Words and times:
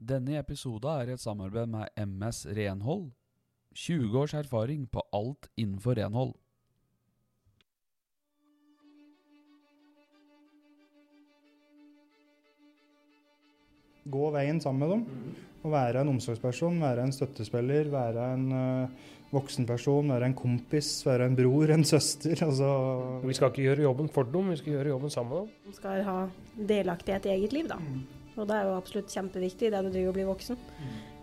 Denne 0.00 0.38
episoden 0.40 0.88
er 0.88 1.10
i 1.10 1.12
et 1.12 1.20
samarbeid 1.20 1.68
med 1.68 1.90
MS 2.08 2.46
Renhold. 2.56 3.10
20 3.76 4.16
års 4.18 4.32
erfaring 4.34 4.86
på 4.88 5.02
alt 5.14 5.50
innenfor 5.60 5.98
renhold. 5.98 6.32
Gå 14.10 14.30
veien 14.34 14.58
sammen 14.64 14.80
med 14.80 14.94
dem. 14.94 15.34
Og 15.60 15.74
være 15.74 16.00
en 16.00 16.14
omsorgsperson, 16.14 16.80
være 16.80 17.04
en 17.04 17.12
støttespiller, 17.12 17.90
være 17.92 18.30
en 18.34 18.46
uh, 18.56 19.10
voksenperson, 19.34 20.08
være 20.14 20.30
en 20.30 20.38
kompis, 20.38 20.88
være 21.06 21.28
en 21.28 21.36
bror, 21.36 21.74
en 21.74 21.84
søster. 21.84 22.40
Altså 22.48 23.20
Vi 23.26 23.36
skal 23.36 23.52
ikke 23.52 23.68
gjøre 23.68 23.84
jobben 23.84 24.08
for 24.08 24.22
dem, 24.24 24.48
vi 24.50 24.56
skal 24.56 24.78
gjøre 24.78 24.94
jobben 24.94 25.12
sammen 25.12 25.34
med 25.34 25.44
dem. 25.44 25.52
De 25.68 25.76
skal 25.76 26.02
ha 26.08 26.16
delaktighet 26.72 27.28
i 27.28 27.34
eget 27.36 27.52
liv, 27.52 27.68
da. 27.68 27.76
Og 28.40 28.48
det 28.48 28.56
er 28.56 28.68
jo 28.68 28.76
absolutt 28.78 29.12
kjempeviktig 29.12 29.68
idet 29.68 29.84
du 29.84 29.90
driver 29.92 30.12
og 30.12 30.16
blir 30.16 30.28
voksen. 30.30 30.58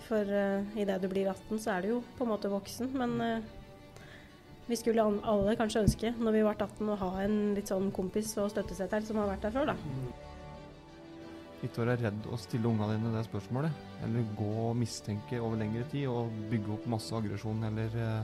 For 0.07 0.30
uh, 0.30 0.77
idet 0.80 0.99
du 1.02 1.07
blir 1.12 1.27
18, 1.34 1.57
så 1.59 1.73
er 1.73 1.81
du 1.84 1.88
jo 1.95 2.02
på 2.17 2.23
en 2.27 2.31
måte 2.31 2.52
voksen. 2.52 2.91
Men 2.95 3.17
uh, 3.20 4.05
vi 4.70 4.77
skulle 4.80 5.03
an- 5.03 5.21
alle 5.27 5.55
kanskje 5.59 5.81
ønske, 5.85 6.13
når 6.20 6.35
vi 6.38 6.45
ble 6.45 6.53
18, 6.53 6.93
å 6.93 6.98
ha 7.02 7.12
en 7.26 7.38
litt 7.57 7.71
sånn 7.73 7.90
kompis 7.95 8.34
og 8.40 8.52
støttesetter 8.53 9.03
som 9.07 9.20
har 9.21 9.31
vært 9.34 9.48
der 9.48 9.55
før, 9.57 9.73
da. 9.73 9.77
Ikke 11.66 11.81
være 11.81 11.95
redd 12.03 12.27
å 12.30 12.38
stille 12.38 12.70
ungene 12.70 12.99
dine 12.99 13.16
det 13.16 13.23
spørsmålet. 13.26 13.73
Eller 14.05 14.27
gå 14.38 14.49
og 14.70 14.76
mistenke 14.77 15.40
over 15.41 15.57
lengre 15.57 15.88
tid 15.90 16.05
og 16.12 16.29
bygge 16.52 16.76
opp 16.76 16.85
masse 16.93 17.15
aggresjon 17.18 17.63
eller 17.71 17.95
uh, 17.98 18.21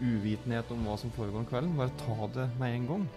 uvitenhet 0.00 0.68
om 0.74 0.84
hva 0.84 0.98
som 1.00 1.12
foregår 1.16 1.40
om 1.40 1.48
kvelden. 1.48 1.72
Bare 1.80 1.94
ta 2.04 2.28
det 2.36 2.46
med 2.60 2.76
en 2.76 2.90
gang. 2.90 3.08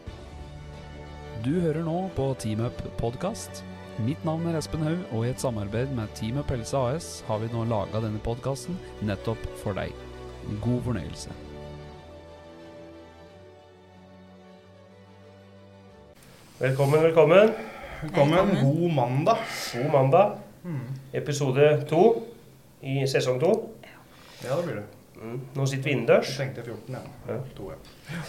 Du 1.44 1.52
hører 1.60 1.84
nå 1.84 1.98
på 2.16 2.30
Team 2.40 2.62
Up 2.64 2.80
podkast. 3.02 3.66
Mitt 4.02 4.24
navn 4.26 4.48
er 4.50 4.56
Espen 4.58 4.82
Haug, 4.82 5.02
og 5.14 5.22
i 5.22 5.30
et 5.30 5.42
samarbeid 5.42 5.92
med 5.94 6.10
Team 6.18 6.40
Pelse 6.50 6.78
AS 6.78 7.10
har 7.28 7.38
vi 7.44 7.50
nå 7.54 7.62
laga 7.70 8.00
denne 8.02 8.18
podkasten 8.26 8.74
nettopp 9.06 9.44
for 9.62 9.78
deg. 9.78 9.94
God 10.64 10.80
fornøyelse. 10.88 11.30
Velkommen, 16.58 17.06
velkommen. 17.06 17.54
Velkommen. 18.02 18.56
God 18.64 18.98
mandag. 18.98 19.46
God 19.76 19.94
mandag. 19.94 20.34
Episode 21.14 21.70
to 21.86 22.02
i 22.82 23.06
sesong 23.06 23.38
to. 23.46 23.54
Ja, 24.42 24.58
det 24.58 24.66
blir 24.66 24.82
det. 24.82 24.88
Mm. 25.22 25.40
Nå 25.54 25.70
sitter 25.70 25.92
vi 25.92 25.96
innendørs. 26.00 26.34
Jeg 26.34 26.50
tenkte 26.50 26.66
14, 26.66 26.98
ja. 26.98 27.06
Ja. 27.30 27.40
To, 27.60 27.70
ja. 27.70 28.22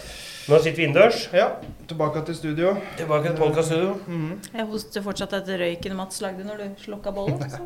Nå 0.45 0.59
sitter 0.61 0.77
vi 0.77 0.83
innendørs. 0.85 1.29
ja. 1.33 1.47
Tilbake 1.89 2.21
til 2.25 2.35
studio. 2.35 2.75
Tilbake 2.97 3.29
til 3.29 3.37
podkaststudio. 3.37 3.93
-hmm. 4.07 4.57
Jeg 4.57 4.65
hoster 4.65 5.01
fortsatt 5.01 5.33
etter 5.33 5.57
røyken 5.59 5.95
Mats 5.95 6.21
lagde 6.21 6.43
når 6.43 6.57
du 6.57 6.63
slokka 6.77 7.11
bollen. 7.11 7.49
Så. 7.49 7.57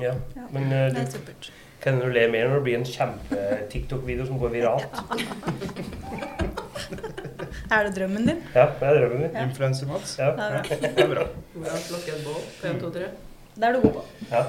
Ja. 0.00 0.12
Ja. 0.36 0.42
Men 0.50 0.62
uh, 0.62 0.70
Det 0.70 1.12
du, 1.12 1.50
kan 1.82 2.00
du 2.00 2.06
le 2.08 2.28
mer 2.30 2.48
når 2.48 2.54
det 2.54 2.62
blir 2.62 2.76
en 2.78 2.84
kjempe-TikTok-video 2.84 4.26
som 4.26 4.38
går 4.38 4.48
viralt? 4.48 4.86
Er 7.70 7.82
det 7.84 7.96
drømmen 7.96 8.26
din? 8.26 8.36
Ja, 8.54 8.66
det 8.80 8.88
er 8.88 8.94
drømmen 9.00 9.20
min. 9.20 9.36
Influencer 9.48 9.86
Mats. 9.86 10.18
Ja. 10.18 10.26
Det 10.26 10.36
bra. 10.36 10.62
Det 10.80 11.00
er 11.04 11.14
bra. 11.14 11.22
Hvordan 11.54 11.78
slukke 11.78 12.08
et 12.18 12.24
boll 12.24 12.42
på 12.60 12.66
1, 12.66 12.80
2, 12.80 12.90
3? 12.90 13.00
Det 13.56 13.64
er 13.64 13.72
du 13.72 13.80
god 13.80 13.92
på. 13.92 14.04
ja. 14.30 14.42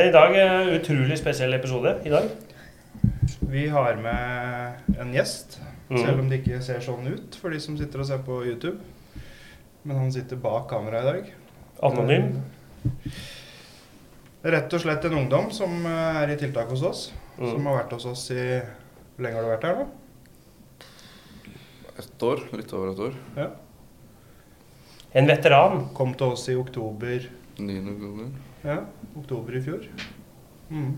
I 0.00 0.12
dag 0.12 0.36
er 0.36 0.60
en 0.60 0.80
utrolig 0.80 1.18
spesiell 1.18 1.54
episode. 1.54 1.94
I 2.04 2.08
dag. 2.08 2.22
Vi 3.40 3.66
har 3.68 3.96
med 3.96 4.98
en 5.00 5.12
gjest, 5.14 5.60
selv 5.98 6.16
Mm. 6.16 6.20
om 6.20 6.28
det 6.28 6.40
ikke 6.44 6.62
ser 6.62 6.80
sånn 6.80 7.06
ut 7.12 7.34
for 7.34 7.50
de 7.50 7.58
som 7.60 7.76
sitter 7.78 8.00
og 8.00 8.06
ser 8.06 8.18
på 8.18 8.44
YouTube. 8.46 8.78
Men 9.84 9.96
han 9.98 10.12
sitter 10.12 10.36
bak 10.36 10.68
kameraet 10.70 11.02
i 11.02 11.12
dag. 11.12 11.32
Anonym. 11.82 12.42
Rett 14.42 14.72
og 14.74 14.80
slett 14.80 15.04
en 15.04 15.14
ungdom 15.18 15.50
som 15.54 15.84
eh, 15.86 16.22
er 16.22 16.30
i 16.30 16.36
tiltak 16.36 16.68
hos 16.70 16.82
oss. 16.82 17.12
Som 17.36 17.60
Mm. 17.60 17.66
har 17.66 17.82
vært 17.84 17.92
hos 17.92 18.06
oss 18.06 18.30
i 18.30 18.60
Hvor 19.16 19.24
lenge 19.24 19.34
har 19.34 19.42
du 19.42 19.48
vært 19.48 19.62
her 19.62 19.74
nå? 19.76 19.86
Et 21.98 22.22
år. 22.22 22.40
Litt 22.56 22.72
over 22.72 22.90
et 22.92 22.98
år. 22.98 23.50
En 25.14 25.26
veteran. 25.26 25.88
Kom 25.94 26.14
til 26.14 26.26
oss 26.32 26.48
i 26.48 26.54
oktober 26.56 27.26
9. 27.58 27.80
oktober. 27.92 28.30
Ja, 28.64 28.78
oktober 29.18 29.56
i 29.56 29.60
fjor. 29.60 29.86
Mm. 30.70 30.96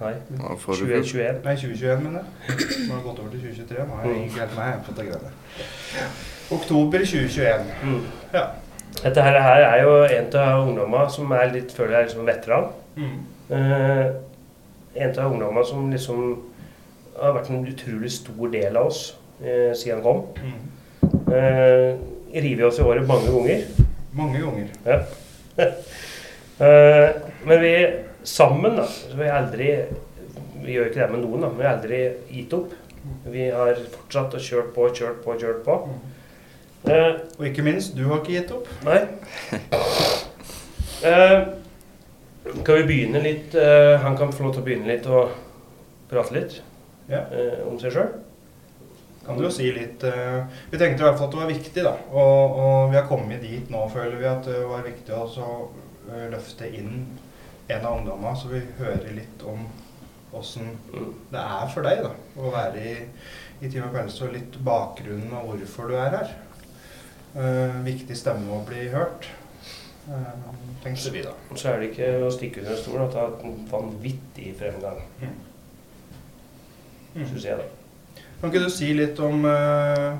Nei, 0.00 0.12
Ja, 0.38 0.54
2021. 0.54 1.40
Nei, 1.44 1.54
2021, 1.56 2.02
mener 2.02 2.20
jeg. 2.20 2.66
Nå 2.86 2.94
har 2.94 3.00
det 3.00 3.04
gått 3.04 3.18
over 3.18 3.30
til 3.30 3.40
2023. 3.40 3.86
Nå 3.88 3.96
har 3.98 4.04
jeg 4.06 4.24
ikke 4.28 4.40
helt 4.44 4.56
meg 4.56 4.84
på 4.86 4.94
det 4.96 5.06
greiene. 5.08 5.32
Oktober 6.54 6.98
2021. 6.98 7.72
Mm. 7.82 8.00
Ja. 8.34 8.44
Dette 9.02 9.22
her, 9.22 9.40
her 9.42 9.64
er 9.66 9.82
jo 9.82 9.96
en 10.04 10.30
av 10.40 10.68
ungdommene 10.68 11.10
som 11.10 11.34
er 11.34 11.50
litt, 11.52 11.74
føler 11.74 11.96
jeg 11.96 12.00
er 12.00 12.08
liksom 12.08 12.26
veteran. 12.30 12.70
Mm. 12.96 13.18
Eh, 13.56 14.06
en 15.02 15.18
av 15.18 15.32
ungdommene 15.32 15.66
som 15.66 15.90
liksom 15.90 16.22
har 17.18 17.34
vært 17.34 17.50
en 17.50 17.66
utrolig 17.66 18.12
stor 18.14 18.52
del 18.54 18.78
av 18.78 18.92
oss 18.92 19.02
eh, 19.42 19.74
siden 19.74 19.98
han 19.98 20.06
kom. 20.06 20.24
Mm. 20.38 20.78
Eh, 21.34 22.42
river 22.42 22.68
oss 22.70 22.78
i 22.78 22.86
håret 22.86 23.06
mange 23.08 23.34
ganger. 23.34 23.66
Mange 24.18 24.44
ganger. 24.46 24.68
Eh, 26.58 27.10
men 27.46 27.60
vi 27.62 27.72
sammen, 28.28 28.76
da, 28.78 28.84
vi 29.14 29.24
har 29.28 29.38
aldri 29.44 29.70
Vi 30.64 30.74
gjør 30.74 30.88
ikke 30.90 31.00
det 31.00 31.10
med 31.14 31.22
noen, 31.24 31.44
da, 31.46 31.48
vi 31.54 31.64
har 31.66 31.76
aldri 31.78 31.98
gitt 32.34 32.52
opp. 32.58 32.72
Vi 33.30 33.44
har 33.54 33.78
fortsatt 33.94 34.34
og 34.36 34.42
kjørt 34.42 34.72
på, 34.74 34.88
kjørt 34.98 35.20
på, 35.24 35.36
kjørt 35.40 35.60
på. 35.64 35.76
Eh, 36.90 37.14
Og 37.38 37.46
ikke 37.48 37.62
minst, 37.66 37.94
du 37.96 38.04
har 38.10 38.18
ikke 38.20 38.34
gitt 38.36 38.50
opp. 38.56 38.68
Nei. 38.84 38.98
Eh, 41.02 41.42
kan 42.64 42.74
vi 42.80 42.84
begynne 42.88 43.20
litt 43.22 43.54
eh, 43.54 43.98
Han 44.02 44.16
kan 44.18 44.32
få 44.34 44.46
lov 44.48 44.54
til 44.56 44.62
å 44.64 44.66
begynne 44.66 44.88
litt 44.90 45.06
og 45.06 45.34
prate 46.10 46.34
litt 46.34 46.56
Ja. 47.10 47.20
eh, 47.30 47.60
om 47.68 47.78
seg 47.80 47.94
sjøl. 47.94 48.10
Kan 49.26 49.38
du 49.38 49.44
jo 49.46 49.52
si 49.52 49.70
litt 49.76 50.02
eh, 50.08 50.42
Vi 50.72 50.80
tenkte 50.80 51.04
i 51.04 51.06
hvert 51.06 51.18
fall 51.20 51.28
at 51.30 51.36
det 51.36 51.42
var 51.42 51.52
viktig, 51.52 51.84
da. 51.86 51.94
Og, 52.10 52.58
og 52.64 52.90
vi 52.92 52.98
har 52.98 53.06
kommet 53.10 53.42
dit 53.44 53.70
nå, 53.72 53.84
føler 53.94 54.16
vi, 54.18 54.26
at 54.30 54.48
det 54.50 54.62
var 54.68 54.84
viktig 54.86 55.14
å 55.14 55.48
eh, 56.10 56.26
løfte 56.34 56.70
inn 56.74 57.04
en 57.68 57.84
av 57.84 57.98
ungdommene, 57.98 58.36
så 58.36 58.48
vi 58.52 58.62
hører 58.78 59.12
litt 59.16 59.42
om 59.44 59.66
åssen 60.32 60.70
Mm. 60.92 61.14
det 61.32 61.40
er 61.40 61.70
for 61.72 61.82
deg 61.82 62.02
da, 62.04 62.10
å 62.36 62.52
være 62.52 62.84
i, 62.84 62.94
i 63.60 63.70
Team 63.70 63.84
Appellance, 63.86 64.20
og 64.24 64.32
litt 64.32 64.56
bakgrunnen 64.64 65.32
og 65.36 65.50
hvorfor 65.52 65.88
du 65.88 65.96
er 65.96 66.16
her. 66.16 66.36
Uh, 67.38 67.84
viktig 67.84 68.16
stemme 68.16 68.50
å 68.56 68.62
bli 68.66 68.86
hørt, 68.88 69.28
uh, 70.08 70.30
tenkte 70.82 71.12
vi 71.12 71.22
da. 71.22 71.34
Så 71.54 71.68
er 71.70 71.80
det 71.80 71.90
ikke 71.90 72.08
å 72.24 72.30
stikke 72.32 72.62
under 72.62 72.72
en 72.74 72.80
stol 72.80 73.02
at 73.04 73.12
det 73.12 73.20
har 73.20 73.28
hatt 73.34 73.44
en 73.44 73.58
vanvittig 73.70 74.54
fremgang, 74.58 75.02
syns 77.18 77.44
jeg. 77.44 77.58
da. 77.60 78.22
Kan 78.40 78.52
ikke 78.52 78.64
du 78.64 78.70
si 78.72 78.92
litt 78.96 79.20
om 79.20 79.44
uh, 79.44 80.16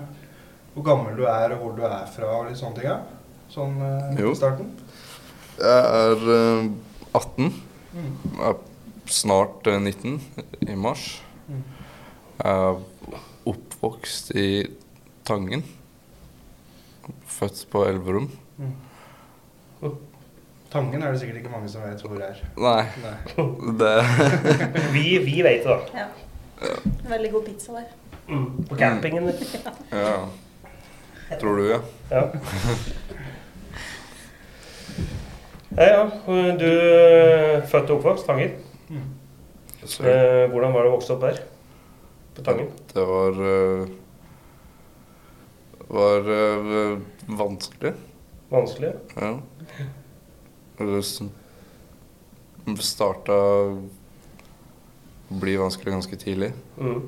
hvor 0.74 0.84
gammel 0.90 1.16
du 1.16 1.24
er, 1.24 1.56
og 1.56 1.62
hvor 1.62 1.78
du 1.78 1.84
er 1.88 2.04
fra, 2.12 2.28
og 2.40 2.50
litt 2.50 2.60
sånne 2.60 2.80
ting? 2.80 2.90
Ja? 2.90 3.00
Sånn 3.50 3.80
uh, 3.80 4.12
i 4.20 4.34
starten? 4.36 4.74
Jeg 5.58 5.78
er 5.90 6.28
eh, 6.34 6.66
18. 7.18 7.52
Mm. 7.92 8.10
Jeg 8.38 8.48
er 8.48 8.58
snart 9.10 9.66
eh, 9.66 9.80
19 9.80 10.20
i 10.68 10.76
mars. 10.78 11.06
Mm. 11.48 11.62
Jeg 12.38 12.52
er 12.52 12.82
oppvokst 13.48 14.30
i 14.38 14.48
Tangen. 15.28 15.64
Født 17.26 17.66
på 17.72 17.84
Elverum. 17.88 18.30
Tangen 20.72 21.02
er 21.02 21.12
det 21.12 21.20
sikkert 21.20 21.38
ikke 21.40 21.52
mange 21.52 21.68
som 21.72 21.84
vet 21.84 22.02
hvor 22.04 22.20
er. 22.20 22.40
Nei, 22.60 22.82
Nei. 23.00 23.14
det 23.80 23.92
Vi, 24.96 25.04
vi 25.24 25.38
vet 25.46 25.64
det, 25.64 25.76
da. 25.94 26.08
Veldig 27.08 27.32
god 27.32 27.46
pizza 27.46 27.78
der. 27.78 27.88
Mm. 28.28 28.64
På 28.68 28.76
campingen. 28.76 29.30
Ja. 29.92 30.18
Tror 31.40 31.56
du, 31.56 31.64
ja. 31.70 31.80
Ja. 32.10 32.26
Ja, 35.76 35.84
ja. 35.84 36.02
Du 36.58 36.66
er 36.66 37.66
født 37.68 37.90
og 37.90 37.98
oppvokst 37.98 38.26
Tangen. 38.26 38.56
Så 39.84 40.02
Eh, 40.04 40.50
hvordan 40.50 40.72
var 40.74 40.84
det 40.84 40.90
å 40.90 40.96
vokse 40.96 41.14
opp 41.14 41.22
der? 41.22 41.40
På 42.34 42.42
Tangen? 42.44 42.70
det 42.94 43.04
var 43.06 43.38
eh, 43.48 43.88
var 45.88 46.30
eh, 46.34 46.98
vanskelig. 47.28 47.94
Vanskelig? 48.50 48.92
Ja. 49.16 49.38
Det 50.78 51.02
starta 52.84 53.32
å 53.32 53.88
bli 55.28 55.56
vanskelig 55.60 55.92
ganske 55.92 56.16
tidlig. 56.20 56.52
Mm. 56.76 57.00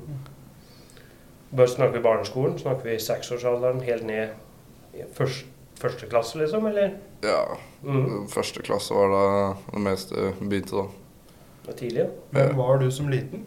Bare 1.51 1.67
snakker 1.67 1.97
vi 1.97 2.03
barneskolen? 2.05 2.57
Snakker 2.59 2.89
vi 2.89 2.97
seksårsalderen 3.01 3.81
helt 3.85 4.05
ned 4.07 4.29
i 4.97 5.05
først, 5.15 5.45
første 5.81 6.07
klasse, 6.11 6.37
liksom? 6.41 6.65
Eller? 6.69 6.97
Ja, 7.25 7.41
Mm. 7.83 8.27
første 8.29 8.61
klasse 8.61 8.93
var 8.93 9.09
da 9.09 9.23
det 9.73 9.81
meste 9.81 10.33
begynte, 10.39 10.75
da. 10.77 10.83
Det 11.63 11.67
var 11.71 11.77
tidlig, 11.79 12.03
ja. 12.05 12.07
Hvem 12.31 12.55
var 12.57 12.77
du 12.81 12.91
som 12.91 13.09
liten? 13.09 13.43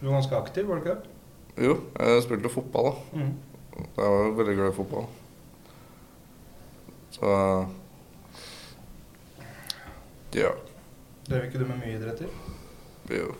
Du 0.00 0.06
var 0.08 0.16
ganske 0.20 0.36
aktiv, 0.36 0.66
var 0.66 0.80
du 0.80 0.84
ikke 0.84 0.96
det? 0.96 1.64
Jo, 1.66 1.76
jeg 1.98 2.22
spilte 2.24 2.48
fotball, 2.50 2.90
da. 2.90 3.18
Mm. 3.20 3.34
Jeg 3.96 4.10
var 4.14 4.30
veldig 4.38 4.56
glad 4.56 4.72
i 4.72 4.76
fotball. 4.76 5.06
Så 7.10 7.66
Ja. 10.34 10.50
Drev 11.28 11.44
ikke 11.48 11.58
du 11.58 11.66
med 11.66 11.78
mye 11.82 11.96
idretter? 11.98 12.28
Jo. 13.10 13.32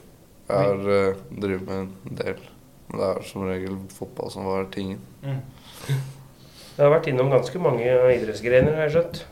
Jeg 0.50 0.56
har 0.66 0.80
uh, 0.82 1.20
drevet 1.40 1.66
med 1.66 1.76
en 1.80 2.16
del. 2.18 2.40
Men 2.90 3.00
det 3.00 3.08
er 3.16 3.26
som 3.28 3.44
regel 3.46 3.76
fotball 3.94 4.30
som 4.34 4.44
var 4.50 4.66
tingen. 4.74 4.98
Mm. 5.22 5.38
Jeg 6.76 6.86
har 6.86 6.92
vært 6.94 7.08
innom 7.10 7.30
ganske 7.32 7.60
mange 7.60 7.86
idrettsgrener, 8.14 8.76
har 8.78 8.88
jeg 8.88 8.94
skjønt. 8.96 9.22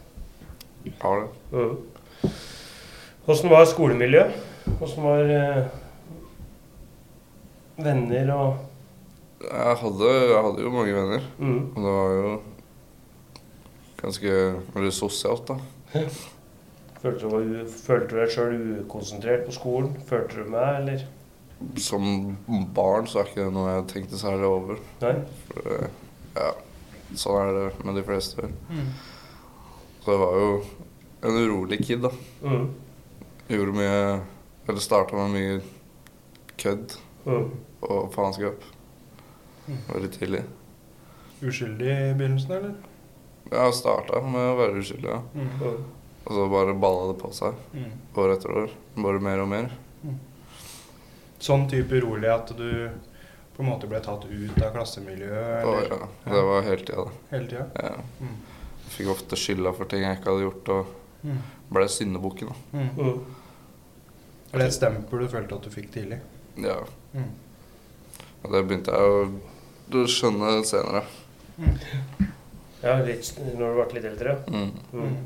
Har 1.02 1.22
det. 1.22 1.28
Mm. 1.52 1.76
Var 3.28 3.64
skolemiljøet? 3.68 4.36
Hvordan 4.78 5.04
var 5.04 5.30
eh, 5.32 5.60
venner 7.78 8.32
og 8.34 8.56
Jeg 9.42 9.76
hadde, 9.82 10.08
jeg 10.32 10.42
hadde 10.44 10.64
jo 10.64 10.70
mange 10.74 10.94
venner. 10.94 11.28
mm. 11.38 11.60
Og 11.76 11.84
det 11.84 11.92
var 11.94 12.16
jo 12.16 12.32
ganske 14.02 14.34
veldig 14.74 14.92
sosialt, 14.94 15.48
da. 15.48 15.56
Følte 17.02 17.30
du, 17.32 17.62
følte 17.70 18.08
du 18.10 18.16
deg 18.20 18.34
sjøl 18.34 18.58
ukonsentrert 18.84 19.46
på 19.46 19.54
skolen? 19.56 19.94
Følte 20.08 20.42
du 20.42 20.50
meg, 20.52 20.82
eller? 20.82 21.06
Som 21.82 22.36
barn 22.74 23.08
så 23.10 23.22
er 23.22 23.30
ikke 23.30 23.44
det 23.46 23.54
noe 23.54 23.72
jeg 23.72 23.86
tenkte 23.92 24.20
særlig 24.20 24.46
over. 24.46 24.82
Nei? 25.02 25.14
For, 25.48 25.78
eh, 25.78 25.88
ja, 26.38 26.50
sånn 27.14 27.38
er 27.48 27.52
det 27.56 27.84
med 27.84 27.94
de 27.96 28.02
fleste. 28.04 28.48
Mm. 28.70 28.88
Så 30.04 30.12
jeg 30.12 30.18
var 30.20 30.34
jo 30.38 30.64
en 31.22 31.38
urolig 31.44 31.78
kid, 31.86 32.02
da. 32.02 32.10
Mm. 32.42 32.68
Gjorde 33.48 33.72
mye 33.78 34.20
Eller 34.68 34.80
starta 34.84 35.16
med 35.16 35.30
mye 35.32 35.60
kødd 36.60 36.96
Mm. 37.26 37.50
og 37.82 38.12
faenskap 38.12 38.60
Mm. 39.68 39.78
veldig 39.88 40.10
tidlig. 40.18 40.42
Uskyldig 41.42 41.88
i 41.88 42.14
begynnelsen, 42.14 42.50
eller? 42.52 42.74
Jeg 43.50 43.74
starta 43.74 44.20
med 44.20 44.40
å 44.40 44.56
være 44.58 44.78
uskyldig, 44.82 45.08
ja. 45.08 45.20
Mm. 45.34 45.48
Mm. 45.60 45.84
Og 46.26 46.32
så 46.32 46.48
bare 46.50 46.74
balla 46.74 47.12
det 47.12 47.18
på 47.22 47.32
seg 47.32 47.54
Mm. 47.74 47.90
år 48.16 48.32
etter 48.36 48.50
år. 48.50 48.70
Bare 48.96 49.20
mer 49.20 49.40
og 49.40 49.48
mer. 49.48 49.70
Sånn 51.40 51.68
type 51.70 51.90
urolig 52.00 52.28
at 52.28 52.48
du 52.56 52.90
på 53.58 53.64
en 53.64 53.68
måte 53.72 53.88
ble 53.90 53.98
tatt 54.00 54.24
ut 54.30 54.62
av 54.62 54.70
klassemiljøet 54.76 55.64
Å, 55.66 55.72
ja, 55.88 55.98
det 56.30 56.42
var 56.46 56.62
hele 56.62 56.84
tida, 56.86 57.04
da. 57.08 57.10
hele 57.32 57.48
tida? 57.50 57.64
Ja. 57.74 57.96
Mm. 58.22 58.36
Jeg 58.84 58.92
fikk 58.94 59.10
ofte 59.16 59.36
skylda 59.36 59.72
for 59.74 59.90
ting 59.90 60.04
jeg 60.06 60.20
ikke 60.20 60.30
hadde 60.32 60.46
gjort, 60.46 60.68
og 60.76 60.94
Mm. 61.26 61.38
ble 61.74 61.88
syndebukken. 61.90 62.48
da. 62.48 62.78
Mm. 62.78 62.90
Mm. 62.94 63.24
Er 64.54 64.58
det 64.62 64.66
et 64.68 64.74
stempel 64.76 65.18
du 65.24 65.26
følte 65.28 65.56
at 65.58 65.62
du 65.66 65.70
fikk 65.74 65.90
tidlig? 65.92 66.20
Ja. 66.56 66.76
Mm. 67.12 67.32
Og 68.44 68.52
det 68.52 68.60
begynte 68.68 68.94
jeg 68.94 69.02
å 69.02 69.24
å 69.98 70.04
skjønne 70.06 70.64
senere. 70.64 71.02
Ja, 72.82 72.94
litt, 73.02 73.32
når 73.58 73.74
du 73.74 73.78
ble 73.82 73.98
litt 73.98 74.04
eldre. 74.12 74.36
Mm. 74.46 75.16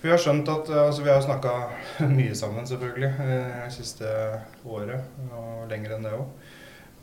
For 0.00 0.08
vi 0.08 0.12
har 0.14 0.22
skjønt 0.22 0.48
at 0.48 0.70
eh, 0.72 0.86
altså 0.86 1.02
Vi 1.04 1.12
har 1.12 1.20
snakka 1.20 1.50
mye 2.18 2.36
sammen, 2.36 2.64
selvfølgelig, 2.66 3.10
eh, 3.20 3.58
det 3.66 3.74
siste 3.74 4.08
året. 4.64 5.12
Og 5.36 5.68
lenger 5.68 5.96
enn 5.96 6.08
det 6.08 6.14
òg. 6.16 6.24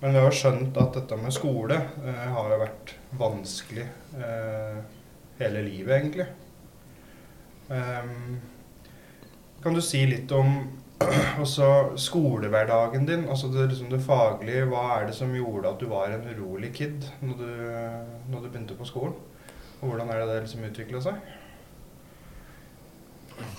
Men 0.01 0.13
vi 0.13 0.23
har 0.23 0.33
skjønt 0.33 0.77
at 0.81 0.97
dette 0.97 1.17
med 1.21 1.33
skole 1.33 1.77
eh, 1.77 2.25
har 2.33 2.49
jo 2.53 2.59
vært 2.61 2.95
vanskelig 3.17 3.85
eh, 4.17 4.81
hele 5.38 5.63
livet, 5.65 5.94
egentlig. 5.99 6.27
Um, 7.67 8.38
kan 9.61 9.75
du 9.75 9.81
si 9.83 10.05
litt 10.07 10.31
om 10.33 10.53
skolehverdagen 12.07 13.05
din? 13.05 13.25
Altså 13.29 13.49
det, 13.53 13.71
liksom 13.73 13.94
det 13.94 14.01
faglige. 14.05 14.65
Hva 14.71 14.85
er 14.95 15.09
det 15.09 15.17
som 15.17 15.33
gjorde 15.38 15.69
at 15.69 15.81
du 15.81 15.89
var 15.91 16.13
en 16.13 16.29
urolig 16.33 16.73
kid 16.77 17.05
når 17.21 17.41
du, 17.41 17.49
når 18.31 18.45
du 18.45 18.47
begynte 18.47 18.77
på 18.77 18.89
skolen? 18.89 19.17
Og 19.81 19.91
hvordan 19.91 20.09
er 20.09 20.23
det 20.23 20.31
det 20.31 20.39
liksom 20.47 20.65
utvikla 20.65 21.03
seg? 21.05 21.27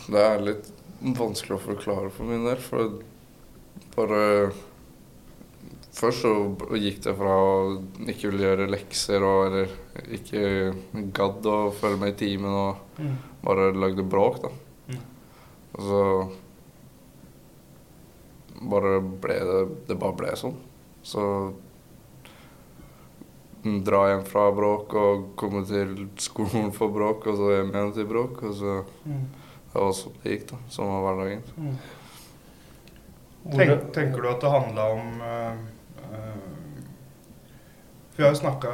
Det 0.09 0.23
er 0.25 0.43
litt 0.45 0.71
vanskelig 1.19 1.57
å 1.59 1.63
forklare 1.63 2.11
for 2.15 2.25
min 2.29 2.47
del, 2.49 2.59
for 2.63 2.99
bare 3.97 4.53
Først 5.99 6.23
så 6.23 6.31
gikk 6.79 7.01
det 7.03 7.13
fra 7.19 7.33
å 7.43 7.55
ikke 8.07 8.29
ville 8.31 8.45
gjøre 8.45 8.69
lekser 8.71 9.25
og 9.27 9.39
eller 9.49 9.73
ikke 10.15 10.43
gadd 11.17 11.47
å 11.51 11.57
følge 11.75 11.99
med 11.99 12.13
i 12.13 12.19
timen 12.21 12.55
og 12.55 13.01
bare 13.43 13.73
lagde 13.75 14.05
bråk, 14.07 14.37
da. 14.45 14.51
Mm. 14.93 15.01
Og 15.73 15.81
så 15.89 16.03
bare 18.69 18.93
ble 19.01 19.39
det 19.49 19.59
Det 19.89 19.99
bare 19.99 20.19
ble 20.21 20.37
sånn. 20.39 20.55
Så 21.03 21.25
dra 23.89 24.05
hjem 24.13 24.25
fra 24.29 24.47
bråk 24.55 24.95
og 24.99 25.27
komme 25.41 25.65
til 25.67 26.07
skolen 26.23 26.71
for 26.77 26.95
bråk, 26.95 27.27
og 27.27 27.41
så 27.41 27.51
hjem 27.57 27.75
igjen 27.75 27.95
til 27.97 28.07
bråk. 28.13 28.43
Og 28.47 28.55
så 28.61 28.79
Mm. 29.09 29.27
Det 29.73 29.79
var 29.79 29.95
sånn 29.97 30.19
det 30.23 30.35
gikk, 30.35 30.45
da. 30.51 30.59
Sånn 30.73 30.93
var 30.93 31.07
hverdagen. 31.07 31.43
Tenk, 33.49 33.89
tenker 33.95 34.23
du 34.23 34.29
at 34.31 34.43
det 34.43 34.53
handla 34.53 34.85
om 34.93 35.21
uh, 35.23 35.59
eh, 36.09 36.47
For 38.11 38.17
vi 38.19 38.25
har 38.27 38.33
jo 38.35 38.41
snakka 38.41 38.73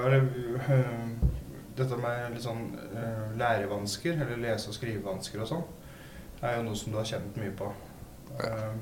Dette 1.75 1.99
med 2.01 2.35
litt 2.35 2.47
sånn 2.47 2.65
uh, 2.95 3.35
lærevansker, 3.39 4.19
eller 4.25 4.41
lese- 4.41 4.71
og 4.71 4.79
skrivevansker 4.79 5.43
og 5.43 5.51
sånn, 5.51 5.65
er 6.41 6.59
jo 6.59 6.67
noe 6.69 6.79
som 6.79 6.95
du 6.95 7.01
har 7.01 7.09
kjent 7.09 7.39
mye 7.41 7.55
på. 7.59 7.71
Eh, 8.45 8.75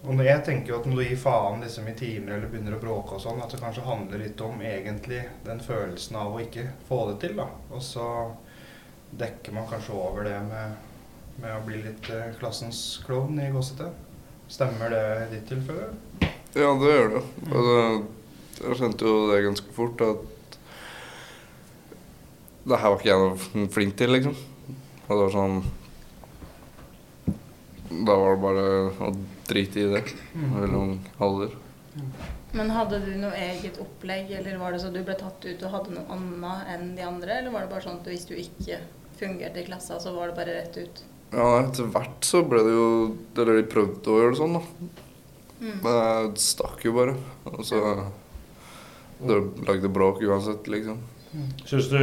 og 0.00 0.14
når 0.16 0.28
jeg 0.30 0.44
tenker 0.46 0.72
jo 0.72 0.78
at 0.80 0.86
når 0.88 0.96
du 0.96 1.04
gir 1.04 1.18
faen 1.20 1.64
liksom 1.64 1.88
i 1.90 1.96
timer 1.96 2.36
eller 2.36 2.52
begynner 2.52 2.76
å 2.76 2.80
bråke 2.80 3.16
og 3.16 3.24
sånn, 3.24 3.40
at 3.44 3.52
det 3.52 3.60
kanskje 3.60 3.84
handler 3.84 4.22
litt 4.22 4.40
om 4.44 4.62
egentlig 4.64 5.20
den 5.44 5.60
følelsen 5.64 6.16
av 6.22 6.36
å 6.36 6.40
ikke 6.40 6.70
få 6.88 7.02
det 7.10 7.18
til, 7.24 7.34
da. 7.40 7.48
Og 7.74 7.82
så 7.84 8.06
dekker 9.20 9.56
man 9.56 9.68
kanskje 9.68 9.98
over 9.98 10.24
det 10.24 10.38
med, 10.46 10.78
med 11.40 11.56
å 11.56 11.64
bli 11.66 11.80
litt 11.82 12.08
eh, 12.12 12.30
klassens 12.38 13.00
klovn 13.06 13.40
i 13.40 13.48
Gåsete. 13.52 13.88
Stemmer 14.50 14.92
det 14.92 15.02
i 15.24 15.28
ditt 15.34 15.46
tilfelle? 15.48 15.90
Ja, 16.56 16.72
det 16.74 16.90
gjør 16.90 17.12
det. 17.14 17.22
Altså, 17.48 17.76
jeg 18.60 18.78
skjønte 18.80 19.06
jo 19.06 19.18
det 19.30 19.42
ganske 19.46 19.74
fort 19.76 20.02
at 20.04 20.56
det 22.70 22.78
her 22.78 22.92
var 22.92 22.98
ikke 22.98 23.08
jeg 23.08 23.20
noe 23.22 23.68
flink 23.72 23.94
til, 23.98 24.12
liksom. 24.12 24.34
Og 25.06 25.12
det 25.14 25.22
var 25.22 25.32
sånn 25.34 25.56
Da 27.90 28.14
var 28.14 28.34
det 28.34 28.42
bare 28.42 28.66
å 29.06 29.12
drite 29.48 29.80
i 29.80 29.88
det. 29.94 30.02
Mm. 30.34 30.50
Veldig 30.58 30.80
ung 30.80 30.92
alder. 31.26 31.56
Men 32.54 32.70
hadde 32.74 32.98
du 33.04 33.10
noe 33.18 33.34
eget 33.38 33.78
opplegg, 33.82 34.30
eller 34.38 34.58
var 34.58 34.74
det 34.74 34.82
så 34.82 34.90
du 34.90 35.00
ble 35.06 35.14
tatt 35.18 35.44
ut 35.46 35.62
og 35.62 35.74
hadde 35.74 35.94
noe 35.94 36.06
annet 36.14 36.70
enn 36.74 36.92
de 36.98 37.06
andre? 37.06 37.38
Eller 37.38 37.54
var 37.54 37.66
det 37.66 37.72
bare 37.72 37.86
sånn 37.86 38.00
at 38.02 38.10
hvis 38.10 38.26
du 38.28 38.34
ikke 38.38 38.80
fungerte 39.20 39.62
i 39.62 39.66
klassa, 39.66 39.98
så 40.02 40.14
var 40.16 40.30
det 40.30 40.38
bare 40.38 40.58
rett 40.58 40.78
ut? 40.80 41.02
Ja, 41.30 41.46
etter 41.62 41.86
hvert 41.94 42.24
så 42.26 42.40
ble 42.48 42.58
det 42.66 42.72
jo 42.74 42.86
Eller 43.38 43.60
de 43.60 43.66
prøvde 43.70 44.10
å 44.10 44.16
gjøre 44.18 44.32
det 44.34 44.40
sånn, 44.40 44.56
da. 44.58 44.62
Mm. 45.60 45.76
Men 45.84 45.98
jeg 46.00 46.30
stakk 46.42 46.82
jo 46.88 46.92
bare. 46.96 47.14
Og 47.52 47.60
så 47.68 47.80
Det 49.20 49.36
lagde 49.68 49.90
bråk 49.92 50.22
uansett, 50.24 50.66
liksom. 50.72 50.98
Syns 51.68 51.88
du, 51.92 51.98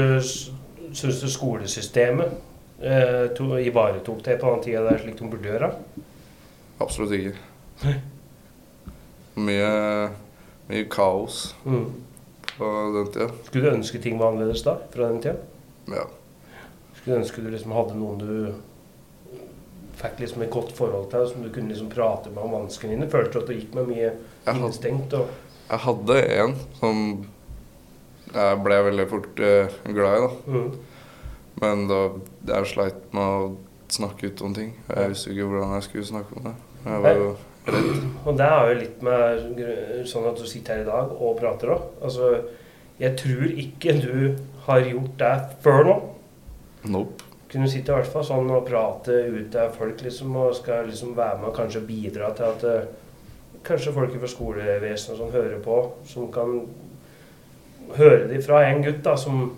syns 0.95 1.17
du 1.23 1.27
skolesystemet 1.27 2.35
eh, 2.79 3.25
to, 3.35 3.49
ivaretok 3.59 4.21
det 4.23 4.37
på 4.39 4.51
den 4.53 4.61
tida 4.63 4.83
der 4.85 5.01
slik 5.01 5.17
de 5.19 5.27
burde 5.31 5.49
gjøre? 5.49 5.71
Absolutt 6.79 7.15
ikke. 7.17 7.33
Mye, 9.37 9.71
mye 10.69 10.85
kaos 10.89 11.53
Mm. 11.65 11.89
på 12.57 12.69
den 12.95 13.11
tida. 13.13 13.27
Skulle 13.49 13.65
du 13.69 13.75
ønske 13.75 13.99
ting 14.01 14.17
var 14.19 14.31
annerledes 14.31 14.63
da? 14.63 14.77
fra 14.93 15.09
den 15.11 15.19
tida? 15.21 15.35
Ja. 15.91 16.05
Skulle 16.95 17.17
du 17.17 17.21
ønske 17.23 17.41
du 17.43 17.49
liksom 17.53 17.71
hadde 17.75 17.97
noen 17.97 18.17
du 18.21 18.53
fikk 19.97 20.21
liksom 20.21 20.43
et 20.45 20.53
godt 20.53 20.73
forhold 20.77 21.09
til, 21.11 21.25
som 21.31 21.45
du 21.45 21.49
kunne 21.53 21.71
liksom 21.71 21.89
prate 21.91 22.31
med 22.33 22.43
om 22.43 22.55
vanskene 22.59 22.95
dine? 22.95 23.09
Følte 23.11 23.37
du 23.37 23.39
at 23.43 23.51
det 23.51 23.59
gikk 23.61 23.73
med 23.77 23.89
mye 23.91 24.13
innestengt? 24.53 25.15
og... 25.17 25.33
jeg 25.67 25.83
hadde 25.83 26.19
en 26.37 26.53
som 26.79 27.01
jeg 28.27 28.59
ble 28.63 28.77
veldig 28.89 29.07
fort 29.09 29.39
uh, 29.39 29.77
glad 29.87 30.17
i, 30.17 30.25
da. 30.25 30.29
Mm. 30.51 30.71
Men 31.61 31.85
da 31.89 32.01
jeg 32.51 32.71
sleit 32.73 33.05
med 33.15 33.23
å 33.23 33.51
snakke 33.91 34.29
ut 34.29 34.41
om 34.45 34.55
ting. 34.55 34.73
Jeg 34.91 35.13
visste 35.13 35.31
ikke 35.33 35.47
hvordan 35.49 35.75
jeg 35.77 35.85
skulle 35.87 36.09
snakke 36.09 36.37
om 36.37 36.49
det. 36.49 36.55
Jeg 36.87 37.03
var 37.03 37.21
jo 37.21 37.29
redd. 37.67 38.03
Og 38.27 38.37
det 38.39 38.47
er 38.47 38.69
jo 38.69 38.79
litt 38.81 39.05
med 39.07 39.61
sånn 40.11 40.27
at 40.29 40.39
du 40.39 40.47
sitter 40.49 40.77
her 40.77 40.83
i 40.83 40.89
dag 40.89 41.15
og 41.15 41.39
prater 41.39 41.73
òg. 41.75 41.87
Altså, 42.03 42.33
jeg 43.01 43.15
tror 43.19 43.47
ikke 43.63 43.95
du 44.01 44.13
har 44.67 44.91
gjort 44.91 45.15
det 45.21 45.33
før 45.63 45.83
nå. 45.87 45.97
Nope. 46.93 47.26
Kunne 47.51 47.69
sitte 47.71 47.93
i 47.93 47.95
hvert 47.95 48.11
fall 48.11 48.25
sånn 48.27 48.49
og 48.51 48.65
prate 48.67 49.13
ut 49.31 49.51
til 49.53 49.69
folk 49.77 50.01
liksom, 50.03 50.35
og 50.35 50.55
skal 50.57 50.89
liksom 50.89 51.13
være 51.15 51.39
med 51.39 51.49
og 51.51 51.55
kanskje 51.55 51.85
bidra 51.87 52.33
til 52.35 52.49
at 52.49 52.65
eh, 52.67 52.89
kanskje 53.67 53.93
folk 53.95 54.17
fra 54.19 54.31
skolevesenet 54.31 55.13
og 55.13 55.21
sånn 55.21 55.35
hører 55.35 55.61
på, 55.63 55.77
som 56.07 56.27
kan 56.33 56.57
høre 57.95 58.27
det 58.27 58.43
fra 58.45 58.65
en 58.67 58.83
gutt 58.83 58.99
da, 59.05 59.15
som, 59.19 59.51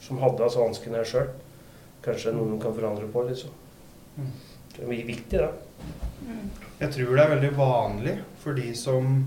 som 0.00 0.20
hadde 0.22 0.46
altså 0.46 0.64
vanskene 0.64 1.04
sjøl. 1.04 1.28
Kanskje 2.06 2.32
noen 2.36 2.60
kan 2.62 2.74
forandre 2.76 3.08
på, 3.12 3.24
liksom. 3.28 3.52
Mm. 4.16 4.34
Det 4.72 4.84
er 4.84 4.90
mye 4.90 5.06
viktig, 5.08 5.40
det. 5.40 5.86
Mm. 6.26 6.44
Jeg 6.80 6.92
tror 6.94 7.16
det 7.16 7.22
er 7.24 7.32
veldig 7.34 7.50
vanlig 7.56 8.14
for 8.42 8.56
de 8.56 8.68
som, 8.78 9.18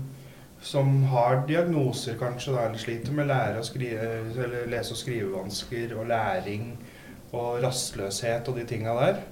som 0.62 0.92
har 1.12 1.42
diagnoser, 1.48 2.16
kanskje, 2.18 2.54
da, 2.56 2.66
eller 2.66 2.82
sliter 2.82 3.14
med 3.14 3.30
lære- 3.30 3.60
og 3.60 3.66
skrive, 3.68 4.08
eller 4.34 4.70
lese- 4.70 4.96
og 4.96 5.02
skrivevansker 5.02 5.94
og 5.98 6.08
læring 6.10 6.72
og 7.36 7.60
rastløshet 7.62 8.48
og 8.50 8.58
de 8.58 8.66
tinga 8.68 8.94
der. 8.98 9.22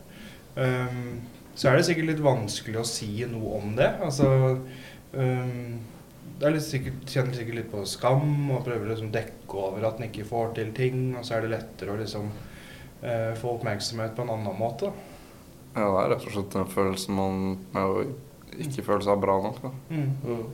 Um, 0.59 1.21
så 1.59 1.71
er 1.71 1.79
det 1.79 1.87
sikkert 1.89 2.11
litt 2.13 2.23
vanskelig 2.23 2.81
å 2.81 2.87
si 2.87 3.11
noe 3.31 3.59
om 3.59 3.73
det. 3.79 3.89
Altså 4.05 4.29
um, 5.13 5.79
Det 6.39 6.47
er 6.47 6.55
litt 6.55 6.67
sikkert, 6.67 7.03
kjenner 7.11 7.35
sikkert 7.35 7.59
litt 7.59 7.71
på 7.73 7.83
skam 7.89 8.53
og 8.55 8.63
prøver 8.67 8.93
liksom 8.93 9.11
dekke 9.15 9.59
over 9.59 9.89
at 9.89 9.99
en 9.99 10.07
ikke 10.07 10.27
får 10.29 10.55
til 10.59 10.73
ting. 10.77 11.11
Og 11.19 11.27
så 11.27 11.39
er 11.39 11.47
det 11.47 11.55
lettere 11.57 11.95
å 11.95 11.99
liksom 11.99 12.31
uh, 12.31 13.35
få 13.39 13.57
oppmerksomhet 13.57 14.15
på 14.15 14.27
en 14.27 14.35
annen 14.37 14.59
måte. 14.59 14.93
Ja, 15.75 15.85
det 15.85 16.05
er 16.05 16.11
rett 16.15 16.27
og 16.27 16.35
slett 16.35 16.59
en 16.59 16.71
følelse 16.71 17.15
man 17.15 17.43
med 17.75 17.83
å 17.83 18.07
ikke 18.59 18.87
føle 18.87 19.05
seg 19.07 19.21
bra 19.23 19.39
nok. 19.43 19.59
Da. 19.63 19.73
Mm. 19.91 20.13
Mm. 20.25 20.47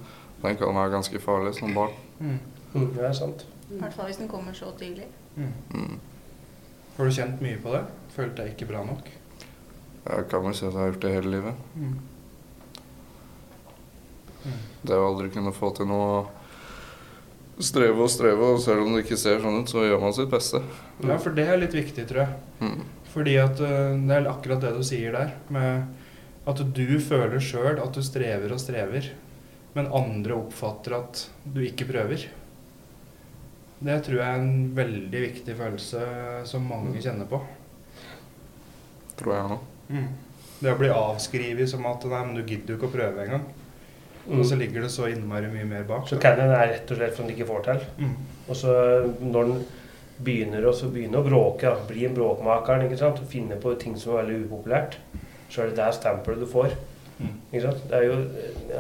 Den 0.45 0.59
kan 0.61 0.77
være 0.77 0.97
ganske 0.97 1.21
farlig 1.23 1.55
som 1.57 1.77
barn. 1.77 1.95
Mm. 2.19 2.41
Mm, 2.75 2.89
det 2.97 3.05
er 3.07 3.15
sant. 3.17 3.47
I 3.71 3.79
hvert 3.79 3.95
fall 3.97 4.11
hvis 4.11 4.21
den 4.21 4.29
kommer 4.29 4.57
så 4.57 4.73
tidlig. 4.79 5.07
Mm. 5.37 6.01
Mm. 6.95 6.97
Har 6.97 7.11
du 7.11 7.15
kjent 7.19 7.41
mye 7.43 7.59
på 7.59 7.75
det? 7.75 7.85
Følt 8.15 8.37
deg 8.39 8.53
ikke 8.55 8.69
bra 8.71 8.85
nok? 8.87 9.09
Jeg 10.05 10.27
kan 10.31 10.45
vel 10.45 10.55
si 10.55 10.67
at 10.67 10.73
jeg 10.73 10.79
har 10.79 10.91
gjort 10.93 11.03
det 11.03 11.15
hele 11.17 11.33
livet. 11.33 11.55
Mm. 11.75 11.99
Det 14.85 14.97
å 14.97 15.07
aldri 15.09 15.31
kunne 15.33 15.55
få 15.57 15.73
til 15.75 15.89
noe 15.91 16.25
Streve 17.63 18.03
og 18.03 18.11
streve, 18.11 18.47
og 18.51 18.59
selv 18.59 18.83
om 18.83 18.97
det 18.97 19.05
ikke 19.05 19.17
ser 19.21 19.39
sånn 19.39 19.61
ut, 19.63 19.71
så 19.71 19.85
gjør 19.85 20.01
man 20.03 20.15
sitt 20.17 20.27
beste. 20.27 20.59
Ja, 21.07 21.15
for 21.23 21.31
det 21.37 21.45
er 21.47 21.61
litt 21.61 21.77
viktig, 21.77 22.03
tror 22.11 22.25
jeg. 22.25 22.33
Mm. 22.59 22.81
Fordi 23.13 23.37
at 23.39 23.61
øh, 23.63 23.93
det 24.09 24.17
er 24.17 24.27
akkurat 24.27 24.65
det 24.65 24.73
du 24.75 24.81
sier 24.83 25.15
der, 25.15 25.37
med 25.55 26.51
at 26.51 26.63
du 26.75 26.99
føler 26.99 27.39
sjøl 27.39 27.79
at 27.79 27.95
du 27.95 28.03
strever 28.03 28.51
og 28.51 28.59
strever, 28.59 29.07
men 29.79 29.93
andre 29.95 30.35
oppfatter 30.35 30.97
at 30.99 31.23
du 31.47 31.63
ikke 31.63 31.87
prøver. 31.93 32.27
Det 33.79 33.99
tror 34.07 34.21
jeg 34.21 34.29
er 34.29 34.41
en 34.41 34.71
veldig 34.77 35.21
viktig 35.27 35.57
følelse 35.59 36.05
som 36.49 36.69
mange 36.71 37.03
kjenner 37.03 37.29
på. 37.29 37.41
Tror 39.19 39.35
jeg 39.35 39.57
òg. 39.57 39.69
Det 40.65 40.73
å 40.73 40.79
bli 40.81 40.91
avskrevet 40.95 41.69
som 41.69 41.85
at 41.91 42.07
nei, 42.09 42.23
men 42.25 42.39
du 42.39 42.43
gidder 42.45 42.75
jo 42.75 42.79
ikke 42.79 42.89
å 42.89 42.95
prøve 42.95 43.27
engang. 43.27 43.45
Mm. 44.25 44.39
Og 44.39 44.47
så 44.49 44.57
ligger 44.57 44.87
det 44.87 44.93
så 44.95 45.09
innmari 45.11 45.51
mye 45.53 45.67
mer 45.69 45.83
bak. 45.89 46.07
Så 46.09 46.17
kan 46.23 46.41
er 46.41 46.71
rett 46.71 46.91
og 46.91 46.97
slett 47.01 47.17
for 47.17 47.27
at 47.27 47.31
de 47.31 47.35
ikke 47.37 47.49
får 47.51 47.67
til. 47.67 47.83
Mm. 48.01 48.15
Og 48.49 48.57
så 48.57 48.77
når 49.21 49.51
den 49.51 49.67
begynner, 50.25 50.69
begynner 50.95 51.21
å 51.21 51.27
bråke, 51.27 51.69
da, 51.69 51.85
bli 51.89 52.07
en 52.09 52.17
bråkmaker 52.17 52.87
ikke 52.87 53.01
sant? 53.01 53.21
og 53.21 53.31
finne 53.31 53.59
på 53.61 53.75
ting 53.81 53.99
som 54.01 54.15
er 54.15 54.23
veldig 54.23 54.47
upopulært, 54.47 54.99
så 55.51 55.63
er 55.63 55.71
det 55.71 55.81
det 55.83 55.91
stempelet 55.99 56.41
du 56.41 56.49
får. 56.49 56.79
Mm. 57.19 57.35
Ikke 57.51 57.65
sant? 57.67 57.85
Det 57.91 58.01
er 58.01 58.09
jo, 58.09 58.17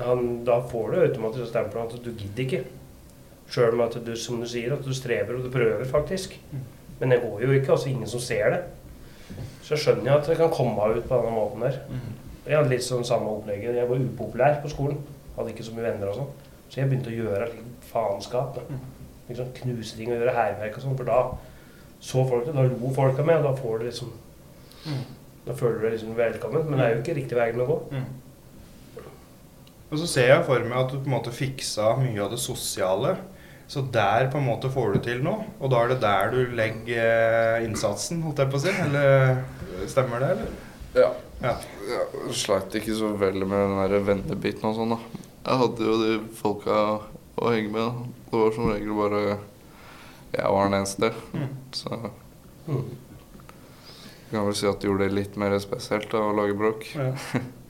han, 0.07 0.25
da 0.47 0.59
får 0.71 0.91
du 0.91 1.03
automatisk 1.03 1.51
stempelet 1.51 1.99
at 1.99 2.07
du 2.07 2.11
gidder 2.15 2.45
ikke. 2.47 2.65
Sjøl 3.51 3.75
om 3.77 3.85
at 3.85 3.99
du, 4.07 4.15
som 4.17 4.41
du 4.41 4.47
sier, 4.49 4.73
at 4.75 4.85
du 4.85 4.95
strever 4.97 5.37
og 5.37 5.45
du 5.45 5.51
prøver, 5.53 5.85
faktisk. 5.85 6.39
Men 7.01 7.11
det 7.13 7.21
går 7.23 7.43
jo 7.45 7.53
ikke. 7.53 7.73
altså 7.73 7.89
Ingen 7.91 8.09
som 8.09 8.21
ser 8.21 8.51
det. 8.55 8.63
Så 9.65 9.77
skjønner 9.81 10.11
jeg 10.11 10.21
at 10.21 10.27
det 10.29 10.37
kan 10.37 10.51
komme 10.53 10.89
ut 10.95 11.05
på 11.09 11.17
denne 11.19 11.33
måten 11.35 11.63
der. 11.65 11.79
Mm. 11.89 12.01
Jeg 12.47 12.57
hadde 12.59 12.73
litt 12.73 12.85
sånn 12.85 13.05
samme 13.09 13.31
opplegget. 13.33 13.77
Jeg 13.77 13.89
var 13.89 14.03
upopulær 14.05 14.59
på 14.63 14.69
skolen. 14.73 14.99
Hadde 15.37 15.55
ikke 15.55 15.65
så 15.65 15.73
mye 15.77 15.87
venner 15.87 16.11
og 16.13 16.19
sånn. 16.19 16.33
Så 16.69 16.81
jeg 16.81 16.91
begynte 16.91 17.13
å 17.13 17.17
gjøre 17.17 17.49
litt 17.53 17.87
faenskap. 17.89 18.59
Liksom 19.29 19.53
knuse 19.61 19.97
ting 19.97 20.13
og 20.13 20.19
gjøre 20.21 20.35
hærverk 20.37 20.77
og 20.77 20.85
sånn. 20.85 20.97
For 20.99 21.09
da 21.09 21.21
så 22.05 22.25
folk 22.29 22.45
det. 22.49 22.55
Da 22.57 22.67
lo 22.69 22.93
folk 22.97 23.19
av 23.19 23.29
meg, 23.29 23.41
og 23.41 23.49
da 23.49 23.55
får 23.63 23.79
du 23.81 23.89
liksom 23.91 24.13
Mm. 24.85 25.05
Da 25.47 25.55
føler 25.57 25.79
du 25.79 25.85
deg 25.87 25.93
liksom 25.95 26.17
velkommen. 26.17 26.67
Men 26.69 26.79
det 26.79 26.85
er 26.87 26.91
jo 26.95 26.99
ikke 27.01 27.15
riktig 27.17 27.37
veien 27.39 27.61
å 27.61 27.67
gå. 27.69 27.77
Og 29.91 29.99
så 30.01 30.07
ser 30.11 30.27
jeg 30.29 30.45
for 30.45 30.65
meg 30.67 30.77
at 30.77 30.91
du 30.93 30.99
på 30.99 31.09
en 31.09 31.15
måte 31.15 31.33
fiksa 31.33 31.95
mye 32.01 32.21
av 32.21 32.33
det 32.35 32.41
sosiale. 32.43 33.15
Så 33.68 33.80
der 33.94 34.26
på 34.30 34.38
en 34.38 34.44
måte 34.47 34.68
får 34.71 34.92
du 34.94 34.99
til 35.06 35.23
noe, 35.25 35.47
og 35.61 35.71
da 35.73 35.78
er 35.85 35.88
det 35.94 36.00
der 36.02 36.30
du 36.35 36.40
legger 36.54 37.56
eh, 37.59 37.64
innsatsen, 37.64 38.21
holdt 38.26 38.42
jeg 38.42 38.50
på 38.52 38.59
å 38.61 38.64
si. 38.66 38.75
Eller 38.85 39.40
stemmer 39.90 40.21
det, 40.21 40.28
eller? 40.37 40.50
Ja. 40.94 41.09
Ja. 41.42 41.54
Jeg 41.88 42.35
sleit 42.38 42.76
ikke 42.78 42.94
så 42.97 43.09
veldig 43.21 43.49
med 43.50 43.64
den 43.64 43.80
der 43.80 44.04
vennebiten 44.06 44.68
og 44.68 44.76
sånn, 44.78 44.92
da. 44.94 45.23
Jeg 45.44 45.61
hadde 45.64 45.88
jo 45.88 45.97
de 46.02 46.12
folka 46.38 46.76
å 47.40 47.50
henge 47.52 47.73
med. 47.73 47.80
da. 47.83 48.12
Det 48.30 48.38
var 48.44 48.54
som 48.54 48.71
regel 48.71 48.94
bare 49.00 49.25
jeg 50.35 50.50
var 50.50 50.68
den 50.71 50.78
eneste. 50.80 51.11
Mm. 51.35 51.50
Så 51.73 51.99
Mm. 52.64 52.85
jeg 54.30 54.30
kan 54.38 54.47
vel 54.47 54.54
si 54.56 54.66
at 54.66 54.80
det 54.80 54.88
gjorde 54.88 55.04
det 55.09 55.12
litt 55.18 55.35
mer 55.37 55.52
spesielt 55.61 56.09
da, 56.11 56.23
å 56.25 56.33
lage 56.37 56.54
bråk. 56.56 56.87
Ja. 56.97 57.11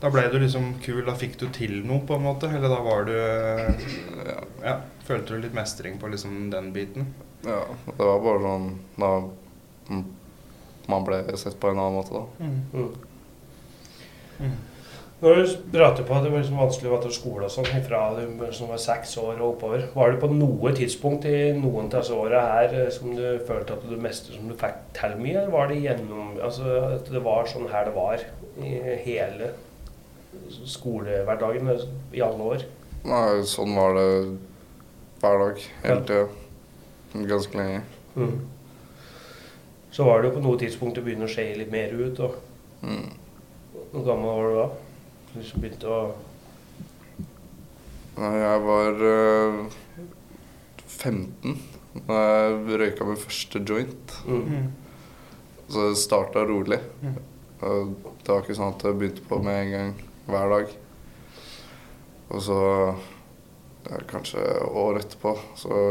Da 0.00 0.10
ble 0.12 0.26
du 0.28 0.36
liksom 0.42 0.74
kul, 0.84 1.00
da 1.06 1.14
fikk 1.16 1.38
du 1.40 1.46
til 1.54 1.78
noe, 1.86 2.02
på 2.06 2.18
en 2.18 2.26
måte? 2.26 2.50
Eller 2.52 2.68
da 2.72 2.82
var 2.84 3.08
du 3.08 3.16
Ja. 3.16 4.42
Ja, 4.66 4.76
følte 5.06 5.34
du 5.36 5.44
litt 5.44 5.56
mestring 5.56 5.98
på 6.00 6.10
liksom 6.12 6.50
den 6.50 6.72
biten? 6.72 7.14
ja. 7.46 7.62
Det 7.86 8.04
var 8.04 8.22
bare 8.24 8.40
sånn 8.42 8.70
da 8.98 9.10
mm, 9.88 10.06
man 10.90 11.04
ble 11.06 11.20
sett 11.38 11.58
på 11.60 11.70
en 11.70 11.78
annen 11.78 11.98
måte, 12.00 12.14
da. 12.14 12.24
Mm. 12.40 12.88
Mm. 14.40 14.56
Når 15.20 15.38
du 15.38 15.52
prater 15.72 16.04
på 16.04 16.12
at 16.12 16.26
det 16.26 16.30
var 16.32 16.42
liksom 16.42 16.58
vanskelig 16.60 16.90
å 16.90 16.92
være 16.92 17.06
til 17.06 17.14
skole 17.16 17.46
og 17.46 17.52
sånn 17.54 17.84
fra 17.86 18.00
du 18.18 18.42
som 18.52 18.68
var 18.68 18.80
seks 18.82 19.14
år 19.22 19.38
og 19.38 19.54
oppover, 19.54 19.86
var 19.94 20.12
det 20.12 20.20
på 20.20 20.28
noe 20.28 20.72
tidspunkt 20.76 21.24
i 21.30 21.54
noen 21.56 21.86
av 21.86 22.02
disse 22.02 22.18
åra 22.18 22.42
her 22.50 22.74
eh, 22.82 22.90
som 22.92 23.14
du 23.16 23.24
følte 23.48 23.78
at 23.78 23.86
du 23.88 23.94
mestret 23.96 24.36
som 24.36 24.50
du 24.50 24.56
fikk 24.60 24.82
til 24.98 25.16
mye, 25.22 25.38
eller 25.38 25.54
var 25.54 25.72
det 25.72 25.80
gjennom 25.86 26.34
Altså 26.36 26.68
at 26.98 27.08
det 27.08 27.22
var 27.24 27.48
sånn 27.48 27.70
her 27.72 27.88
det 27.88 27.94
var 27.96 28.26
i 28.60 28.74
hele 29.06 29.54
skolehverdagen 30.66 31.68
eh, 31.72 31.84
i 32.16 32.22
alle 32.24 32.50
år? 32.54 32.64
Nei, 33.06 33.42
sånn 33.46 33.74
var 33.76 33.94
det 33.96 34.08
hver 35.22 35.38
dag, 35.42 35.62
hele 35.84 36.02
tida. 36.08 36.26
Ganske 37.30 37.58
lenge. 37.58 37.82
Mm. 38.16 38.40
Så 39.96 40.04
var 40.04 40.20
det 40.20 40.28
jo 40.30 40.36
på 40.36 40.42
noe 40.44 40.58
tidspunkt 40.60 40.98
det 40.98 41.04
begynner 41.06 41.28
å 41.28 41.32
skje 41.32 41.46
litt 41.56 41.72
mer 41.72 41.94
ut. 41.96 42.20
og 42.20 42.42
Mm. 42.82 43.06
Hvor 43.92 44.02
gammel 44.04 44.26
var 44.28 44.50
du 44.50 44.56
da? 44.58 44.66
Du 45.32 45.38
liksom 45.40 45.62
begynte 45.62 45.88
å 45.88 46.00
Nei, 48.16 48.32
jeg 48.40 48.60
var 48.64 49.00
øh, 49.04 49.56
15 50.86 51.56
da 52.06 52.18
jeg 52.20 52.78
røyka 52.80 53.04
min 53.08 53.16
første 53.20 53.60
joint. 53.68 54.14
mm. 54.26 54.44
Mm. 54.52 54.66
Så 55.68 55.88
det 55.88 55.96
starta 55.98 56.44
rolig. 56.46 56.78
Mm. 57.02 57.16
Det 57.60 58.28
var 58.28 58.42
ikke 58.44 58.54
sånn 58.54 58.74
at 58.74 58.84
jeg 58.86 58.98
begynte 59.00 59.24
på 59.26 59.40
med 59.42 59.56
en 59.64 59.72
gang 59.72 59.94
hver 60.26 60.52
dag. 60.52 60.72
Og 62.34 62.42
så 62.42 62.60
ja, 63.86 64.00
kanskje 64.10 64.42
året 64.66 65.06
etterpå 65.06 65.36
så 65.58 65.82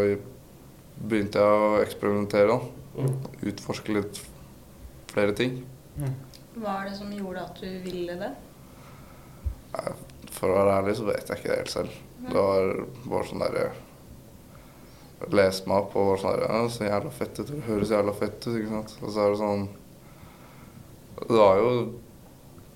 begynte 0.96 1.44
jeg 1.44 1.62
å 1.68 1.78
eksperimentere. 1.84 2.56
da. 2.56 2.60
Mm. 2.96 3.16
Utforske 3.52 3.96
litt 3.96 4.20
flere 5.12 5.36
ting. 5.36 5.62
Mm. 5.96 6.14
Hva 6.56 6.82
er 6.82 6.90
det 6.90 6.98
som 7.00 7.12
gjorde 7.12 7.44
at 7.44 7.62
du 7.62 7.72
ville 7.84 8.16
det? 8.20 8.32
For 10.36 10.52
å 10.52 10.60
være 10.60 10.78
ærlig 10.80 10.96
så 11.00 11.08
vet 11.08 11.30
jeg 11.30 11.40
ikke 11.40 11.52
det 11.52 11.60
helt 11.62 11.74
selv. 11.74 11.98
Det 12.26 12.36
var 12.36 12.70
bare 13.06 13.28
sånn 13.30 13.44
derre 13.44 13.66
Jeg 15.16 15.36
leste 15.36 15.70
meg 15.70 15.84
opp 15.84 15.94
og 16.00 16.08
var 16.10 16.22
sånn 16.22 16.34
derre 16.36 16.48
ja, 16.52 16.70
så 16.72 16.88
jævla 16.88 17.12
fett 17.16 17.40
ut. 17.40 17.52
Det 17.52 17.68
høres 17.68 17.92
jævla 17.94 18.16
fett 18.16 18.40
ut, 18.48 18.56
ikke 18.56 18.72
sant. 18.72 18.96
Og 19.02 19.12
så 19.12 19.24
er 19.24 19.34
det 19.34 19.42
sånn 19.42 19.68
Det 21.22 21.40
var 21.40 21.62
jo 21.62 21.70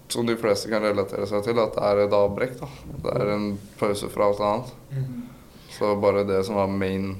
som 0.10 0.26
de 0.26 0.36
fleste 0.42 0.70
kan 0.72 0.82
relatere 0.84 1.28
seg 1.30 1.44
til, 1.46 1.60
at 1.62 1.76
det 1.76 1.84
er 1.86 2.04
et 2.06 2.16
avbrekk. 2.18 2.56
da. 2.60 2.70
Det 3.06 3.16
er 3.16 3.34
en 3.36 3.50
pause 3.80 4.10
fra 4.10 4.30
alt 4.30 4.42
annet. 4.42 4.72
Mm. 4.94 5.20
Så 5.76 5.94
bare 6.02 6.26
det 6.28 6.42
som 6.48 6.58
var 6.58 6.68
main 6.72 7.12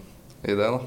i 0.44 0.56
det, 0.56 0.58
da. 0.58 0.80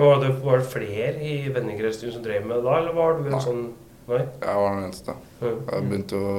Var 0.00 0.20
det, 0.22 0.30
var 0.40 0.58
det 0.62 0.70
flere 0.72 1.20
i 1.20 1.34
vennekretsen 1.52 2.12
som 2.14 2.22
drev 2.24 2.46
med 2.46 2.56
det 2.56 2.64
da, 2.64 2.78
eller 2.80 2.96
var 2.96 3.18
du 3.18 3.26
en 3.26 3.34
Nei. 3.36 3.42
sånn 3.44 3.64
Nei? 4.10 4.22
Jeg 4.40 4.54
var 4.56 4.72
den 4.74 4.84
eneste. 4.88 5.14
Mm. 5.38 5.58
Jeg 5.70 5.86
begynte 5.86 6.18
å 6.18 6.36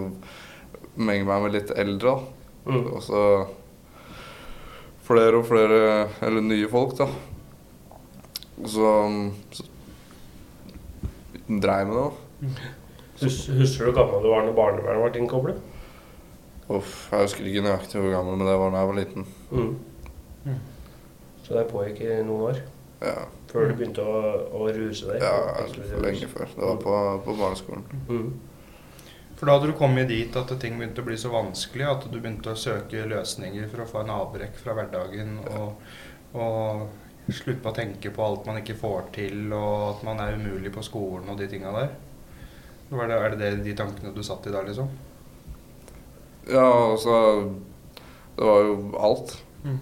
menge 0.99 1.27
meg 1.29 1.43
med 1.45 1.53
litt 1.55 1.69
eldre. 1.79 2.15
da. 2.17 2.71
Mm. 2.71 2.87
Og 2.91 3.03
så 3.05 3.21
flere 5.07 5.39
og 5.39 5.45
flere, 5.47 6.09
eller 6.25 6.43
nye 6.43 6.67
folk, 6.71 6.97
da. 6.99 7.07
Så, 8.65 8.89
så 9.55 9.63
dreiv 11.47 11.87
med 11.87 11.95
det. 11.95 12.03
da. 12.03 12.11
Hus, 13.21 13.37
husker 13.53 13.85
du 13.85 13.91
hvor 13.91 13.97
gammel 14.01 14.25
du 14.25 14.29
var 14.31 14.45
når 14.47 14.57
barnevernet 14.57 15.13
ble 15.13 15.21
innkoblet? 15.21 15.63
Uff, 16.71 17.07
jeg 17.11 17.25
husker 17.27 17.47
ikke 17.47 17.63
nøyaktig 17.65 17.99
hvor 17.99 18.13
gammel, 18.15 18.37
men 18.39 18.47
det 18.47 18.59
var 18.59 18.71
da 18.73 18.83
jeg 18.83 18.91
var 18.91 18.99
liten. 18.99 19.27
Mm. 19.51 19.73
Mm. 20.45 20.61
Så 21.43 21.57
det 21.57 21.65
pågikk 21.71 21.99
i 22.05 22.21
noen 22.25 22.45
år? 22.51 22.61
Ja, 23.01 23.25
Før 23.49 23.67
du 23.67 23.75
begynte 23.75 24.05
å, 24.05 24.19
å 24.61 24.67
ruse 24.71 25.09
deg? 25.09 25.23
ja 25.25 25.57
Eksklusiv 25.63 26.03
lenge 26.05 26.29
før. 26.31 26.47
Det 26.53 26.63
var 26.69 26.79
på, 26.83 26.97
på 27.25 27.35
barneskolen. 27.39 27.85
Mm. 28.07 28.27
For 29.39 29.49
da 29.49 29.55
hadde 29.57 29.71
du 29.71 29.77
kommet 29.77 30.11
dit 30.11 30.35
at 30.37 30.51
ting 30.61 30.77
begynte 30.77 31.01
å 31.01 31.07
bli 31.07 31.17
så 31.17 31.31
vanskelig 31.33 31.87
at 31.89 32.03
du 32.11 32.19
begynte 32.19 32.53
å 32.53 32.59
søke 32.61 33.07
løsninger 33.09 33.65
for 33.71 33.81
å 33.81 33.87
få 33.89 34.03
en 34.03 34.13
avbrekk 34.13 34.59
fra 34.61 34.75
hverdagen 34.77 35.39
og, 35.49 35.81
og 36.37 37.31
slutte 37.33 37.71
å 37.71 37.73
tenke 37.73 38.13
på 38.13 38.25
alt 38.25 38.45
man 38.45 38.61
ikke 38.61 38.77
får 38.77 39.09
til, 39.17 39.47
og 39.49 39.87
at 39.95 40.05
man 40.05 40.21
er 40.21 40.37
umulig 40.37 40.69
på 40.75 40.83
skolen 40.85 41.33
og 41.33 41.41
de 41.41 41.49
tinga 41.49 41.73
der. 41.73 41.95
Var 42.91 43.07
det, 43.07 43.17
er 43.23 43.35
det 43.39 43.49
de 43.65 43.73
tankene 43.79 44.11
du 44.15 44.21
satt 44.25 44.47
i 44.47 44.51
da, 44.53 44.61
liksom? 44.67 44.89
Ja, 46.51 46.65
altså 46.91 47.13
Det 48.35 48.43
var 48.47 48.63
jo 48.65 48.73
alt. 48.99 49.35
Mm. 49.63 49.77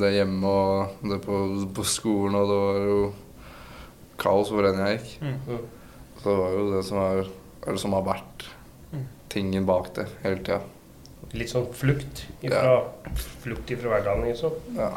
Det 0.00 0.12
hjemme 0.14 0.48
og 0.48 1.02
det 1.10 1.18
på, 1.26 1.38
på 1.76 1.84
skolen, 1.84 2.38
og 2.38 2.48
det 2.48 2.58
var 2.62 2.78
jo 2.88 3.00
kaos 4.18 4.48
hvor 4.54 4.64
enn 4.68 4.80
jeg 4.80 4.96
gikk. 4.98 5.10
Mm. 5.26 5.66
Så 6.18 6.24
det 6.30 6.38
var 6.40 6.54
jo 6.56 6.62
det 6.72 6.82
som, 6.88 7.02
er, 7.04 7.28
eller 7.66 7.82
som 7.84 7.96
har 7.98 8.06
vært 8.08 8.46
Mm. 8.88 9.02
tingen 9.28 9.66
bak 9.68 9.90
det 9.98 10.06
hele 10.22 10.38
tida. 10.40 10.62
Litt 11.36 11.50
sånn 11.52 11.66
flukt 11.76 12.22
ifra, 12.40 12.78
flukt 13.42 13.70
ifra 13.74 13.90
hverdagen, 13.92 14.24
liksom. 14.30 14.54
Ja. 14.78 14.88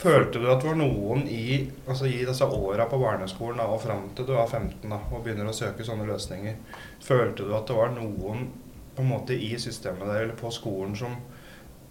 Følte 0.00 0.42
du 0.42 0.48
at 0.52 0.60
det 0.60 0.68
var 0.68 0.76
noen 0.76 1.22
i, 1.30 1.62
altså 1.86 2.08
i 2.10 2.18
disse 2.26 2.44
åra 2.44 2.84
på 2.90 2.98
barneskolen 3.00 3.62
da, 3.62 3.68
og 3.72 3.80
fram 3.80 4.10
til 4.16 4.28
du 4.28 4.34
var 4.36 4.50
15 4.50 4.90
da, 4.90 4.98
og 5.08 5.22
begynner 5.24 5.48
å 5.48 5.56
søke 5.56 5.86
sånne 5.86 6.04
løsninger, 6.10 6.58
følte 7.04 7.46
du 7.46 7.54
at 7.56 7.70
det 7.70 7.78
var 7.78 7.94
noen 7.94 8.50
på 8.94 9.02
en 9.02 9.08
måte 9.08 9.38
i 9.38 9.54
systemet 9.58 10.04
der 10.04 10.26
eller 10.26 10.36
på 10.38 10.52
skolen 10.54 10.92
som, 10.98 11.16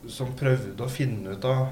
som 0.05 0.35
prøvde 0.37 0.85
å 0.85 0.91
finne 0.91 1.33
ut 1.33 1.47
av 1.49 1.65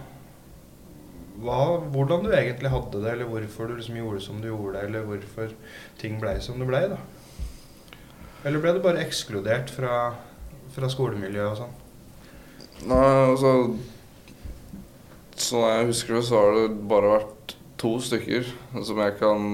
hva, 1.42 1.62
hvordan 1.94 2.26
du 2.26 2.34
egentlig 2.34 2.72
hadde 2.74 3.04
det, 3.04 3.14
eller 3.14 3.30
hvorfor 3.30 3.70
du 3.70 3.78
liksom 3.78 3.98
gjorde 3.98 4.24
som 4.26 4.42
du 4.42 4.50
gjorde, 4.50 4.82
eller 4.86 5.06
hvorfor 5.08 5.54
ting 6.02 6.20
blei 6.22 6.36
som 6.44 6.60
det 6.62 6.68
blei? 6.70 6.84
Eller 8.44 8.62
ble 8.62 8.74
du 8.76 8.82
bare 8.84 9.02
ekskludert 9.06 9.72
fra, 9.74 9.96
fra 10.76 10.90
skolemiljøet 10.92 11.54
og 11.54 11.62
sånn? 11.64 11.78
Nei, 12.90 13.08
altså 13.30 13.54
Sånn 15.42 15.64
jeg 15.66 15.88
husker 15.90 16.18
det, 16.18 16.26
så 16.28 16.38
har 16.38 16.58
det 16.58 16.66
bare 16.90 17.16
vært 17.16 17.56
to 17.82 17.96
stykker 18.04 18.46
som 18.86 19.00
jeg 19.02 19.16
kan 19.18 19.46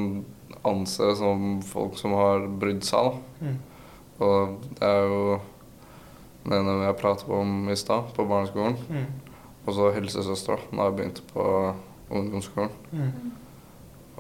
anse 0.67 1.13
som 1.15 1.61
folk 1.63 1.95
som 1.99 2.15
har 2.17 2.43
brydd 2.59 2.83
seg. 2.83 3.07
da. 3.07 3.45
Mm. 3.47 3.57
Og 4.17 4.65
det 4.79 4.89
er 4.89 5.05
jo 5.07 5.21
den 6.47 6.57
ene 6.57 6.89
jeg 6.89 6.99
pratet 6.99 7.31
om 7.31 7.69
i 7.71 7.77
stad, 7.79 8.11
på 8.15 8.25
barneskolen. 8.27 8.75
Mm. 8.91 9.07
Og 9.67 9.75
så 9.75 9.89
helsesøstera, 9.95 10.59
da 10.71 10.89
jeg 10.89 10.97
begynte 10.97 11.25
på 11.31 11.47
ungdomsskolen. 12.19 12.75
Mm. 12.91 13.31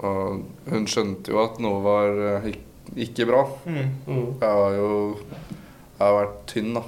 Og 0.07 0.71
hun 0.71 0.89
skjønte 0.91 1.33
jo 1.33 1.41
at 1.41 1.61
noe 1.63 1.79
var 1.83 2.19
eh, 2.31 2.49
ikke 3.07 3.27
bra. 3.29 3.45
Mm. 3.65 3.93
Mm. 4.07 4.25
Jeg 4.41 4.49
har 4.61 4.75
jo 4.77 4.89
jeg 5.97 6.05
har 6.05 6.13
vært 6.13 6.41
tynn 6.51 6.75
da, 6.77 6.83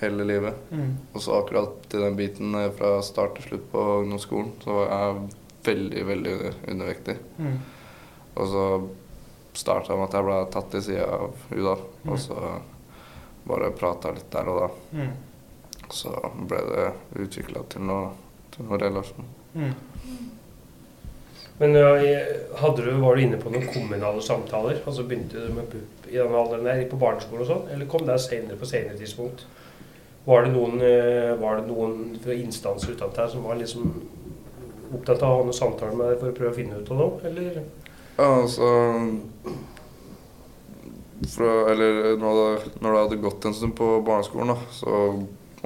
hele 0.00 0.24
livet. 0.24 0.54
Mm. 0.70 0.94
Og 1.12 1.22
så 1.22 1.34
akkurat 1.40 1.94
i 1.94 2.00
den 2.02 2.16
biten 2.18 2.54
eh, 2.54 2.70
fra 2.78 2.98
start 3.02 3.36
til 3.38 3.48
slutt 3.48 3.68
på 3.72 3.84
ungdomsskolen, 4.04 4.52
så 4.64 4.78
var 4.80 4.92
jeg 4.94 5.20
veldig, 5.68 6.06
veldig 6.06 6.34
undervektig. 6.72 7.16
Mm. 7.38 7.58
Og 8.38 8.48
så 8.52 8.64
starta 9.58 9.96
med 9.96 10.08
at 10.08 10.18
jeg 10.18 10.26
ble 10.28 10.38
tatt 10.54 10.70
til 10.72 10.84
sida 10.86 11.06
av 11.18 11.32
hun 11.50 11.64
da, 11.64 11.76
Mm. 12.04 12.12
og 12.12 12.18
så 12.22 12.36
bare 13.48 13.70
prata 13.74 14.12
litt 14.14 14.30
der 14.30 14.48
og 14.48 14.60
da. 14.60 14.68
Mm. 14.92 15.10
Så 15.90 16.12
ble 16.48 16.60
det 16.68 16.86
utvikla 17.24 17.64
til 17.72 17.82
noe, 17.88 18.12
til 18.54 18.68
noe 18.68 18.78
relasjon. 18.78 19.26
Mm. 19.54 19.72
Men 21.58 21.74
hadde 22.60 22.84
du, 22.84 22.90
var 23.02 23.16
du 23.16 23.22
inne 23.24 23.38
på 23.42 23.50
noen 23.50 23.66
kommunale 23.72 24.22
samtaler? 24.22 24.78
Altså 24.86 25.02
Begynte 25.02 25.42
du 25.42 25.54
med 25.56 25.66
BUP 25.72 26.06
i 26.06 26.16
den 26.20 26.34
alderen 26.34 26.68
der, 26.68 26.84
på 26.90 27.00
barneskolen 27.00 27.42
og 27.42 27.48
sånn? 27.48 27.64
Eller 27.74 27.88
kom 27.90 28.04
det 28.06 28.20
senere 28.22 28.58
på 28.60 28.68
senere 28.68 28.94
tidspunkt? 29.00 29.42
Var 30.24 30.44
det 30.44 30.52
noen, 30.52 30.80
eh, 30.84 31.34
var 31.40 31.56
det 31.56 31.68
noen 31.68 32.18
instanser 32.34 32.92
utenfor 32.92 33.22
her 33.22 33.28
som 33.32 33.46
var 33.48 33.56
liksom 33.60 33.92
opptatt 34.94 35.22
av 35.22 35.30
å 35.30 35.36
ha 35.38 35.44
noen 35.46 35.56
samtaler 35.56 35.96
med 35.96 36.10
deg 36.10 36.20
for 36.20 36.32
å 36.32 36.36
prøve 36.36 36.52
å 36.52 36.58
finne 36.58 36.80
ut 36.80 36.90
av 36.92 37.00
noe? 37.00 37.20
Eller? 37.28 37.62
Ja, 38.18 38.28
altså 38.42 38.68
fra, 41.26 41.52
Eller 41.72 42.16
når 42.16 42.34
det, 42.38 42.72
når 42.80 42.92
det 42.92 43.00
hadde 43.02 43.22
gått 43.22 43.44
en 43.44 43.54
stund 43.54 43.76
på 43.76 43.88
barneskolen, 44.06 44.54
da, 44.54 44.58
så, 44.74 44.98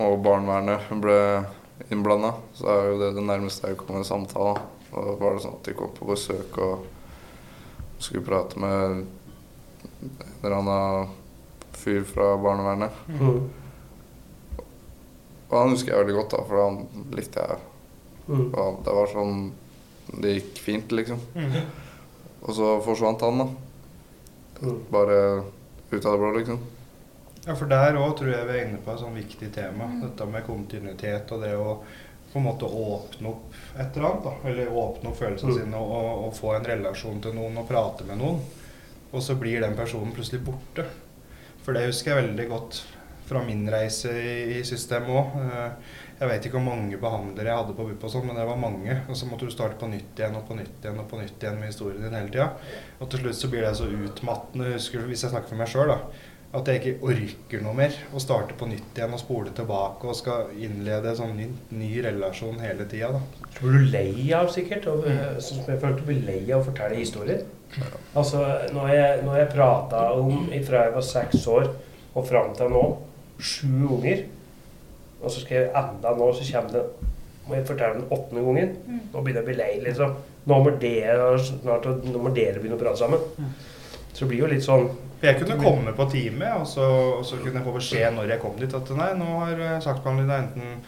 og 0.00 0.22
barnevernet 0.24 0.88
ble 1.02 1.18
innblanda, 1.92 2.34
så 2.56 2.68
er 2.72 2.86
jo 2.88 3.00
det 3.02 3.10
det 3.18 3.24
nærmeste 3.26 3.68
jeg 3.68 3.80
kom 3.80 3.98
en 3.98 4.06
samtale. 4.08 4.56
Og 4.92 5.08
da 5.08 5.16
var 5.20 5.34
det 5.36 5.44
sånn 5.44 5.56
at 5.58 5.68
de 5.68 5.74
kom 5.76 5.92
på 5.96 6.08
besøk 6.08 6.58
og 6.62 6.86
skulle 8.02 8.24
prate 8.26 8.60
med 8.60 8.76
en 8.82 9.02
eller 10.42 10.56
annen 10.58 11.12
fyr 11.76 12.02
fra 12.06 12.34
barnevernet. 12.40 13.04
Mm. 13.08 13.61
Og 15.52 15.58
han 15.60 15.74
husker 15.74 15.92
jeg 15.92 16.00
veldig 16.06 16.14
godt, 16.16 16.32
da, 16.32 16.42
for 16.48 16.62
han 16.64 17.08
likte 17.12 17.42
jeg. 17.44 17.58
Mm. 18.28 18.44
Og 18.54 18.78
det 18.86 18.92
var 18.96 19.10
sånn 19.10 19.40
Det 20.22 20.30
gikk 20.36 20.58
fint, 20.64 20.92
liksom. 20.92 21.18
Mm. 21.36 21.56
Og 22.42 22.54
så 22.56 22.68
forsvant 22.84 23.20
han, 23.22 23.38
da. 23.42 23.46
Mm. 24.62 24.78
Bare 24.92 25.18
ut 25.92 26.06
av 26.06 26.12
det 26.14 26.20
blå, 26.22 26.30
liksom. 26.38 26.58
Ja, 27.46 27.54
for 27.58 27.66
der 27.70 27.96
òg 27.98 28.16
tror 28.18 28.30
jeg 28.32 28.46
vi 28.48 28.56
er 28.58 28.66
inne 28.68 28.80
på 28.84 28.92
et 28.92 29.00
sånn 29.02 29.16
viktig 29.18 29.48
tema. 29.54 29.88
Dette 30.02 30.26
med 30.30 30.44
kontinuitet 30.46 31.30
og 31.34 31.42
det 31.42 31.52
å 31.58 31.76
på 32.32 32.40
en 32.40 32.46
måte 32.46 32.64
åpne 32.64 33.28
opp 33.28 33.56
et 33.76 33.96
eller 33.96 34.08
annet. 34.08 34.24
da, 34.24 34.34
Eller 34.48 34.70
åpne 34.72 35.10
opp 35.10 35.18
følelsene 35.18 35.52
Mm. 35.52 35.58
sine 35.58 35.76
og, 35.76 35.90
og, 35.92 36.24
og 36.26 36.34
få 36.38 36.54
en 36.56 36.64
relasjon 36.64 37.20
til 37.20 37.34
noen 37.36 37.58
og 37.58 37.68
prate 37.68 38.04
med 38.08 38.18
noen. 38.22 38.40
Og 39.12 39.20
så 39.22 39.34
blir 39.36 39.60
den 39.60 39.76
personen 39.76 40.12
plutselig 40.16 40.40
borte. 40.44 40.86
For 41.62 41.72
det 41.76 41.86
husker 41.90 42.14
jeg 42.16 42.24
veldig 42.24 42.48
godt 42.48 42.82
fra 43.28 43.42
min 43.46 43.66
reise 43.70 44.12
i, 44.12 44.58
i 44.58 44.64
systemet 44.66 45.10
òg. 45.10 45.36
Jeg 46.22 46.30
vet 46.30 46.44
ikke 46.46 46.58
hvor 46.60 46.68
mange 46.68 46.98
behandlere 47.02 47.50
jeg 47.50 47.58
hadde 47.58 47.74
på 47.74 47.84
BUP, 47.88 48.04
og 48.06 48.12
sånn, 48.12 48.28
men 48.28 48.36
det 48.38 48.44
var 48.46 48.58
mange. 48.60 48.98
Og 49.10 49.16
så 49.18 49.26
måtte 49.26 49.48
du 49.48 49.54
starte 49.54 49.78
på 49.80 49.88
nytt 49.90 50.20
igjen 50.20 50.36
og 50.38 50.44
på 50.46 50.54
nytt 50.54 50.84
igjen 50.84 51.00
og 51.02 51.08
på 51.10 51.18
nytt 51.18 51.42
igjen 51.42 51.58
med 51.58 51.72
historien 51.72 52.04
din 52.04 52.14
hele 52.14 52.30
tida. 52.30 52.52
Og 53.00 53.08
til 53.10 53.24
slutt 53.24 53.40
så 53.40 53.50
blir 53.50 53.66
det 53.66 53.72
så 53.80 53.88
utmattende, 53.90 54.76
husker 54.76 55.08
hvis 55.08 55.24
jeg 55.26 55.32
snakker 55.34 55.50
for 55.50 55.58
meg 55.58 55.72
sjøl, 55.72 55.90
at 56.52 56.68
jeg 56.68 56.78
ikke 56.78 57.08
orker 57.08 57.64
noe 57.64 57.74
mer. 57.74 57.98
Å 58.12 58.22
starte 58.22 58.54
på 58.60 58.68
nytt 58.70 58.98
igjen 59.00 59.16
og 59.16 59.22
spole 59.24 59.54
tilbake 59.56 60.10
og 60.12 60.18
skal 60.18 60.52
innlede 60.54 61.10
en 61.10 61.20
sånn 61.24 61.34
ny, 61.40 61.48
ny 61.74 61.90
relasjon 62.06 62.60
hele 62.62 62.86
tida. 62.90 63.22
Så 63.56 63.64
blir 63.64 63.78
du 63.80 63.92
lei 63.96 64.12
av 64.36 64.52
sikkert, 64.52 64.86
og, 64.92 65.06
eh, 65.08 65.40
sånn 65.40 65.64
som 65.64 65.72
jeg 65.72 65.82
følte 65.82 66.06
blir 66.06 66.22
lei 66.28 66.42
av 66.52 66.60
å 66.60 66.68
fortelle 66.68 67.00
historier. 67.00 67.46
Altså, 68.14 68.44
når 68.76 68.90
jeg, 68.92 69.22
når 69.24 69.38
jeg 69.40 69.54
prata 69.54 70.02
om 70.20 70.44
fra 70.66 70.84
jeg 70.84 70.94
var 70.94 71.08
seks 71.08 71.46
år 71.48 71.70
og 72.12 72.26
fram 72.28 72.52
til 72.54 72.68
nå, 72.68 72.84
sju 73.42 73.86
unger, 73.96 74.24
og 75.22 75.30
så 75.30 75.40
skal 75.42 75.56
jeg 75.58 75.72
enda 75.82 76.14
nå, 76.18 76.30
så 76.38 76.46
kommer 76.52 76.76
det 76.78 76.84
må 77.42 77.56
jeg 77.56 77.66
fortelle 77.66 77.96
den 77.98 78.10
åttende 78.14 78.42
gangen. 78.46 78.74
Nå 79.12 79.20
begynner 79.22 79.40
jeg 79.40 79.42
å 79.42 79.48
bli 79.48 79.54
lei, 79.58 79.72
liksom. 79.82 80.12
Nå 80.46 80.58
må 80.62 80.72
dere, 80.78 81.24
snart, 81.42 81.88
nå 82.06 82.20
må 82.22 82.30
dere 82.34 82.60
begynne 82.62 82.76
å 82.78 82.82
prate 82.82 83.00
sammen. 83.02 83.48
Så 84.12 84.22
det 84.24 84.28
blir 84.30 84.44
jo 84.44 84.50
litt 84.52 84.62
sånn 84.66 84.86
jeg 85.22 85.36
kunne 85.38 85.54
komme 85.62 85.92
på 85.94 86.06
time, 86.10 86.48
og 86.58 86.64
så, 86.66 86.82
og 87.20 87.20
så 87.26 87.36
kunne 87.38 87.60
jeg 87.60 87.66
få 87.68 87.72
beskjed 87.76 88.14
når 88.16 88.32
jeg 88.32 88.40
kom 88.42 88.56
dit 88.58 88.72
at 88.74 88.88
nei, 88.98 89.12
nå 89.14 89.28
har 89.38 89.60
eh, 89.62 89.76
saksbehandleren 89.84 90.48
enten 90.48 90.80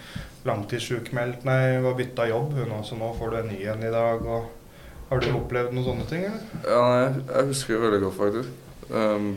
langtidssjukmeldt, 0.48 1.44
nei, 1.46 1.78
var 1.84 1.94
bytta 1.98 2.26
jobb, 2.32 2.56
hun 2.58 2.72
også, 2.80 2.98
nå 2.98 3.12
får 3.18 3.30
du 3.30 3.36
en 3.38 3.50
ny 3.52 3.60
en 3.70 3.84
i 3.86 3.92
dag. 3.94 4.26
og 4.26 4.48
Har 5.12 5.22
du 5.22 5.28
opplevd 5.38 5.70
noen 5.76 5.86
sånne 5.86 6.06
ting, 6.10 6.24
eller? 6.26 6.42
Ja, 6.66 6.80
nei, 6.82 7.22
jeg- 7.30 7.46
husker 7.52 7.74
det 7.78 7.84
veldig 7.86 8.00
godt, 8.08 8.18
faktisk. 8.18 8.50
Um, 8.90 9.28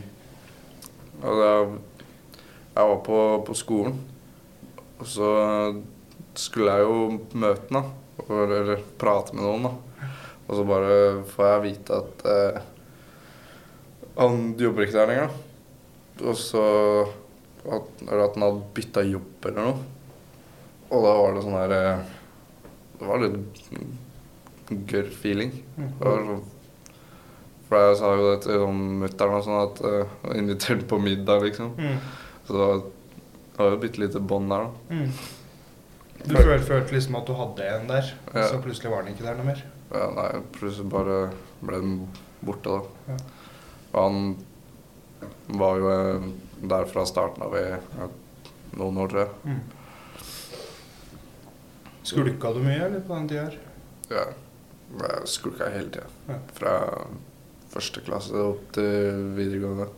og 1.22 1.44
jeg, 1.46 1.78
jeg 2.78 2.90
var 2.92 3.00
på, 3.06 3.20
på 3.48 3.56
skolen, 3.58 3.98
og 4.98 5.06
så 5.10 5.30
skulle 6.38 6.74
jeg 6.78 6.86
jo 6.86 6.98
møte 7.42 7.74
da. 7.74 7.84
Eller 8.28 8.82
prate 9.00 9.36
med 9.36 9.46
noen, 9.46 9.68
da. 9.68 10.10
Og 10.48 10.56
så 10.56 10.66
bare 10.68 10.98
får 11.28 11.50
jeg 11.50 11.64
vite 11.66 11.98
at 11.98 12.26
eh, 12.32 12.60
han 14.18 14.52
jobber 14.58 14.86
ikke 14.86 14.98
der 14.98 15.12
lenger. 15.12 15.36
Og 16.24 16.38
så 16.40 16.64
at, 17.68 17.90
Eller 18.08 18.24
at 18.24 18.38
han 18.38 18.46
hadde 18.46 18.68
bytta 18.74 19.04
jobb 19.06 19.48
eller 19.50 19.68
noe. 19.68 19.82
Og 20.88 21.04
da 21.04 21.16
var 21.20 21.36
det 21.36 21.42
sånn 21.44 21.58
her 21.58 21.74
eh, 21.76 22.14
Det 22.98 23.10
var 23.10 23.26
litt 23.26 23.74
gørr 24.88 25.12
feeling. 25.14 25.52
Sånn 26.00 26.46
for 27.68 27.84
jeg 27.84 27.98
sa 28.00 28.14
jo 28.16 28.28
det 28.30 28.38
til 28.46 28.62
sånn 28.62 28.84
mutter'n 29.02 29.34
og 29.36 29.42
sånn 29.44 29.58
at 29.60 29.80
uh, 29.84 30.12
inviterte 30.40 30.88
på 30.88 31.00
middag, 31.04 31.42
liksom. 31.44 31.74
Mm. 31.76 31.98
Så 32.48 32.54
det 32.56 32.68
det 33.58 33.66
jo 33.72 33.78
et 33.78 33.82
bitte 33.82 34.02
lite 34.04 34.20
bånd 34.22 34.52
der, 34.54 34.68
da. 34.68 34.96
Mm. 34.96 35.12
Du 36.28 36.36
føl, 36.36 36.60
følte 36.66 36.94
liksom 36.96 37.16
at 37.20 37.26
du 37.30 37.34
hadde 37.38 37.66
en 37.74 37.88
der, 37.90 38.12
Ja. 38.34 38.48
så 38.52 38.60
plutselig 38.62 38.92
var 38.92 39.04
den 39.04 39.14
ikke 39.16 39.26
der 39.26 39.36
noe 39.38 39.46
mer? 39.48 39.64
Ja, 39.94 40.08
nei, 40.14 40.42
plutselig 40.58 40.90
bare 40.92 41.18
ble 41.62 41.80
den 41.82 41.96
borte, 42.46 42.70
da. 42.78 42.82
Ja. 43.08 43.18
Og 43.94 44.00
han 44.04 45.58
var 45.60 45.78
jo 45.82 45.90
eh, 45.94 46.28
der 46.70 46.86
fra 46.86 47.06
starten 47.10 47.44
av 47.44 47.56
i 47.58 47.66
noen 48.78 48.98
år, 49.02 49.10
tror 49.14 49.24
jeg. 49.24 49.30
Mm. 49.46 49.62
Skulka 52.08 52.54
du 52.54 52.62
mye 52.64 52.86
eller 52.86 53.02
på 53.04 53.16
den 53.18 53.28
tida? 53.32 53.48
her? 53.50 53.58
Ja. 54.12 54.26
Jeg 55.02 55.28
skulka 55.28 55.68
hele 55.74 55.90
tida. 55.92 56.08
Ja. 56.30 56.38
Fra 56.56 56.74
første 57.74 58.02
klasse 58.06 58.38
opp 58.54 58.70
til 58.78 59.32
videregående. 59.36 59.90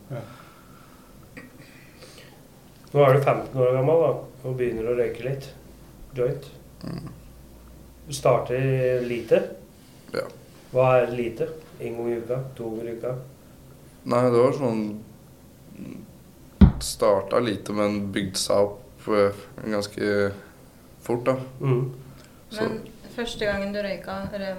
Nå 2.90 3.02
er 3.06 3.14
du 3.14 3.22
15 3.22 3.54
år 3.62 3.72
gammel 3.76 4.00
da, 4.02 4.10
og 4.42 4.54
begynner 4.58 4.88
å 4.90 4.96
røyke 4.98 5.22
litt. 5.26 5.50
Joint. 6.16 6.48
Mm. 6.82 7.10
Du 8.08 8.14
starter 8.16 9.04
lite. 9.06 9.38
Ja. 10.14 10.24
Hva 10.72 10.86
er 10.98 11.12
lite? 11.14 11.46
En 11.80 11.96
gang 12.00 12.08
i 12.10 12.16
uka? 12.18 12.40
To 12.58 12.72
ganger 12.72 12.90
i 12.90 12.96
uka? 12.98 13.12
Nei, 14.10 14.24
det 14.32 14.40
var 14.42 14.56
sånn 14.56 14.82
Starta 16.80 17.38
lite, 17.44 17.74
men 17.76 17.98
bygde 18.12 18.40
seg 18.40 18.64
opp 18.64 19.08
eh, 19.12 19.36
ganske 19.68 20.06
fort, 21.04 21.26
da. 21.28 21.34
Mm. 21.60 21.82
Så 22.50 22.64
Men 22.64 22.78
første 23.14 23.44
gangen 23.44 23.74
du 23.74 23.80
røyka, 23.84 24.16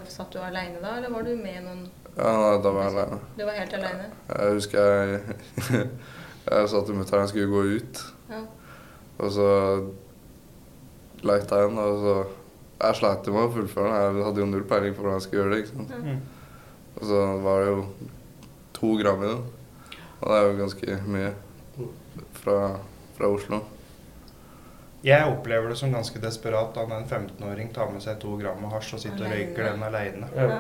satt 0.08 0.32
du 0.34 0.40
aleine 0.40 0.78
da, 0.84 0.96
eller 1.00 1.12
var 1.14 1.26
du 1.26 1.34
med 1.36 1.64
noen? 1.66 1.84
ja, 2.16 2.32
nei, 2.38 2.56
da 2.62 2.74
var 2.76 2.84
jeg 2.88 2.94
aleine. 2.94 3.20
Du 3.38 3.44
var 3.48 3.58
helt 3.58 3.74
aleine? 3.80 4.10
Jeg 4.30 4.56
husker 4.56 4.80
jeg 4.86 5.22
Jeg 6.52 6.70
sa 6.72 6.80
til 6.86 6.98
mutter'n 6.98 7.22
jeg 7.26 7.30
skulle 7.32 7.52
gå 7.52 7.62
ut, 7.78 8.00
Ja. 8.32 8.42
Og 9.22 9.34
så 9.36 9.48
leita 11.28 11.60
jeg 11.62 11.72
den, 11.72 11.82
og 11.82 12.06
så 12.06 12.20
Jeg 12.82 12.98
sleit 12.98 13.28
jo 13.30 13.34
med 13.36 13.44
å 13.46 13.54
fullføre 13.54 13.90
den. 13.92 14.16
Jeg 14.18 14.26
hadde 14.26 14.42
jo 14.42 14.46
null 14.50 14.64
peiling 14.66 14.96
på 14.98 15.04
hvordan 15.04 15.20
jeg 15.20 15.26
skulle 15.28 15.44
gjøre 15.44 15.52
det. 15.54 15.60
ikke 15.62 15.76
sant? 15.76 15.92
Mm. 16.02 16.22
Og 16.96 17.04
så 17.12 17.20
var 17.44 17.60
det 17.62 17.68
jo 17.68 17.84
to 18.74 18.96
gram 18.98 19.22
i 19.22 19.28
den. 19.30 19.44
Og 20.22 20.26
det 20.26 20.40
er 20.40 20.48
jo 20.48 20.56
ganske 20.64 20.96
mye 21.14 21.30
fra, 22.40 22.56
fra 23.20 23.30
Oslo. 23.30 23.62
Jeg 25.06 25.30
opplever 25.30 25.70
det 25.70 25.78
som 25.78 25.94
ganske 25.94 26.20
desperat 26.22 26.74
da 26.74 26.84
en 26.86 27.06
15-åring 27.06 27.72
tar 27.74 27.94
med 27.94 28.02
seg 28.02 28.20
to 28.22 28.36
gram 28.42 28.60
med 28.62 28.74
hasj 28.74 28.96
og 28.98 29.04
sitter 29.06 29.26
og 29.26 29.34
røyker 29.34 29.70
den 29.72 29.86
aleine. 29.86 30.30
Ja. 30.38 30.60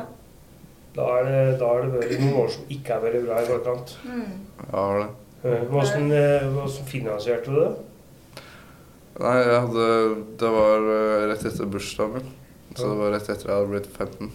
Da 0.95 1.09
er 1.19 1.27
det, 1.27 1.41
da 1.61 1.67
er 1.73 1.85
det 1.85 1.91
vært 1.95 2.15
noen 2.21 2.39
år 2.41 2.49
som 2.51 2.71
ikke 2.73 2.95
har 2.95 3.03
vært 3.05 3.27
bra 3.27 3.41
i 3.41 3.49
forkant. 3.49 3.93
Mm. 4.05 4.31
Ja, 4.65 4.85
det. 4.97 5.09
Eh, 5.43 5.63
Hvordan, 5.69 6.11
eh, 6.13 6.43
hvordan 6.53 6.85
finansierte 6.85 7.49
du 7.49 7.57
det? 7.59 7.71
Nei, 9.21 9.37
jeg 9.41 9.61
hadde 9.65 9.87
Det 10.39 10.51
var 10.53 10.85
eh, 10.93 11.25
rett 11.31 11.45
etter 11.49 11.65
bursdagen 11.69 12.13
min. 12.19 12.29
Så 12.75 12.87
det 12.87 12.97
var 12.99 13.11
rett 13.15 13.29
etter 13.29 13.49
jeg 13.49 13.57
hadde 13.57 13.71
blitt 13.73 13.89
15. 13.97 14.31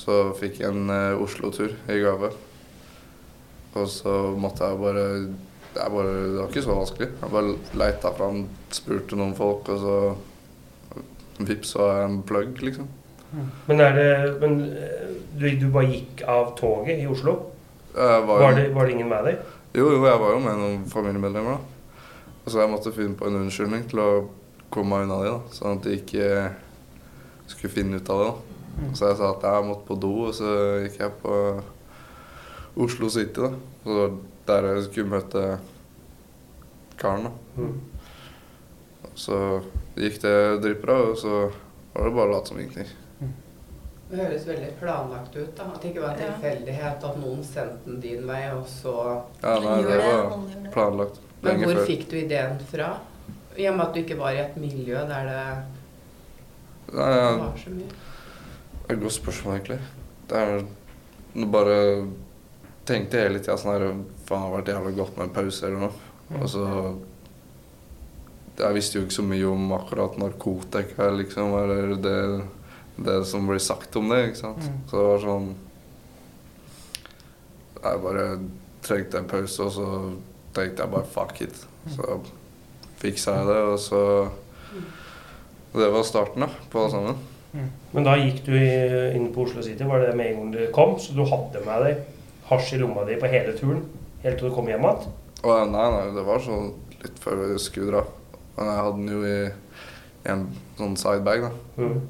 Så 0.00 0.16
fikk 0.38 0.60
jeg 0.62 0.72
en 0.72 0.90
eh, 0.90 1.20
Oslo-tur 1.22 1.74
i 1.92 2.00
gave. 2.02 2.32
Og 3.76 3.86
så 3.88 4.16
måtte 4.36 4.68
jeg 4.68 4.80
bare 4.82 5.06
jeg 5.72 5.88
bare, 5.88 6.08
Det 6.12 6.40
var 6.40 6.48
ikke 6.50 6.64
så 6.66 6.74
vanskelig. 6.76 7.08
Jeg 7.22 7.32
bare 7.32 7.54
leita 7.80 8.10
fram, 8.16 8.42
spurte 8.76 9.16
noen 9.16 9.32
folk, 9.36 9.70
og 9.72 9.78
så 9.80 11.44
vips 11.48 11.70
var 11.78 11.94
jeg 12.02 12.10
en 12.10 12.18
plugg, 12.28 12.60
liksom. 12.60 12.90
Men, 13.68 13.80
er 13.80 13.94
det, 13.96 14.10
men 14.42 14.58
eh, 14.76 15.06
du, 15.40 15.46
du 15.62 15.70
bare 15.72 15.88
gikk 15.88 16.20
av 16.28 16.50
toget 16.58 17.00
i 17.00 17.06
Oslo? 17.08 17.38
Var, 17.94 18.26
Var 18.28 18.54
det, 18.56 18.66
var 18.74 18.84
det 18.88 18.92
ingen 18.98 19.08
med 19.08 19.24
deg? 19.30 19.40
Jo, 19.72 19.86
jo, 19.88 20.00
jeg 20.04 20.20
var 20.20 20.34
jo 20.34 20.40
med 20.44 20.58
noen 20.60 20.86
familiemedlemmer, 20.90 21.58
da. 21.58 22.00
Og 22.42 22.50
så 22.50 22.62
jeg 22.62 22.72
måtte 22.72 22.94
finne 22.94 23.16
på 23.18 23.28
en 23.28 23.38
unnskyldning 23.44 23.84
til 23.90 24.02
å 24.02 24.10
komme 24.72 24.96
meg 24.96 25.06
unna 25.06 25.20
de, 25.22 25.34
da. 25.34 25.54
Sånn 25.56 25.78
at 25.78 25.86
de 25.86 25.98
ikke 25.98 26.26
skulle 27.52 27.72
finne 27.72 28.00
ut 28.00 28.10
av 28.12 28.22
det. 28.22 28.30
da. 28.32 28.88
Så 28.96 29.10
jeg 29.10 29.18
sa 29.20 29.30
at 29.30 29.46
jeg 29.46 29.68
måtte 29.68 29.86
på 29.88 29.98
do, 30.00 30.12
og 30.28 30.34
så 30.36 30.52
gikk 30.82 30.98
jeg 31.02 31.16
på 31.22 31.36
Oslo 32.82 33.10
City, 33.12 33.44
da. 33.44 33.52
Det 33.84 33.98
var 33.98 34.16
der 34.48 34.68
jeg 34.70 34.86
skulle 34.88 35.12
møte 35.12 35.44
karen, 37.00 37.28
da. 37.28 37.62
Mm. 37.62 37.78
Så 39.18 39.38
gikk 39.98 40.22
det 40.24 40.36
dritbra, 40.64 40.98
og 41.10 41.18
så 41.20 41.46
var 41.92 42.08
det 42.08 42.16
bare 42.16 42.30
å 42.30 42.34
late 42.36 42.52
som 42.52 42.60
ingenting. 42.60 42.88
Det 44.12 44.20
høres 44.20 44.42
veldig 44.44 44.66
planlagt 44.78 45.36
ut. 45.38 45.54
da. 45.56 45.64
At 45.72 45.80
det 45.82 45.90
ikke 45.94 46.02
var 46.02 46.10
en 46.12 46.20
Ja. 46.20 46.32
tilfeldighet 46.32 47.04
at 47.08 47.16
noen 47.16 47.42
sendte 47.44 47.86
den 47.86 48.00
din 48.00 48.26
vei, 48.28 48.42
og 48.52 48.66
så 48.68 49.22
Ja, 49.42 49.54
nei, 49.58 49.82
det 49.82 49.98
var 50.02 50.38
planlagt 50.72 51.18
lenge 51.42 51.58
før. 51.58 51.58
Men 51.58 51.62
hvor 51.64 51.74
før. 51.80 51.86
fikk 51.86 52.08
du 52.10 52.16
ideen 52.20 52.58
fra? 52.68 52.90
I 53.56 53.66
og 53.68 53.76
med 53.76 53.86
at 53.86 53.94
du 53.94 54.00
ikke 54.02 54.18
var 54.18 54.30
i 54.32 54.38
et 54.38 54.56
miljø 54.56 54.94
der 55.08 55.24
det 55.24 56.94
Nei, 56.94 57.10
ja. 57.16 57.36
var 57.38 57.56
så 57.56 57.70
mye. 57.70 57.88
Det 57.88 58.90
er 58.90 58.94
et 58.94 59.00
godt 59.02 59.12
spørsmål, 59.12 59.54
egentlig. 59.60 59.78
Det 60.28 60.36
er 60.36 60.64
nå 61.34 61.46
bare 61.50 62.06
tenkte 62.84 63.12
jeg 63.16 63.28
hele 63.30 63.38
tida 63.40 63.56
sånn 63.56 63.72
her 63.78 63.94
Faen, 64.26 64.42
det 64.64 64.74
har 64.74 64.82
vært 64.82 64.84
jævlig 64.84 64.96
godt 64.96 65.16
med 65.16 65.26
en 65.28 65.34
pause 65.34 65.66
eller 65.66 65.78
noe. 65.80 65.92
Og 66.42 66.48
så 66.48 66.96
Jeg 68.58 68.74
visste 68.74 68.98
jo 68.98 69.04
ikke 69.06 69.16
så 69.16 69.22
mye 69.24 69.46
om 69.50 69.72
akkurat 69.72 70.18
narkotika, 70.18 71.10
liksom, 71.16 71.54
eller 71.56 71.96
det, 71.96 72.42
det 72.96 73.24
som 73.28 73.46
blir 73.48 73.62
sagt 73.62 73.96
om 73.96 74.10
det, 74.12 74.20
ikke 74.28 74.42
sant. 74.42 74.62
Mm. 74.66 74.80
Så 74.88 74.98
det 74.98 75.08
var 75.08 75.22
sånn 75.26 75.52
Jeg 77.82 77.98
bare 78.04 78.26
trengte 78.86 79.18
en 79.18 79.28
pause, 79.30 79.64
og 79.64 79.72
så 79.74 79.86
tenkte 80.54 80.84
jeg 80.84 80.92
bare 80.92 81.08
fuck 81.10 81.40
it. 81.42 81.64
Så 81.90 82.20
fiksa 83.02 83.40
jeg 83.40 83.48
det, 83.50 83.60
og 83.72 83.78
så 83.82 84.02
Det 85.72 85.88
var 85.90 86.04
starten, 86.04 86.44
da, 86.44 86.50
på 86.70 86.82
alt 86.82 86.92
sammen. 86.92 87.20
Men 87.92 88.06
da 88.06 88.14
gikk 88.16 88.42
du 88.46 88.54
inn 88.56 89.30
på 89.32 89.46
Oslo 89.46 89.64
City, 89.64 89.84
var 89.88 90.04
det 90.04 90.14
med 90.16 90.30
en 90.30 90.38
gang 90.38 90.52
du 90.52 90.62
kom? 90.72 90.94
Så 91.00 91.16
du 91.16 91.24
hadde 91.28 91.64
med 91.66 91.84
deg 91.86 92.04
hasj 92.48 92.76
i 92.76 92.80
lomma 92.80 93.04
di 93.08 93.16
på 93.20 93.28
hele 93.32 93.54
turen? 93.56 93.82
Helt 94.22 94.38
til 94.40 94.48
du 94.48 94.54
kom 94.54 94.68
hjem 94.68 94.84
igjen? 94.84 95.12
Nei, 95.42 95.62
nei, 95.72 96.02
det 96.14 96.24
var 96.26 96.42
sånn 96.44 96.72
litt 97.02 97.18
før 97.20 97.40
vi 97.42 97.58
skulle 97.60 97.90
dra. 97.90 98.02
Men 98.56 98.68
jeg 98.68 98.80
hadde 98.80 98.98
den 99.00 99.12
jo 99.12 99.22
i, 99.26 99.38
i 100.22 100.32
en 100.32 100.44
sånn 100.78 100.98
sidebag, 101.00 101.48
da. 101.48 101.52
Mm. 101.80 102.02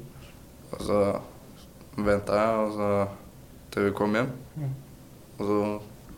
Og 0.73 0.81
så 0.87 1.01
venta 1.97 2.39
jeg, 2.39 2.63
og 2.63 2.73
så 2.77 2.89
til 3.73 3.87
vi 3.87 3.93
kom 3.97 4.17
hjem. 4.17 4.31
Mm. 4.55 4.73
Og 5.37 5.45
så 5.49 5.59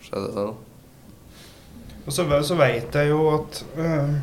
skjedde 0.08 0.32
det, 0.32 0.46
da. 0.46 0.66
Og 2.06 2.14
så, 2.14 2.26
så 2.46 2.58
veit 2.60 2.96
jeg 2.96 3.10
jo 3.10 3.22
at 3.34 3.64
øh, 3.82 4.16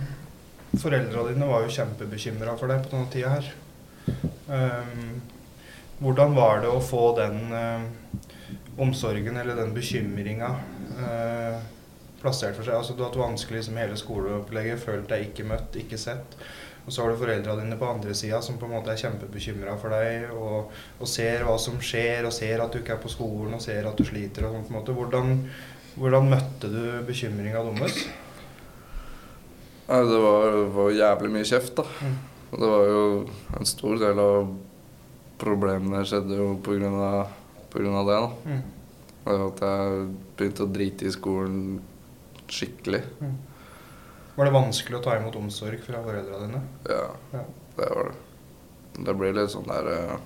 foreldra 0.79 1.27
dine 1.29 1.49
var 1.49 1.65
jo 1.65 1.75
kjempebekymra 1.75 2.55
for 2.61 2.71
deg 2.71 2.85
på 2.85 2.93
denne 2.93 3.11
tida 3.11 3.33
her. 3.35 3.49
Um, 4.53 5.23
hvordan 6.03 6.35
var 6.35 6.63
det 6.63 6.71
å 6.71 6.83
få 6.83 7.13
den 7.19 7.53
øh, 7.55 7.85
omsorgen 8.83 9.39
eller 9.39 9.59
den 9.59 9.75
bekymringa 9.75 10.51
øh, 10.99 11.59
plassert 12.23 12.57
for 12.59 12.67
seg? 12.67 12.77
Altså 12.79 12.95
Du 12.95 13.03
har 13.05 13.11
hatt 13.11 13.21
vanskelig 13.21 13.65
som 13.67 13.79
hele 13.79 13.99
skoleopplegget, 13.99 14.83
følt 14.83 15.09
deg 15.11 15.29
ikke 15.29 15.47
møtt, 15.51 15.79
ikke 15.79 15.99
sett. 16.01 16.39
Og 16.83 16.91
så 16.91 17.03
har 17.03 17.13
du 17.13 17.21
foreldra 17.21 17.55
dine 17.61 17.77
på 17.79 17.87
andre 17.87 18.15
sida 18.19 18.41
som 18.43 18.57
på 18.59 18.67
en 18.67 18.75
måte 18.75 18.91
er 18.91 18.99
kjempebekymra 18.99 19.77
for 19.79 19.95
deg 19.95 20.33
og, 20.35 20.73
og 20.99 21.11
ser 21.11 21.45
hva 21.47 21.55
som 21.63 21.79
skjer, 21.79 22.27
og 22.27 22.35
ser 22.35 22.63
at 22.65 22.75
du 22.75 22.81
ikke 22.81 22.97
er 22.97 23.05
på 23.05 23.13
skolen, 23.13 23.55
og 23.55 23.63
ser 23.63 23.87
at 23.87 23.99
du 23.99 24.03
sliter 24.07 24.49
og 24.49 24.57
sånn 24.57 24.67
på 24.67 24.75
en 24.75 24.79
måte. 24.81 24.97
Hvordan, 24.97 25.31
hvordan 25.95 26.29
møtte 26.33 26.73
du 26.73 26.83
bekymringa 27.07 27.63
deres? 27.69 28.03
Det 29.93 30.19
var, 30.25 30.51
det 30.57 30.69
var 30.75 30.93
jævlig 30.97 31.33
mye 31.37 31.47
kjeft, 31.47 31.77
da. 31.79 31.87
Mm. 32.03 32.19
Og 32.53 32.61
det 32.61 32.69
var 32.75 32.91
jo 32.91 33.07
en 33.59 33.69
stor 33.69 34.03
del 34.03 34.21
av 34.23 34.53
problemene 35.43 36.03
skjedde 36.07 36.39
jo 36.39 36.51
på 36.65 36.77
grunn 36.79 36.99
av, 36.99 37.33
på 37.71 37.83
grunn 37.83 37.99
av 38.01 38.11
det, 38.11 38.19
da. 38.25 38.53
Mm. 38.53 38.63
Var 39.23 39.47
At 39.47 39.65
jeg 39.69 40.05
begynte 40.39 40.67
å 40.67 40.73
drite 40.75 41.07
i 41.07 41.15
skolen 41.15 41.59
skikkelig. 42.51 43.03
Var 44.37 44.45
det 44.49 44.53
vanskelig 44.55 44.99
å 44.99 45.03
ta 45.05 45.17
imot 45.19 45.37
omsorg 45.37 45.81
fra 45.85 46.01
foreldra 46.05 46.39
dine? 46.47 46.61
Ja, 46.89 47.09
Ja. 47.33 47.43
det 47.77 47.89
var 47.95 48.05
det. 48.13 49.05
Det 49.05 49.15
blir 49.17 49.33
litt 49.33 49.51
sånn 49.51 49.67
der 49.67 49.85
Hva 49.89 50.19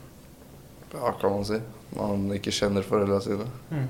Ja, 0.95 1.13
kan 1.21 1.31
man 1.31 1.45
si. 1.45 1.61
Man 1.97 2.29
ikke 2.31 2.53
kjenner 2.55 2.83
foreldra 2.87 3.21
sine. 3.21 3.47
Mm. 3.71 3.89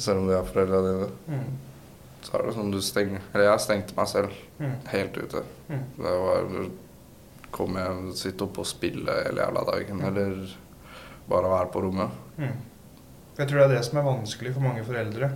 Selv 0.00 0.20
om 0.20 0.26
de 0.28 0.34
er 0.38 0.44
foreldra 0.48 0.80
dine. 0.86 1.10
Mm. 1.28 1.58
Så 2.22 2.34
er 2.38 2.42
det 2.46 2.54
sånn 2.54 2.70
du 2.72 2.80
stenger 2.84 3.20
Eller 3.34 3.44
jeg 3.50 3.60
stengte 3.60 3.96
meg 3.96 4.06
selv 4.08 4.32
Mm. 4.60 4.74
helt 4.86 5.16
ute. 5.16 5.42
Mm. 5.70 5.84
Det 5.96 6.18
var 6.20 6.70
Kom 7.50 7.74
hjem, 7.74 8.12
sitte 8.14 8.44
oppe 8.44 8.60
og 8.60 8.66
spille 8.66 9.10
hele 9.24 9.40
jævla 9.42 9.64
dagen, 9.66 10.00
eller 10.06 10.56
bare 11.28 11.48
være 11.50 11.72
på 11.72 11.82
rommet. 11.82 12.10
Mm. 12.38 12.52
Jeg 13.36 13.48
tror 13.48 13.58
det 13.58 13.64
er 13.64 13.74
det 13.74 13.84
som 13.84 13.98
er 13.98 14.02
vanskelig 14.04 14.52
for 14.54 14.60
mange 14.60 14.84
foreldre. 14.84 15.32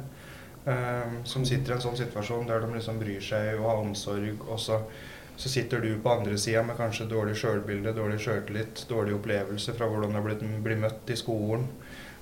Eh, 0.70 1.16
som 1.24 1.44
sitter 1.46 1.74
i 1.74 1.76
en 1.76 1.84
sånn 1.84 1.98
situasjon 1.98 2.48
der 2.48 2.64
de 2.64 2.70
liksom 2.74 3.00
bryr 3.02 3.22
seg 3.24 3.54
og 3.58 3.68
har 3.70 3.82
omsorg, 3.82 4.46
og 4.48 4.60
så, 4.60 4.80
så 5.36 5.52
sitter 5.52 5.82
du 5.84 5.90
på 6.02 6.12
andre 6.12 6.38
sida 6.40 6.62
med 6.66 6.78
kanskje 6.78 7.08
dårlig 7.10 7.36
sjølbilde, 7.40 7.94
dårlig 7.96 8.20
sjøltillit, 8.24 8.86
dårlig 8.90 9.18
opplevelse 9.18 9.76
fra 9.76 9.90
hvordan 9.90 10.14
du 10.14 10.20
har 10.20 10.26
blitt, 10.26 10.46
blir 10.64 10.80
møtt 10.84 11.12
i 11.12 11.18
skolen. 11.18 11.68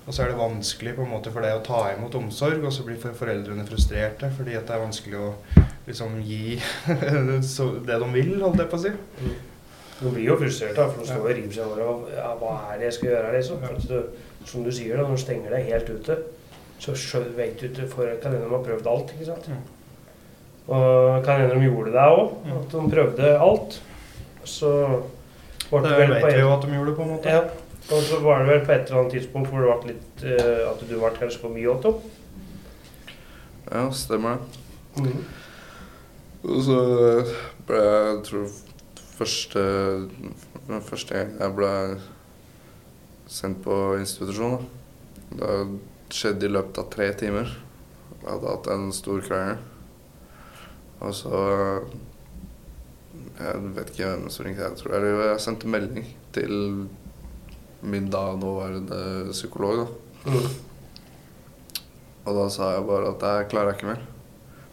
Og 0.03 0.11
så 0.11 0.25
er 0.25 0.33
det 0.33 0.39
vanskelig 0.39 0.97
på 0.97 1.05
en 1.05 1.13
måte 1.13 1.31
for 1.31 1.45
deg 1.45 1.55
å 1.55 1.63
ta 1.63 1.85
imot 1.93 2.15
omsorg, 2.19 2.65
og 2.67 2.73
så 2.75 2.83
blir 2.83 2.99
foreldrene 2.99 3.63
frustrerte 3.67 4.27
fordi 4.35 4.57
det 4.57 4.75
er 4.75 4.83
vanskelig 4.83 5.21
å 5.21 5.29
liksom 5.87 6.19
gi 6.23 6.59
det 7.87 7.99
de 8.03 8.11
vil, 8.11 8.35
holdt 8.43 8.63
jeg 8.63 8.71
på 8.71 8.79
å 8.79 8.83
si. 8.83 8.93
Du 10.01 10.09
blir 10.09 10.25
jo 10.25 10.35
frustrert, 10.39 10.75
da, 10.75 10.89
for 10.89 10.99
nå 10.99 11.07
står 11.07 11.23
og 11.23 11.29
river 11.37 11.55
seg 11.55 11.69
over 11.69 11.83
og 11.85 12.07
ja, 12.11 12.29
hva 12.39 12.53
er 12.73 12.81
det 12.81 12.89
jeg 12.89 12.95
skal 12.97 13.11
gjøre, 13.13 13.33
liksom. 13.37 13.63
Ja. 13.63 13.75
du, 13.87 14.47
som 14.49 14.65
du 14.65 14.71
sier, 14.75 14.97
da, 14.97 15.05
når 15.07 15.19
du 15.19 15.23
stenger 15.23 15.55
deg 15.55 15.69
helt 15.69 15.91
ute, 15.93 16.17
så 16.83 16.95
sjøl 16.99 17.29
vet 17.37 17.55
du 17.61 17.69
ikke 17.69 17.87
for 17.91 18.09
Kan 18.21 18.33
hende 18.35 18.45
de 18.49 18.51
har 18.51 18.63
prøvd 18.65 18.87
alt, 18.91 19.11
ikke 19.15 19.25
sant. 19.29 19.47
Mm. 19.47 20.71
Og 20.73 21.23
kan 21.25 21.41
hende 21.41 21.55
de 21.55 21.67
gjorde 21.69 21.91
det 21.95 22.03
òg, 22.11 22.31
Mm. 22.43 22.57
at 22.59 22.71
de 22.71 22.89
prøvde 22.95 23.29
alt. 23.47 23.77
Så 24.43 24.71
ble 25.69 25.81
Det 25.83 25.89
det 25.91 25.99
vel 26.01 26.15
på 26.21 26.27
vi 26.33 26.39
jo 26.41 26.49
at 26.53 26.65
de 26.65 26.73
gjorde, 26.75 26.95
på 26.95 27.01
en 27.05 27.09
måte. 27.15 27.29
ja, 27.29 27.39
og 27.91 28.01
så 28.03 28.19
var 28.23 28.39
det 28.43 28.47
vel 28.49 28.65
på 28.65 28.71
et 28.71 28.83
eller 28.89 28.99
annet 28.99 29.11
tidspunkt 29.15 29.49
hvor 29.49 29.59
det 29.63 29.79
ble 29.83 29.93
litt 29.93 30.23
uh, 30.41 30.71
At 30.71 30.79
du 30.83 30.85
ble 30.99 31.09
kanskje 31.19 31.39
for 31.41 31.49
mye 31.55 31.69
åt 31.71 31.83
dem. 31.83 31.93
Ja, 33.71 33.89
stemmer 33.91 34.37
det. 34.37 35.03
Mm. 35.03 35.23
Og 36.43 36.59
så 36.67 36.77
ble 37.67 37.79
jeg, 37.79 38.15
jeg 38.15 38.23
tror 38.27 38.47
første, 39.17 39.63
første 40.89 41.13
gang 41.15 41.31
jeg 41.39 41.55
ble 41.55 41.71
sendt 43.27 43.63
på 43.63 43.77
institusjon, 43.99 44.59
da. 45.31 45.45
Det 45.45 45.79
skjedde 46.13 46.47
i 46.47 46.53
løpet 46.53 46.79
av 46.81 46.89
tre 46.93 47.09
timer. 47.19 47.49
Jeg 48.23 48.29
hadde 48.29 48.51
hatt 48.53 48.69
en 48.73 48.87
stor 48.95 49.21
krangel. 49.25 49.57
Og 51.03 51.11
så 51.17 51.39
Jeg 53.33 53.59
vet 53.75 53.89
ikke 53.91 54.07
hvem 54.11 54.29
som 54.31 54.45
ringte. 54.45 54.63
Jeg 54.69 54.77
tror 54.79 54.93
jeg, 54.95 55.15
jeg 55.27 55.41
sendte 55.43 55.67
melding 55.69 56.05
til 56.35 56.53
min 57.83 58.07
da 58.13 58.21
nåværende 58.39 59.31
psykolog. 59.33 59.83
da. 59.83 60.31
Mm. 60.31 60.47
Og 62.25 62.37
da 62.37 62.45
sa 62.53 62.69
jeg 62.77 62.85
bare 62.87 63.09
at 63.11 63.25
jeg 63.27 63.49
klarer 63.51 63.73
jeg 63.73 63.79
ikke 63.81 63.89
mer. 63.91 64.03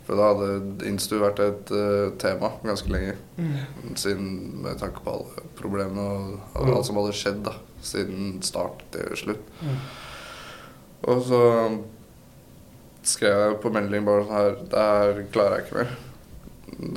For 0.06 0.18
da 0.18 0.28
hadde 0.30 0.86
Instu 0.88 1.16
vært 1.20 1.40
et 1.42 1.72
uh, 1.74 2.12
tema 2.22 2.52
ganske 2.64 2.90
lenge. 2.92 3.16
Mm. 3.38 3.96
Siden 3.98 4.30
med 4.62 4.78
tanke 4.80 5.02
på 5.04 5.16
alle 5.16 5.44
problemene 5.58 6.00
og 6.00 6.38
alt, 6.54 6.66
Mm. 6.68 6.74
alt 6.76 6.86
som 6.86 6.96
hadde 7.00 7.16
skjedd 7.18 7.42
da, 7.46 7.52
siden 7.82 8.40
start 8.42 8.84
til 8.94 9.16
slutt. 9.16 9.42
Mm. 9.62 9.76
Og 11.08 11.22
så 11.24 11.40
skrev 13.08 13.38
jeg 13.40 13.58
på 13.62 13.72
melding 13.72 14.04
bare 14.04 14.26
sånn 14.26 14.36
her 14.36 14.56
Det 14.68 14.86
her 14.86 15.20
klarer 15.32 15.56
jeg 15.56 15.66
ikke 15.66 15.78
mer. 15.80 15.94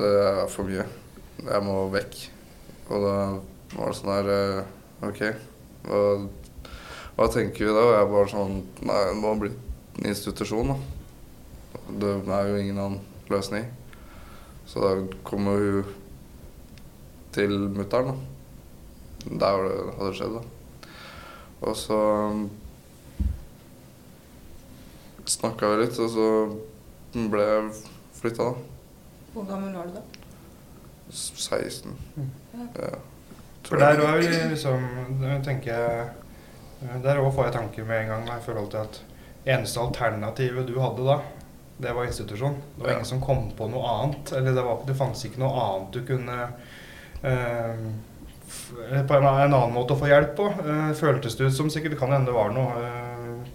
Det 0.03 0.13
er 0.23 0.41
for 0.51 0.67
mye. 0.67 0.85
Jeg 1.43 1.65
må 1.65 1.77
vekk. 1.93 2.17
Og 2.89 3.05
da 3.05 3.15
var 3.73 3.91
det 3.91 3.97
sånn 3.99 4.11
her 4.11 4.31
eh, 4.33 4.73
OK, 5.07 5.21
hva, 5.87 6.01
hva 7.15 7.29
tenker 7.31 7.67
vi 7.67 7.71
da? 7.71 7.85
Og 7.85 7.95
jeg 7.95 8.11
bare 8.11 8.31
sånn 8.31 8.59
Nei, 8.83 8.99
det 9.09 9.15
må 9.19 9.33
bli 9.39 9.51
en 9.53 10.09
institusjon, 10.11 10.73
da. 10.73 10.77
Det 11.99 12.13
er 12.27 12.49
jo 12.49 12.59
ingen 12.59 12.81
annen 12.83 13.29
løsning. 13.31 13.65
Så 14.67 14.83
da 14.83 14.93
kommer 15.27 15.59
hun 15.59 15.95
til 17.35 17.55
mutter'n, 17.73 18.11
da. 18.11 18.17
Der 19.43 19.67
det 19.69 20.11
skjedd, 20.17 20.37
da. 20.39 20.91
Og 21.63 21.77
så 21.79 21.99
snakka 25.29 25.69
vi 25.73 25.81
litt, 25.83 25.99
og 25.99 26.09
så 26.11 26.27
ble 27.31 27.43
jeg 27.47 27.71
flytta, 28.19 28.49
da. 28.51 28.53
Hvor 29.33 29.45
gammel 29.49 29.73
var 29.75 29.87
du 29.89 29.95
da? 29.97 30.03
16. 31.13 31.93
Mm. 32.17 32.29
Ja. 32.77 32.89
For 33.63 33.79
der 33.79 33.99
òg 34.03 34.23
liksom 34.51 34.83
tenker 35.45 35.71
jeg 35.77 37.01
Der 37.03 37.19
òg 37.21 37.29
får 37.35 37.45
jeg 37.47 37.53
tanker 37.55 37.85
med 37.87 38.01
en 38.03 38.09
gang 38.11 38.25
da, 38.27 38.37
i 38.37 38.43
forhold 38.43 38.69
til 38.73 38.81
at 38.83 38.97
eneste 39.45 39.79
alternativet 39.79 40.67
du 40.67 40.73
hadde 40.81 41.05
da, 41.07 41.19
det 41.83 41.93
var 41.95 42.05
institusjon. 42.07 42.57
Det 42.75 42.83
var 42.83 42.89
Ja. 42.89 42.95
ingen 42.97 43.05
som 43.07 43.21
kom 43.21 43.45
på 43.57 43.67
noe 43.71 43.87
annet. 43.87 44.31
Eller 44.35 44.53
det, 44.55 44.63
var, 44.63 44.81
det 44.87 44.95
fantes 44.99 45.23
ikke 45.25 45.39
noe 45.39 45.53
annet 45.63 45.91
du 45.95 46.01
kunne 46.07 46.35
eh, 47.23 47.79
f- 48.47 48.73
På 49.07 49.15
en, 49.17 49.23
en 49.25 49.53
annen 49.53 49.73
måte 49.73 49.95
å 49.95 49.99
få 49.99 50.07
hjelp 50.11 50.35
på. 50.37 50.49
Eh, 50.59 50.91
føltes 50.99 51.35
det 51.39 51.47
ut 51.49 51.55
som 51.55 51.69
sikkert 51.71 51.97
kan 51.99 52.11
hende 52.11 52.31
det 52.31 52.35
var 52.35 52.51
noe. 52.55 52.83
Eh, 52.83 53.12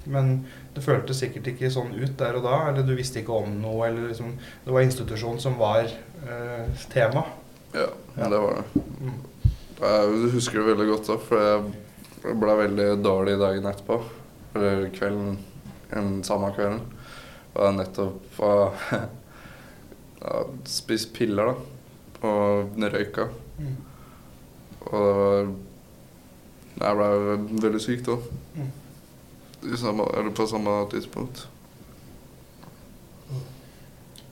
men 0.08 0.30
det 0.74 0.82
føltes 0.84 1.20
sikkert 1.22 1.50
ikke 1.52 1.70
sånn 1.72 1.92
ut 1.96 2.14
der 2.20 2.38
og 2.38 2.46
da. 2.46 2.56
Eller 2.70 2.86
du 2.86 2.94
visste 2.96 3.20
ikke 3.22 3.36
om 3.44 3.58
noe. 3.62 3.88
Eller 3.88 4.08
liksom, 4.10 4.34
det 4.64 4.74
var 4.74 4.86
institusjon 4.86 5.40
som 5.42 5.58
var 5.60 5.84
eh, 5.88 6.84
tema. 6.92 7.24
ja, 7.74 7.88
Ja. 8.16 8.28
det 8.28 8.40
var 8.44 8.60
det. 8.62 8.84
Mm. 9.00 9.18
Jeg 9.78 10.32
husker 10.34 10.58
det 10.58 10.70
veldig 10.72 10.86
godt, 10.88 11.06
da, 11.06 11.16
for 11.22 11.44
jeg 12.26 12.38
ble 12.42 12.54
veldig 12.64 12.88
dårlig 13.04 13.36
dagen 13.38 13.68
etterpå. 13.70 14.00
Eller 14.56 14.88
kvelden, 14.96 15.36
den 15.92 16.24
samme 16.26 16.50
kvelden. 16.56 16.80
Og 17.54 17.60
jeg 17.62 17.76
nettopp 17.78 18.40
uh, 18.42 18.88
spist 20.78 21.12
piller, 21.14 21.52
da. 21.52 21.74
Og 22.28 22.80
røyka. 22.90 23.28
Mm. 23.58 23.76
Og 24.88 25.54
det 26.78 26.90
var 26.96 27.10
Jeg 27.10 27.40
ble 27.48 27.60
veldig 27.62 27.80
syk 27.82 28.04
da. 28.06 28.14
Mm. 28.54 28.68
I 29.62 29.76
samme, 29.76 30.04
eller 30.16 30.30
på 30.30 30.46
samme 30.46 30.86
tidspunkt. 30.90 31.46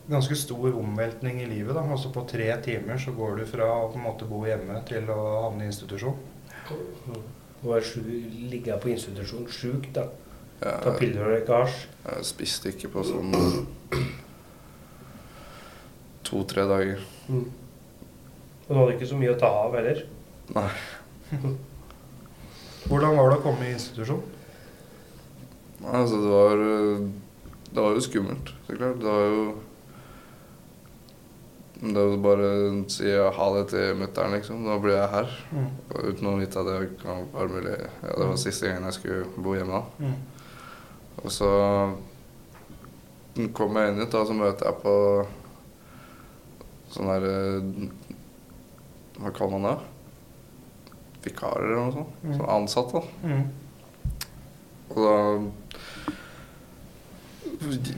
ganske 0.06 0.36
stor 0.36 0.76
omveltning 0.78 1.40
i 1.42 1.46
livet. 1.46 1.74
da, 1.74 1.80
altså 1.82 2.12
På 2.12 2.22
tre 2.30 2.62
timer 2.62 2.98
så 2.98 3.10
går 3.12 3.36
du 3.36 3.46
fra 3.46 3.64
å 3.66 3.88
på 3.92 3.98
en 3.98 4.04
måte 4.04 4.24
bo 4.28 4.44
hjemme 4.46 4.78
til 4.86 5.08
å 5.10 5.18
havne 5.42 5.64
i 5.64 5.66
institusjon. 5.66 6.14
Være 7.62 7.82
sju- 7.82 8.30
ligge 8.50 8.76
på 8.78 8.88
institusjon 8.92 9.48
sjuk, 9.50 9.92
da. 9.92 10.06
Ta 10.60 10.94
piller 10.98 11.22
og 11.26 11.32
røyke 11.34 11.52
hasj. 11.52 11.86
jeg 12.06 12.24
spiste 12.24 12.68
ikke 12.68 12.88
på 12.88 13.02
sånn 13.04 13.34
to-tre 16.22 16.62
dager. 16.66 17.02
Mm. 17.28 17.50
Og 18.66 18.70
du 18.70 18.78
hadde 18.80 18.94
ikke 18.96 19.06
så 19.10 19.18
mye 19.18 19.34
å 19.34 19.38
ta 19.38 19.46
av 19.46 19.74
heller. 19.74 20.06
Nei. 20.54 20.70
Hvordan 22.86 23.16
var 23.18 23.30
det 23.30 23.38
å 23.38 23.42
komme 23.42 23.66
i 23.68 23.72
institusjon? 23.74 24.22
Altså, 25.84 26.16
det 26.22 26.32
var 26.32 26.62
eh, 26.64 27.08
Det 27.70 27.82
var 27.82 27.96
jo 27.96 28.00
skummelt, 28.00 28.52
så 28.66 28.76
klart. 28.76 29.00
Det 29.00 29.10
var 29.12 29.26
jo 29.28 29.46
Det 31.76 32.04
å 32.06 32.16
bare 32.24 32.50
si 32.88 33.10
ha 33.12 33.46
det 33.58 33.66
til 33.68 33.98
mutter'n, 34.00 34.32
liksom. 34.38 34.62
Da 34.64 34.78
blir 34.80 34.96
jeg 34.96 35.12
her. 35.12 35.34
Mm. 35.52 35.66
Uten 35.92 36.30
å 36.30 36.38
vite 36.40 36.62
at 36.62 36.70
det 36.70 36.94
kan 37.02 37.26
være 37.34 37.52
mulig. 37.52 37.74
Ja, 38.00 38.14
det 38.16 38.28
var 38.30 38.38
siste 38.40 38.70
gangen 38.70 38.88
jeg 38.88 38.96
skulle 38.96 39.44
bo 39.44 39.52
hjemme 39.52 39.82
da. 39.82 39.82
Mm. 40.00 40.16
Og 41.22 41.32
så 41.32 41.50
kom 43.52 43.76
jeg 43.76 43.92
inn 43.92 44.00
hit, 44.00 44.14
da, 44.14 44.24
så 44.24 44.36
møter 44.36 44.70
jeg 44.70 44.80
på 44.80 44.94
sånn 46.94 47.10
der 47.10 47.28
eh, 47.28 47.84
Hva 49.20 49.32
kaller 49.36 49.58
man 49.58 49.68
det? 49.68 49.76
Vikarer 51.26 51.66
eller 51.66 51.82
noe 51.82 51.94
sånt. 51.98 52.18
Mm. 52.22 52.34
Sånn 52.38 52.52
ansatt, 52.56 52.96
da. 52.96 53.02
Mm. 53.26 53.46
Og 54.86 54.98
da 55.02 55.14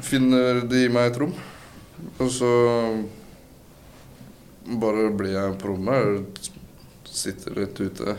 finner 0.05 0.63
de 0.69 0.83
meg 0.93 1.13
et 1.13 1.21
rom. 1.23 1.35
Og 2.19 2.31
så 2.31 2.51
bare 4.79 5.09
blir 5.17 5.35
jeg 5.35 5.59
på 5.61 5.73
rommet. 5.73 6.51
Sitter 7.09 7.57
litt 7.59 7.81
ute 7.81 8.17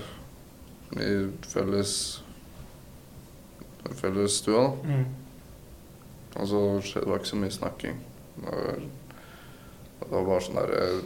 i 0.99 1.11
felles 1.47 1.93
fellesstua, 3.99 4.61
da. 4.61 4.89
Mm. 4.89 5.05
Og 6.39 6.47
så 6.47 6.59
skjedde 6.85 7.05
det 7.05 7.11
var 7.11 7.21
ikke 7.21 7.31
så 7.31 7.39
mye 7.39 7.55
snakking. 7.55 8.01
Det 8.35 8.51
var, 8.53 8.83
det 10.01 10.09
var 10.11 10.27
bare 10.27 10.43
sånn 10.45 10.59
der 10.59 10.75
Jeg 10.75 10.99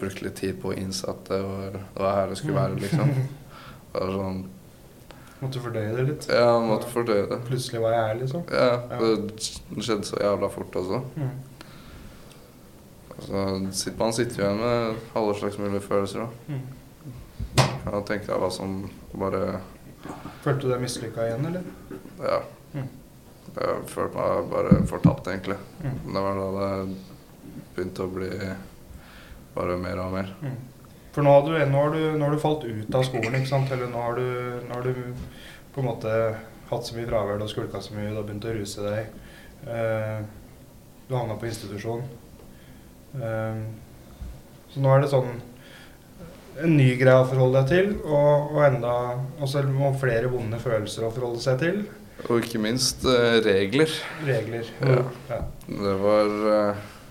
brukte 0.00 0.24
litt 0.24 0.38
tid 0.40 0.60
på 0.62 0.70
å 0.70 0.76
og 0.76 1.24
det 1.28 1.40
var, 1.44 1.74
det 1.74 2.04
var 2.04 2.16
her 2.16 2.30
det 2.30 2.38
skulle 2.40 2.60
være, 2.60 2.80
liksom. 2.80 3.14
Det 3.90 3.98
var 3.98 4.12
sånn 4.14 4.44
Måtte 5.40 5.60
fordøye 5.64 5.92
det 5.96 6.04
litt. 6.04 6.26
Ja, 6.28 6.58
måtte 6.60 6.88
fordøye 6.92 7.26
det. 7.30 7.38
Plutselig 7.48 7.80
var 7.80 7.94
jeg 7.94 8.02
her, 8.08 8.18
liksom. 8.20 8.42
Ja, 8.52 8.74
det 9.00 9.84
skjedde 9.86 10.04
så 10.08 10.20
jævla 10.20 10.50
fort 10.52 10.76
også. 10.76 11.00
Mm. 11.16 11.30
Og 13.10 13.22
Så 13.24 13.44
sitter 13.72 13.98
man 13.98 14.12
sitter 14.16 14.42
jo 14.42 14.44
igjen 14.48 14.60
med 14.60 15.00
alle 15.16 15.34
slags 15.38 15.58
mulige 15.58 15.80
følelser. 15.80 16.20
da. 16.20 16.54
Mm. 16.54 17.64
Ja, 17.86 18.00
tenkte 18.04 18.32
jeg 18.32 18.40
hva 18.40 18.50
som 18.52 18.82
bare 19.16 19.60
Følte 20.44 20.64
du 20.64 20.70
deg 20.72 20.80
mislykka 20.80 21.26
igjen, 21.28 21.46
eller? 21.50 21.64
Ja. 22.24 22.38
Mm. 22.72 22.88
Jeg 23.56 23.80
følte 23.90 24.16
meg 24.16 24.50
bare 24.52 24.78
fortapt, 24.88 25.28
egentlig. 25.28 25.56
Mm. 25.82 25.98
Det 26.14 26.22
var 26.24 26.38
da 26.40 26.50
det 26.56 26.96
begynte 27.74 28.04
å 28.06 28.12
bli 28.12 28.30
bare 29.54 29.76
mer 29.80 30.00
og 30.04 30.14
mer. 30.14 30.32
Mm. 30.40 30.56
For 31.10 31.26
nå 31.26 31.32
har, 31.34 31.42
du, 31.46 31.56
nå, 31.66 31.78
har 31.78 31.94
du, 31.94 32.02
nå 32.18 32.24
har 32.24 32.34
du 32.34 32.42
falt 32.42 32.64
ut 32.68 32.94
av 32.94 33.02
skolen, 33.06 33.34
ikke 33.40 33.50
sant? 33.50 33.70
Eller 33.74 33.90
nå 33.90 34.02
har 34.04 34.18
du, 34.18 34.26
nå 34.68 34.76
har 34.76 34.86
du 34.86 34.94
på 35.74 35.82
en 35.82 35.88
måte 35.88 36.14
hatt 36.70 36.86
så 36.86 36.94
mye 36.94 37.08
fravær, 37.08 37.38
du 37.38 37.46
har 37.46 37.50
skulka 37.50 37.82
så 37.82 37.96
mye, 37.96 38.12
du 38.12 38.20
har 38.20 38.26
begynt 38.28 38.46
å 38.46 38.54
ruse 38.54 38.84
deg. 38.86 39.14
Eh, 39.66 40.18
du 41.08 41.16
havna 41.16 41.38
på 41.40 41.48
institusjon. 41.50 42.04
Eh, 43.18 43.62
så 44.70 44.82
nå 44.84 44.92
er 44.94 45.02
det 45.02 45.10
sånn 45.10 45.32
en 46.60 46.76
ny 46.76 46.92
greie 47.00 47.22
å 47.22 47.26
forholde 47.26 47.62
deg 47.62 47.70
til, 47.72 47.90
og, 48.04 48.54
og 48.54 48.62
enda 48.66 48.94
også 49.42 49.64
må 49.70 49.90
flere 49.98 50.30
vonde 50.30 50.60
følelser 50.62 51.06
å 51.06 51.12
forholde 51.14 51.42
seg 51.42 51.58
til. 51.62 51.82
Og 52.28 52.44
ikke 52.44 52.60
minst 52.62 53.02
eh, 53.08 53.40
regler. 53.42 53.92
Regler. 54.28 54.70
Ja. 54.84 55.02
Ja. 55.30 55.42
Det 55.66 55.94
var 56.04 56.34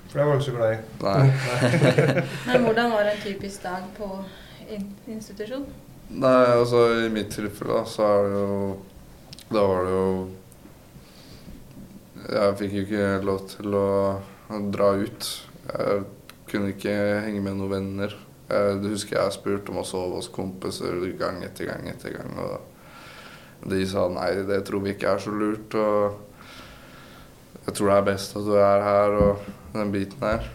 For 0.09 0.19
det 0.19 0.25
var 0.25 0.39
du 0.39 0.43
så 0.43 0.51
glad 0.55 0.73
i. 0.73 0.77
Nei. 1.03 1.31
Men 2.47 2.63
hvordan 2.65 2.91
var 2.91 3.09
en 3.11 3.21
typisk 3.21 3.63
dag 3.63 3.85
på 3.97 4.07
in 4.69 4.87
institusjon? 5.07 5.67
Nei, 6.09 6.45
altså 6.55 6.87
i 7.05 7.09
mitt 7.13 7.29
tilfelle 7.35 7.75
da, 7.77 7.83
så 7.85 8.05
er 8.07 8.23
det 8.25 8.39
jo 8.39 8.53
Da 9.53 9.61
var 9.69 9.83
det 9.85 9.91
jo 9.93 10.07
Jeg 12.25 12.55
fikk 12.63 12.73
jo 12.73 12.85
ikke 12.87 13.11
lov 13.25 13.43
til 13.51 13.77
å 13.77 13.89
dra 14.73 14.89
ut. 14.97 15.29
Jeg 15.69 16.01
kunne 16.49 16.73
ikke 16.73 16.95
henge 17.25 17.43
med 17.45 17.59
noen 17.59 17.73
venner. 17.75 18.15
Jeg 18.49 18.81
husker 18.87 19.19
jeg 19.19 19.35
spurte 19.37 19.69
om 19.69 19.81
å 19.83 19.85
sove 19.85 20.17
hos 20.17 20.31
kompiser 20.33 20.97
gang 21.17 21.43
etter 21.45 21.69
gang 21.69 21.85
etter 21.89 22.17
gang. 22.17 22.33
Og 22.41 23.69
de 23.69 23.85
sa 23.89 24.07
nei, 24.13 24.31
det 24.49 24.63
tror 24.65 24.81
vi 24.85 24.95
ikke 24.95 25.13
er 25.13 25.21
så 25.21 25.33
lurt. 25.33 25.77
Og 25.77 26.28
jeg 27.69 27.77
tror 27.77 27.91
det 27.91 27.97
er 27.99 28.08
best 28.08 28.38
at 28.38 28.47
du 28.47 28.55
er 28.58 28.82
her 28.82 29.15
og 29.19 29.49
den 29.75 29.91
biten 29.93 30.25
her. 30.25 30.47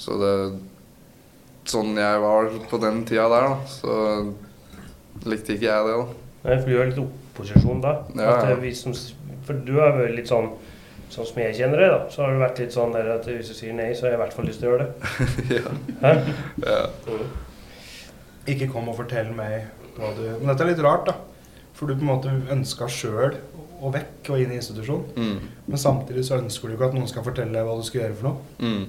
Så 0.00 0.18
det 0.20 0.34
Sånn 1.70 1.92
jeg 1.94 2.20
var 2.22 2.48
på 2.70 2.78
den 2.82 3.02
tida 3.06 3.26
der, 3.30 3.44
da, 3.46 3.68
så 3.68 5.26
likte 5.28 5.54
ikke 5.54 5.68
jeg 5.68 5.84
det, 5.86 5.98
da. 6.00 6.06
Nei, 6.46 6.54
for 6.56 6.70
du 6.70 6.78
er 6.80 6.88
litt 6.88 7.00
opposisjon 7.02 7.82
da. 7.84 7.92
Ja, 8.16 8.24
ja. 8.24 8.38
er 8.48 8.62
vi 8.62 8.72
som, 8.74 8.96
for 9.46 9.60
du 9.66 9.74
har 9.76 9.92
vært 9.98 10.16
litt 10.16 10.32
sånn 10.32 10.50
Sånn 11.10 11.26
som 11.26 11.40
jeg 11.42 11.56
kjenner 11.58 11.80
deg, 11.82 11.90
da, 11.90 12.02
så 12.14 12.22
har 12.22 12.32
det 12.32 12.38
vært 12.38 12.58
litt 12.62 12.74
sånn 12.74 12.92
der 12.94 13.08
at 13.16 13.24
hvis 13.26 13.48
du 13.50 13.54
sier 13.58 13.74
nei, 13.74 13.88
så 13.98 14.06
har 14.06 14.12
jeg 14.12 14.18
i 14.18 14.20
hvert 14.20 14.34
fall 14.36 14.46
lyst 14.46 14.60
til 14.62 14.68
å 14.68 14.74
gjøre 14.76 14.84
det. 14.86 15.14
ja. 15.56 16.12
Ja. 16.62 16.76
Mm. 17.10 17.32
Ikke 18.54 18.68
kom 18.70 18.92
og 18.92 18.94
fortell 19.00 19.32
meg 19.34 19.64
hva 19.96 20.12
du 20.14 20.22
Men 20.28 20.52
dette 20.52 20.62
er 20.62 20.70
litt 20.70 20.84
rart, 20.86 21.10
da. 21.10 21.16
For 21.74 21.90
du 21.90 21.96
på 21.96 22.06
en 22.06 22.12
måte 22.12 22.36
ønska 22.54 22.86
sjøl 22.94 23.40
og 23.80 23.94
vekk 23.96 24.32
og 24.32 24.42
inn 24.42 24.54
i 24.54 24.58
institusjon. 24.60 25.04
Mm. 25.16 25.50
Men 25.66 25.82
samtidig 25.82 26.24
så 26.28 26.38
ønsker 26.40 26.68
du 26.68 26.76
ikke 26.76 26.90
at 26.90 26.96
noen 26.96 27.10
skal 27.10 27.26
fortelle 27.26 27.56
deg 27.56 27.66
hva 27.66 27.76
du 27.78 27.86
skal 27.86 28.04
gjøre 28.04 28.18
for 28.20 28.30
noe. 28.30 28.38
Mm. 28.60 28.84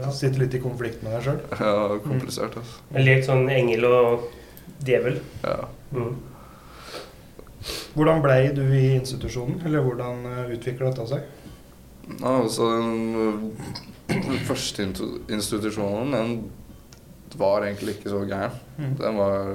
Ja, 0.00 0.10
sitter 0.14 0.44
litt 0.44 0.54
i 0.54 0.62
konflikt 0.62 1.02
med 1.02 1.16
deg 1.16 1.26
sjøl. 1.26 1.40
Ja, 1.58 1.76
komplisert, 2.04 2.58
altså. 2.60 2.82
Mm. 2.90 3.00
Litt 3.08 3.26
sånn 3.26 3.48
engel 3.50 3.88
og 3.88 4.28
djevel. 4.86 5.18
Ja. 5.42 5.58
Mm. 5.96 6.14
Hvordan 7.96 8.22
blei 8.24 8.40
du 8.56 8.62
i 8.62 8.94
institusjonen, 8.94 9.58
eller 9.66 9.84
hvordan 9.84 10.22
utvikla 10.54 10.92
dette 10.92 11.08
seg? 11.10 11.26
Ja, 12.20 12.36
altså 12.40 12.70
den, 12.78 13.52
den 14.08 14.40
første 14.46 14.86
institusjonen, 14.86 16.14
den 16.14 17.38
var 17.38 17.66
egentlig 17.66 17.98
ikke 17.98 18.10
så 18.10 18.22
gæren. 18.26 18.56
Mm. 18.78 18.94
Den 18.98 19.20
var 19.20 19.52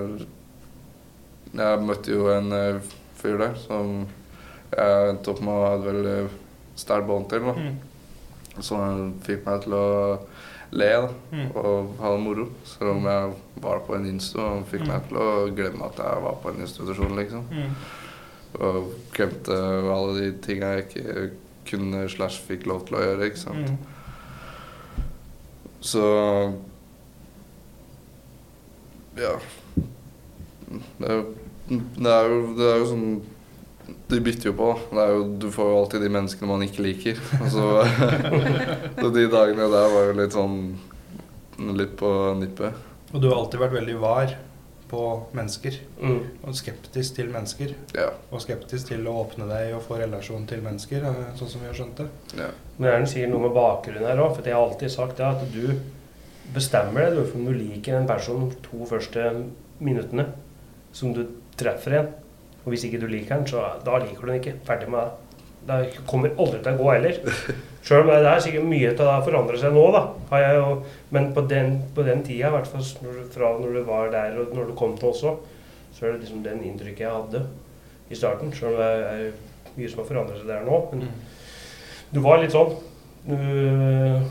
Jeg 1.56 1.82
møtte 1.88 2.12
jo 2.12 2.28
en 2.34 2.52
eh, 2.52 2.94
fyr 3.26 3.42
der 3.42 3.58
som 3.66 4.06
jeg 4.76 5.10
endte 5.12 5.34
opp 5.34 5.42
med 5.46 5.54
å 5.58 5.66
ha 5.66 5.74
et 5.80 5.86
veldig 5.90 6.16
sterkt 6.80 7.08
bånd 7.10 7.30
til. 7.32 7.46
da. 7.50 7.54
Mm. 7.58 8.62
Så 8.64 8.78
han 8.80 9.14
fikk 9.26 9.44
meg 9.46 9.62
til 9.66 9.74
å 9.76 9.86
le 10.76 10.88
da, 11.06 11.10
Mm. 11.32 11.50
og 11.56 11.94
ha 12.02 12.10
det 12.16 12.22
moro. 12.24 12.46
Selv 12.68 12.92
om 12.96 13.06
jeg 13.08 13.34
var 13.64 13.80
på 13.88 13.96
en 13.96 14.06
insto. 14.10 14.40
Han 14.42 14.66
fikk 14.68 14.86
meg 14.88 15.06
til 15.10 15.18
å 15.22 15.28
glemme 15.56 15.86
at 15.86 16.00
jeg 16.02 16.24
var 16.24 16.36
på 16.44 16.50
en 16.52 16.62
institusjon, 16.66 17.16
liksom. 17.16 17.46
Mm. 17.52 17.76
Og 18.60 18.90
glemte 19.14 19.56
alle 19.94 20.16
de 20.20 20.32
tinga 20.44 20.74
jeg 20.76 20.88
ikke 20.88 21.32
kunne 21.70 22.06
slash 22.10 22.40
fikk 22.48 22.66
lov 22.68 22.86
til 22.88 22.98
å 22.98 23.04
gjøre. 23.06 23.26
ikke 23.30 23.38
sant? 23.44 23.70
Mm. 23.70 23.78
Så 25.82 26.04
Ja. 29.18 29.36
Det 31.00 31.26
det 31.70 32.12
er 32.12 32.28
jo 32.30 32.42
Det 32.58 32.68
er 32.70 32.82
jo 32.82 32.90
sånn 32.92 33.06
De 34.10 34.20
bytter 34.22 34.50
jo 34.52 34.56
på. 34.58 34.72
Det 34.92 35.02
er 35.02 35.14
jo, 35.14 35.22
du 35.42 35.48
får 35.54 35.70
jo 35.70 35.78
alltid 35.82 36.04
de 36.06 36.10
menneskene 36.14 36.50
man 36.50 36.66
ikke 36.66 36.86
liker. 36.86 37.22
Så, 37.54 37.70
så 39.02 39.14
de 39.14 39.28
dagene 39.30 39.70
der 39.70 39.94
var 39.94 40.10
jo 40.10 40.18
litt 40.22 40.36
sånn 40.36 40.60
Litt 41.78 41.94
på 41.96 42.10
nippet. 42.36 42.76
Og 43.14 43.22
du 43.24 43.30
har 43.30 43.38
alltid 43.40 43.62
vært 43.62 43.78
veldig 43.78 43.94
var 44.02 44.34
på 44.90 45.02
mennesker. 45.32 45.78
Mm. 46.02 46.18
Og 46.44 46.58
skeptisk 46.58 47.16
til 47.16 47.30
mennesker. 47.32 47.74
Ja. 47.96 48.10
Og 48.30 48.44
skeptisk 48.44 48.90
til 48.92 49.06
å 49.08 49.16
åpne 49.24 49.48
deg 49.50 49.74
og 49.78 49.86
få 49.86 50.02
relasjon 50.02 50.46
til 50.50 50.60
mennesker, 50.66 51.06
eh, 51.08 51.32
sånn 51.40 51.52
som 51.54 51.64
vi 51.64 51.70
har 51.70 51.78
skjønt 51.78 52.02
det. 52.02 52.08
ja. 52.42 52.50
Men 52.78 52.90
Ern 52.92 53.08
sier 53.08 53.30
noe 53.32 53.46
med 53.46 53.56
bakgrunnen 53.56 54.04
her 54.04 54.20
òg, 54.20 54.36
for 54.36 54.44
jeg 54.44 54.58
har 54.58 54.66
alltid 54.66 54.92
sagt 54.92 55.18
det 55.22 55.26
at 55.30 55.46
du 55.54 55.80
bestemmer 56.54 57.08
deg 57.08 57.16
du, 57.16 57.38
om 57.38 57.46
du 57.48 57.54
liker 57.56 57.96
en 57.98 58.10
person 58.10 58.50
to 58.66 58.86
første 58.90 59.24
minuttene 59.80 60.28
som 60.96 61.14
du 61.16 61.24
treffer 61.60 62.00
en. 62.00 62.10
Og 62.66 62.74
hvis 62.74 62.88
ikke 62.88 63.00
du 63.02 63.08
liker 63.10 63.38
den, 63.38 63.48
så 63.50 63.64
da 63.86 64.00
liker 64.02 64.22
du 64.22 64.32
den 64.32 64.42
ikke. 64.42 64.58
Ferdig 64.68 64.90
med 64.92 65.06
det. 65.06 65.22
Det 65.66 66.04
kommer 66.06 66.34
aldri 66.38 66.60
til 66.62 66.76
å 66.76 66.78
gå 66.78 66.90
heller. 66.92 67.20
Sjøl 67.86 68.04
om 68.04 68.12
det 68.12 68.30
er 68.30 68.42
sikkert 68.42 68.68
mye 68.70 68.92
av 68.92 69.00
det 69.00 69.26
forandrer 69.26 69.60
seg 69.62 69.74
nå, 69.74 69.86
da. 69.94 70.02
Har 70.30 70.44
jeg 70.44 70.60
jo, 70.60 70.70
men 71.14 71.32
på 71.34 71.44
den, 71.50 71.76
på 71.96 72.06
den 72.06 72.22
tida, 72.26 72.50
i 72.50 72.54
hvert 72.54 72.70
fall 72.70 72.86
fra 73.34 73.52
når 73.62 73.80
du 73.80 73.82
var 73.88 74.14
der 74.14 74.38
og 74.42 74.54
når 74.58 74.70
du 74.70 74.76
kom 74.78 74.94
til 74.98 75.10
også, 75.10 75.36
så 75.96 76.06
er 76.06 76.14
det 76.14 76.26
liksom 76.26 76.44
den 76.46 76.62
inntrykket 76.66 77.06
jeg 77.06 77.14
hadde 77.14 77.44
i 78.10 78.18
starten. 78.18 78.54
Sjøl 78.54 78.76
om 78.76 78.82
det 78.82 78.90
er 79.10 79.76
mye 79.76 79.92
som 79.92 80.02
har 80.02 80.10
forandret 80.10 80.42
seg 80.42 80.50
der 80.50 80.66
nå. 80.66 80.82
Men 80.92 81.08
du 82.14 82.22
var 82.26 82.42
litt 82.42 82.54
sånn. 82.54 82.74
Du 83.26 83.34
øh, 83.36 84.26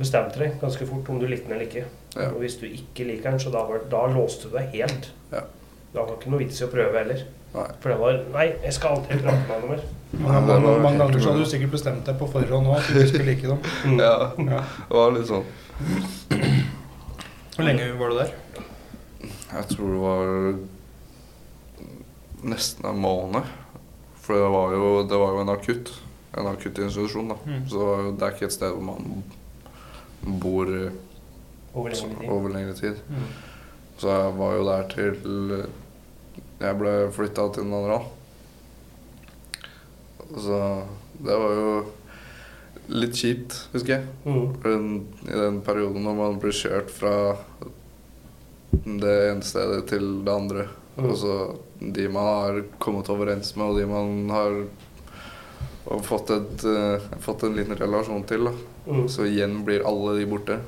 bestemte 0.00 0.40
deg 0.40 0.60
ganske 0.60 0.88
fort 0.88 1.08
om 1.12 1.20
du 1.20 1.26
likte 1.28 1.50
den 1.50 1.58
eller 1.58 1.68
ikke. 1.68 1.84
Ja. 2.16 2.30
Og 2.30 2.40
hvis 2.44 2.56
du 2.60 2.64
ikke 2.68 3.08
liker 3.08 3.30
den, 3.30 3.42
så 3.42 3.52
da, 3.52 3.64
var, 3.68 3.84
da 3.92 4.06
låste 4.12 4.48
du 4.48 4.56
deg 4.56 4.72
helt. 4.76 5.10
Ja. 5.32 5.44
Da 5.92 6.04
var 6.06 6.14
ikke 6.16 6.32
noe 6.32 6.40
vits 6.40 6.60
i 6.60 6.66
å 6.66 6.70
prøve 6.72 6.98
heller. 7.02 7.24
Nei. 7.52 7.66
For 7.82 7.92
det 7.92 7.98
var 8.00 8.20
Nei, 8.32 8.46
jeg 8.64 8.72
skal 8.78 8.96
aldri 8.96 9.18
prate 9.20 9.44
med 9.48 9.64
noe 9.64 9.74
mer. 9.74 9.82
Mange, 10.12 10.40
det 10.48 10.56
mange, 10.60 10.98
ganger 11.00 11.20
så 11.20 11.30
hadde 11.32 11.44
du 11.44 11.48
sikkert 11.48 11.72
bestemt 11.72 12.04
deg 12.08 12.18
på 12.20 12.28
forhånd 12.32 12.68
òg 12.68 12.78
at 12.78 12.88
du 12.92 13.00
skulle 13.08 13.26
like 13.28 13.48
dem. 13.48 13.60
Mm. 13.88 13.98
ja. 14.00 14.16
Ja. 14.44 14.60
Det 14.88 14.98
var 14.98 15.14
litt 15.14 15.28
sånn 15.30 15.46
Hvor 17.56 17.64
lenge 17.64 17.88
var 18.00 18.12
du 18.12 18.18
der? 18.20 18.34
Jeg 19.52 19.64
tror 19.72 19.88
det 19.92 20.00
var 20.02 20.24
nesten 22.52 22.88
en 22.88 23.00
måned. 23.04 23.52
For 24.22 24.38
det 24.38 24.50
var 24.54 24.74
jo, 24.76 24.90
det 25.08 25.20
var 25.20 25.36
jo 25.36 25.44
en 25.44 25.52
akutt. 25.52 25.92
En 26.38 26.48
akuttinstitusjon, 26.48 27.32
da. 27.32 27.36
Mm. 27.44 27.64
Så 27.68 27.88
det 28.16 28.26
er 28.26 28.36
ikke 28.36 28.48
et 28.48 28.56
sted 28.56 28.72
hvor 28.72 28.84
man 28.86 29.24
bor 30.40 30.68
Over 31.72 31.92
lengre 31.92 32.20
tid. 32.20 32.28
over 32.30 32.48
lengre 32.52 32.76
tid. 32.78 33.00
Mm. 33.08 33.26
Så 34.00 34.12
jeg 34.12 34.36
var 34.38 34.56
jo 34.56 34.66
der 34.68 34.88
til 34.92 35.12
jeg 36.62 36.78
ble 36.78 36.92
flytta 37.14 37.48
til 37.54 37.66
Nandral. 37.68 38.06
Så 40.32 40.58
det 41.22 41.36
var 41.36 41.58
jo 41.58 41.72
litt 42.92 43.16
kjipt, 43.18 43.56
husker 43.72 43.98
jeg. 43.98 44.04
Mm. 44.26 44.94
I 45.28 45.38
den 45.38 45.60
perioden 45.66 46.06
når 46.06 46.18
man 46.18 46.38
blir 46.42 46.54
kjørt 46.56 46.92
fra 46.92 47.14
det 48.82 49.16
ene 49.30 49.44
stedet 49.46 49.84
til 49.90 50.08
det 50.26 50.32
andre. 50.32 50.68
Mm. 50.96 51.08
Og 51.08 51.16
så 51.18 51.36
de 51.78 52.08
man 52.12 52.28
har 52.28 52.62
kommet 52.82 53.10
overens 53.12 53.54
med, 53.56 53.66
og 53.66 53.78
de 53.80 53.86
man 53.90 54.30
har 54.32 54.58
fått, 56.06 56.30
et, 56.30 56.64
uh, 56.64 57.18
fått 57.22 57.42
en 57.46 57.56
liten 57.56 57.78
relasjon 57.78 58.24
til. 58.28 58.52
Mm. 58.86 59.06
Så 59.10 59.26
igjen 59.28 59.60
blir 59.66 59.86
alle 59.88 60.18
de 60.18 60.28
borte. 60.30 60.60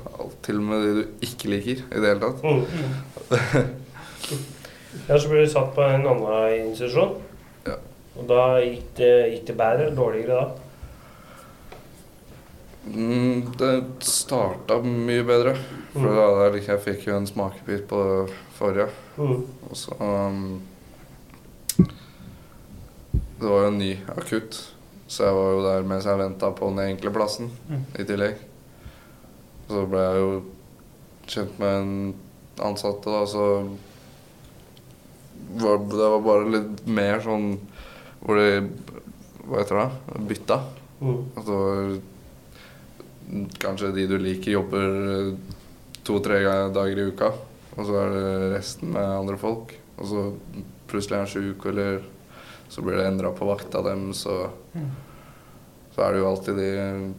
Til 0.45 0.61
og 0.61 0.69
med 0.69 0.85
de 0.85 0.93
du 0.99 1.25
ikke 1.27 1.51
liker 1.51 1.83
i 1.85 2.03
det 2.03 2.13
hele 2.13 2.29
tatt. 2.29 2.39
Ja, 5.09 5.17
så 5.19 5.29
ble 5.29 5.43
du 5.45 5.49
satt 5.51 5.73
på 5.75 5.81
en 5.85 6.05
annen 6.07 6.67
institusjon. 6.69 7.17
Ja. 7.67 7.75
Og 8.17 8.27
da 8.29 8.41
gikk 8.63 8.93
det, 8.99 9.11
gikk 9.33 9.45
det 9.49 9.57
bedre 9.59 9.85
eller 9.87 9.95
dårligere 9.97 10.37
da? 10.39 10.61
Mm, 12.85 13.47
det 13.57 13.71
starta 14.05 14.77
mye 14.85 15.23
bedre. 15.25 15.55
For 15.93 15.99
Mm. 16.11 16.15
da 16.15 16.59
jeg 16.59 16.79
fikk 16.83 17.05
jo 17.07 17.15
en 17.17 17.25
smakebit 17.27 17.87
på 17.87 17.97
det 18.03 18.33
forrige. 18.57 18.89
Mm. 19.17 19.45
Og 19.69 19.75
så 19.79 19.95
um, 20.01 20.61
Det 23.39 23.47
var 23.51 23.61
jo 23.63 23.67
en 23.67 23.77
ny 23.77 23.97
akutt, 24.15 24.57
så 25.07 25.23
jeg 25.25 25.33
var 25.35 25.49
jo 25.51 25.63
der 25.63 25.83
mens 25.87 26.05
jeg 26.07 26.17
venta 26.17 26.51
på 26.55 26.69
den 26.71 26.79
enkle 26.95 27.11
plassen 27.11 27.49
Mm. 27.69 27.85
i 27.99 28.03
tillegg. 28.03 28.35
Så 29.69 29.85
ble 29.89 29.99
jeg 29.99 30.21
jo 30.21 30.43
kjent 31.27 31.59
med 31.59 31.81
en 31.81 32.13
ansatte, 32.59 33.05
da, 33.11 33.25
så 33.25 33.43
var, 35.61 35.77
Det 35.77 36.09
var 36.13 36.21
bare 36.25 36.51
litt 36.55 36.85
mer 36.87 37.19
sånn 37.23 37.55
hvor 38.25 38.39
de 38.39 38.69
Hva 39.45 39.61
heter 39.61 39.79
det? 39.81 40.21
Bytta. 40.31 40.57
Mm. 41.01 41.19
Altså 41.37 41.57
Kanskje 43.61 43.91
de 43.95 44.05
du 44.09 44.17
liker, 44.21 44.51
jobber 44.51 45.35
to-tre 46.05 46.39
dager 46.73 46.99
i 47.01 47.07
uka. 47.09 47.31
Og 47.75 47.87
så 47.87 47.95
er 48.03 48.11
det 48.13 48.51
resten 48.55 48.91
med 48.93 49.05
andre 49.05 49.37
folk. 49.41 49.73
Og 49.97 50.05
så 50.09 50.25
plutselig 50.89 51.15
er 51.17 51.23
han 51.23 51.31
sjuk, 51.31 51.65
eller 51.71 52.03
så 52.69 52.83
blir 52.85 52.99
det 52.99 53.07
endra 53.09 53.31
på 53.33 53.47
vakta 53.49 53.81
dem, 53.85 54.11
så 54.13 54.49
Mm. 54.75 54.89
Så 55.95 56.01
er 56.03 56.11
det 56.11 56.19
jo 56.19 56.27
alltid 56.27 56.57
de 56.59 57.13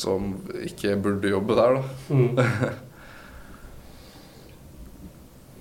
som 0.00 0.30
ikke 0.64 0.94
burde 1.04 1.28
jobbe 1.28 1.56
der, 1.58 1.74
da. 1.76 1.82
Mm. 2.08 2.38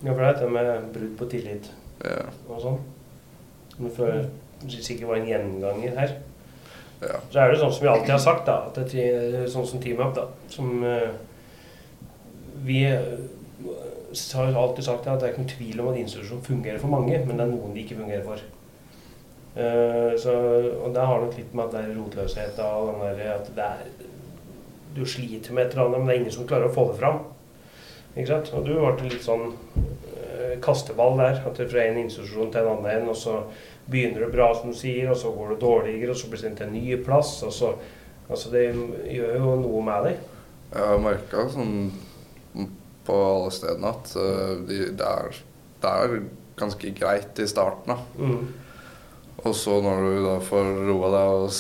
Ja, 0.02 0.14
for 0.14 0.22
det 0.24 0.28
er 0.28 0.34
dette 0.34 0.50
med 0.50 0.94
brudd 0.96 1.18
på 1.20 1.30
tillit 1.30 1.72
Ja. 2.04 2.26
og 2.50 2.62
sånn. 2.62 2.80
Som 3.78 3.90
sikkert 4.82 5.08
var 5.08 5.20
en 5.20 5.28
gjenganger 5.28 5.98
her. 5.98 6.16
ja. 7.02 7.20
Så 7.32 7.40
er 7.40 7.52
det 7.52 7.60
sånn 7.60 7.74
som 7.74 7.84
vi 7.86 7.92
alltid 7.92 8.14
har 8.14 8.22
sagt, 8.22 8.46
da, 8.46 8.56
at 8.68 8.76
det 8.76 9.04
er 9.06 9.46
sånn 9.50 9.68
som 9.68 9.82
Team 9.82 10.02
Up, 10.02 10.16
da, 10.16 10.28
som 10.50 10.84
uh, 10.84 11.10
Vi 12.62 12.84
eh, 12.86 13.18
har 14.36 14.54
alltid 14.54 14.86
sagt 14.86 15.08
at 15.08 15.20
det 15.20 15.28
er 15.28 15.32
ikke 15.32 15.42
noen 15.42 15.54
tvil 15.56 15.80
om 15.82 15.88
at 15.90 15.98
institusjon 15.98 16.44
fungerer 16.46 16.78
for 16.82 16.94
mange, 16.94 17.18
men 17.26 17.38
det 17.38 17.46
er 17.46 17.54
noen 17.54 17.74
de 17.74 17.82
ikke 17.82 17.98
fungerer 17.98 18.26
for. 18.26 18.44
Uh, 19.56 20.18
så, 20.18 20.34
og 20.86 20.94
det 20.94 21.06
har 21.06 21.22
nok 21.22 21.38
litt 21.38 21.54
med 21.54 21.66
at 21.66 21.74
det 21.74 21.82
er 21.82 21.98
rotløshet 21.98 22.60
og 22.64 22.92
den 22.92 23.18
der 23.18 23.34
at 23.34 23.50
det 23.56 23.66
er 23.66 23.90
Du 24.96 25.06
sliter 25.06 25.54
med 25.54 25.66
et 25.66 25.72
eller 25.74 25.86
annet, 25.86 26.00
men 26.00 26.08
det 26.08 26.16
er 26.16 26.20
ingen 26.20 26.34
som 26.36 26.48
klarer 26.48 26.70
å 26.70 26.74
få 26.76 26.90
det 26.92 27.00
fram. 27.00 27.22
Ikke 28.16 28.28
sant? 28.34 28.52
Og 28.58 28.68
du 28.68 28.74
ble 28.76 29.10
litt 29.10 29.24
sånn 29.24 29.52
eh, 29.80 30.58
kasteball 30.64 31.18
der. 31.20 31.42
At 31.46 31.58
det 31.58 31.68
er 31.68 31.74
fra 31.74 31.86
en 31.86 32.02
institusjon 32.04 32.52
til 32.54 32.68
en 32.68 32.82
annen, 32.82 33.10
og 33.12 33.18
så 33.18 33.42
begynner 33.92 34.26
det 34.26 34.34
bra, 34.36 34.52
som 34.56 34.72
du 34.72 34.78
sier, 34.78 35.10
og 35.12 35.20
så 35.20 35.32
går 35.36 35.54
det 35.54 35.62
dårligere, 35.64 36.14
og 36.14 36.20
så 36.20 36.30
blir 36.30 36.40
det 36.40 36.46
sendt 36.46 36.62
til 36.62 36.70
en 36.70 36.78
ny 36.78 36.98
plass. 37.06 37.34
Og 37.48 37.56
så, 37.56 37.74
altså 38.28 38.54
det 38.54 38.66
gjør 39.16 39.38
jo 39.40 39.58
noe 39.64 39.84
med 39.88 40.10
deg. 40.10 40.26
Jeg 40.72 40.88
har 40.88 41.04
merka 41.04 41.48
sånn 41.52 41.76
på 43.06 43.16
alle 43.18 43.52
stedene 43.54 43.92
at 43.92 44.14
eh, 44.20 44.52
de, 44.68 44.82
det, 44.98 45.08
er, 45.08 45.40
det 45.84 45.94
er 46.04 46.18
ganske 46.60 46.92
greit 46.96 47.40
i 47.42 47.48
starten, 47.50 47.96
da. 47.96 47.98
Mm. 48.22 48.52
Og 49.42 49.56
så 49.58 49.80
når 49.82 50.04
du 50.06 50.20
da 50.28 50.36
får 50.46 50.68
roa 50.86 51.10
deg 51.16 51.36
og 51.40 51.56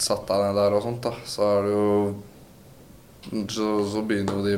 satt 0.00 0.24
deg 0.28 0.46
ned 0.46 0.56
der 0.56 0.76
og 0.78 0.84
sånt, 0.84 1.04
da, 1.04 1.12
så 1.28 1.50
er 1.50 1.66
det 1.66 1.74
jo 1.74 1.90
Så, 3.26 3.68
så 3.90 4.04
begynner 4.06 4.36
jo 4.38 4.42
de 4.46 4.56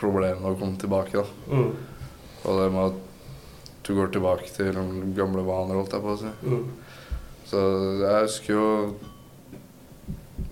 problemene 0.00 0.50
å 0.52 0.58
komme 0.58 0.78
tilbake, 0.80 1.22
da. 1.22 1.52
Mm. 1.52 1.70
Og 2.44 2.60
det 2.60 2.70
med 2.74 2.84
at 2.86 3.04
du 3.88 3.94
går 3.96 4.10
tilbake 4.12 4.50
til 4.52 4.76
gamle 5.16 5.44
vaner, 5.46 5.78
holdt 5.78 5.94
jeg 5.96 6.04
på 6.04 6.14
å 6.14 6.20
si. 6.20 6.32
Mm. 6.44 6.66
Så 7.48 7.60
jeg 8.02 8.26
husker 8.26 8.52
jo 8.52 8.66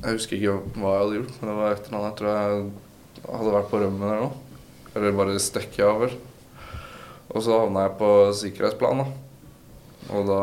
Jeg 0.00 0.16
husker 0.16 0.36
ikke 0.38 0.80
hva 0.80 0.92
jeg 0.94 1.02
hadde 1.02 1.18
gjort, 1.18 1.36
men 1.40 1.50
det 1.50 1.56
var 1.58 1.74
et 1.74 1.86
eller 1.86 1.98
annet. 1.98 2.08
Jeg 2.08 2.16
tror 2.20 2.30
jeg 2.36 3.36
hadde 3.36 3.52
vært 3.56 3.70
på 3.70 3.80
rømmen 3.82 4.06
eller 4.06 4.24
noe. 4.24 4.64
Eller 4.96 5.16
bare 5.18 5.38
stekket 5.42 5.84
av, 5.84 6.02
vel. 6.04 6.16
Og 7.32 7.42
så 7.44 7.60
havna 7.60 7.86
jeg 7.86 7.96
på 8.00 8.10
sikkerhetsplan, 8.40 9.02
da. 9.02 9.06
Og 10.14 10.28
da 10.30 10.42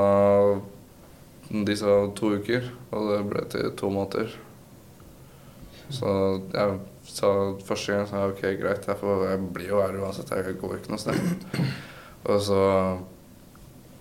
De 1.53 1.75
sa 1.77 1.99
to 2.17 2.31
uker, 2.39 2.65
og 2.89 3.09
det 3.11 3.19
ble 3.29 3.43
til 3.51 3.67
to 3.77 3.89
måneder. 3.93 4.31
Så 5.93 6.09
jeg 6.53 6.79
sa 7.07 7.29
første 7.67 7.95
gang 7.95 8.05
sa 8.07 8.21
jeg, 8.23 8.35
ok, 8.35 8.43
greit, 8.61 8.87
jeg, 8.87 8.99
får, 8.99 9.25
jeg 9.29 9.41
blir 9.55 9.73
jo 9.73 9.81
her 9.83 9.97
uansett. 9.99 10.31
Jeg 10.31 10.59
går 10.61 10.77
ikke 10.77 10.93
noe 10.93 11.01
sted. 11.01 11.19
Og 12.31 12.39
så 12.43 12.61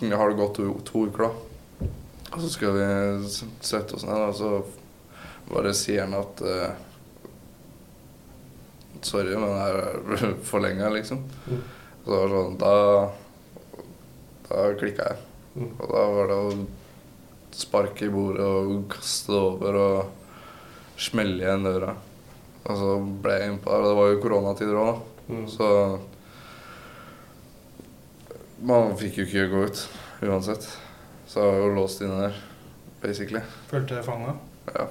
har 0.03 0.31
det 0.31 0.39
gått 0.39 0.55
to, 0.59 0.69
to 0.87 1.07
uker, 1.11 1.29
da. 1.29 1.89
Og 2.33 2.41
så 2.41 2.49
skal 2.51 2.77
vi 2.77 2.87
sette 3.63 3.97
oss 3.99 4.07
ned, 4.09 4.23
og 4.25 4.35
så 4.39 4.51
bare 5.51 5.75
sier 5.77 6.07
han 6.07 6.17
at 6.17 6.41
uh, 6.47 6.71
Sorry, 9.03 9.35
men 9.35 9.51
det 9.51 9.59
her 9.59 9.79
er 9.83 10.37
forlenga, 10.51 10.89
liksom. 10.95 11.25
Mm. 11.51 11.63
Så 12.05 12.15
det 12.15 12.31
sånn 12.33 12.57
Da, 12.61 12.75
da 14.47 14.63
klikka 14.79 15.11
jeg. 15.11 15.27
Mm. 15.57 15.69
Og 15.75 15.91
da 15.91 16.05
var 16.15 16.31
det 16.31 16.39
å 16.39 16.55
sparke 17.53 18.07
i 18.07 18.13
bordet 18.13 18.47
og 18.47 18.87
kaste 18.95 19.35
det 19.35 19.43
over 19.43 19.79
og 19.83 21.03
smelle 21.03 21.43
igjen 21.43 21.67
døra. 21.67 21.97
Og 22.63 22.79
så 22.79 22.95
ble 23.25 23.37
jeg 23.39 23.53
innpå 23.53 23.71
der. 23.71 23.83
Og 23.83 23.89
det 23.89 23.99
var 23.99 24.11
jo 24.13 24.23
koronatider 24.23 24.79
òg, 24.79 24.89
da. 24.93 24.97
Mm. 25.33 25.47
Så 25.51 25.67
man 28.63 28.97
fikk 29.01 29.19
jo 29.19 29.27
ikke 29.27 29.51
gå 29.51 29.67
ut 29.67 29.85
uansett. 30.23 30.69
Så 31.27 31.41
jeg 31.41 31.55
var 31.55 31.63
jo 31.65 31.77
låst 31.77 32.03
inne 32.05 32.19
der, 32.27 32.43
basically. 33.03 33.43
Følte 33.71 33.97
deg 33.97 34.05
fanga? 34.07 34.37
Ja. 34.75 34.87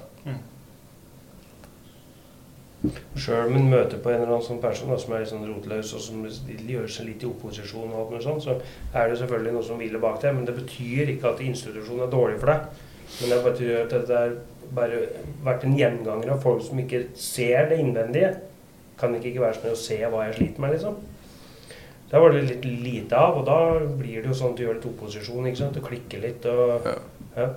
Sjøl 3.14 3.52
om 3.52 3.58
en 3.60 3.68
møter 3.70 4.00
på 4.02 4.10
en 4.10 4.24
eller 4.24 4.32
annen 4.32 4.46
sånn 4.46 4.62
person 4.62 4.90
da, 4.90 4.96
som 4.98 5.14
er 5.14 5.22
litt 5.22 5.30
sånn 5.30 5.46
rotløs, 5.46 5.92
og 5.94 6.02
som 6.02 6.24
gjør 6.26 6.88
seg 6.90 7.12
litt 7.12 7.22
i 7.22 7.30
opposisjon, 7.30 7.92
og 7.92 8.00
alt 8.00 8.14
mulig 8.16 8.24
sånt, 8.26 8.42
så 8.42 8.56
er 8.98 9.12
det 9.12 9.20
selvfølgelig 9.20 9.54
noe 9.54 9.68
som 9.68 9.78
hviler 9.78 10.02
bak 10.02 10.18
det. 10.24 10.32
Men 10.34 10.48
det 10.48 10.56
betyr 10.58 11.12
ikke 11.14 11.30
at 11.36 11.44
institusjonen 11.46 12.08
er 12.08 12.16
dårlig 12.16 12.40
for 12.42 12.50
deg. 12.50 12.88
Men 13.20 13.34
det 13.36 13.40
betyr 13.46 13.76
at 13.84 13.94
det 14.10 14.18
har 14.18 14.34
bare 14.76 15.02
vært 15.46 15.66
en 15.68 15.78
gjenganger 15.78 16.34
av 16.34 16.42
folk 16.44 16.62
som 16.66 16.80
ikke 16.82 17.06
ser 17.20 17.70
det 17.72 17.80
innvendige. 17.82 18.34
Kan 19.00 19.16
ikke 19.18 19.32
ikke 19.32 19.44
være 19.46 19.58
sånn 19.60 19.74
å 19.76 19.80
se 19.80 19.98
hva 20.04 20.28
jeg 20.28 20.38
sliter 20.38 20.64
med, 20.64 20.76
liksom. 20.76 21.00
Da 22.12 22.20
var 22.20 22.34
det 22.36 22.42
litt 22.44 22.66
lite 22.68 23.16
av, 23.16 23.38
og 23.40 23.46
da 23.48 23.58
blir 23.98 24.20
det 24.20 24.32
jo 24.32 24.36
sånn 24.36 24.52
at 24.52 24.58
du 24.60 24.66
gjør 24.66 24.78
litt 24.78 24.88
opposisjon. 24.90 25.46
ikke 25.48 25.62
sant? 25.62 25.78
Du 25.78 25.84
klikker 25.86 26.20
litt 26.24 26.46
og 26.52 26.88
Ja. 26.88 26.98
ja. 27.38 27.50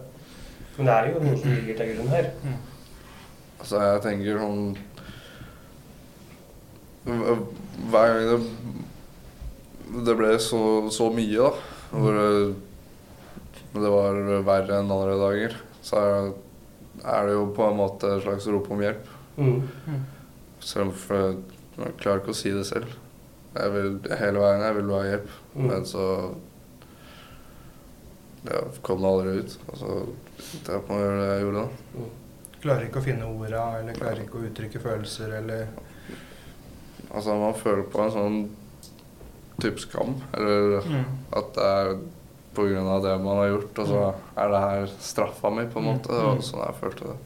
Men 0.76 0.86
det 0.86 0.94
er 0.94 1.08
jo 1.10 1.22
noe 1.22 1.38
som 1.38 1.50
ligger 1.54 1.76
til 1.78 1.90
grunn 1.94 2.08
her. 2.14 2.30
Altså, 3.60 3.80
jeg 3.82 4.02
tenker 4.02 4.38
sånn 4.42 4.76
Hver 7.04 8.14
gang 8.14 8.30
det, 8.30 8.38
det 10.06 10.14
ble 10.18 10.30
så, 10.42 10.60
så 10.94 11.10
mye, 11.14 11.36
da, 11.36 11.50
hvor 11.92 12.16
det, 12.16 12.30
det 13.76 13.90
var 13.92 14.18
verre 14.46 14.78
enn 14.80 14.90
andre 14.94 15.18
dager, 15.20 15.56
så 15.84 16.00
er, 16.00 16.30
er 17.04 17.26
det 17.28 17.34
jo 17.36 17.44
på 17.56 17.66
en 17.68 17.76
måte 17.78 18.10
et 18.16 18.22
slags 18.24 18.46
rop 18.52 18.70
om 18.72 18.80
hjelp. 18.84 19.08
Mm. 19.36 20.02
Selv 20.64 20.94
om 20.94 20.94
jeg 21.84 21.96
klarer 22.00 22.22
ikke 22.22 22.32
å 22.34 22.38
si 22.38 22.52
det 22.54 22.64
selv. 22.68 22.92
Jeg 23.54 23.70
vil 23.74 23.96
hele 24.18 24.42
veien 24.42 24.64
jeg 24.64 24.76
vil 24.80 24.92
ha 24.96 25.02
hjelp, 25.08 25.32
Mm. 25.54 25.66
men 25.70 25.84
så 25.86 26.04
ja, 28.44 28.60
kom 28.82 29.00
det 29.00 29.08
aldri 29.08 29.34
ut. 29.38 29.58
Og 29.68 29.78
så 29.78 29.90
endte 29.94 30.72
jeg 30.74 30.84
på 30.88 30.96
å 30.96 31.00
gjøre 31.00 31.20
det 31.20 31.28
jeg 31.30 31.44
gjorde, 31.44 31.62
da. 31.62 32.08
Klarer 32.64 32.86
ikke 32.88 33.00
å 33.00 33.04
finne 33.04 33.28
orda, 33.28 33.64
eller 33.78 33.98
klarer 33.98 34.24
ikke 34.24 34.40
å 34.40 34.46
uttrykke 34.48 34.82
følelser, 34.82 35.38
eller 35.42 35.66
Altså, 37.14 37.34
man 37.38 37.54
føler 37.54 37.84
på 37.92 38.00
en 38.02 38.10
sånn 38.10 38.38
type 39.62 39.78
skam, 39.78 40.16
eller 40.34 40.80
mm. 40.82 41.04
at 41.38 41.52
det 41.54 41.66
er 41.68 41.90
av 42.58 43.02
det 43.02 43.18
man 43.22 43.36
har 43.36 43.48
gjort, 43.48 43.78
og 43.78 43.86
så 43.88 44.14
er 44.36 44.48
det 44.50 44.60
her 44.60 44.86
straffa 45.00 45.50
mi, 45.50 45.64
på 45.66 45.78
en 45.78 45.84
måte. 45.84 46.08
Det 46.08 46.22
var 46.24 46.34
Mm. 46.36 46.42
sånn 46.42 46.66
jeg 46.66 46.74
følte 46.80 47.04
det. 47.06 47.16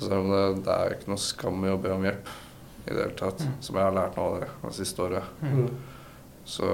Selv 0.00 0.12
om 0.12 0.30
det, 0.30 0.64
det 0.64 0.72
er 0.74 0.90
ikke 0.96 1.08
noe 1.08 1.16
skam 1.18 1.64
i 1.64 1.68
å 1.68 1.80
be 1.80 1.90
om 1.92 2.02
hjelp 2.02 2.26
i 2.86 2.90
det 2.94 3.02
hele 3.02 3.14
tatt, 3.16 3.38
Mm. 3.40 3.52
som 3.60 3.76
jeg 3.76 3.84
har 3.84 3.92
lært 3.92 4.16
nå 4.16 4.40
det, 4.40 4.48
det 4.62 4.72
siste 4.74 4.98
året. 5.02 5.22
Mm. 5.42 5.68
Så 6.44 6.64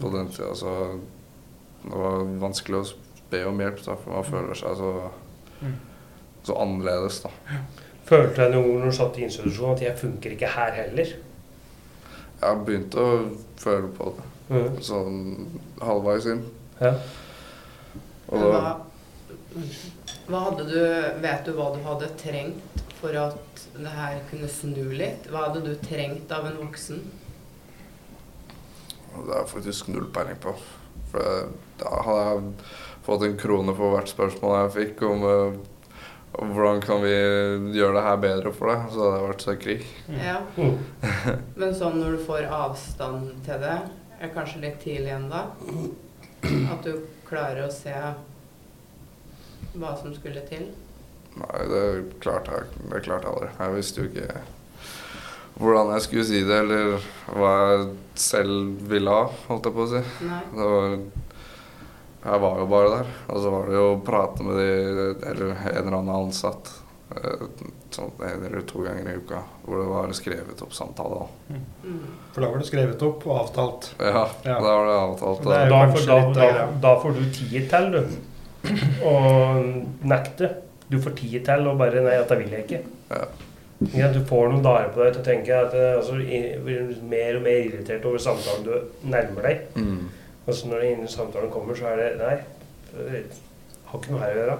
på 0.00 0.10
den 0.12 0.28
tida 0.28 0.54
så 0.54 1.00
Det 1.84 1.92
var 1.92 2.24
vanskelig 2.40 2.76
å 2.80 2.94
be 3.30 3.44
om 3.44 3.58
hjelp, 3.58 3.84
da, 3.84 3.94
for 3.94 4.10
man 4.10 4.24
føler 4.24 4.54
seg 4.54 4.76
så, 4.76 5.10
Mm. 5.62 5.74
så 6.44 6.54
annerledes, 6.56 7.22
da. 7.22 7.28
Følte 8.06 8.36
jeg 8.36 8.52
noen 8.52 8.64
ganger 8.64 8.78
når 8.84 8.90
du 8.90 8.96
satt 8.96 9.18
i 9.18 9.22
institusjon 9.24 9.72
at 9.74 9.80
jeg 9.80 9.96
funker 9.96 10.30
ikke 10.32 10.48
her 10.48 10.70
heller? 10.72 11.06
Jeg 12.44 12.64
begynte 12.66 13.00
å 13.00 13.12
føle 13.60 13.88
på 13.96 14.12
det 14.16 14.30
Mm. 14.44 14.74
sånn 14.84 15.46
halvveis 15.80 16.26
inn. 16.28 16.42
Ja. 16.76 16.90
Og 18.28 18.42
da 18.42 18.48
hva, 18.52 18.72
hva 20.28 20.40
hadde 20.50 20.66
du 20.68 20.76
Vet 21.22 21.46
du 21.46 21.52
hva 21.56 21.70
du 21.72 21.80
hadde 21.86 22.10
trengt 22.20 22.82
for 23.00 23.16
at 23.16 23.62
det 23.72 23.88
her 23.94 24.20
kunne 24.30 24.48
snu 24.52 24.82
litt? 24.92 25.30
Hva 25.32 25.46
hadde 25.46 25.62
du 25.64 25.72
trengt 25.86 26.30
av 26.32 26.44
en 26.50 26.58
voksen? 26.60 27.00
Det 29.14 29.32
har 29.32 29.44
jeg 29.44 29.52
faktisk 29.54 29.88
null 29.94 30.10
peiling 30.12 30.36
på. 30.42 30.52
For 31.12 31.48
da 31.80 31.94
hadde 32.04 32.24
jeg 32.28 32.54
fått 33.06 33.24
en 33.28 33.36
krone 33.40 33.74
for 33.78 33.94
hvert 33.96 34.10
spørsmål 34.12 34.56
jeg 34.58 34.74
fikk 34.76 35.02
om, 35.08 35.24
om 35.24 35.58
hvordan 36.34 36.80
kan 36.82 37.02
vi 37.04 37.12
gjøre 37.76 37.94
det 37.98 38.04
her 38.06 38.22
bedre 38.22 38.52
for 38.54 38.72
deg, 38.72 38.86
så 38.90 39.02
hadde 39.04 39.18
jeg 39.18 39.28
vært 39.28 39.44
så 39.44 39.56
krig. 39.64 39.84
Ja. 40.18 40.38
Men 41.60 41.74
sånn 41.78 42.00
når 42.00 42.16
du 42.16 42.24
får 42.26 42.48
avstand 42.50 43.30
til 43.46 43.60
det, 43.62 43.76
er 44.18 44.32
kanskje 44.34 44.62
litt 44.64 44.80
tidlig 44.82 45.14
ennå? 45.14 45.44
At 46.72 46.86
du 46.86 47.04
klarer 47.28 47.66
å 47.66 47.72
se 47.72 47.94
hva 49.74 49.94
som 49.98 50.14
skulle 50.14 50.42
til? 50.48 50.68
Nei, 51.34 51.62
det 51.70 51.86
klarte 52.22 52.58
jeg, 52.58 52.84
det 52.92 53.00
klarte 53.06 53.26
jeg 53.26 53.32
aldri. 53.34 53.54
Jeg 53.58 53.74
visste 53.78 54.02
jo 54.02 54.10
ikke 54.10 54.44
hvordan 55.54 55.92
jeg 55.94 56.02
skulle 56.02 56.26
si 56.26 56.40
det, 56.42 56.56
eller 56.64 57.04
hva 57.30 57.50
jeg 57.60 57.82
selv 58.18 58.80
ville 58.90 59.12
ha, 59.14 59.26
holdt 59.48 59.68
jeg 59.68 59.76
på 59.76 59.84
å 59.84 59.90
si. 59.92 60.00
Nei. 60.26 60.40
Det 60.50 60.70
var, 60.72 60.96
jeg 62.24 62.40
var 62.40 62.58
jo 62.58 62.66
bare 62.66 62.90
der. 62.98 63.12
Og 63.28 63.42
så 63.44 63.50
var 63.52 63.66
det 63.68 63.76
jo 63.78 63.84
å 63.94 64.00
prate 64.04 64.42
med 64.46 64.56
de, 64.56 64.68
eller 65.30 65.52
en 65.52 65.78
eller 65.82 65.96
annen 65.98 66.14
ansatt 66.16 66.70
eh, 67.14 67.46
sånn 67.94 68.10
en 68.26 68.44
eller 68.48 68.64
to 68.66 68.82
ganger 68.82 69.10
i 69.12 69.16
uka, 69.20 69.42
hvor 69.66 69.78
det 69.82 69.88
var 69.92 70.12
skrevet 70.18 70.62
opp 70.64 70.72
samtale. 70.74 71.20
da. 71.20 71.56
Mm. 71.84 71.98
For 72.34 72.40
da 72.42 72.50
var 72.50 72.58
det 72.64 72.68
skrevet 72.70 73.02
opp 73.06 73.26
og 73.28 73.36
avtalt. 73.44 73.90
Ja, 74.00 74.24
Ja. 74.44 74.56
da 74.58 74.60
var 74.60 74.86
det 74.88 74.96
avtalt. 75.02 75.42
Det 75.44 75.58
er 75.60 75.70
Da. 75.70 75.82
for, 75.92 76.06
Da, 76.06 76.20
får, 76.22 76.34
da, 76.34 76.66
da, 76.88 76.94
får 77.00 77.12
du 77.20 77.24
tid 77.30 77.70
til, 77.70 77.90
du. 77.92 78.16
Å 79.04 79.14
nekte. 80.08 80.50
Du 80.88 80.98
får 81.00 81.14
tid 81.16 81.44
til 81.46 81.66
og 81.68 81.78
bare 81.80 82.00
Nei, 82.04 82.16
dette 82.20 82.36
vil 82.40 82.50
jeg 82.50 82.64
ikke. 82.66 82.82
Ja. 83.10 83.24
Ja, 83.92 84.08
du 84.14 84.20
får 84.24 84.48
noen 84.52 84.62
dager 84.64 84.92
på 84.94 85.02
deg 85.04 85.12
til 85.16 85.22
å 85.22 85.26
tenke 85.26 85.56
at 85.66 85.74
eh, 85.76 85.96
altså, 85.98 86.14
blir 86.64 86.92
mer 87.10 87.36
og 87.36 87.42
mer 87.44 87.58
irritert 87.66 88.04
over 88.08 88.18
samtalen 88.22 88.64
du 88.64 89.08
nærmer 89.10 89.42
deg. 89.48 89.64
Mm. 89.76 90.04
Og 90.46 90.54
så 90.54 90.68
når 90.68 90.80
den 90.84 91.08
samtalen 91.08 91.50
kommer, 91.52 91.74
så 91.78 91.86
er 91.92 91.96
det 91.96 92.08
Nei, 92.20 92.36
det 92.94 93.22
har 93.88 93.98
ikke 94.00 94.12
noe 94.12 94.20
her 94.20 94.34
å 94.34 94.40
gjøre. 94.42 94.56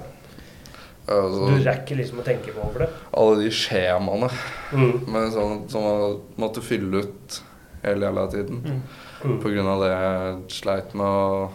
Altså, 1.05 1.49
Du 1.53 1.64
rekker 1.68 1.97
liksom 2.01 2.20
å 2.22 2.24
tenke 2.24 2.53
på 2.55 2.62
over 2.64 2.78
det. 2.87 2.89
alle 3.12 3.43
de 3.43 3.51
skjemaene 3.53 4.30
Mm. 4.72 5.12
med 5.12 5.32
sånn, 5.35 5.68
som 5.70 5.82
man 5.82 6.20
måtte 6.39 6.62
fylle 6.64 7.03
ut 7.05 7.43
hele 7.82 8.07
jævla 8.07 8.24
tiden. 8.32 8.62
Mm. 8.64 8.82
Mm. 9.24 9.41
På 9.43 9.49
grunn 9.53 9.68
av 9.68 9.80
det 9.82 9.91
jeg 9.91 10.62
sleit 10.62 10.95
med 10.95 11.07
og 11.07 11.51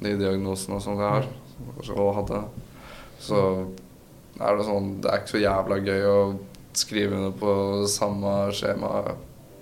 de 0.00 0.16
diagnosene 0.16 0.76
og 0.76 0.82
sånt 0.82 0.98
jeg 0.98 1.10
har, 1.10 1.26
og 1.96 2.14
hadde. 2.14 2.40
Så 3.20 3.66
er 4.40 4.56
det 4.56 4.64
sånn 4.66 5.00
Det 5.02 5.10
er 5.10 5.18
ikke 5.18 5.34
så 5.36 5.42
jævla 5.42 5.78
gøy 5.84 6.02
å 6.08 6.38
skrive 6.72 7.12
under 7.16 7.30
på 7.38 7.86
samme 7.88 8.52
skjema 8.54 9.14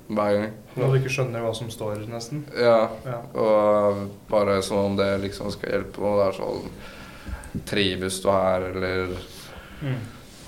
hver 0.08 0.34
gang. 0.40 0.50
Når 0.76 0.92
du 0.92 0.98
ikke 1.00 1.12
skjønner 1.14 1.40
hva 1.42 1.54
som 1.56 1.70
står, 1.70 2.02
nesten. 2.10 2.44
Ja, 2.56 2.88
Ja. 3.06 3.20
og 3.34 4.08
bare 4.30 4.62
som 4.62 4.78
om 4.78 4.96
det 4.96 5.20
liksom 5.22 5.50
skal 5.52 5.70
hjelpe. 5.72 5.98
noe. 6.00 6.16
det 6.24 6.34
er 6.34 6.42
sånn 6.42 6.70
Trives 7.66 8.20
du 8.22 8.28
her, 8.30 8.60
eller 8.74 9.16
Mm. 9.82 9.96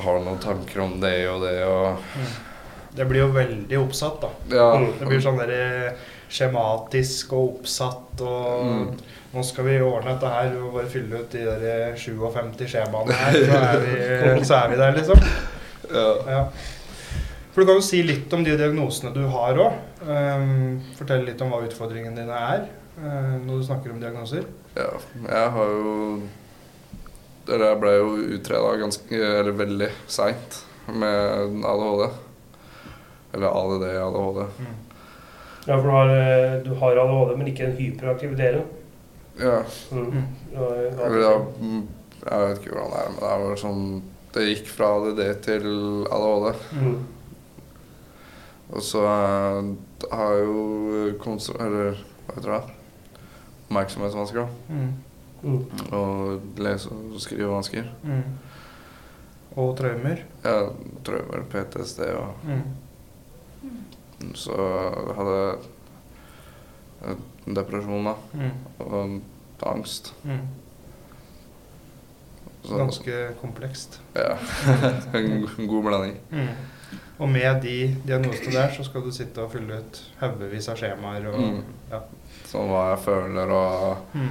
har 0.00 0.18
du 0.18 0.24
noen 0.24 0.38
tanker 0.40 0.80
om 0.80 1.00
det 1.00 1.28
og 1.28 1.42
det, 1.42 1.64
og 1.66 1.96
Det 2.94 3.04
blir 3.08 3.20
jo 3.20 3.32
veldig 3.32 3.78
oppsatt, 3.78 4.20
da. 4.20 4.28
Ja. 4.50 4.76
Mm. 4.78 4.98
Det 4.98 5.06
blir 5.06 5.20
sånn 5.20 5.38
der 5.38 5.94
skjematisk 6.28 7.32
og 7.32 7.58
oppsatt 7.60 8.20
og 8.20 8.64
Mm. 8.64 8.98
Nå 9.34 9.44
skal 9.44 9.64
vi 9.64 9.78
ordne 9.80 10.14
dette 10.18 10.26
her 10.32 10.56
og 10.56 10.72
bare 10.72 10.86
fylle 10.88 11.18
ut 11.20 11.30
de 11.30 11.38
der 11.44 11.92
57 11.94 12.66
skjemaene 12.66 13.12
her, 13.12 13.32
så 13.32 13.52
er 13.52 13.78
vi, 14.38 14.44
så 14.44 14.54
er 14.64 14.68
vi 14.70 14.76
der, 14.76 14.92
liksom. 14.96 15.20
ja. 15.92 16.14
Ja. 16.26 16.44
For 17.58 17.64
du 17.64 17.72
kan 17.72 17.80
jo 17.80 17.82
si 17.82 17.98
litt 18.06 18.30
om 18.36 18.44
de 18.46 18.52
diagnosene 18.54 19.10
du 19.10 19.24
har 19.32 19.56
òg. 19.58 19.78
fortelle 20.94 21.24
litt 21.26 21.40
om 21.42 21.48
hva 21.50 21.64
utfordringene 21.66 22.14
dine 22.14 22.36
er. 22.54 22.68
uh, 23.00 23.34
når 23.42 23.48
du 23.58 23.64
snakker 23.66 23.90
om 23.90 23.98
diagnoser? 23.98 24.44
Ja, 24.76 24.92
jeg 25.24 25.48
har 25.56 25.72
jo 25.72 26.20
Eller 27.48 27.64
jeg 27.64 27.80
ble 27.82 27.96
jo 27.96 28.12
utreda 28.36 28.76
ganske 28.78 29.24
Eller 29.40 29.58
veldig 29.58 29.90
seint 30.06 30.60
med 30.86 31.66
ADHD. 31.72 32.04
Eller 33.34 33.58
ADD, 33.64 33.88
ADHD. 34.04 34.40
Ja, 35.66 35.74
for 35.74 35.82
du 35.82 35.92
har, 35.96 36.14
eh, 36.14 36.62
du 36.62 36.72
har 36.78 37.02
ADHD, 37.08 37.36
men 37.42 37.52
ikke 37.56 37.66
en 37.66 37.76
hyperaktiv 37.82 38.38
del. 38.38 38.62
Ja. 39.42 39.64
Mm. 39.90 40.22
Du 40.54 40.62
Eller 40.62 41.20
ja, 41.26 41.36
mm, 41.58 41.84
jeg 42.22 42.40
vet 42.46 42.62
ikke 42.62 42.78
hvordan 42.78 42.94
det 42.94 43.02
er, 43.02 43.12
men 43.12 43.20
det 43.20 43.34
er 43.34 43.46
bare 43.48 43.62
sånn 43.66 43.84
Det 44.32 44.50
gikk 44.52 44.74
fra 44.78 44.96
ADD 45.02 45.22
til 45.42 45.72
ADHD. 46.06 46.66
Mm. 46.78 46.98
Og 48.68 48.82
så 48.84 49.02
eh, 49.04 49.70
har 50.12 50.34
jo 50.42 51.14
konsum... 51.22 51.56
Eller 51.60 51.96
hva 52.26 52.36
heter 52.36 52.52
det? 52.52 52.62
Oppmerksomhetsvansker, 53.68 54.44
da. 54.44 54.74
Mm. 54.74 54.92
Mm. 55.42 55.64
Og 55.94 56.40
lese- 56.58 56.90
og 56.92 57.20
skrivevansker. 57.22 57.88
Mm. 58.02 58.22
Og 59.56 59.76
traumer. 59.78 60.22
Ja, 60.44 60.68
traumer, 61.04 61.44
PTSD 61.50 62.00
og 62.18 62.34
Mm. 62.48 62.62
Så 64.34 64.54
hadde 65.14 65.34
jeg 67.06 67.16
depresjon, 67.54 68.04
da. 68.08 68.14
Mm. 68.34 68.50
Og 68.78 69.20
angst. 69.66 70.14
Mm. 70.24 70.40
Så, 72.64 72.76
Ganske 72.76 73.28
komplekst. 73.40 74.00
Ja. 74.16 74.34
en 75.18 75.68
god 75.68 75.82
blanding. 75.82 76.18
Mm. 77.18 77.22
Og 77.24 77.28
med 77.28 77.62
de 77.62 77.76
diagnosene 78.06 78.52
der, 78.54 78.70
så 78.76 78.84
skal 78.86 79.02
du 79.02 79.10
sitte 79.12 79.42
og 79.42 79.50
fylle 79.52 79.80
ut 79.80 80.02
haugevis 80.20 80.68
av 80.70 80.76
skjemaer 80.78 81.26
og 81.32 81.40
Mm. 81.40 81.62
ja. 81.90 82.00
Sånn 82.46 82.68
hva 82.70 82.90
jeg 82.94 83.04
føler 83.04 83.50
og 83.50 83.96
Mm. 84.14 84.28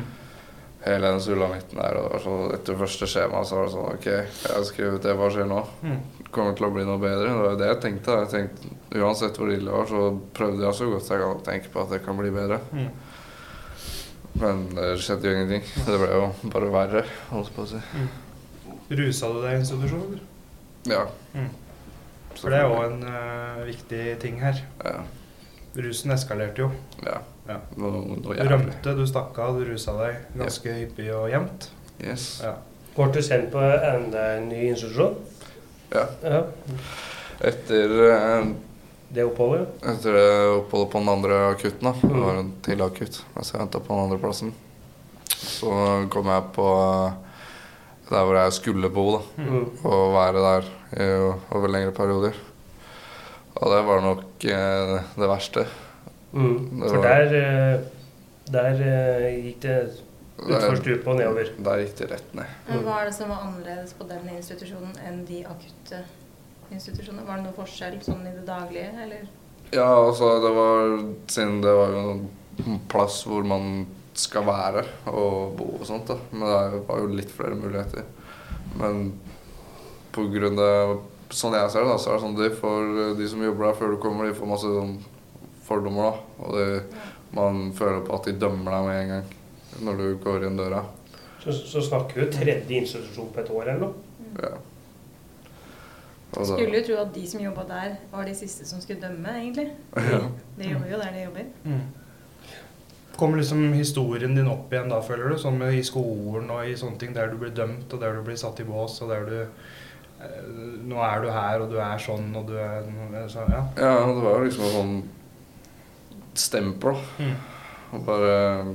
hele 0.86 1.12
den 1.12 1.20
sulamitten 1.20 1.76
der. 1.82 1.98
Og 1.98 2.22
så 2.22 2.54
etter 2.54 2.76
første 2.80 3.06
skjema 3.06 3.44
så 3.46 3.56
var 3.56 3.66
det 3.66 3.74
sånn 3.74 3.94
OK, 3.94 4.06
jeg 4.06 4.56
har 4.56 4.64
skrevet 4.64 5.02
det, 5.04 5.16
hva 5.18 5.30
skjer 5.30 5.48
nå? 5.48 5.66
Mm. 5.84 6.00
Det 6.24 6.32
kommer 6.32 6.56
til 6.56 6.66
å 6.68 6.74
bli 6.74 6.84
noe 6.86 6.98
bedre. 6.98 7.28
Det 7.28 7.44
var 7.44 7.56
det 7.58 7.68
jeg 7.68 7.82
tenkte. 7.82 8.18
Jeg 8.22 8.30
tenkte 8.30 8.76
Uansett 8.98 9.36
hvor 9.38 9.52
ille 9.52 9.66
det 9.66 9.72
var, 9.72 9.86
så 9.86 10.20
prøvde 10.34 10.64
jeg 10.64 10.74
så 10.74 10.86
godt 10.90 11.10
jeg 11.10 11.20
kan 11.20 11.44
tenke 11.44 11.70
på 11.74 11.82
at 11.82 11.90
det 11.90 12.06
kan 12.06 12.18
bli 12.18 12.30
bedre. 12.32 12.60
Mm. 12.72 12.90
Men 14.40 14.70
det 14.76 15.00
skjedde 15.02 15.24
jo 15.28 15.36
ingenting. 15.36 15.64
Det 15.86 16.00
ble 16.00 16.10
jo 16.14 16.32
bare 16.54 16.72
verre, 16.72 17.06
holdt 17.32 17.52
på 17.56 17.64
å 17.66 17.68
si. 17.68 17.80
Rusa 18.90 19.28
du 19.34 19.42
deg 19.44 19.56
i 19.58 19.60
institusjon, 19.60 20.04
eller? 20.08 20.22
Ja. 20.88 21.06
Mm. 22.38 22.42
For 22.42 22.54
det 22.54 22.58
er 22.60 22.68
jo 22.70 22.82
en 22.86 23.00
uh, 23.04 23.66
viktig 23.66 24.04
ting 24.22 24.40
her. 24.42 24.60
Ja. 24.86 25.00
Rusen 25.78 26.12
eskalerte 26.16 26.62
jo. 26.66 26.72
ja. 27.06 27.18
Ja. 27.48 27.56
Nå, 27.80 27.90
nå 28.20 28.34
Du 28.36 28.42
rømte, 28.44 28.92
du 28.98 29.06
stakk 29.08 29.38
av, 29.40 29.56
du 29.56 29.64
rusa 29.70 29.94
deg 30.02 30.18
ganske 30.36 30.74
hyppig 30.82 31.06
og 31.16 31.30
jevnt. 31.32 31.70
Yes. 32.04 32.42
Ja. 32.44 32.58
Ble 32.98 33.06
du 33.16 33.22
sendt 33.24 33.54
på 33.54 33.62
enda 33.64 34.24
en 34.36 34.50
ny 34.52 34.66
institusjon? 34.68 35.16
Ja. 35.94 36.04
Ja. 36.28 36.42
Etter, 37.40 37.94
uh, 38.12 38.50
Det 39.16 39.24
oppholdet? 39.24 39.70
etter 39.88 40.18
det 40.18 40.26
oppholdet 40.58 40.92
på 40.92 41.00
den 41.00 41.10
andre 41.14 41.38
akutten, 41.54 41.88
da. 41.88 41.94
Det 42.02 42.12
Mm. 42.12 42.24
var 42.26 42.36
en 42.42 42.52
til 42.66 42.82
akutt 42.84 43.22
mens 43.36 43.52
jeg 43.54 43.62
venta 43.62 43.80
på 43.80 43.94
den 43.96 44.04
andre 44.04 44.18
plassen. 44.20 44.54
Så 45.38 45.72
kom 46.12 46.26
jeg 46.28 46.44
på 46.56 46.68
eh, 47.08 47.14
der 48.10 48.24
hvor 48.26 48.36
jeg 48.42 48.52
skulle 48.54 48.90
bo, 48.90 49.06
da. 49.18 49.44
Mm. 49.44 49.70
Og 49.86 50.14
være 50.14 50.44
der 50.44 50.68
over 50.96 51.68
lengre 51.74 51.92
perioder. 51.96 52.34
Og 53.58 53.72
det 53.74 53.80
var 53.88 54.02
nok 54.06 54.46
eh, 54.46 54.94
det 55.18 55.30
verste. 55.30 55.66
Mm. 56.34 56.82
Det 56.82 56.90
For 56.90 56.98
var- 56.98 57.04
der, 57.04 57.34
eh, 57.34 57.80
der 58.52 58.82
eh, 58.86 59.44
gikk 59.48 59.60
det 59.62 59.78
utfor 60.38 60.76
stupet 60.78 61.08
og 61.08 61.18
nedover. 61.18 61.50
der 61.66 61.82
gikk 61.82 61.96
det 61.98 62.12
rett 62.12 62.36
ned. 62.36 62.46
Men 62.70 62.84
Hva 62.86 63.02
er 63.02 63.06
det 63.10 63.16
som 63.16 63.30
var 63.30 63.42
annerledes 63.48 63.94
på 63.98 64.08
den 64.08 64.30
institusjonen 64.36 64.94
enn 65.08 65.26
de 65.26 65.44
akutte 65.46 66.04
institusjonene? 66.72 67.26
Var 67.26 67.36
det 67.38 67.44
noe 67.48 67.58
forskjell 67.58 67.98
sånn 68.06 68.28
i 68.28 68.36
det 68.36 68.46
daglige, 68.46 68.92
eller? 69.04 69.28
Ja, 69.74 69.90
altså 70.08 70.30
det 70.44 70.52
var 70.56 70.98
Siden 71.28 71.62
det 71.62 71.74
var 71.76 71.90
jo 71.92 72.04
en 72.66 72.80
plass 72.88 73.24
hvor 73.28 73.44
man 73.44 73.88
skal 74.18 74.46
være 74.48 74.86
og 75.08 75.58
bo 75.58 75.66
og 75.80 75.86
sånt, 75.86 76.08
da. 76.08 76.16
Men 76.32 76.48
det 76.72 76.88
var 76.88 77.00
jo 77.04 77.08
litt 77.08 77.30
flere 77.32 77.56
muligheter. 77.56 78.04
Men 78.80 79.12
på 80.18 80.28
grunn 80.34 80.60
av 80.64 80.98
Sånn 81.28 81.58
jeg 81.58 81.72
ser 81.74 81.84
det, 81.84 81.92
da, 81.92 81.98
så 82.00 82.14
er 82.14 82.14
det 82.16 82.24
sånn 82.24 82.36
de, 82.38 82.46
får, 82.56 83.00
de 83.20 83.26
som 83.28 83.42
jobber 83.44 83.66
der 83.66 83.74
før 83.76 83.90
du 83.92 83.98
kommer, 84.00 84.30
de 84.30 84.36
får 84.38 84.48
masse 84.48 84.70
sånn 84.72 84.94
fordommer, 85.68 86.06
da. 86.08 86.44
Og 86.46 86.54
det, 86.56 87.02
man 87.36 87.74
føler 87.76 88.06
på 88.08 88.16
at 88.16 88.30
de 88.30 88.34
dømmer 88.40 88.72
deg 88.72 88.86
med 88.86 89.00
en 89.02 89.12
gang 89.12 89.34
når 89.84 90.00
du 90.00 90.06
går 90.24 90.46
inn 90.48 90.56
døra. 90.56 90.86
Så, 91.44 91.52
så 91.52 91.84
snakker 91.84 92.16
vi 92.16 92.24
jo 92.24 92.30
tredje 92.32 92.80
institusjon 92.80 93.28
på 93.36 93.44
et 93.44 93.52
år 93.52 93.74
eller 93.74 93.84
noe. 93.84 94.08
Ja. 94.40 94.54
Altså. 96.38 96.58
Skulle 96.58 96.82
jo 96.82 96.86
tro 96.88 96.98
at 97.02 97.14
de 97.16 97.24
som 97.30 97.42
jobba 97.42 97.64
der, 97.70 97.94
var 98.12 98.28
de 98.28 98.34
siste 98.36 98.68
som 98.68 98.82
skulle 98.84 99.02
dømme, 99.02 99.32
egentlig. 99.42 99.70
Ja. 99.96 100.20
De 100.58 100.72
jobber 100.74 100.92
jo 100.92 101.00
der 101.02 101.16
de 101.16 101.24
jobber. 101.24 101.48
Mm. 101.64 101.86
Kommer 103.18 103.40
liksom 103.42 103.64
historien 103.74 104.36
din 104.38 104.50
opp 104.52 104.74
igjen 104.74 104.92
da, 104.92 105.00
føler 105.02 105.34
du? 105.34 105.40
Sånn 105.42 105.58
med 105.58 105.74
i 105.74 105.86
skolen 105.86 106.52
og 106.54 106.68
i 106.68 106.76
sånne 106.78 107.00
ting 107.02 107.16
der 107.16 107.32
du 107.32 107.40
blir 107.42 107.56
dømt, 107.56 107.90
og 107.90 108.04
der 108.04 108.14
du 108.14 108.26
blir 108.28 108.38
satt 108.38 108.60
i 108.62 108.68
bås, 108.68 109.00
og 109.02 109.14
der 109.14 109.26
du 109.26 109.38
Nå 110.88 110.96
er 111.04 111.22
du 111.22 111.30
her, 111.30 111.62
og 111.62 111.70
du 111.70 111.78
er 111.78 111.98
sånn, 112.02 112.36
og 112.36 112.48
du 112.48 112.56
er 112.58 112.84
så, 113.30 113.44
Ja. 113.50 113.64
Ja, 113.78 114.06
det 114.14 114.24
var 114.24 114.38
jo 114.40 114.46
liksom 114.48 114.64
en 114.66 114.74
sånn 114.78 115.04
stempel. 116.34 116.98
Mm. 117.20 117.36
Og 117.94 118.06
bare 118.06 118.66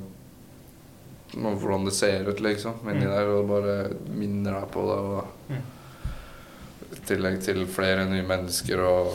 noe 1.35 1.55
Hvordan 1.57 1.85
det 1.87 1.93
ser 1.95 2.29
ut, 2.29 2.41
liksom, 2.41 2.75
inni 2.85 3.07
Mm. 3.07 3.11
der. 3.11 3.29
Og 3.29 3.49
bare 3.49 3.91
minner 4.15 4.53
deg 4.61 4.71
på 4.71 4.83
det. 4.87 4.99
Og 4.99 5.27
Mm. 5.49 5.63
I 6.93 7.01
tillegg 7.07 7.43
til 7.43 7.67
flere 7.67 8.05
nye 8.09 8.23
mennesker 8.23 8.77
å 8.79 9.13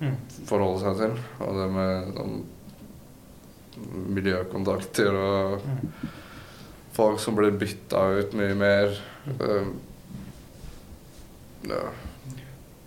Mm. 0.00 0.16
forholde 0.46 0.80
seg 0.80 0.96
til. 0.98 1.18
Og 1.40 1.54
det 1.56 1.70
med 1.72 2.14
sånn 2.14 2.44
miljøkontakter 4.14 5.10
og 5.14 5.60
Mm. 5.62 5.88
folk 6.92 7.18
som 7.20 7.34
blir 7.34 7.50
bytta 7.58 8.18
ut 8.20 8.32
mye 8.34 8.54
mer. 8.54 8.96
Mm. 9.26 9.38
ja. 9.40 9.62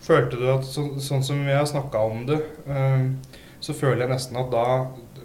Følte 0.08 0.40
du 0.40 0.48
at 0.52 0.66
så, 0.68 0.86
sånn 1.04 1.26
som 1.26 1.42
vi 1.44 1.56
har 1.56 1.66
snakka 1.68 2.02
om 2.08 2.26
det, 2.30 2.40
eh, 2.70 3.08
så 3.60 3.76
føler 3.76 4.06
jeg 4.06 4.14
nesten 4.14 4.38
at 4.40 4.52
da, 4.54 4.66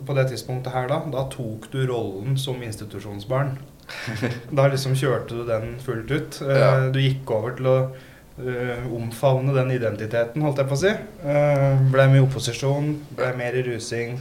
på 0.03 0.17
det 0.17 0.29
tidspunktet 0.33 0.75
her 0.75 0.89
da, 0.91 1.03
da 1.13 1.27
tok 1.31 1.69
du 1.73 1.83
rollen 1.87 2.39
som 2.41 2.63
institusjonsbarn. 2.63 3.55
Da 4.57 4.69
liksom 4.71 4.95
kjørte 4.97 5.37
du 5.37 5.45
den 5.47 5.77
fullt 5.83 6.11
ut. 6.11 6.41
Eh, 6.47 6.59
Ja. 6.59 6.73
Du 6.95 6.99
gikk 7.03 7.31
over 7.35 7.55
til 7.59 7.69
å 7.69 7.77
uh, 7.93 8.87
omfavne 8.95 9.55
den 9.57 9.75
identiteten, 9.75 10.43
holdt 10.43 10.63
jeg 10.63 10.71
på 10.71 10.79
å 10.79 10.83
si. 10.83 10.93
Uh, 11.23 11.83
ble 11.93 12.09
med 12.09 12.23
i 12.23 12.25
opposisjon, 12.25 12.95
ble 13.19 13.33
mer 13.39 13.59
i 13.59 13.65
rusing, 13.67 14.17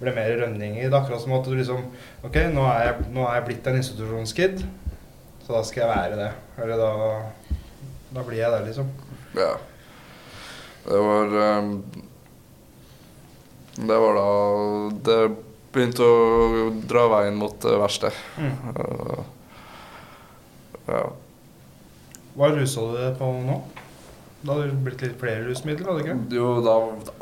ble 0.00 0.14
mer 0.16 0.32
i 0.32 0.38
rønninger. 0.40 0.86
Det 0.86 0.92
er 0.92 1.00
akkurat 1.00 1.24
som 1.24 1.34
at 1.36 1.48
du 1.48 1.56
liksom 1.56 1.82
Ok, 2.26 2.38
nå 2.52 2.64
er 2.70 2.90
jeg, 2.90 3.08
nå 3.16 3.26
er 3.26 3.40
jeg 3.40 3.46
blitt 3.50 3.68
en 3.70 3.80
institusjonskid, 3.80 4.62
så 5.44 5.58
da 5.58 5.64
skal 5.66 5.84
jeg 5.84 5.92
være 5.92 6.20
det. 6.22 6.30
Eller 6.62 6.80
da, 6.80 6.92
da 8.16 8.24
blir 8.24 8.40
jeg 8.40 8.52
der, 8.52 8.64
liksom. 8.64 8.90
Ja. 9.36 9.52
Det 10.86 11.00
var 11.04 11.34
um, 11.58 11.82
Det 13.76 13.98
var 13.98 14.14
da 14.16 14.28
det 15.04 15.20
begynte 15.76 16.06
å 16.08 16.68
dra 16.88 17.02
veien 17.12 17.36
mot 17.36 17.56
det 17.60 17.74
verste. 17.76 18.08
Mm. 18.40 18.52
Uh, 18.72 19.24
ja. 20.86 21.02
Hva 22.36 22.48
rusa 22.54 22.84
du 22.86 22.94
deg 22.96 23.18
på 23.18 23.28
nå? 23.44 23.58
Da 24.46 24.54
hadde 24.54 24.70
det 24.70 24.78
blitt 24.86 25.02
litt 25.02 25.18
flere 25.20 25.44
rusmidler, 25.44 25.90
hadde 25.90 26.00
det 26.00 26.06
ikke? 26.06 26.38
Jo, 26.38 26.48
da 26.64 26.76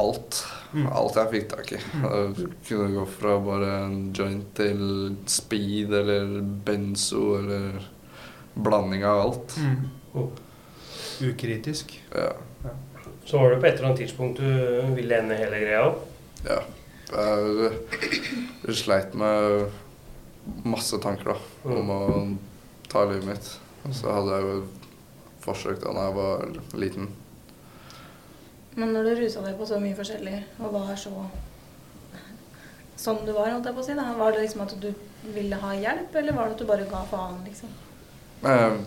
alt. 0.04 0.38
Mm. 0.74 0.86
Alt 1.00 1.18
jeg 1.18 1.32
fikk 1.32 1.50
tak 1.50 1.74
i. 1.74 1.80
Jeg 2.04 2.48
kunne 2.68 2.88
gå 2.94 3.04
fra 3.16 3.36
bare 3.42 3.72
en 3.86 3.98
joint 4.14 4.48
til 4.58 4.82
speed 5.30 5.94
eller 6.02 6.40
benzo 6.66 7.38
eller 7.40 7.78
blanding 8.54 9.06
av 9.08 9.22
alt. 9.24 9.56
Mm. 9.58 9.86
Oh. 10.14 10.43
Ukritisk. 11.22 11.94
Ja. 12.14 12.32
Så 13.24 13.38
var 13.38 13.50
det 13.50 13.60
på 13.60 13.66
et 13.66 13.78
eller 13.78 13.90
annet 13.90 14.02
tidspunkt 14.04 14.40
du 14.40 14.94
ville 14.96 15.18
ende 15.18 15.38
hele 15.38 15.60
greia 15.62 15.84
opp. 15.90 16.08
ja. 16.48 16.62
Jeg, 17.14 17.70
jeg 18.64 18.76
sleit 18.80 19.12
med 19.14 19.68
masse 20.64 20.96
tanker 21.04 21.34
da, 21.34 21.34
om 21.68 21.90
å 21.92 21.98
ta 22.90 23.04
livet 23.06 23.28
mitt. 23.28 23.50
Så 23.92 24.08
hadde 24.10 24.38
jeg 24.38 24.48
jo 24.48 24.54
forsøkt 25.44 25.84
da 25.84 25.92
jeg 25.92 26.16
var 26.16 26.46
liten. 26.80 27.10
Men 28.74 28.96
når 28.96 29.10
du 29.10 29.12
rusa 29.20 29.44
deg 29.44 29.58
på 29.60 29.68
så 29.68 29.78
mye 29.82 29.94
forskjellig, 29.94 30.38
og 30.58 30.72
var 30.74 30.96
så 30.98 31.12
som 33.04 33.20
du 33.26 33.32
var, 33.36 33.52
holdt 33.52 33.68
jeg 33.68 33.76
på 33.76 33.82
å 33.82 33.86
si, 33.86 33.94
da, 33.98 34.06
var 34.16 34.32
det 34.32 34.44
liksom 34.46 34.64
at 34.64 34.74
du 34.80 34.90
ville 35.34 35.58
ha 35.60 35.72
hjelp, 35.76 36.14
eller 36.18 36.36
var 36.36 36.48
det 36.48 36.56
at 36.56 36.62
du 36.62 36.68
bare 36.68 36.86
ga 36.88 37.02
faen, 37.10 37.40
liksom? 37.46 37.72
Jeg 38.44 38.78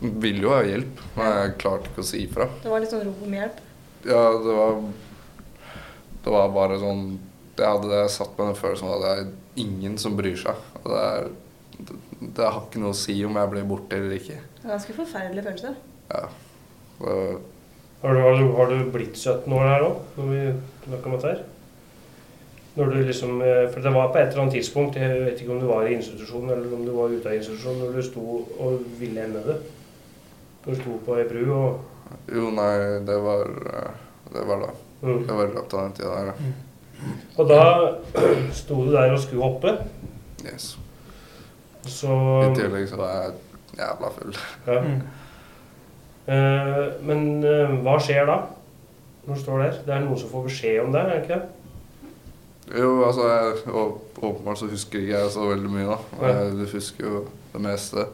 ville 0.00 0.44
jo 0.44 0.52
ha 0.54 0.62
hjelp, 0.66 1.00
men 1.16 1.30
jeg 1.36 1.56
klarte 1.62 1.90
ikke 1.90 2.04
å 2.04 2.08
si 2.10 2.22
ifra. 2.26 2.46
Det 2.62 2.70
var 2.72 2.82
litt 2.82 2.92
sånn 2.94 3.04
rop 3.06 3.22
om 3.26 3.36
hjelp. 3.36 3.60
Ja, 4.08 4.22
det 4.40 4.56
var 4.56 4.78
Det 6.24 6.32
var 6.32 6.46
bare 6.54 6.78
sånn 6.80 7.02
Jeg 7.58 7.66
hadde 7.68 7.90
jeg 7.92 8.12
satt 8.14 8.32
med 8.38 8.46
den 8.48 8.56
følelsen 8.56 8.88
av 8.88 8.94
at 8.94 9.02
det 9.04 9.10
er 9.12 9.64
ingen 9.66 9.98
som 10.00 10.16
bryr 10.16 10.36
seg. 10.40 10.56
Og 10.80 10.88
det, 10.88 11.00
er, 11.10 11.28
det, 11.76 11.96
det 12.38 12.46
har 12.46 12.62
ikke 12.64 12.80
noe 12.80 12.94
å 12.94 13.00
si 13.00 13.18
om 13.28 13.36
jeg 13.36 13.52
blir 13.52 13.66
borte 13.68 13.98
eller 13.98 14.16
ikke. 14.16 14.38
Det 14.56 14.64
er 14.64 14.72
ganske 14.74 14.96
forferdelig 14.96 15.44
følelse. 15.44 15.74
Ja. 16.10 16.22
Det, 17.00 17.16
Har 18.00 18.16
du, 18.16 18.20
har, 18.24 18.38
du, 18.40 18.52
har 18.56 18.72
du 18.72 18.90
blitt 18.94 19.16
17 19.20 19.52
år 19.52 19.66
her 19.68 19.84
òg, 19.84 19.98
når 20.16 20.30
vi 20.32 20.40
snakker 20.86 21.10
om 21.10 21.16
dette 21.18 21.34
her? 21.34 21.42
Når 22.78 22.92
du 22.94 22.98
liksom, 23.02 23.40
eh, 23.42 23.66
for 23.72 23.82
det 23.84 23.92
var 23.92 24.08
på 24.14 24.20
et 24.20 24.30
eller 24.30 24.44
annet 24.44 24.54
tidspunkt, 24.56 24.96
jeg 24.96 25.20
vet 25.26 25.40
ikke 25.42 25.52
om 25.52 25.60
du 25.60 25.66
var 25.68 25.88
i 25.88 25.96
institusjon 25.98 26.48
eller 26.48 26.72
om 26.76 26.84
du 26.86 26.92
var 26.96 27.12
ute 27.12 27.28
av 27.28 27.36
institusjon, 27.36 27.80
når 27.82 27.96
du 27.98 28.02
sto 28.06 28.24
og 28.62 28.84
ville 29.00 29.24
ende 29.26 29.42
det. 29.44 29.56
Når 30.64 30.74
du 30.74 30.80
sto 30.80 30.98
på 31.06 31.16
ei 31.18 31.24
bru 31.28 31.44
og 31.56 31.86
jo, 32.30 32.48
nei, 32.50 32.72
det 33.06 33.16
var 33.22 33.46
eh, 33.70 33.90
Det 34.34 34.42
var 34.48 34.64
da. 34.64 34.70
mm. 35.02 35.20
Det 35.26 35.36
var 35.36 35.44
i 35.46 35.54
løpet 35.54 35.74
av 35.74 35.84
den 35.84 35.92
tida 35.98 36.10
der, 36.16 36.30
ja. 36.30 36.50
Og 37.38 37.48
da 37.48 37.60
sto 38.60 38.80
du 38.84 38.90
der 38.92 39.12
og 39.14 39.20
skulle 39.22 39.42
hoppe. 39.46 39.72
Yes. 40.44 40.72
Så 41.88 42.10
I 42.44 42.50
tillegg 42.58 42.88
så 42.90 42.98
var 43.00 43.14
jeg 43.14 43.38
jævla 43.78 44.10
full. 44.18 44.36
ja. 44.66 44.80
Mm. 44.84 45.00
Eh, 46.30 46.82
Men 47.06 47.22
uh, 47.44 47.78
hva 47.82 47.96
skjer 48.02 48.26
da? 48.28 48.36
Når 49.24 49.34
du 49.34 49.40
står 49.40 49.62
der? 49.64 49.78
Det 49.86 49.94
er 49.94 50.04
noen 50.04 50.18
som 50.20 50.30
får 50.30 50.44
beskjed 50.50 50.82
om 50.84 50.92
det, 50.94 51.00
er 51.00 51.08
det 51.10 51.22
ikke? 51.24 51.40
Jo, 52.80 52.90
altså 53.06 53.24
jeg, 53.30 53.54
å, 53.74 53.86
Åpenbart 54.20 54.60
så 54.60 54.68
husker 54.70 55.00
ikke 55.00 55.16
jeg 55.16 55.30
så 55.34 55.46
veldig 55.48 55.70
mye, 55.72 55.86
da. 55.88 55.98
Ja. 56.20 56.34
Jeg, 56.44 56.52
du 56.60 56.66
husker 56.74 57.06
jo 57.08 57.22
det 57.54 57.62
meste. 57.64 58.04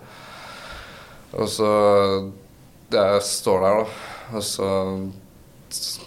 Og 1.34 1.48
så 1.50 1.70
Jeg 2.92 3.22
står 3.22 3.62
der, 3.64 3.80
da. 3.80 4.36
Og 4.36 4.42
så 4.42 4.68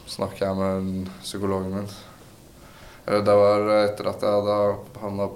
snakker 0.08 0.46
jeg 0.46 0.56
med 0.56 1.10
psykologen 1.24 1.74
min. 1.76 1.90
Det 3.10 3.36
var 3.36 3.66
etter 3.82 4.08
at 4.12 4.24
jeg 4.24 4.38
hadde 4.38 4.58
havna 5.02 5.28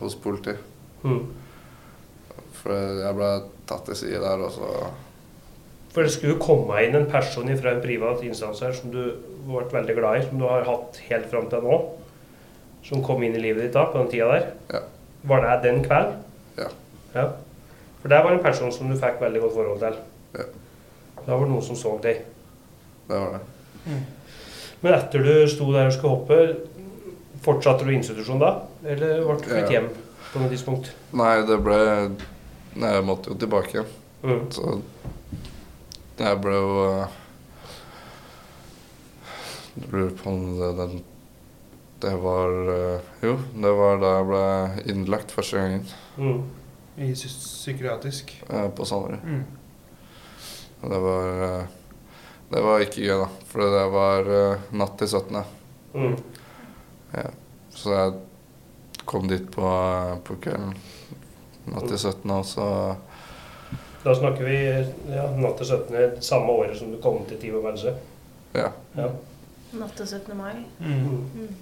hos 0.00 0.16
politiet. 0.22 0.62
Mm. 1.02 1.26
For 2.56 2.72
jeg 3.02 3.16
ble 3.18 3.30
tatt 3.68 3.84
til 3.90 3.98
side 3.98 4.22
der, 4.22 4.42
og 4.46 4.54
så 4.54 4.70
For 5.94 6.04
det 6.04 6.12
skulle 6.14 6.40
komme 6.40 6.80
inn 6.84 6.96
en 6.96 7.08
person 7.10 7.48
fra 7.56 7.72
en 7.72 7.82
privat 7.84 8.22
instans 8.26 8.60
her 8.64 8.74
som 8.76 8.92
du 8.92 9.00
ble 9.46 9.64
veldig 9.72 9.96
glad 9.96 10.18
i, 10.18 10.26
som 10.28 10.40
du 10.40 10.46
har 10.48 10.66
hatt 10.68 11.00
helt 11.08 11.28
fram 11.32 11.48
til 11.52 11.64
nå. 11.64 11.78
Som 12.86 13.04
kom 13.04 13.22
inn 13.26 13.36
i 13.36 13.42
livet 13.42 13.66
ditt 13.66 13.76
da, 13.76 13.86
på 13.90 14.02
den 14.02 14.12
tida 14.12 14.28
der. 14.32 14.48
Ja. 14.72 14.82
Var 15.26 15.42
det 15.42 15.54
den 15.64 15.82
kvelden? 15.84 16.20
Ja. 16.58 16.68
ja. 17.16 17.26
For 18.06 18.12
det 18.14 18.22
var 18.22 18.32
en 18.36 18.42
person 18.44 18.70
som 18.70 18.86
du 18.86 18.94
fikk 18.94 19.16
veldig 19.18 19.40
godt 19.42 19.54
forhold 19.56 19.80
til. 19.82 19.94
Ja. 20.38 20.44
Da 21.26 21.32
var 21.34 21.40
det 21.42 21.50
noen 21.50 21.64
som 21.66 21.74
så 21.74 21.96
deg. 22.04 22.20
Det 23.08 23.18
var 23.18 23.32
det. 23.34 23.96
Men 24.84 24.94
etter 24.94 25.24
du 25.26 25.32
sto 25.50 25.66
der 25.74 25.88
og 25.88 25.94
skulle 25.96 26.12
hoppe, 26.12 26.36
fortsatte 27.42 27.82
du 27.82 27.90
i 27.90 27.96
institusjon 27.98 28.38
da? 28.38 28.52
Eller 28.86 29.24
ble 29.24 29.34
du 29.40 29.42
flyttet 29.42 29.72
Ja. 29.72 29.80
hjem 29.80 29.88
på 30.30 30.38
noe 30.38 30.52
tidspunkt? 30.52 30.92
Nei, 31.18 31.32
det 31.48 31.58
ble 31.66 31.78
Nei, 32.76 32.92
jeg 32.94 33.06
måtte 33.08 33.32
jo 33.32 33.38
tilbake 33.42 33.74
igjen. 33.74 33.90
Mm. 34.22 34.44
Så 34.54 34.76
jeg 36.22 36.38
ble 36.44 36.54
jo 36.60 36.78
eh, 36.92 37.16
Jeg 39.80 39.90
lurer 39.96 40.14
på 40.22 40.30
om 40.30 40.44
det, 40.60 40.70
den, 40.78 40.94
det 42.06 42.14
var 42.22 42.54
eh, 42.76 43.10
Jo, 43.26 43.34
det 43.66 43.74
var 43.82 43.98
da 44.06 44.14
jeg 44.20 44.30
ble 44.30 44.44
innlagt 44.94 45.34
første 45.34 45.58
gangen 45.58 45.90
Mm. 46.16 46.44
I 46.96 47.12
psykiatrisk. 47.12 48.32
Ja, 48.48 48.68
på 48.68 48.84
Sanderud. 48.84 49.24
Mm. 49.24 49.44
Og 50.80 50.90
det 50.90 50.98
var 50.98 51.42
eh, 51.44 51.66
Det 52.48 52.62
var 52.62 52.84
ikke 52.84 53.02
gøy, 53.02 53.16
da. 53.24 53.28
For 53.50 53.74
det 53.74 53.84
var 53.92 54.30
eh, 54.38 54.66
natt 54.78 54.98
til 55.00 55.08
17. 55.08 55.42
Mm. 55.96 56.16
Så 57.76 57.92
jeg 57.92 58.12
kom 59.04 59.28
dit 59.28 59.50
på, 59.52 59.66
eh, 59.66 60.14
på 60.24 60.38
kvelden 60.40 60.76
natt 61.66 61.88
til 61.90 61.98
17. 61.98 62.30
og 62.30 62.44
så 62.46 62.66
Da 64.04 64.14
snakker 64.14 64.46
vi 64.46 64.58
ja, 65.10 65.24
natt 65.34 65.58
til 65.58 65.66
17. 65.66 66.22
samme 66.22 66.52
året 66.54 66.78
som 66.78 66.92
du 66.92 67.00
kom 67.02 67.24
til 67.26 67.40
Tivo 67.42 67.62
Mense. 67.64 67.96
Ja. 68.54 68.70
Ja. 68.94 69.08
Natt 69.76 69.96
til 69.98 70.06
17. 70.06 70.36
mai. 70.38 70.62
Mm. 70.78 71.26
Mm. 71.34 71.56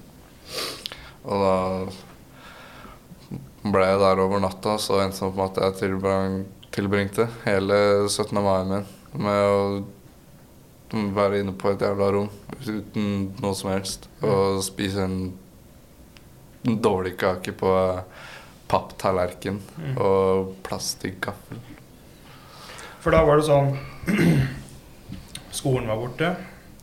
Og 1.25 1.41
da 1.41 1.55
ble 3.65 3.85
jeg 3.89 4.01
der 4.03 4.21
over 4.21 4.41
natta, 4.45 4.77
så 4.79 4.99
endte 5.03 5.21
det 5.23 5.29
opp 5.31 5.37
med 5.39 5.59
at 5.63 5.81
jeg 5.81 6.45
tilbringte 6.75 7.29
hele 7.47 7.79
17. 8.11 8.43
mai 8.45 8.65
min 8.69 8.85
med 9.25 9.41
å 9.49 9.85
være 11.15 11.41
inne 11.41 11.55
på 11.59 11.73
et 11.73 11.81
jævla 11.83 12.11
rom 12.15 12.29
uten 12.67 13.07
noe 13.43 13.55
som 13.57 13.71
helst. 13.73 14.09
Og 14.23 14.61
spise 14.67 15.05
en 15.07 15.33
dårlig 16.65 17.17
kake 17.21 17.53
på 17.57 17.71
papptallerken 18.69 19.61
Mm. 19.79 19.97
og 20.01 20.55
plastikkgaffel. 20.65 21.59
For 23.01 23.11
da 23.13 23.21
var 23.25 23.37
det 23.37 23.45
sånn 23.49 23.75
Skolen 25.55 25.87
var 25.89 25.97
borte. 26.01 26.31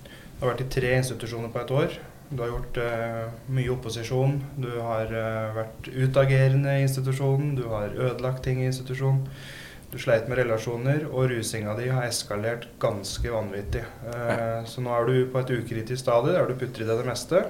Du 0.05 0.45
har 0.45 0.53
vært 0.53 0.61
i 0.65 0.69
tre 0.71 0.91
institusjoner 0.97 1.49
på 1.51 1.59
et 1.63 1.71
år. 1.75 1.95
Du 2.31 2.39
har 2.39 2.51
gjort 2.53 2.77
uh, 2.79 3.31
mye 3.51 3.71
opposisjon. 3.73 4.37
Du 4.55 4.69
har 4.79 5.09
uh, 5.11 5.51
vært 5.57 5.89
utagerende 5.91 6.77
i 6.79 6.85
institusjonen. 6.85 7.57
Du 7.57 7.65
har 7.73 7.91
ødelagt 7.91 8.45
ting 8.47 8.61
i 8.63 8.69
institusjonen. 8.69 9.25
Du 9.91 9.97
sleit 9.99 10.29
med 10.31 10.39
relasjoner, 10.39 11.03
og 11.11 11.27
rusinga 11.27 11.73
di 11.75 11.89
har 11.91 12.07
eskalert 12.07 12.69
ganske 12.79 13.27
vanvittig. 13.27 13.81
Eh, 14.07 14.61
så 14.63 14.79
nå 14.79 14.93
er 14.95 15.09
du 15.09 15.17
på 15.33 15.41
et 15.41 15.51
ukritisk 15.51 15.99
stadie 15.99 16.31
der 16.31 16.47
du 16.47 16.55
putter 16.55 16.85
i 16.85 16.87
deg 16.87 17.01
det 17.01 17.09
meste. 17.09 17.41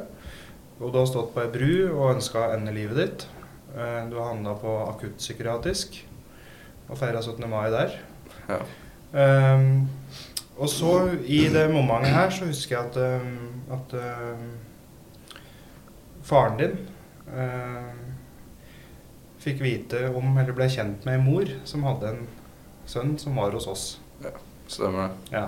Og 0.80 0.90
du 0.90 0.98
har 0.98 1.06
stått 1.06 1.36
på 1.36 1.44
ei 1.44 1.52
bru 1.54 1.76
og 1.92 2.16
ønska 2.16 2.42
å 2.42 2.56
ende 2.56 2.74
livet 2.74 2.98
ditt. 2.98 3.28
Du 3.76 4.18
har 4.18 4.32
handla 4.32 4.56
på 4.58 4.74
akuttpsykiatrisk 4.88 6.00
og 6.90 6.98
feira 6.98 7.22
17. 7.22 7.46
mai 7.46 7.70
der. 7.78 7.94
Ja. 8.50 8.58
Um, 9.14 9.88
og 10.58 10.70
så 10.70 10.96
i 11.26 11.46
det 11.52 11.68
momentet 11.72 12.14
her 12.16 12.34
så 12.34 12.50
husker 12.50 12.78
jeg 12.78 12.90
at, 12.90 13.22
um, 13.22 13.64
at 13.78 13.96
ehm, 14.02 14.50
faren 16.28 16.58
din 16.60 16.78
eh, 17.34 17.92
fikk 19.42 19.62
vite 19.64 20.04
om, 20.14 20.38
eller 20.38 20.54
ble 20.54 20.68
kjent 20.70 21.06
med 21.08 21.18
en 21.20 21.26
mor 21.26 21.50
som 21.66 21.84
hadde 21.88 22.12
en 22.14 22.22
sønn 22.86 23.16
som 23.22 23.36
var 23.40 23.52
hos 23.58 23.68
oss. 23.72 23.86
Ja, 24.24 24.34
Stemmer 24.68 25.08
det. 25.10 25.36
Ja. 25.36 25.48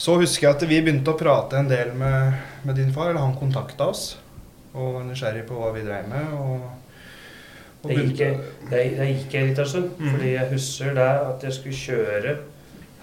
Så 0.00 0.14
husker 0.20 0.46
jeg 0.48 0.56
at 0.56 0.62
vi 0.70 0.78
begynte 0.80 1.12
å 1.12 1.18
prate 1.20 1.58
en 1.60 1.68
del 1.68 1.90
med, 1.98 2.38
med 2.64 2.78
din 2.80 2.92
far, 2.94 3.10
eller 3.10 3.20
han 3.20 3.36
kontakta 3.36 3.90
oss 3.92 4.14
og 4.72 4.94
var 4.94 5.02
nysgjerrig 5.04 5.42
på 5.48 5.58
hva 5.58 5.72
vi 5.74 5.82
dreiv 5.84 6.06
med. 6.08 6.30
Og, 6.38 6.62
og 7.82 7.90
Det 7.90 7.96
gikk, 8.06 8.20
det, 8.70 8.80
det 8.96 9.08
gikk 9.10 9.34
en 9.40 9.48
liten 9.50 9.66
stund, 9.68 9.90
Mm. 9.98 10.10
fordi 10.14 10.30
jeg 10.36 10.50
husker 10.54 10.94
det 10.96 11.08
at 11.26 11.44
jeg 11.44 11.56
skulle 11.58 11.80
kjøre 11.82 12.36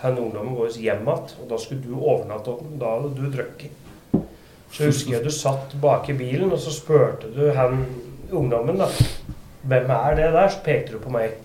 han 0.02 0.18
ungdommen 0.22 0.56
vår 0.58 0.74
hjem 0.78 1.06
igjen, 1.06 1.08
og 1.42 1.46
da 1.50 1.58
skulle 1.62 1.82
du 1.86 1.94
overnatte 1.98 2.54
hos 2.54 2.62
ham. 2.64 2.76
Da 2.82 2.92
hadde 2.96 3.14
du 3.18 3.30
drukket. 3.34 3.84
Så 4.72 4.86
husker 4.90 5.14
jeg 5.16 5.24
du 5.24 5.32
satt 5.32 5.76
bak 5.82 6.10
i 6.10 6.14
bilen, 6.18 6.52
og 6.52 6.60
så 6.60 6.72
spurte 6.76 7.30
du 7.36 7.52
han 7.56 7.86
ungdommen, 8.32 8.78
da. 8.82 8.88
Hvem 9.68 9.90
er 9.96 10.16
det 10.16 10.32
der? 10.36 10.48
Så 10.52 10.60
pekte 10.66 10.92
du 10.98 11.00
på 11.04 11.10
meg. 11.14 11.38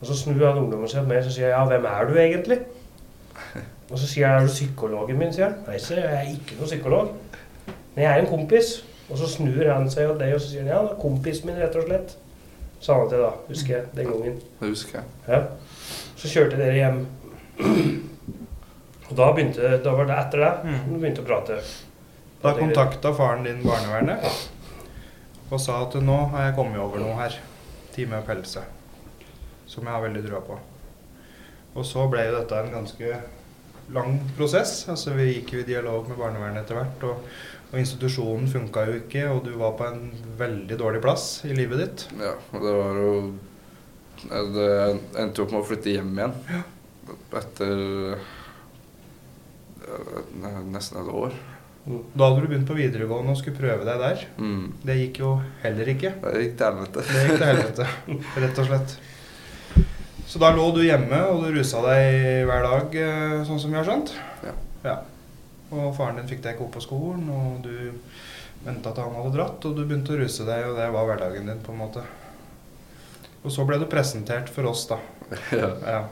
Og 0.00 0.06
så 0.10 0.16
snur 0.18 0.42
han 0.46 0.58
ungdommen 0.58 0.88
seg 0.90 1.04
på 1.06 1.08
meg 1.14 1.24
og 1.24 1.32
sier 1.32 1.48
jeg, 1.48 1.54
ja, 1.54 1.62
hvem 1.70 1.86
er 1.88 2.10
du 2.10 2.18
egentlig? 2.20 2.58
Og 3.90 3.98
så 3.98 4.06
sier 4.10 4.26
jeg, 4.26 4.34
er 4.34 4.40
du 4.46 4.52
psykologen 4.52 5.18
min? 5.18 5.32
sier 5.32 5.46
han. 5.48 5.60
Nei, 5.68 5.78
sier 5.78 6.00
jeg, 6.02 6.10
jeg 6.10 6.26
er 6.26 6.34
ikke 6.34 6.58
noen 6.58 6.70
psykolog. 6.72 7.12
Men 7.94 8.02
jeg 8.04 8.10
er 8.12 8.22
en 8.24 8.30
kompis. 8.30 8.72
Og 9.08 9.18
så 9.20 9.28
snur 9.30 9.68
han 9.70 9.86
seg 9.90 10.10
og 10.10 10.18
deg, 10.20 10.34
og 10.34 10.40
så 10.42 10.48
sier 10.50 10.64
han, 10.66 10.72
ja, 10.74 10.80
det 10.82 10.96
er 10.96 11.00
kompisen 11.00 11.46
min, 11.46 11.60
rett 11.62 11.76
og 11.78 11.86
slett. 11.86 12.16
Sa 12.82 12.96
han 12.98 13.08
til 13.12 13.22
da, 13.22 13.30
husker 13.46 13.76
jeg, 13.76 13.84
den 13.96 14.10
gangen. 14.10 14.40
Det 14.60 14.72
husker 14.74 14.98
jeg. 14.98 15.04
Ja. 15.30 15.38
Så 16.18 16.28
kjørte 16.32 16.58
dere 16.58 16.74
hjem. 16.80 16.98
Og 19.06 19.14
da 19.16 19.28
begynte, 19.32 19.76
da 19.84 19.92
var 19.94 20.08
det 20.10 20.16
etter 20.18 20.42
det, 20.42 20.52
Mm. 20.66 20.96
begynte 21.00 21.22
å 21.22 21.28
prate. 21.28 21.60
Da 22.42 22.52
kontakta 22.58 23.14
faren 23.16 23.46
din 23.46 23.62
barnevernet 23.64 24.26
og 25.46 25.60
sa 25.62 25.78
at 25.84 25.94
nå 26.02 26.16
har 26.32 26.48
jeg 26.48 26.56
kommet 26.56 26.82
over 26.82 26.98
noe 27.02 27.14
her. 27.20 27.36
Time 27.94 28.18
pelse. 28.26 28.62
Som 29.70 29.86
jeg 29.86 29.94
har 29.94 30.02
veldig 30.02 30.22
trua 30.26 30.40
på. 30.44 30.58
Og 31.76 31.86
så 31.86 32.06
ble 32.10 32.24
jo 32.26 32.34
dette 32.34 32.58
en 32.58 32.72
ganske 32.74 33.18
lang 33.94 34.18
prosess. 34.36 34.80
Altså 34.90 35.14
Vi 35.16 35.28
gikk 35.30 35.54
jo 35.54 35.62
i 35.62 35.68
dialog 35.68 36.08
med 36.10 36.18
barnevernet 36.18 36.64
etter 36.64 36.80
hvert. 36.80 37.06
Og, 37.06 37.16
og 37.70 37.78
institusjonen 37.78 38.50
funka 38.50 38.86
jo 38.90 39.00
ikke, 39.02 39.26
og 39.30 39.44
du 39.46 39.52
var 39.60 39.76
på 39.78 39.86
en 39.88 40.08
veldig 40.38 40.78
dårlig 40.80 41.02
plass 41.04 41.28
i 41.46 41.54
livet 41.56 41.82
ditt. 41.84 42.06
Ja, 42.18 42.34
og 42.52 42.66
det 42.66 42.74
var 42.80 43.02
jo 43.04 43.12
Det 44.26 44.70
endte 45.20 45.44
opp 45.44 45.52
med 45.52 45.60
å 45.60 45.66
flytte 45.68 45.92
hjem 45.92 46.14
igjen. 46.16 46.34
Etter 47.36 47.82
eh, 49.86 50.62
nesten 50.72 51.02
et 51.02 51.12
år. 51.12 51.36
Da 51.86 52.26
hadde 52.26 52.42
du 52.42 52.48
begynt 52.50 52.66
på 52.66 52.74
videregående 52.74 53.30
og 53.30 53.38
skulle 53.38 53.58
prøve 53.58 53.86
deg 53.86 54.00
der. 54.02 54.22
Mm. 54.42 54.62
Det 54.82 54.96
gikk 54.98 55.20
jo 55.22 55.34
heller 55.62 55.90
ikke. 55.92 56.10
Det 56.24 56.40
gikk 56.42 56.56
til 56.58 56.66
helvete. 56.66 57.04
Det 57.06 57.20
gikk 57.22 57.36
til 57.36 57.46
helvete, 57.46 57.86
rett 58.42 58.62
og 58.62 58.70
slett. 58.70 58.96
Så 60.26 60.40
da 60.42 60.50
lå 60.50 60.64
du 60.74 60.80
hjemme 60.82 61.20
og 61.30 61.44
du 61.44 61.52
rusa 61.54 61.82
deg 61.84 62.46
hver 62.48 62.66
dag, 62.66 62.96
eh, 62.98 63.36
sånn 63.46 63.60
som 63.62 63.70
vi 63.70 63.78
har 63.78 63.86
skjønt? 63.86 64.10
Ja. 64.42 64.54
ja. 64.88 64.96
Og 65.70 65.92
faren 65.94 66.18
din 66.18 66.26
fikk 66.30 66.42
deg 66.42 66.56
ikke 66.56 66.66
opp 66.66 66.74
på 66.74 66.82
skolen, 66.82 67.28
og 67.30 67.62
du 67.62 67.94
venta 68.66 68.90
til 68.90 69.06
han 69.06 69.18
hadde 69.20 69.34
dratt, 69.36 69.68
og 69.68 69.76
du 69.76 69.84
begynte 69.84 70.16
å 70.16 70.18
ruse 70.18 70.46
deg, 70.48 70.66
og 70.66 70.80
det 70.80 70.88
var 70.90 71.06
hverdagen 71.06 71.46
din, 71.52 71.62
på 71.62 71.74
en 71.74 71.82
måte. 71.84 72.02
Og 73.44 73.54
så 73.54 73.62
ble 73.68 73.78
du 73.78 73.86
presentert 73.90 74.50
for 74.50 74.66
oss, 74.72 74.88
da. 74.90 74.98
Ja. 75.54 75.70
Ja. 75.86 76.02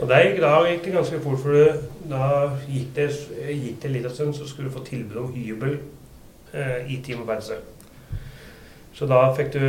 Og 0.00 0.08
der 0.08 0.22
gikk, 0.24 0.38
da 0.40 0.52
gikk 0.64 0.84
det 0.84 0.92
ganske 0.94 1.18
fort, 1.20 1.38
for 1.42 1.52
du- 1.52 1.82
da 2.10 2.50
gikk 2.68 2.94
det, 2.96 3.08
gikk 3.50 3.82
det 3.82 3.90
litt 3.90 4.06
av 4.06 4.14
stund, 4.16 4.34
så 4.34 4.46
skulle 4.48 4.68
du 4.70 4.74
få 4.78 4.84
tilbud 4.84 5.16
om 5.16 5.32
hybel 5.34 5.78
eh, 6.54 6.88
i 6.88 6.96
Team 7.04 7.26
Pelse. 7.28 7.58
Så 8.94 9.06
da 9.06 9.20
fikk 9.36 9.52
du 9.52 9.60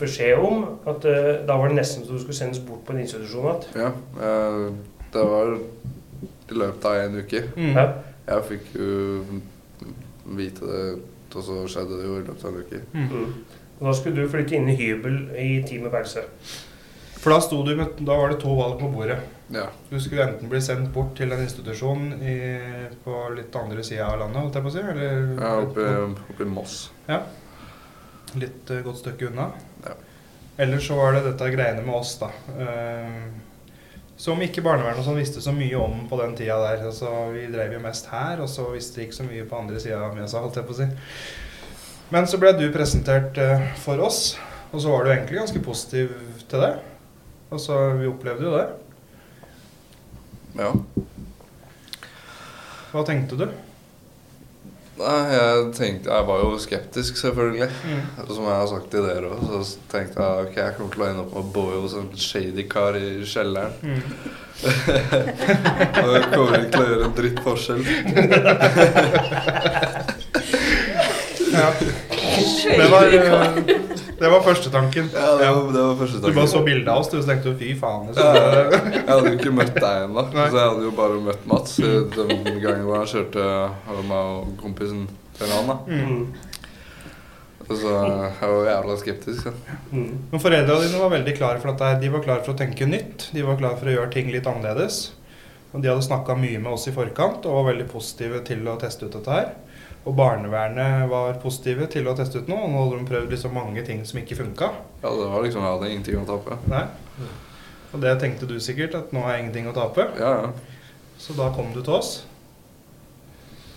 beskjed 0.00 0.38
om 0.40 0.64
at 0.90 1.04
eh, 1.04 1.46
da 1.46 1.56
var 1.56 1.68
det 1.68 1.76
nesten 1.78 2.04
så 2.04 2.12
du 2.12 2.18
skulle 2.18 2.34
sendes 2.36 2.58
bort 2.64 2.82
på 2.86 2.92
en 2.92 3.00
institusjon 3.04 3.60
igjen. 3.74 3.84
ja. 3.84 3.92
eh, 4.20 4.72
Det 5.14 5.22
var 5.30 5.52
i 6.50 6.54
løpet 6.58 6.84
av 6.84 6.96
en 7.04 7.18
uke. 7.20 7.42
Mm. 7.56 7.76
Ja. 7.76 7.84
Jeg 8.26 8.42
fikk 8.48 8.72
jo 8.74 9.22
vite 10.36 10.66
det, 10.66 10.98
og 11.34 11.42
så 11.44 11.60
skjedde 11.68 11.98
det 12.00 12.06
jo 12.08 12.16
i 12.18 12.24
løpet 12.26 12.44
av 12.44 12.50
en 12.54 12.64
uke. 12.64 12.80
Mm. 12.92 13.08
Mm. 13.12 13.34
Og 13.80 13.86
da 13.86 13.92
skulle 13.98 14.22
du 14.24 14.28
flytte 14.32 14.56
inn 14.56 14.68
i 14.72 14.76
hybel 14.78 15.18
i 15.38 15.62
Team 15.68 15.86
Pelse. 15.92 16.24
For 17.24 17.32
da, 17.32 17.38
sto 17.40 17.62
du 17.64 17.70
med, 17.72 18.02
da 18.04 18.18
var 18.20 18.34
det 18.34 18.42
to 18.42 18.52
valg 18.52 18.76
på 18.76 18.90
bordet. 18.92 19.16
Ja. 19.54 19.70
Du 19.88 19.96
skulle 20.00 20.26
enten 20.26 20.50
bli 20.52 20.58
sendt 20.60 20.90
bort 20.92 21.14
til 21.16 21.32
en 21.32 21.40
institusjon 21.40 22.10
i, 22.20 22.34
på 23.00 23.22
litt 23.32 23.56
andre 23.56 23.84
sida 23.86 24.10
av 24.10 24.18
landet, 24.20 24.42
holdt 24.42 24.58
jeg 24.58 24.66
på 24.66 24.68
å 24.68 24.74
si, 24.74 24.82
eller 24.92 25.32
er 25.32 25.62
oppe, 25.62 25.86
oppe 26.34 26.44
i 26.44 26.50
Moss. 26.52 26.76
litt 28.42 28.70
uh, 28.70 28.82
godt 28.84 29.00
stykke 29.00 29.30
unna. 29.30 29.48
Ja. 29.86 29.96
Eller 30.66 30.84
så 30.84 31.00
var 31.00 31.16
det 31.16 31.24
dette 31.30 31.50
greiene 31.54 31.82
med 31.86 31.96
oss, 31.96 32.14
da. 32.20 32.28
Uh, 32.60 33.26
som 34.20 34.44
ikke 34.44 34.62
barnevernet 34.62 35.00
og 35.00 35.08
sånn 35.08 35.18
visste 35.18 35.40
så 35.42 35.52
mye 35.56 35.80
om 35.80 36.04
på 36.10 36.20
den 36.20 36.36
tida 36.38 36.60
der. 36.60 36.84
Altså, 36.90 37.10
vi 37.34 37.48
drev 37.50 37.78
jo 37.78 37.84
mest 37.88 38.12
her, 38.12 38.44
og 38.44 38.52
så 38.52 38.68
visste 38.74 39.00
de 39.00 39.08
ikke 39.08 39.22
så 39.22 39.26
mye 39.26 39.48
på 39.48 39.64
andre 39.64 39.80
sida 39.82 40.04
av 40.04 40.12
Mjøsa, 40.16 40.44
holdt 40.44 40.60
jeg 40.60 40.68
på 40.68 40.76
å 40.76 40.82
si. 40.82 40.90
Men 42.14 42.28
så 42.28 42.38
ble 42.42 42.52
du 42.58 42.68
presentert 42.74 43.40
uh, 43.40 43.70
for 43.80 44.04
oss, 44.04 44.34
og 44.74 44.82
så 44.82 44.92
var 44.92 45.06
du 45.06 45.14
egentlig 45.14 45.40
ganske 45.40 45.64
positiv 45.64 46.12
til 46.50 46.68
det. 46.68 46.74
Altså, 47.54 47.76
vi 48.00 48.08
opplevde 48.10 48.48
jo 48.48 48.56
det. 48.56 48.66
Ja. 50.58 50.72
Hva 52.90 53.02
tenkte 53.06 53.38
du? 53.38 53.46
Nei, 54.94 55.22
jeg 55.34 55.62
tenkte 55.74 56.12
Jeg 56.14 56.26
var 56.28 56.42
jo 56.44 56.58
skeptisk, 56.62 57.16
selvfølgelig. 57.18 57.66
Som 58.28 58.44
jeg 58.46 58.54
har 58.54 58.68
sagt 58.70 58.90
til 58.92 59.02
dere 59.06 59.30
òg, 59.34 59.40
så 59.50 59.78
tenkte 59.90 60.22
jeg 60.22 60.48
ok, 60.48 60.56
jeg 60.60 60.74
kommer 60.76 60.92
til 60.94 61.02
å 61.02 61.08
ende 61.08 61.24
opp 61.24 61.32
med 61.34 61.40
å 61.42 61.52
bo 61.56 61.64
hos 61.82 61.94
en 61.98 62.10
shady 62.14 62.64
kar 62.70 62.98
i 62.98 63.22
kjelleren. 63.26 63.74
og 66.02 66.10
jeg 66.14 66.24
kommer 66.30 66.54
ikke 66.60 66.74
til 66.74 66.82
å 66.82 66.88
gjøre 66.90 67.06
en 67.10 67.18
dritt 67.20 67.40
forskjell. 67.46 67.82
Ja. 71.54 71.68
Det 72.34 72.86
var, 72.90 73.10
det 74.20 74.30
var 74.30 74.42
første 74.44 74.70
tanken. 74.72 75.10
Ja, 75.14 75.34
det 75.38 75.50
var, 75.50 75.72
det 75.74 75.82
var 75.82 75.98
første 76.00 76.20
Du 76.22 76.28
bare 76.32 76.50
så 76.50 76.62
bildet 76.66 76.88
av 76.92 77.02
oss, 77.02 77.10
du, 77.12 77.18
så 77.20 77.28
tenkte 77.28 77.52
du 77.52 77.60
fy 77.60 77.74
faen. 77.78 78.08
Så. 78.10 78.24
Liksom. 78.24 78.90
jeg 78.94 79.04
hadde 79.10 79.32
jo 79.32 79.38
ikke 79.40 79.54
møtt 79.58 79.76
deg 79.76 80.06
ennå, 80.06 80.24
så 80.32 80.42
jeg 80.42 80.70
hadde 80.70 80.88
jo 80.88 80.94
bare 80.96 81.20
møtt 81.28 81.46
Mats 81.50 81.76
den 81.80 82.58
gangen 82.62 82.84
hvor 82.88 83.00
han 83.00 83.10
kjørte 83.10 83.46
meg 84.08 84.18
og 84.18 84.50
kompisen 84.62 85.06
til 85.38 85.54
han. 85.54 85.72
da. 85.72 85.78
Og 87.64 87.76
Så 87.80 87.90
jeg 87.90 88.48
var 88.52 88.66
jævla 88.68 88.96
skeptisk. 89.00 89.46
Ja. 89.48 89.76
Mm. 89.90 90.08
Men 90.30 90.42
foreldrene 90.42 90.84
dine 90.84 91.00
var 91.00 91.12
veldig 91.14 91.36
klare 91.38 91.60
for 91.62 91.84
her. 91.84 92.00
De 92.00 92.10
var 92.12 92.24
klare 92.24 92.44
for 92.44 92.52
å 92.52 92.58
tenke 92.60 92.88
nytt. 92.88 93.30
De 93.32 93.44
var 93.46 93.60
klare 93.60 93.80
for 93.80 93.88
å 93.88 93.94
gjøre 93.94 94.12
ting 94.12 94.28
litt 94.32 94.48
annerledes. 94.50 95.06
Og 95.72 95.82
de 95.82 95.90
hadde 95.90 96.04
snakka 96.06 96.36
mye 96.38 96.60
med 96.62 96.70
oss 96.76 96.86
i 96.90 96.94
forkant 96.94 97.46
og 97.48 97.56
var 97.58 97.70
veldig 97.72 97.88
positive 97.90 98.42
til 98.46 98.68
å 98.68 98.76
teste 98.80 99.08
ut 99.08 99.16
dette 99.16 99.38
her. 99.38 99.48
Og 100.04 100.12
barnevernet 100.16 101.06
var 101.08 101.38
positive 101.40 101.86
til 101.92 102.08
å 102.10 102.14
teste 102.16 102.42
ut 102.42 102.50
noe. 102.50 102.66
Og 102.66 102.72
nå 102.72 102.82
hadde 102.82 103.00
de 103.00 103.08
prøvd 103.08 103.32
liksom 103.32 103.56
mange 103.56 103.84
ting 103.86 104.02
som 104.04 104.20
ikke 104.20 104.36
funka. 104.42 104.68
Ja, 105.00 105.08
det 105.08 105.30
var 105.32 105.46
liksom, 105.46 105.64
Jeg 105.64 105.78
hadde 105.78 105.90
ingenting 105.94 106.20
å 106.20 106.28
tape. 106.28 106.58
Nei. 106.68 106.84
Og 107.94 108.02
det 108.02 108.12
tenkte 108.20 108.48
du 108.50 108.58
sikkert, 108.60 108.96
at 108.98 109.12
nå 109.14 109.22
har 109.24 109.36
jeg 109.36 109.44
ingenting 109.46 109.70
å 109.70 109.76
tape. 109.76 110.08
Ja, 110.18 110.32
ja. 110.42 110.78
Så 111.18 111.36
da 111.38 111.48
kom 111.54 111.70
du 111.72 111.80
til 111.80 111.94
oss. 111.94 112.12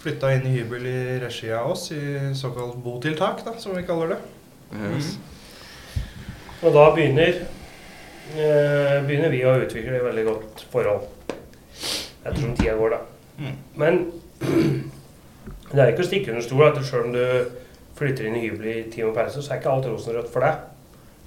Flytta 0.01 0.33
inn 0.35 0.47
i 0.49 0.55
hybel 0.57 0.87
i 0.89 0.97
regi 1.21 1.51
av 1.53 1.71
oss, 1.71 1.87
i 1.93 2.33
såkalt 2.37 2.75
botiltak, 2.83 3.43
da, 3.45 3.53
som 3.61 3.77
vi 3.77 3.85
kaller 3.87 4.15
det. 4.15 4.19
Yes. 4.89 5.13
Og 6.65 6.73
da 6.73 6.89
begynner, 6.95 7.43
eh, 8.33 8.97
begynner 9.05 9.31
vi 9.31 9.45
å 9.45 9.55
utvikle 9.61 9.99
et 9.99 10.05
veldig 10.09 10.25
godt 10.27 10.65
forhold. 10.73 11.07
Jeg 12.25 12.35
tror 12.35 12.55
tida 12.57 12.75
går, 12.75 12.97
da. 12.97 13.01
Mm. 13.37 13.57
Men 13.77 14.01
det 15.71 15.83
er 15.83 15.91
ikke 15.91 16.05
å 16.05 16.07
stikke 16.07 16.31
under 16.31 16.45
stol 16.45 16.65
at 16.69 16.79
selv 16.85 17.09
om 17.09 17.15
du 17.15 17.23
flytter 17.97 18.27
inn 18.29 18.37
i 18.39 18.43
hybel 18.45 18.67
i 18.71 18.75
Team 18.93 19.13
Pause, 19.15 19.41
så 19.43 19.53
er 19.53 19.59
ikke 19.59 19.71
alt 19.73 19.87
rosenrødt 19.89 20.31
for 20.31 20.45
deg. 20.45 20.59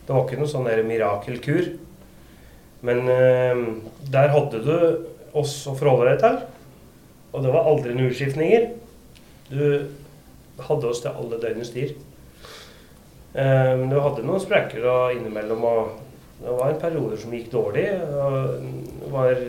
Det 0.07 0.14
var 0.14 0.24
ikke 0.24 0.41
noe 0.41 0.51
sånn 0.51 0.68
mirakelkur. 0.88 1.72
Men 2.86 3.03
eh, 3.12 3.64
der 4.11 4.32
hadde 4.32 4.62
du 4.64 4.76
oss 5.36 5.59
å 5.68 5.74
forholde 5.76 6.14
deg 6.14 6.22
til. 6.22 6.38
Og 7.30 7.45
det 7.45 7.53
var 7.53 7.68
aldri 7.68 7.95
noen 7.95 8.11
utskiftninger. 8.11 8.70
Du 9.51 9.61
hadde 10.64 10.88
oss 10.88 11.03
til 11.05 11.12
alle 11.12 11.41
døgnets 11.43 11.74
tider. 11.74 11.99
Eh, 13.34 13.74
Men 13.76 13.91
du 13.93 13.99
hadde 14.01 14.24
noen 14.26 14.43
sprekker 14.43 14.82
da 14.82 14.97
innimellom, 15.14 15.66
og 15.68 16.41
det 16.41 16.57
var 16.57 16.72
en 16.72 16.80
periode 16.80 17.18
som 17.20 17.34
gikk 17.36 17.53
dårlig. 17.53 17.86
Og 18.09 18.57
det 19.05 19.12
var 19.12 19.45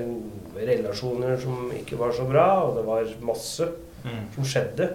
relasjoner 0.61 1.39
som 1.41 1.71
ikke 1.73 1.97
var 1.97 2.11
så 2.13 2.27
bra, 2.27 2.49
og 2.67 2.75
det 2.77 2.85
var 2.85 3.15
masse 3.25 3.69
som 4.35 4.43
skjedde. 4.47 4.89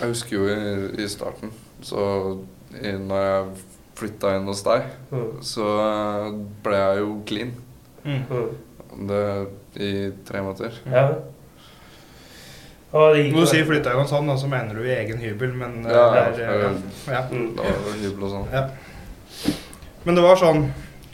Jeg 0.00 0.08
husker 0.12 0.36
jo 0.36 0.46
i, 0.48 1.02
i 1.04 1.08
starten, 1.08 1.52
så 1.82 2.04
i, 2.76 2.92
når 2.96 3.22
jeg 3.26 3.46
flytta 4.00 4.34
inn 4.38 4.46
hos 4.48 4.62
deg, 4.64 4.82
Mm. 5.10 5.30
så 5.44 5.66
ble 6.64 6.76
jeg 6.76 6.98
jo 7.02 7.08
clean. 7.28 7.50
Mm. 8.04 8.22
Mm. 8.30 9.06
Det, 9.08 9.24
I 9.80 9.90
tre 10.28 10.40
måneder. 10.42 10.78
Ja. 10.90 11.08
Og 12.90 13.14
Når 13.16 13.44
du 13.44 13.46
sier 13.46 13.66
flytta 13.68 13.92
inn 13.94 14.00
hos 14.02 14.10
han, 14.16 14.30
så 14.38 14.48
mener 14.50 14.74
du 14.74 14.82
i 14.82 14.94
egen 14.96 15.20
hybel, 15.22 15.52
men 15.54 15.84
Ja, 15.86 16.06
det 16.10 16.42
er, 16.42 16.62
ja. 16.64 16.70
eh, 16.70 17.12
ja. 17.14 17.20
Mm. 17.30 17.52
Da 17.56 17.62
var 17.62 17.98
hybel 18.02 18.24
og 18.26 18.32
sånn. 18.32 18.48
Ja. 18.52 18.64
Men 20.04 20.16
det 20.18 20.24
var 20.24 20.40
sånn 20.40 20.64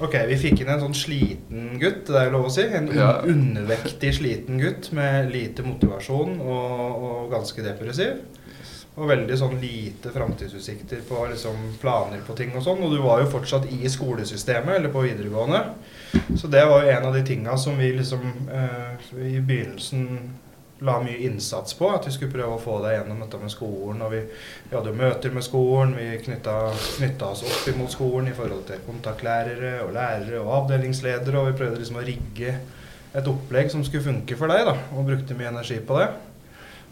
Ok, 0.04 0.12
vi 0.28 0.36
fikk 0.36 0.60
inn 0.60 0.68
en 0.74 0.80
sånn 0.82 0.94
sliten 0.96 1.78
gutt, 1.80 2.02
det 2.10 2.16
er 2.20 2.26
jo 2.28 2.34
lov 2.34 2.48
å 2.50 2.52
si. 2.52 2.66
En 2.68 2.88
Ja. 2.92 3.22
undervektig 3.24 4.10
sliten 4.18 4.58
gutt 4.60 4.90
med 4.92 5.30
lite 5.32 5.62
motivasjon 5.64 6.40
og, 6.40 7.04
og 7.06 7.30
ganske 7.32 7.62
depressiv. 7.64 8.18
Og 8.96 9.08
veldig 9.10 9.36
sånn 9.36 9.58
lite 9.60 10.08
framtidsutsikter 10.12 11.02
på 11.08 11.26
liksom 11.28 11.56
planer 11.80 12.20
på 12.24 12.36
ting 12.36 12.54
og 12.56 12.62
sånn. 12.64 12.80
Og 12.84 12.92
du 12.94 13.00
var 13.04 13.20
jo 13.20 13.26
fortsatt 13.32 13.66
i 13.72 13.88
skolesystemet, 13.92 14.76
eller 14.78 14.88
på 14.92 15.02
videregående. 15.04 15.62
Så 16.36 16.48
det 16.48 16.62
var 16.68 16.82
jo 16.84 16.92
en 16.94 17.04
av 17.10 17.12
de 17.16 17.22
tinga 17.28 17.56
som 17.60 17.76
vi 17.76 17.90
liksom 17.92 18.24
eh, 18.52 18.96
i 19.20 19.40
begynnelsen 19.40 20.30
la 20.84 20.98
mye 21.00 21.16
innsats 21.26 21.74
på. 21.74 21.88
At 21.94 22.06
vi 22.08 22.12
skulle 22.14 22.32
prøve 22.34 22.56
å 22.56 22.62
få 22.62 22.78
deg 22.84 22.98
gjennom 22.98 23.22
dette 23.24 23.40
med 23.40 23.52
skolen. 23.52 24.02
Og 24.04 24.12
vi, 24.12 24.22
vi 24.68 24.76
hadde 24.76 24.96
møter 24.96 25.34
med 25.34 25.46
skolen. 25.46 25.94
Vi 25.96 26.08
knytta, 26.26 26.56
knytta 26.98 27.30
oss 27.32 27.44
opp 27.46 27.70
imot 27.72 27.94
skolen 27.94 28.30
i 28.30 28.36
forhold 28.36 28.66
til 28.68 28.82
kontaktlærere 28.86 29.78
og 29.86 29.94
lærere 29.96 30.42
og 30.42 30.52
avdelingsledere. 30.62 31.40
Og 31.40 31.52
vi 31.52 31.58
prøvde 31.62 31.80
liksom 31.80 32.00
å 32.00 32.06
rigge 32.06 32.58
et 33.16 33.30
opplegg 33.30 33.72
som 33.72 33.84
skulle 33.86 34.04
funke 34.04 34.36
for 34.36 34.52
deg, 34.52 34.66
da. 34.68 34.76
Og 34.96 35.08
brukte 35.08 35.38
mye 35.38 35.52
energi 35.54 35.80
på 35.80 35.96
det. 36.00 36.10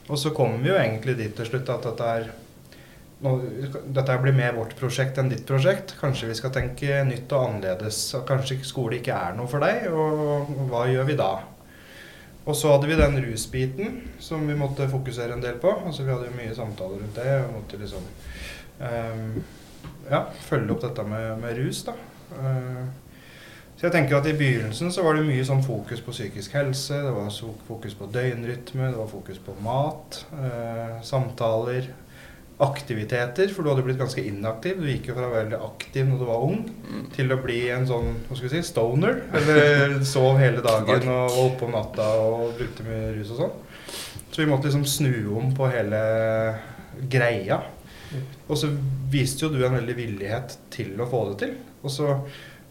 Og 0.09 0.20
så 0.20 0.32
kom 0.37 0.59
vi 0.62 0.70
jo 0.72 0.78
egentlig 0.78 1.16
dit 1.20 1.37
til 1.37 1.49
slutt 1.49 1.70
at 1.72 1.87
dette 1.89 2.09
er 2.18 2.32
nå, 3.24 3.30
dette 3.95 4.16
blir 4.20 4.37
mer 4.37 4.53
vårt 4.57 4.74
prosjekt 4.76 5.18
enn 5.20 5.30
ditt 5.32 5.47
prosjekt. 5.49 5.95
Kanskje 6.01 6.28
vi 6.28 6.37
skal 6.37 6.53
tenke 6.53 7.01
nytt 7.09 7.32
og 7.32 7.49
annerledes. 7.49 8.01
Kanskje 8.28 8.61
skole 8.68 8.99
ikke 9.01 9.16
er 9.16 9.37
noe 9.39 9.49
for 9.49 9.64
deg, 9.64 9.87
og 9.93 10.51
hva 10.68 10.85
gjør 10.91 11.09
vi 11.09 11.16
da? 11.20 11.32
Og 12.45 12.57
så 12.57 12.72
hadde 12.74 12.90
vi 12.90 12.97
den 12.99 13.16
rusbiten 13.24 14.01
som 14.20 14.42
vi 14.49 14.57
måtte 14.59 14.88
fokusere 14.90 15.32
en 15.32 15.42
del 15.42 15.57
på. 15.62 15.70
Altså 15.86 16.05
Vi 16.05 16.12
hadde 16.12 16.28
jo 16.28 16.36
mye 16.36 16.57
samtaler 16.57 17.01
rundt 17.01 17.16
det. 17.16 17.38
og 17.45 17.55
måtte 17.55 17.80
liksom 17.80 18.05
ehm, 18.80 19.38
ja, 20.11 20.26
følge 20.45 20.74
opp 20.74 20.84
dette 20.84 21.07
med, 21.09 21.38
med 21.40 21.57
rus. 21.59 21.84
da. 21.88 21.97
Uh, 22.34 22.84
så 23.76 23.86
jeg 23.86 23.92
tenker 23.92 24.16
at 24.16 24.26
I 24.26 24.36
begynnelsen 24.38 24.92
så 24.92 25.03
var 25.03 25.16
det 25.16 25.26
mye 25.26 25.45
sånn 25.45 25.64
fokus 25.64 26.01
på 26.05 26.12
psykisk 26.14 26.55
helse, 26.55 26.95
det 27.05 27.11
var 27.12 27.32
fokus 27.68 27.97
på 27.99 28.07
døgnrytme, 28.12 28.86
det 28.92 28.97
var 28.97 29.11
fokus 29.11 29.40
på 29.42 29.57
mat, 29.64 30.20
uh, 30.32 31.01
samtaler, 31.03 31.88
aktiviteter, 32.62 33.48
for 33.50 33.62
du 33.66 33.70
hadde 33.72 33.82
blitt 33.86 33.98
ganske 33.98 34.22
inaktiv. 34.22 34.78
Du 34.80 34.86
gikk 34.86 35.09
jo 35.11 35.14
fra 35.16 35.26
å 35.26 35.32
være 35.32 35.44
veldig 35.48 35.59
aktiv 35.66 36.07
når 36.07 36.18
du 36.20 36.24
var 36.28 36.44
ung, 36.46 36.61
Mm. 36.84 37.05
til 37.16 37.32
å 37.34 37.38
bli 37.42 37.61
en 37.74 37.86
sånn 37.86 38.14
hva 38.28 38.36
skal 38.36 38.48
vi 38.48 38.55
si, 38.55 38.62
stoner. 38.68 39.22
Eller 39.34 39.98
sov 40.14 40.38
hele 40.38 40.62
dagen 40.62 41.09
og 41.09 41.30
holdt 41.34 41.55
oppe 41.57 41.64
om 41.66 41.72
natta 41.74 42.07
og 42.22 42.55
brukte 42.59 42.86
mye 42.86 43.12
rus 43.16 43.30
og 43.34 43.40
sånn. 43.42 43.57
Så 44.30 44.42
vi 44.44 44.50
måtte 44.50 44.68
liksom 44.70 44.84
snu 44.86 45.36
om 45.36 45.52
på 45.55 45.68
hele 45.70 46.00
greia. 47.11 47.61
Og 48.48 48.57
så 48.61 48.68
viste 49.11 49.46
jo 49.46 49.50
du 49.55 49.64
en 49.66 49.74
veldig 49.74 49.94
villighet 49.98 50.57
til 50.70 50.94
å 51.02 51.07
få 51.11 51.24
det 51.32 51.38
til. 51.42 51.55
Og 51.82 51.90
så 51.90 52.12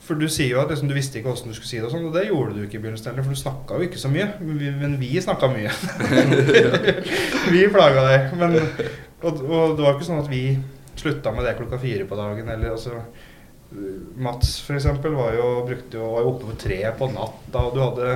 For 0.03 0.19
du 0.19 0.25
sier 0.27 0.49
jo 0.51 0.59
at 0.59 0.71
liksom, 0.73 0.89
du 0.91 0.95
visste 0.97 1.19
ikke 1.19 1.31
åssen 1.31 1.47
du 1.51 1.55
skulle 1.55 1.69
si 1.69 1.77
det, 1.79 1.87
og 1.87 1.93
sånn, 1.93 2.09
og 2.09 2.15
det 2.17 2.25
gjorde 2.27 2.57
du 2.57 2.63
ikke 2.65 2.75
i 2.75 2.83
begynnelsen 2.83 3.11
heller, 3.11 3.23
for 3.23 3.35
du 3.35 3.39
snakka 3.39 3.77
jo 3.79 3.85
ikke 3.87 4.01
så 4.01 4.11
mye. 4.11 4.25
Men 4.43 4.57
vi, 4.59 4.71
men 4.81 4.95
vi 4.99 5.11
snakka 5.23 5.47
mye. 5.53 5.71
vi 7.53 7.61
plaga 7.71 8.03
deg. 8.09 8.33
Men, 8.39 8.57
og, 9.23 9.43
og 9.47 9.77
det 9.77 9.85
var 9.85 9.93
ikke 9.95 10.09
sånn 10.09 10.23
at 10.23 10.31
vi 10.31 10.43
slutta 10.99 11.31
med 11.35 11.47
det 11.47 11.55
klokka 11.59 11.79
fire 11.81 12.07
på 12.09 12.19
dagen, 12.19 12.49
eller 12.51 12.75
altså 12.75 12.99
Mats 14.21 14.59
for 14.61 14.77
eksempel 14.77 15.15
var 15.17 15.33
jo, 15.33 15.45
brukte 15.65 15.97
jo, 15.97 16.09
var 16.13 16.21
jo 16.21 16.33
oppe 16.33 16.49
på 16.51 16.57
tre 16.61 16.75
på 16.99 17.07
natta, 17.09 17.63
og 17.63 17.73
du 17.73 17.79
hadde 17.81 18.11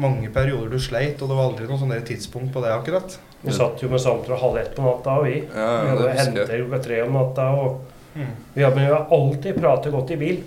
mange 0.00 0.32
perioder 0.34 0.72
du 0.72 0.80
sleit, 0.82 1.20
og 1.22 1.30
det 1.30 1.36
var 1.38 1.50
aldri 1.50 1.68
noe 1.68 1.78
sånn 1.78 1.94
tidspunkt 2.08 2.50
på 2.56 2.62
det 2.64 2.72
akkurat. 2.74 3.14
Vi 3.44 3.54
satt 3.54 3.80
jo 3.80 3.88
med 3.92 4.02
samtaler 4.02 4.40
halv 4.42 4.58
ett 4.60 4.74
på 4.74 4.82
natta, 4.84 5.14
og 5.20 5.28
vi. 5.28 5.36
Ja, 5.46 5.68
Vi 5.84 5.92
hadde 5.92 6.16
henter 6.18 6.50
klokka 6.56 6.82
tre 6.88 7.00
om 7.06 7.16
natta. 7.20 7.48
og 7.60 7.86
Mm. 8.10 8.26
vi 8.54 8.62
hadde 8.64 8.74
men 8.74 8.86
vi 8.88 8.92
har 8.92 9.06
alltid 9.14 9.54
pratet 9.60 9.92
godt 9.94 10.10
i 10.10 10.16
bil. 10.18 10.38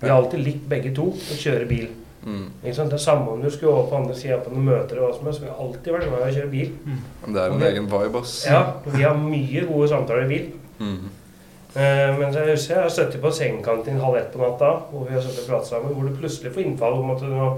Vi 0.00 0.08
har 0.08 0.16
alltid 0.16 0.44
likt 0.44 0.68
begge 0.68 0.94
to 0.96 1.10
å 1.12 1.40
kjøre 1.40 1.66
bil. 1.68 1.88
Mm. 2.20 2.50
Ikke 2.60 2.74
sant? 2.76 2.92
Det 2.92 2.98
er 2.98 3.04
samme 3.04 3.32
om 3.32 3.40
du 3.40 3.48
skulle 3.52 3.72
over 3.72 3.88
på 3.88 3.96
andre 4.00 4.16
sida 4.16 4.38
på 4.44 4.52
noen 4.52 4.68
møter, 4.68 4.96
eller 4.96 5.08
hva 5.08 5.16
som 5.16 5.28
helst. 5.28 5.42
Vi 5.44 5.48
har 5.48 5.62
alltid 5.64 5.94
vært 5.94 6.08
glad 6.08 6.22
i 6.22 6.28
å 6.28 6.36
kjøre 6.36 6.52
bil. 6.52 6.70
Mm. 6.84 7.00
Det 7.26 7.42
er 7.42 7.54
en 7.54 7.66
egen 7.70 7.88
vibe, 7.94 8.22
ass. 8.22 8.34
Ja, 8.48 8.60
Vi 8.84 9.02
har 9.04 9.16
mye 9.20 9.64
gode 9.68 9.88
samtaler 9.92 10.26
i 10.26 10.30
bil. 10.30 10.46
Mm. 10.80 11.10
Uh, 11.70 12.08
men 12.18 12.32
jeg 12.34 12.48
husker 12.50 12.74
jeg 12.74 12.82
har 12.82 12.90
sittet 12.90 13.22
på 13.22 13.30
sengekanten 13.30 14.00
halv 14.02 14.16
ett 14.18 14.32
på 14.32 14.40
natta, 14.42 14.72
hvor 14.90 15.04
vi 15.06 15.14
har 15.14 15.22
sittet 15.22 15.44
og 15.44 15.52
pratet 15.52 15.70
sammen, 15.70 15.92
hvor 15.94 16.08
du 16.08 16.16
plutselig 16.18 16.50
får 16.56 16.64
innfall 16.64 16.98
om 16.98 17.12
at 17.14 17.22
du 17.22 17.28
nå 17.30 17.50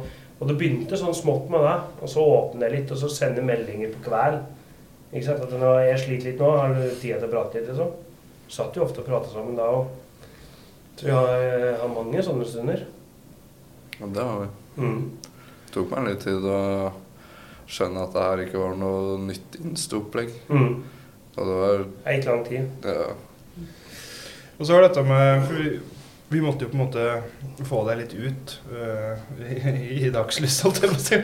Og 0.43 0.49
det 0.51 0.57
begynte 0.59 0.99
sånn 0.99 1.15
smått 1.15 1.47
med 1.55 1.63
deg, 1.63 1.83
og 2.03 2.11
så 2.11 2.23
åpner 2.27 2.67
jeg 2.67 2.75
litt, 2.75 2.89
og 2.91 2.99
så 2.99 3.09
sender 3.15 3.45
meldinger 3.47 3.93
på 3.95 4.01
kveld. 4.09 4.41
Ikke 5.13 5.29
sant? 5.29 5.45
At 5.47 5.53
nå, 5.55 5.69
jeg 5.87 6.01
sliter 6.03 6.29
litt 6.33 6.43
nå, 6.43 6.49
har 6.59 6.75
du 6.75 6.81
tid 6.99 7.13
til 7.13 7.29
å 7.29 7.31
prate 7.31 7.61
litt, 7.61 7.69
liksom? 7.71 7.93
Satt 8.51 8.75
jo 8.75 8.83
ofte 8.83 9.05
og 9.05 9.07
pratet 9.07 9.31
sammen 9.31 9.55
da 9.55 9.69
òg. 9.71 9.93
Så 10.97 11.07
vi 11.07 11.15
har, 11.15 11.29
eh, 11.43 11.79
har 11.81 11.89
mange 11.89 12.23
sånne 12.23 12.47
stunder. 12.47 12.85
Ja, 13.99 14.07
det 14.07 14.27
har 14.29 14.41
vi. 14.41 14.49
Mm. 14.83 15.01
Det 15.67 15.75
tok 15.75 15.91
meg 15.91 16.09
litt 16.09 16.25
tid 16.27 16.45
å 16.45 16.93
skjønne 17.73 18.05
at 18.05 18.13
det 18.13 18.27
her 18.27 18.43
ikke 18.47 18.61
var 18.61 18.77
noe 18.77 19.17
nytt 19.23 19.57
Insta-opplegg. 19.63 20.33
Mm. 20.53 20.83
Og 21.37 21.49
det 21.49 21.57
var 21.63 21.85
Det 22.05 22.17
gikk 22.19 22.29
lang 22.29 22.45
tid. 22.45 22.69
ja, 22.85 23.15
Og 24.59 24.67
så 24.67 24.75
var 24.77 24.83
dette 24.89 25.03
med 25.03 25.47
for 25.47 25.55
vi, 25.63 25.71
vi 26.33 26.41
måtte 26.45 26.65
jo 26.67 26.71
på 26.73 26.77
en 26.77 26.85
måte 26.85 27.65
få 27.69 27.83
deg 27.89 27.99
litt 28.03 28.13
ut 28.15 28.53
øh, 28.73 29.25
i, 29.49 30.07
i 30.07 30.11
dagslyst, 30.13 30.63
holdt 30.65 30.83
jeg 30.83 30.93
på 30.93 31.01
å 31.01 31.03
si. 31.03 31.19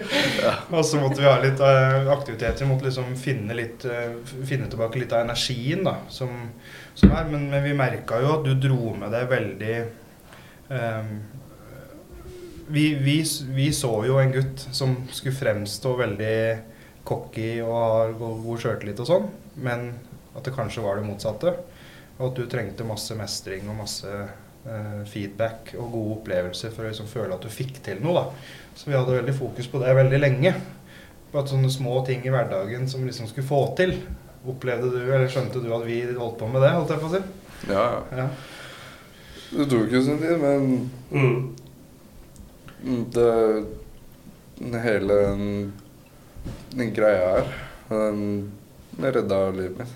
Og 0.72 0.84
så 0.84 1.00
måtte 1.00 1.22
vi 1.22 1.28
ha 1.28 1.36
litt 1.42 1.60
øh, 1.60 2.10
aktiviteter. 2.12 2.64
Vi 2.64 2.70
måtte 2.72 2.88
liksom 2.88 3.14
finne, 3.20 3.56
litt, 3.56 3.84
øh, 3.88 4.18
finne 4.48 4.68
tilbake 4.68 5.00
litt 5.00 5.12
av 5.16 5.24
energien 5.24 5.84
da, 5.86 5.98
som, 6.12 6.32
som 6.98 7.14
er. 7.14 7.28
Men, 7.30 7.48
men 7.52 7.64
vi 7.64 7.74
merka 7.78 8.20
jo 8.22 8.36
at 8.36 8.46
du 8.46 8.54
dro 8.58 8.94
med 8.98 9.12
deg 9.14 9.28
veldig 9.30 9.74
um, 10.68 11.12
vi, 12.68 12.94
vi, 12.94 13.24
vi 13.54 13.68
så 13.72 13.92
jo 14.04 14.18
en 14.20 14.32
gutt 14.32 14.66
som 14.76 14.92
skulle 15.12 15.36
fremstå 15.36 15.94
veldig 16.02 16.40
cocky 17.08 17.62
og 17.64 18.18
god 18.18 18.42
god 18.44 18.60
sjøltillit 18.60 19.00
og 19.00 19.08
sånn, 19.08 19.28
men 19.64 19.86
at 20.36 20.44
det 20.44 20.52
kanskje 20.52 20.84
var 20.84 20.98
det 20.98 21.06
motsatte. 21.08 21.54
Og 22.18 22.26
at 22.28 22.36
du 22.36 22.48
trengte 22.50 22.86
masse 22.86 23.14
mestring 23.16 23.68
og 23.70 23.78
masse 23.78 24.10
uh, 24.10 25.02
feedback 25.08 25.72
og 25.78 25.92
gode 25.94 26.16
opplevelser 26.18 26.74
for 26.74 26.84
å 26.84 26.90
liksom 26.90 27.08
føle 27.10 27.34
at 27.34 27.44
du 27.44 27.50
fikk 27.52 27.78
til 27.86 28.02
noe. 28.04 28.24
da. 28.24 28.74
Så 28.76 28.90
vi 28.90 28.96
hadde 28.98 29.16
veldig 29.16 29.36
fokus 29.38 29.70
på 29.70 29.80
det 29.82 29.94
veldig 29.96 30.20
lenge. 30.20 30.52
På 31.32 31.40
at 31.40 31.52
sånne 31.52 31.70
små 31.72 32.00
ting 32.08 32.24
i 32.26 32.32
hverdagen 32.32 32.88
som 32.90 33.00
vi 33.02 33.10
liksom 33.10 33.30
skulle 33.30 33.48
få 33.48 33.62
til. 33.78 33.94
Opplevde 34.46 34.90
du, 34.92 35.00
eller 35.02 35.28
skjønte 35.28 35.60
du 35.64 35.72
at 35.74 35.86
vi 35.86 36.02
holdt 36.14 36.38
på 36.38 36.46
med 36.52 36.62
det? 36.62 36.70
holdt 36.76 36.90
jeg 36.94 37.00
på 37.02 37.08
å 37.08 37.14
si? 37.16 37.22
ja. 37.72 37.86
Ja. 38.14 38.28
Det 39.48 39.64
tok 39.70 39.90
jo 39.92 40.02
sin 40.04 40.18
tid, 40.20 40.36
men 40.38 40.90
Mm. 41.10 41.54
det 43.10 44.82
Hele 44.82 45.14
den, 45.14 45.72
den 46.74 46.90
greia 46.94 47.28
her, 47.38 47.48
den 47.88 48.50
redda 49.00 49.38
livet 49.54 49.78
mitt. 49.78 49.94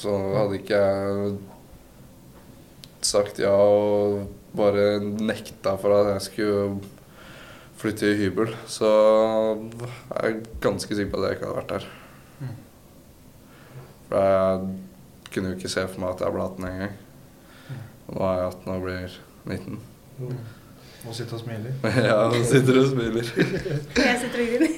Så 0.00 0.10
hadde 0.34 0.58
ikke 0.58 0.78
jeg 0.80 1.36
sagt 3.04 3.38
ja 3.42 3.52
og 3.52 4.26
bare 4.56 4.98
nekta 5.02 5.76
for 5.80 5.92
at 6.00 6.12
jeg 6.14 6.22
skulle 6.30 6.80
flytte 7.80 8.08
i 8.10 8.18
hybel, 8.24 8.52
så 8.70 8.88
jeg 9.60 10.22
er 10.22 10.40
ganske 10.64 10.94
sikker 10.96 11.12
på 11.12 11.20
at 11.22 11.28
jeg 11.30 11.38
ikke 11.38 11.48
hadde 11.50 11.60
vært 11.60 11.74
der. 11.76 11.86
Mm. 14.12 14.18
For 14.18 14.24
jeg 14.24 15.34
kunne 15.34 15.48
jo 15.48 15.56
ikke 15.56 15.68
se 15.68 15.86
for 15.88 16.00
meg 16.00 16.10
at 16.12 16.20
jeg 16.20 16.34
ble 16.34 16.42
18 16.44 16.66
engang. 16.68 16.98
Og 18.08 18.16
nå 18.16 18.26
er 18.26 18.34
jeg 18.38 18.46
18 18.46 18.72
og 18.72 18.82
blir 18.82 19.14
19. 19.44 19.78
Mm. 20.18 20.34
Og 21.08 21.14
sitter 21.14 21.34
og 21.34 21.40
smiler. 21.40 21.72
ja, 22.08 22.14
og 22.14 22.44
sitter 22.46 22.80
og 22.80 22.90
smiler. 22.90 23.30
Jeg 23.96 24.18
sitter 24.20 24.42
og 24.42 24.50
griner. 24.52 24.68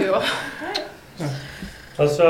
Ja. 1.18 1.28
Altså, 1.98 2.26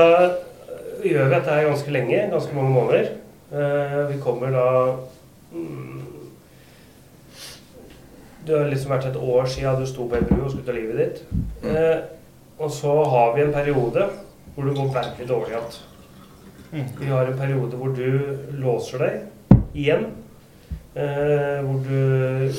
vi 1.02 1.08
gjør 1.08 1.28
vi 1.28 1.34
dette 1.34 1.54
her 1.54 1.66
ganske 1.68 1.92
lenge, 1.92 2.20
ganske 2.30 2.54
mange 2.56 2.70
måneder. 2.70 3.08
Eh, 3.52 4.14
vi 4.14 4.20
kommer 4.20 4.50
da 4.50 4.96
mm, 5.52 6.00
Det 8.46 8.58
har 8.58 8.68
liksom 8.68 8.92
vært 8.92 9.10
et 9.10 9.16
år 9.16 9.44
siden 9.48 9.80
du 9.80 9.86
sto 9.88 10.08
på 10.08 10.16
en 10.16 10.28
bru 10.28 10.42
og 10.44 10.50
skulle 10.50 10.66
ta 10.66 10.76
livet 10.76 11.00
ditt. 11.00 11.22
Eh, 11.64 12.00
og 12.58 12.72
så 12.72 12.92
har 13.04 13.36
vi 13.36 13.44
en 13.44 13.52
periode 13.52 14.08
hvor 14.54 14.64
det 14.64 14.76
går 14.76 14.92
veldig 14.94 15.28
dårlig 15.28 15.54
igjen. 15.54 15.78
Mm. 16.72 16.84
Vi 17.00 17.06
har 17.08 17.26
en 17.30 17.38
periode 17.38 17.76
hvor 17.80 17.94
du 17.96 18.08
låser 18.60 18.98
deg 18.98 19.60
igjen. 19.74 20.06
Eh, 20.98 21.62
hvor 21.64 21.78
du 21.86 22.50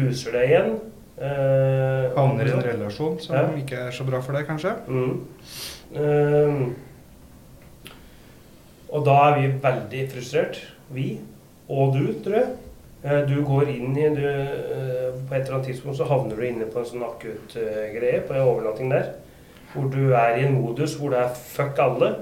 ruser 0.00 0.32
deg 0.38 0.48
igjen. 0.52 0.70
Eh, 1.20 2.06
Havner 2.16 2.48
i 2.48 2.54
en 2.54 2.62
relasjon 2.64 3.18
som 3.20 3.36
Ja. 3.36 3.42
ikke 3.60 3.76
er 3.88 3.90
så 3.92 4.04
bra 4.08 4.20
for 4.24 4.32
deg, 4.32 4.46
kanskje. 4.48 4.72
Mm. 4.88 5.26
Eh, 5.94 6.68
og 8.90 9.04
da 9.06 9.16
er 9.28 9.40
vi 9.40 9.52
veldig 9.62 10.04
frustrert. 10.14 10.60
Vi 10.90 11.20
og 11.68 11.92
du, 11.94 12.06
tror 12.24 12.34
jeg. 12.34 12.48
Eh, 13.04 13.20
Du 13.28 13.42
går 13.44 13.68
inn 13.68 13.96
i 13.96 14.08
du, 14.14 14.24
eh, 14.26 15.12
På 15.28 15.34
et 15.34 15.42
eller 15.46 15.54
annet 15.54 15.66
tidspunkt 15.66 15.96
så 15.96 16.04
havner 16.08 16.36
du 16.36 16.42
inne 16.42 16.64
på 16.66 16.78
en 16.80 16.84
sånn 16.84 17.02
akutt 17.06 17.56
eh, 17.56 18.20
på 18.26 18.34
en 18.34 18.40
overnatting 18.40 18.90
der. 18.90 19.12
Hvor 19.74 19.88
du 19.90 20.12
er 20.12 20.36
i 20.36 20.44
en 20.46 20.54
modus 20.60 20.96
hvor 20.98 21.10
det 21.10 21.18
er 21.20 21.28
fuck 21.34 21.78
alle. 21.78 22.16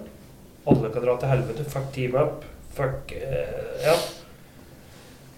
Alle 0.69 0.93
kan 0.93 1.05
dra 1.05 1.17
til 1.21 1.33
helvete. 1.33 1.67
Fuck 1.73 1.91
team 1.95 2.17
up. 2.21 2.47
Fuck 2.77 3.13
eh, 3.17 3.85
Ja. 3.87 3.97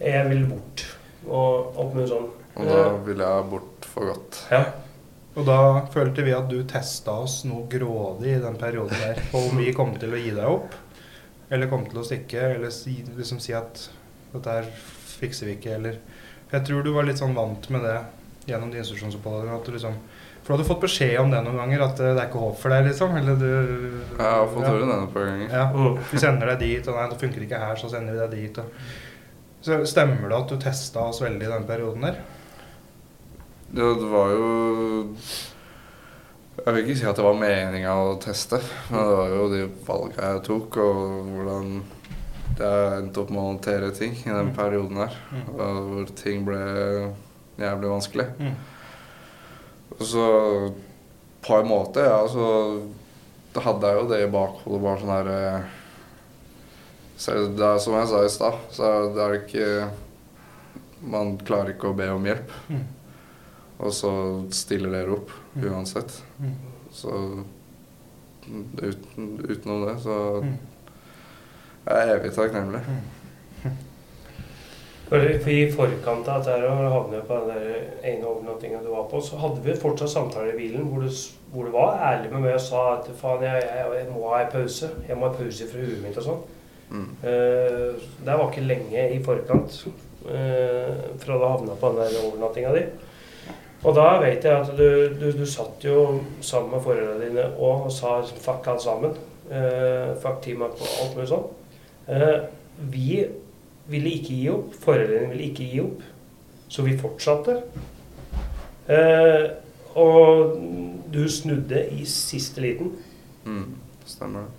Jeg 0.00 0.28
vil 0.30 0.46
bort. 0.48 0.84
Og 1.28 1.76
alt 1.78 1.96
mulig 1.96 2.08
sånn. 2.08 2.30
Og 2.56 2.68
da 2.68 2.84
ville 3.04 3.26
jeg 3.26 3.50
bort 3.50 3.88
for 3.88 4.10
godt. 4.10 4.38
Ja. 4.50 4.62
Og 5.38 5.46
da 5.46 5.58
følte 5.92 6.24
vi 6.26 6.32
at 6.34 6.48
du 6.50 6.58
testa 6.68 7.14
oss 7.22 7.42
noe 7.46 7.68
grådig 7.70 8.32
i 8.34 8.40
den 8.42 8.56
perioden 8.58 8.96
der. 8.98 9.20
På 9.30 9.44
om 9.46 9.60
vi 9.60 9.70
kom 9.76 9.92
til 10.00 10.16
å 10.16 10.20
gi 10.20 10.32
deg 10.34 10.48
opp, 10.48 10.74
eller 11.52 11.70
kom 11.70 11.84
til 11.86 12.00
å 12.00 12.06
stikke, 12.06 12.48
eller 12.56 12.72
si, 12.74 12.96
liksom 13.16 13.38
si 13.42 13.54
at 13.56 13.84
dette 14.32 14.56
her 14.56 14.66
fikser 15.20 15.50
vi 15.50 15.58
ikke, 15.58 15.76
eller 15.78 16.00
Jeg 16.50 16.64
tror 16.66 16.82
du 16.82 16.90
var 16.90 17.06
litt 17.06 17.20
sånn 17.20 17.36
vant 17.36 17.68
med 17.70 17.84
det 17.86 17.98
gjennom 18.50 18.72
de 18.72 18.80
institusjonsoppholdene. 18.80 19.54
At 19.54 19.68
du 19.68 19.70
liksom 19.76 19.94
For 20.50 20.56
du 20.56 20.62
hadde 20.64 20.66
fått 20.66 20.80
beskjed 20.82 21.12
om 21.20 21.28
det 21.30 21.44
noen 21.46 21.60
ganger, 21.60 21.82
at 21.84 22.00
eh, 22.02 22.08
det 22.16 22.22
er 22.24 22.26
ikke 22.26 22.40
håp 22.42 22.56
for 22.58 22.72
deg, 22.74 22.88
liksom? 22.88 23.12
Eller 23.20 23.36
du 23.38 23.44
Jeg 23.46 24.24
har 24.26 24.48
fått 24.50 24.64
høre 24.66 24.86
det 24.88 24.96
et 24.96 25.12
par 25.14 25.28
ganger. 25.28 25.52
Ja. 25.54 25.92
Vi 26.10 26.18
sender 26.18 26.50
deg 26.50 26.58
dit, 26.64 26.88
og 26.90 26.96
nei, 26.98 27.04
det 27.12 27.18
funker 27.20 27.44
ikke 27.46 27.60
her, 27.62 27.76
så 27.78 27.90
sender 27.92 28.16
vi 28.16 28.18
deg 28.24 28.32
dit. 28.34 28.58
Og. 28.58 28.88
Så 29.62 29.78
stemmer 29.86 30.26
det 30.26 30.38
at 30.40 30.50
du 30.50 30.56
testa 30.64 31.04
oss 31.06 31.20
veldig 31.22 31.46
i 31.46 31.52
den 31.52 31.66
perioden 31.68 32.02
der? 32.08 32.18
Ja, 33.78 33.92
det 33.94 34.08
var 34.10 34.32
jo 34.34 34.48
Jeg 36.64 36.74
vil 36.74 36.82
ikke 36.82 36.96
si 36.98 37.06
at 37.06 37.16
det 37.20 37.24
var 37.28 37.38
meninga 37.38 37.92
å 37.94 38.16
teste, 38.20 38.58
men 38.90 39.06
det 39.06 39.14
var 39.20 39.30
jo 39.36 39.44
de 39.54 39.60
valga 39.86 40.32
jeg 40.34 40.42
tok, 40.50 40.80
og 40.82 41.30
hvordan 41.36 41.70
jeg 42.58 42.98
endte 42.98 43.22
opp 43.22 43.30
med 43.30 43.40
å 43.40 43.46
håndtere 43.52 43.92
ting 43.96 44.18
i 44.18 44.26
den 44.34 44.50
Mm. 44.50 44.56
perioden 44.58 44.98
her. 45.00 45.14
Mm. 45.30 45.46
Hvor 45.54 46.10
ting 46.18 46.42
ble 46.44 46.58
jævlig 47.62 47.88
vanskelig. 47.94 48.26
Mm. 48.42 48.58
Og 49.98 50.02
så 50.06 50.24
på 51.46 51.56
en 51.58 51.68
måte, 51.68 52.04
ja, 52.04 52.20
så 52.28 52.46
da 53.54 53.60
hadde 53.64 53.88
jeg 53.90 53.98
jo 54.02 54.08
det 54.10 54.18
i 54.24 54.30
bakhodet, 54.30 54.82
bare 54.84 55.00
sånn 55.00 55.14
her 55.16 55.30
eh, 55.34 55.76
så 57.20 57.34
det 57.52 57.64
er, 57.66 57.78
Som 57.82 57.94
jeg 57.98 58.08
sa 58.08 58.20
i 58.24 58.30
stad, 58.32 58.54
så 58.72 58.90
det 59.12 59.20
er 59.24 59.34
ikke 59.40 59.90
Man 61.02 61.34
klarer 61.44 61.74
ikke 61.74 61.90
å 61.90 61.96
be 61.96 62.06
om 62.12 62.24
hjelp. 62.28 62.50
Mm. 62.70 62.84
Og 63.80 63.92
så 63.96 64.10
stiller 64.52 64.90
dere 64.94 65.16
opp 65.18 65.30
Mm. 65.56 65.64
uansett. 65.72 66.12
Mm. 66.38 66.52
Så 66.94 67.10
uten, 68.78 69.30
utenom 69.48 69.86
det, 69.86 69.96
så 70.02 70.16
Mm. 70.44 70.58
jeg 71.86 71.96
er 72.08 72.14
evig 72.20 72.30
takknemlig. 72.36 72.82
For 72.84 73.19
for 75.10 75.50
I 75.50 75.64
forkant 75.74 76.28
av 76.30 76.44
dette 76.44 76.52
her, 76.54 76.68
og 76.70 76.92
havne 76.94 77.20
på 77.26 77.38
den 77.40 77.48
der 77.50 78.12
ene 78.12 78.28
overnattinga 78.30 78.78
du 78.84 78.92
var 78.92 79.08
på, 79.10 79.18
så 79.26 79.40
hadde 79.42 79.64
vi 79.64 79.74
fortsatt 79.74 80.12
samtaler 80.12 80.52
i 80.52 80.58
bilen 80.60 80.86
hvor 80.86 81.02
du, 81.02 81.10
hvor 81.50 81.66
du 81.66 81.74
var 81.74 81.98
ærlig 82.12 82.30
med 82.30 82.44
meg 82.44 82.54
og 82.54 82.62
sa 82.62 82.84
at 82.92 83.08
faen, 83.18 83.42
jeg, 83.42 83.64
jeg, 83.66 83.88
jeg 83.98 84.06
må 84.12 84.28
ha 84.30 84.44
en 84.44 84.52
pause. 84.52 84.92
Jeg 85.08 85.18
må 85.18 85.26
ha 85.26 85.34
pause 85.34 85.66
fra 85.72 85.82
huet 85.82 86.04
mitt 86.04 86.20
og 86.22 86.28
sånn. 86.28 86.44
Mm. 86.90 87.08
Eh, 87.26 88.06
det 88.22 88.38
var 88.38 88.46
ikke 88.46 88.68
lenge 88.68 89.08
i 89.16 89.18
forkant. 89.26 89.80
eh, 90.30 91.02
fra 91.18 91.40
du 91.42 91.48
havna 91.48 91.74
på 91.80 91.90
den 91.90 92.00
der 92.04 92.22
overnattinga 92.22 92.72
di. 92.78 92.86
Og 93.80 93.94
da 93.96 94.06
vet 94.22 94.44
jeg 94.44 94.62
at 94.62 94.72
du, 94.78 94.86
du, 95.18 95.26
du 95.32 95.46
satt 95.48 95.82
jo 95.82 96.20
sammen 96.44 96.74
med 96.76 96.86
foreldrene 96.86 97.26
dine 97.26 97.50
og 97.58 97.90
sa 97.90 98.20
fuck 98.22 98.70
alt 98.70 98.86
sammen. 98.86 99.18
Eh, 99.50 100.14
fuck 100.22 100.38
teamet 100.44 100.78
og 100.78 100.98
alt 101.02 101.18
mulig 101.18 101.30
sånn. 101.34 101.54
Vi 102.90 103.24
ville 103.88 104.12
ikke 104.18 104.34
gi 104.34 104.48
opp. 104.52 104.74
Foreldrene 104.84 105.32
ville 105.32 105.48
ikke 105.50 105.66
gi 105.72 105.80
opp. 105.84 106.04
Så 106.70 106.84
vi 106.86 106.98
fortsatte. 106.98 107.56
Eh, 108.90 109.50
og 109.98 110.56
du 111.12 111.22
snudde 111.30 111.84
i 111.96 112.04
siste 112.06 112.62
liten. 112.62 112.92
Mm, 113.44 113.74
stemmer 114.06 114.46
det. 114.46 114.56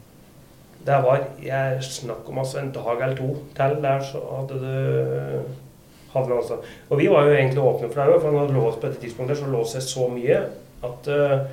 Det 0.85 0.97
var 1.05 1.27
jeg 1.43 1.83
snakk 1.85 2.29
om 2.29 2.39
altså 2.41 2.59
en 2.59 2.71
dag 2.73 3.03
eller 3.03 3.17
to 3.17 3.35
til 3.55 3.75
der, 3.83 4.01
så 4.01 4.21
hadde 4.31 4.55
du 4.63 5.41
havna 6.13 6.39
altså. 6.39 6.57
Og 6.89 6.99
vi 6.99 7.09
var 7.09 7.27
jo 7.27 7.35
egentlig 7.35 7.63
åpne 7.63 7.89
for 7.91 8.01
det, 8.01 8.21
for 8.21 8.31
han 8.31 8.39
hadde 8.39 8.53
låst 8.53 8.79
på 8.81 8.87
dette 8.87 9.01
tidspunktet 9.03 9.37
så 9.37 9.51
låste 9.51 9.77
seg 9.77 9.89
så 9.89 10.07
mye 10.11 10.39
at 10.87 11.11
eh, 11.13 11.43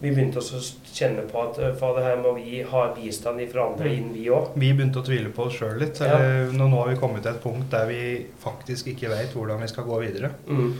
vi 0.00 0.10
begynte 0.12 0.42
også 0.42 0.58
å 0.58 0.64
kjenne 0.92 1.22
på 1.30 1.40
at 1.40 1.60
uh, 1.62 1.70
fader, 1.78 2.04
her 2.04 2.18
må 2.20 2.34
vi 2.36 2.60
ha 2.68 2.82
bistand 2.96 3.40
fra 3.52 3.70
andre 3.70 3.94
inn, 3.96 4.10
vi 4.12 4.26
òg. 4.28 4.52
Vi 4.60 4.72
begynte 4.76 5.00
å 5.00 5.06
tvile 5.06 5.32
på 5.32 5.46
oss 5.48 5.56
sjøl 5.60 5.78
litt. 5.80 6.02
Ja. 6.04 6.18
Nå, 6.52 6.66
nå 6.68 6.82
har 6.82 6.92
vi 6.92 6.98
kommet 7.00 7.24
til 7.24 7.32
et 7.32 7.40
punkt 7.44 7.70
der 7.72 7.88
vi 7.88 8.02
faktisk 8.42 8.92
ikke 8.92 9.14
veit 9.14 9.32
hvordan 9.36 9.62
vi 9.64 9.70
skal 9.72 9.88
gå 9.88 10.02
videre. 10.04 10.34
Mm. 10.50 10.74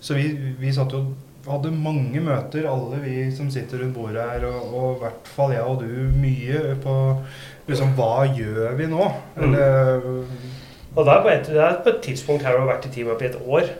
Så 0.00 0.14
vi, 0.16 0.30
vi 0.60 0.70
satt 0.72 0.94
jo 0.94 1.02
hadde 1.48 1.72
mange 1.72 2.20
møter, 2.22 2.66
alle 2.68 3.00
vi 3.04 3.14
som 3.32 3.48
sitter 3.52 3.82
rundt 3.82 3.96
bordet 3.96 4.24
her, 4.32 4.46
og, 4.48 4.74
og 4.74 4.88
i 4.90 5.00
hvert 5.04 5.30
fall 5.36 5.54
jeg 5.54 5.64
og 5.64 5.84
du, 5.84 5.94
mye 6.20 6.74
på 6.82 6.96
liksom 7.70 7.94
Hva 7.96 8.24
gjør 8.34 8.74
vi 8.78 8.88
nå? 8.90 9.04
Mm. 9.38 9.54
Og 10.96 11.06
da 11.06 11.14
er 11.14 11.22
på 11.22 11.30
et, 11.30 11.46
det 11.46 11.62
er 11.62 11.78
på 11.84 11.92
et 11.92 12.02
tidspunkt 12.02 12.44
her 12.44 12.56
du 12.56 12.64
har 12.64 12.72
vært 12.72 12.88
i 12.88 12.92
teamet 12.92 13.14
opp 13.14 13.22
i 13.22 13.28
et 13.28 13.38
år, 13.40 13.70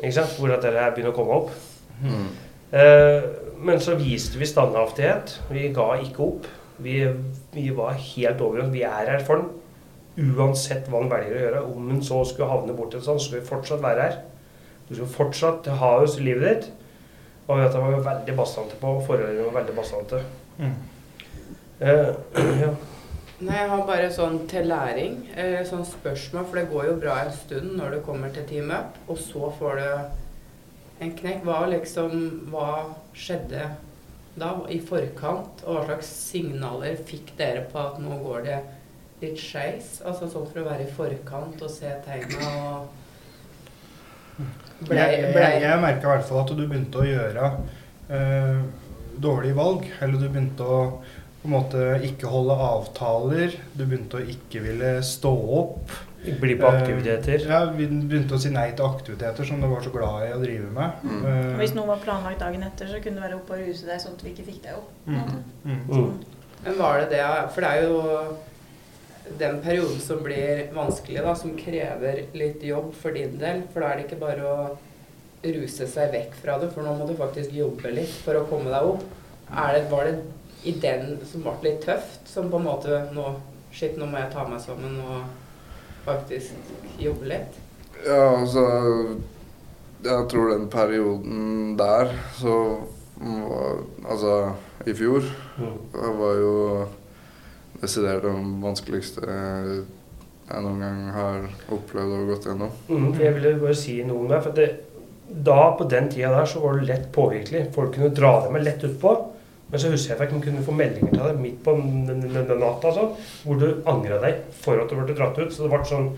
ikke 0.00 0.14
sant? 0.16 0.38
hvor 0.38 0.48
dette 0.50 0.72
her 0.72 0.94
begynner 0.94 1.12
å 1.12 1.16
komme 1.16 1.36
opp. 1.42 1.52
Mm. 2.02 2.30
Eh, 2.72 3.26
men 3.62 3.80
så 3.80 3.94
viste 3.98 4.40
vi 4.40 4.48
standhaftighet. 4.48 5.38
Vi 5.50 5.68
ga 5.74 5.88
ikke 6.02 6.26
opp. 6.26 6.46
Vi, 6.82 6.96
vi 7.54 7.68
var 7.76 7.96
helt 7.98 8.40
over 8.42 8.64
oss. 8.64 8.72
Vi 8.74 8.82
er 8.86 9.10
her 9.12 9.24
for 9.26 9.42
den. 9.42 9.50
Uansett 10.36 10.90
hva 10.90 11.00
han 11.02 11.10
velger 11.12 11.36
å 11.36 11.42
gjøre. 11.46 11.64
Om 11.72 11.90
han 11.92 12.04
så 12.04 12.20
skulle 12.28 12.50
havne 12.50 12.76
borti 12.76 12.98
et 12.98 13.06
sånt, 13.06 13.22
så 13.22 13.30
skal 13.30 13.40
vi 13.40 13.48
fortsatt 13.48 13.84
være 13.84 14.06
her. 14.06 14.22
Du 14.88 14.94
skal 14.96 15.12
fortsatt 15.14 15.68
ha 15.80 15.92
oss 16.02 16.18
i 16.18 16.26
livet 16.26 16.48
ditt. 16.48 16.70
Og 17.48 17.60
dette 17.60 17.80
var 17.80 17.94
vi 17.94 18.06
veldig 18.06 18.38
bastante 18.38 18.78
på. 18.80 18.96
og 18.98 19.06
Foreldrene 19.06 19.46
var 19.48 19.60
veldig 19.60 19.76
bastante. 19.76 20.24
Mm. 20.58 20.74
Eh, 21.82 22.10
ja. 22.64 22.72
Nei, 23.42 23.56
jeg 23.58 23.70
har 23.72 23.86
bare 23.88 24.10
sånn 24.14 24.36
til 24.50 24.68
læring, 24.70 25.16
eh, 25.34 25.64
sånn 25.66 25.82
spørsmål, 25.86 26.44
for 26.46 26.58
det 26.60 26.68
går 26.70 26.84
jo 26.86 26.98
bra 27.02 27.16
en 27.24 27.32
stund 27.34 27.72
når 27.74 27.96
du 27.96 28.04
kommer 28.06 28.30
til 28.30 28.44
Team 28.46 28.70
Up, 28.70 29.00
og 29.10 29.18
så 29.18 29.48
får 29.58 29.80
du 29.80 30.21
en 31.02 31.16
knekk. 31.18 31.42
Hva 31.46 31.64
liksom, 31.70 32.14
hva 32.52 32.68
skjedde 33.16 33.66
da 34.38 34.52
i 34.72 34.78
forkant, 34.80 35.64
og 35.66 35.76
hva 35.76 35.84
slags 35.90 36.08
signaler 36.30 36.96
fikk 37.08 37.34
dere 37.40 37.66
på 37.72 37.80
at 37.82 38.00
nå 38.00 38.16
går 38.22 38.46
det 38.46 38.58
litt 39.22 39.40
skeis? 39.40 39.98
Altså 40.06 40.30
sånn 40.30 40.48
for 40.48 40.62
å 40.62 40.68
være 40.70 40.86
i 40.86 40.92
forkant 40.96 41.62
og 41.62 41.72
se 41.72 41.92
tegna 42.06 42.52
og 42.62 42.98
ble, 44.88 44.96
jeg 44.98 45.18
jeg, 45.28 45.58
jeg 45.62 45.82
merka 45.82 46.06
i 46.06 46.10
hvert 46.14 46.24
fall 46.26 46.40
at 46.42 46.54
du 46.56 46.62
begynte 46.64 47.02
å 47.02 47.06
gjøre 47.06 47.50
eh, 48.16 48.62
dårlige 49.22 49.58
valg. 49.58 49.84
Eller 50.00 50.18
du 50.18 50.28
begynte 50.28 50.66
å 50.66 50.80
på 51.42 51.48
en 51.48 51.54
måte 51.56 51.86
ikke 52.06 52.30
holde 52.30 52.54
avtaler. 52.54 53.54
Du 53.74 53.82
begynte 53.82 54.20
å 54.20 54.26
ikke 54.34 54.62
ville 54.62 54.92
stå 55.02 55.32
opp. 55.58 55.90
Bli 56.22 56.54
på 56.54 56.68
aktiviteter. 56.68 57.40
Eh, 57.40 57.48
ja, 57.50 57.64
vi 57.74 57.88
begynte 57.90 58.36
å 58.36 58.42
si 58.42 58.52
nei 58.54 58.68
til 58.78 58.86
aktiviteter 58.86 59.48
som 59.48 59.58
du 59.58 59.66
var 59.66 59.82
så 59.82 59.90
glad 59.90 60.28
i 60.28 60.30
å 60.36 60.38
drive 60.38 60.68
med. 60.70 61.00
Mm. 61.02 61.24
Uh, 61.24 61.56
hvis 61.58 61.74
noe 61.74 61.88
var 61.88 62.04
planlagt 62.04 62.38
dagen 62.44 62.62
etter, 62.62 62.86
så 62.86 63.00
kunne 63.02 63.18
du 63.18 63.24
være 63.24 63.40
oppe 63.40 63.56
og 63.56 63.64
ruse 63.66 63.88
deg 63.88 63.98
sånn 64.04 64.14
at 64.14 64.22
vi 64.22 64.30
ikke 64.36 64.46
fikk 64.52 64.60
deg 64.68 64.78
opp. 64.78 64.92
mm, 65.08 65.42
mm. 65.66 65.80
Mm. 65.90 66.38
Men 66.62 66.78
var 66.78 67.00
det 67.02 67.08
det 67.10 67.24
For 67.56 67.66
det 67.66 67.72
er 67.72 67.88
jo 67.88 69.38
den 69.40 69.58
perioden 69.64 69.98
som 70.04 70.22
blir 70.22 70.68
vanskelig, 70.76 71.24
da, 71.26 71.34
som 71.38 71.56
krever 71.58 72.22
litt 72.38 72.62
jobb 72.62 72.92
for 73.02 73.18
din 73.18 73.34
del. 73.42 73.64
For 73.72 73.82
da 73.82 73.90
er 73.90 73.98
det 73.98 74.06
ikke 74.06 74.22
bare 74.22 74.46
å 74.46 74.68
ruse 75.42 75.90
seg 75.90 76.14
vekk 76.14 76.38
fra 76.38 76.60
det, 76.62 76.70
for 76.70 76.86
nå 76.86 76.94
må 77.00 77.08
du 77.08 77.16
faktisk 77.18 77.50
jobbe 77.56 77.90
litt 77.98 78.14
for 78.22 78.38
å 78.38 78.46
komme 78.46 78.70
deg 78.70 78.92
opp. 78.94 79.02
Er 79.50 79.74
det, 79.74 79.82
var 79.90 80.06
det 80.06 80.20
i 80.64 80.72
den 80.82 81.18
som 81.26 81.42
ble 81.44 81.54
litt 81.64 81.80
tøft, 81.84 82.26
som 82.30 82.50
på 82.52 82.60
en 82.60 82.68
måte 82.68 83.02
nå 83.16 83.32
Shit, 83.72 83.94
nå 83.96 84.04
må 84.04 84.18
jeg 84.20 84.28
ta 84.34 84.42
meg 84.44 84.60
sammen 84.60 84.98
og 85.00 85.22
faktisk 86.04 86.52
jobbe 87.00 87.24
litt? 87.30 87.54
Ja, 88.04 88.34
altså 88.36 88.64
Jeg 90.04 90.26
tror 90.28 90.50
den 90.50 90.66
perioden 90.68 91.76
der, 91.78 92.12
så 92.36 92.56
var 93.22 93.80
Altså, 94.10 94.52
i 94.86 94.92
fjor 94.98 95.22
Mm. 95.58 95.74
det 95.92 96.12
var 96.18 96.34
jo 96.40 96.54
desidert 97.82 98.22
den 98.24 98.60
vanskeligste 98.62 99.22
jeg 100.52 100.62
noen 100.64 100.80
gang 100.82 101.02
har 101.14 101.44
opplevd 101.72 102.12
og 102.16 102.30
gått 102.32 102.46
gjennom. 102.48 102.70
Mm, 102.88 103.12
jeg 103.20 103.34
ville 103.36 103.52
bare 103.60 103.76
si 103.78 103.94
noe 104.04 104.24
om 104.24 104.28
det. 104.28 104.40
For 104.44 104.52
det, 104.56 104.66
da, 105.28 105.60
på 105.78 105.86
den 105.88 106.10
tida 106.12 106.32
der, 106.34 106.48
så 106.50 106.60
var 106.60 106.76
du 106.76 106.84
lett 106.88 107.06
påvirkelig. 107.14 107.62
Folk 107.72 107.94
kunne 107.94 108.10
dra 108.12 108.32
deg 108.44 108.52
med 108.52 108.64
lett 108.66 108.84
utpå. 108.84 109.14
Men 109.72 109.80
så 109.80 109.88
husker 109.88 110.12
jeg 110.12 110.20
at 110.20 110.34
jeg 110.34 110.42
kunne 110.44 110.62
få 110.66 110.74
meldinger 110.76 111.14
til 111.14 111.22
deg 111.24 111.38
midt 111.40 111.62
på 111.64 111.72
natta 111.80 112.90
altså, 112.90 113.06
hvor 113.46 113.56
du 113.56 113.68
angra 113.88 114.18
deg 114.20 114.42
for 114.60 114.82
at 114.82 114.90
du 114.92 114.98
ble 114.98 115.16
dratt 115.16 115.38
ut. 115.40 115.48
Så 115.48 115.64
det 115.64 115.72
ble 115.72 115.80
sånn 115.88 116.10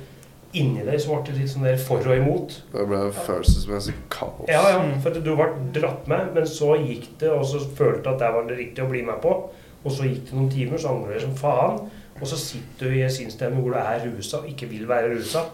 inni 0.58 0.82
deg 0.86 1.00
så 1.02 1.14
ble 1.14 1.28
det 1.28 1.36
litt 1.38 1.52
sånn 1.52 1.66
der 1.66 1.78
for 1.82 2.02
og 2.06 2.18
imot. 2.18 2.56
Det 2.72 2.86
ble 2.90 3.00
følelsesmessig 3.14 3.94
kaos. 4.10 4.46
Ja, 4.50 4.62
ja, 4.70 4.80
for 5.02 5.10
at 5.10 5.22
du 5.22 5.32
ble 5.38 5.48
dratt 5.74 6.08
med, 6.10 6.32
men 6.34 6.48
så 6.50 6.74
gikk 6.78 7.12
det, 7.22 7.30
og 7.30 7.44
så 7.50 7.62
følte 7.78 8.10
at 8.10 8.22
det 8.22 8.32
var 8.36 8.48
det 8.48 8.58
riktige 8.58 8.86
å 8.86 8.90
bli 8.90 9.04
med 9.06 9.22
på. 9.22 9.36
Og 9.84 9.92
så 9.92 10.08
gikk 10.08 10.28
det 10.30 10.38
noen 10.38 10.50
timer, 10.52 10.80
så 10.80 10.94
angrer 10.94 11.18
du 11.18 11.26
som 11.26 11.38
faen. 11.38 11.80
Og 12.20 12.26
så 12.30 12.38
sitter 12.38 12.90
du 12.90 12.98
i 12.98 13.04
en 13.06 13.14
sinnsstemme 13.14 13.62
hvor 13.62 13.74
du 13.74 13.80
er 13.80 14.04
rusa 14.06 14.40
og 14.40 14.50
ikke 14.50 14.70
vil 14.70 14.86
være 14.90 15.14
rusa. 15.16 15.46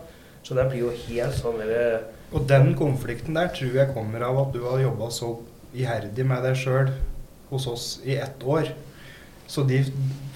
Så 0.45 0.57
det 0.57 0.67
blir 0.71 0.87
jo 0.87 0.91
helt 1.05 1.37
sånn 1.37 1.59
derre 1.61 2.01
Og 2.33 2.47
den 2.49 2.71
konflikten 2.79 3.37
der 3.37 3.51
tror 3.53 3.75
jeg 3.77 3.93
kommer 3.93 4.23
av 4.25 4.39
at 4.47 4.55
du 4.55 4.63
har 4.65 4.81
jobba 4.81 5.11
så 5.13 5.35
iherdig 5.77 6.25
med 6.27 6.45
deg 6.47 6.57
sjøl 6.57 6.89
hos 7.51 7.67
oss 7.71 7.89
i 8.07 8.17
ett 8.17 8.45
år. 8.45 8.71
Så 9.51 9.65
de, 9.67 9.81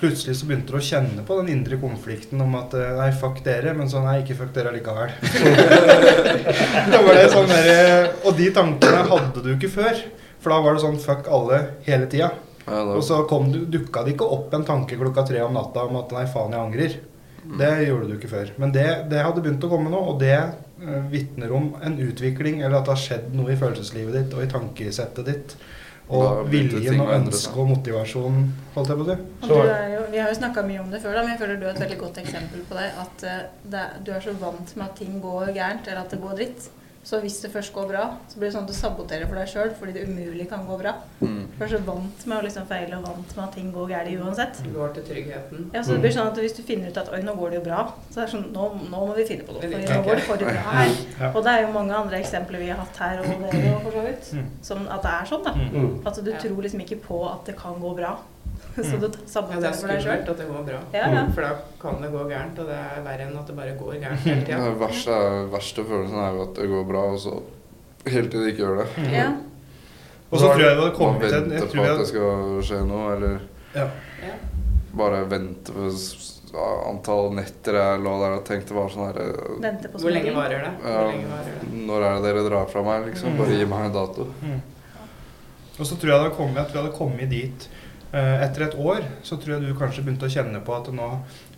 plutselig 0.01 0.37
så 0.37 0.47
begynte 0.49 0.75
de 0.75 0.81
å 0.81 0.83
kjenne 0.83 1.23
på 1.27 1.37
den 1.39 1.53
indre 1.53 1.79
konflikten 1.79 2.41
om 2.43 2.57
at 2.59 2.73
eh, 2.75 2.97
nei, 2.99 3.13
fuck 3.15 3.39
dere, 3.47 3.71
men 3.79 3.87
så 3.91 4.03
nei, 4.03 4.17
ikke 4.25 4.35
fuck 4.41 4.51
dere 4.57 4.73
allikevel. 4.73 5.13
da 6.91 6.99
var 6.99 7.15
det 7.15 7.29
sånn 7.31 7.47
der, 7.53 7.69
eh, 7.71 8.09
Og 8.27 8.35
de 8.41 8.49
tankene 8.57 9.05
hadde 9.13 9.45
du 9.45 9.53
ikke 9.55 9.71
før. 9.77 10.03
For 10.43 10.51
da 10.51 10.59
var 10.65 10.75
det 10.75 10.83
sånn 10.83 10.99
fuck 11.01 11.31
alle 11.31 11.61
hele 11.87 12.11
tida. 12.11 12.33
Ja, 12.67 12.81
Og 12.91 13.05
så 13.07 13.21
kom 13.31 13.53
du, 13.55 13.63
dukka 13.71 14.03
det 14.03 14.17
ikke 14.17 14.29
opp 14.35 14.55
en 14.57 14.67
tanke 14.67 14.99
klokka 14.99 15.23
tre 15.29 15.45
om 15.47 15.55
natta 15.55 15.87
om 15.87 16.01
at 16.01 16.13
nei, 16.17 16.27
faen, 16.35 16.57
jeg 16.57 16.65
angrer. 16.67 16.99
Det 17.45 17.71
gjorde 17.85 18.09
du 18.09 18.17
ikke 18.17 18.33
før. 18.33 18.53
Men 18.61 18.73
det, 18.75 18.87
det 19.13 19.23
hadde 19.23 19.45
begynt 19.45 19.65
å 19.67 19.71
komme 19.71 19.93
nå, 19.93 20.01
og 20.11 20.19
det 20.23 20.37
uh, 20.41 21.01
vitner 21.13 21.53
om 21.55 21.71
en 21.85 21.97
utvikling, 22.01 22.63
eller 22.63 22.79
at 22.79 22.89
det 22.89 22.95
har 22.97 23.03
skjedd 23.03 23.35
noe 23.37 23.53
i 23.53 23.59
følelseslivet 23.61 24.17
ditt 24.17 24.37
og 24.37 24.47
i 24.47 24.51
tankesettet 24.51 25.29
ditt. 25.29 25.57
Og 26.13 26.51
viljen 26.53 27.01
og 27.01 27.11
ønsket 27.15 27.57
og 27.57 27.69
motivasjon, 27.71 28.41
holdt 28.75 28.91
jeg 28.93 28.99
på 29.01 29.05
å 29.05 29.09
si. 29.09 29.17
Vi 30.13 30.21
har 30.21 30.29
jo 30.29 30.37
snakka 30.37 30.65
mye 30.67 30.83
om 30.83 30.91
det 30.93 31.01
før, 31.01 31.17
da, 31.17 31.23
men 31.25 31.33
jeg 31.33 31.41
føler 31.41 31.61
du 31.61 31.65
er 31.65 31.73
et 31.73 31.81
veldig 31.81 32.01
godt 32.03 32.21
eksempel 32.21 32.65
på 32.69 32.77
det. 32.77 32.89
At 33.01 33.25
uh, 33.25 33.39
det, 33.73 33.85
du 34.05 34.13
er 34.13 34.25
så 34.25 34.35
vant 34.43 34.75
med 34.77 34.85
at 34.85 34.99
ting 35.01 35.17
går 35.23 35.55
gærent, 35.57 35.89
eller 35.89 36.03
at 36.05 36.13
det 36.13 36.21
går 36.21 36.37
dritt. 36.43 36.69
Så 37.05 37.21
hvis 37.21 37.37
det 37.45 37.51
først 37.53 37.73
går 37.77 37.89
bra, 37.91 38.05
så 38.33 38.39
blir 38.39 38.49
det 38.49 38.55
sånn 38.57 38.65
at 38.65 38.71
du 38.73 38.77
saboterer 38.77 39.29
for 39.29 39.37
deg 39.37 39.51
sjøl 39.51 39.73
fordi 39.79 39.93
det 39.93 40.07
umulig 40.09 40.47
kan 40.49 40.65
gå 40.67 40.79
bra. 40.81 40.95
mm. 41.21 41.43
Du 41.55 41.63
er 41.63 41.71
så 41.71 41.79
vant 41.87 42.25
med 42.27 42.37
å 42.39 42.45
liksom 42.47 42.65
feile 42.67 42.97
og 42.97 43.05
vant 43.07 43.35
med 43.37 43.43
at 43.45 43.53
ting 43.55 43.69
går 43.75 43.91
galt 43.93 44.25
uansett. 44.25 44.63
Du 44.65 44.73
går 44.75 44.95
til 44.97 45.05
tryggheten. 45.11 45.69
Ja, 45.75 45.83
så 45.85 45.95
det 45.95 46.01
blir 46.03 46.15
sånn 46.17 46.31
at 46.33 46.41
Hvis 46.45 46.57
du 46.57 46.63
finner 46.67 46.91
ut 46.91 46.99
at 46.99 47.13
oi, 47.15 47.21
nå 47.25 47.37
går 47.39 47.53
det 47.53 47.61
jo 47.61 47.65
bra, 47.69 47.85
så 48.11 48.23
er 48.23 48.27
det 48.27 48.33
sånn, 48.35 48.49
nå, 48.57 48.67
nå 48.91 49.05
må 49.07 49.15
vi 49.19 49.27
finne 49.29 49.47
på 49.47 49.55
noe. 49.55 49.63
Vi 49.63 49.71
For 49.77 49.95
nå 49.95 50.01
går 50.09 50.21
det 50.21 50.27
for 50.27 50.43
bra 50.43 50.65
her. 50.75 50.97
Og 51.31 51.41
det 51.45 51.53
er 51.55 51.63
jo 51.67 51.73
mange 51.77 51.95
andre 51.97 52.21
eksempler 52.21 52.65
vi 52.65 52.73
har 52.73 52.81
hatt 52.83 53.01
her, 53.05 53.23
og 53.23 53.45
det 53.45 53.63
jo 53.65 53.79
for 53.85 53.99
så 53.99 54.05
vidt. 54.09 54.33
Mm. 54.35 54.51
Som 54.71 54.87
at 54.89 55.05
det 55.07 55.15
er 55.15 55.31
sånn, 55.31 55.45
da. 55.47 55.55
mm. 55.55 55.91
At 56.09 56.23
du 56.25 56.33
tror 56.33 56.67
liksom 56.67 56.85
ikke 56.85 57.01
på 57.05 57.21
at 57.31 57.45
det 57.51 57.59
kan 57.61 57.79
gå 57.81 57.95
bra. 58.01 58.17
Så 58.75 58.99
du 58.99 59.07
Ja, 59.07 59.61
det 59.61 59.69
er 59.69 59.77
for 59.79 59.87
deg 59.87 60.01
sjøl. 60.03 60.03
skummelt 60.03 60.31
at 60.33 60.39
det 60.41 60.47
går 60.51 60.63
bra. 60.67 60.79
Ja, 60.97 61.05
ja. 61.15 61.25
For 61.35 61.47
da 61.47 61.51
kan 61.81 62.01
det 62.03 62.11
gå 62.11 62.23
gærent, 62.31 62.59
og 62.59 62.67
det 62.71 62.79
er 62.81 63.03
verre 63.07 63.27
enn 63.29 63.37
at 63.39 63.47
det 63.51 63.57
bare 63.59 63.75
går 63.79 63.99
gærent 64.03 64.25
hele 64.27 64.43
tida. 64.47 64.59
Den 64.65 64.79
verste, 64.81 65.19
verste 65.53 65.85
følelsen 65.87 66.19
er 66.25 66.33
jo 66.35 66.43
at 66.49 66.55
det 66.59 66.67
går 66.73 66.87
bra, 66.89 67.05
og 67.15 67.21
så 67.23 67.37
hele 68.11 68.29
tiden 68.33 68.49
ikke 68.51 68.65
gjør 68.65 68.81
det. 68.83 68.89
Ja. 69.15 69.29
Og 70.31 70.41
så 70.41 70.49
tror 70.51 70.65
jeg 70.65 70.75
det 70.75 70.83
Man 70.83 70.97
kommet 70.99 71.29
til 71.29 71.37
venter 71.39 71.71
på 71.71 71.85
at 71.87 72.01
det 72.03 72.09
skal 72.11 72.59
skje 72.67 72.81
noe, 72.89 73.13
eller 73.15 73.37
ja. 73.77 73.87
Ja. 74.25 74.35
bare 74.99 75.23
vente 75.31 75.75
på 75.75 75.91
antall 76.89 77.33
netter 77.35 77.75
jeg 77.79 78.03
lå 78.03 78.11
der 78.21 78.35
og 78.37 78.45
tenkte 78.47 78.75
var 78.77 78.91
sånn 78.91 79.09
her 79.09 79.17
på 79.91 80.03
Hvor 80.03 80.13
lenge 80.15 80.35
varer 80.35 80.67
det? 80.67 80.75
Ja, 80.83 80.99
Hvor 80.99 81.09
lenge 81.11 81.31
varer 81.31 81.57
det? 81.63 81.71
Når 81.89 82.05
er 82.09 82.13
det 82.19 82.27
dere 82.29 82.45
drar 82.49 82.69
fra 82.71 82.83
meg, 82.87 83.09
liksom? 83.09 83.39
Bare 83.39 83.57
gi 83.59 83.67
meg 83.71 83.89
en 83.89 83.97
dato. 83.97 84.27
Mm. 84.43 84.61
Og 85.75 85.83
så 85.89 85.97
tror 85.99 86.11
jeg 86.11 86.15
det 86.15 86.21
hadde 86.21 86.37
kommet, 86.37 86.61
at 86.63 86.71
vi 86.75 86.79
hadde 86.83 86.95
kommet 86.99 87.31
dit 87.31 87.67
Eh, 87.67 87.84
Etter 88.15 88.69
et 88.69 88.77
år 88.79 89.03
så 89.27 89.37
tror 89.41 89.57
jeg 89.57 89.65
du 89.65 89.79
kanskje 89.79 90.05
begynte 90.05 90.29
å 90.29 90.31
kjenne 90.31 90.61
på 90.63 90.75
at 90.77 90.87
nå, 90.95 91.09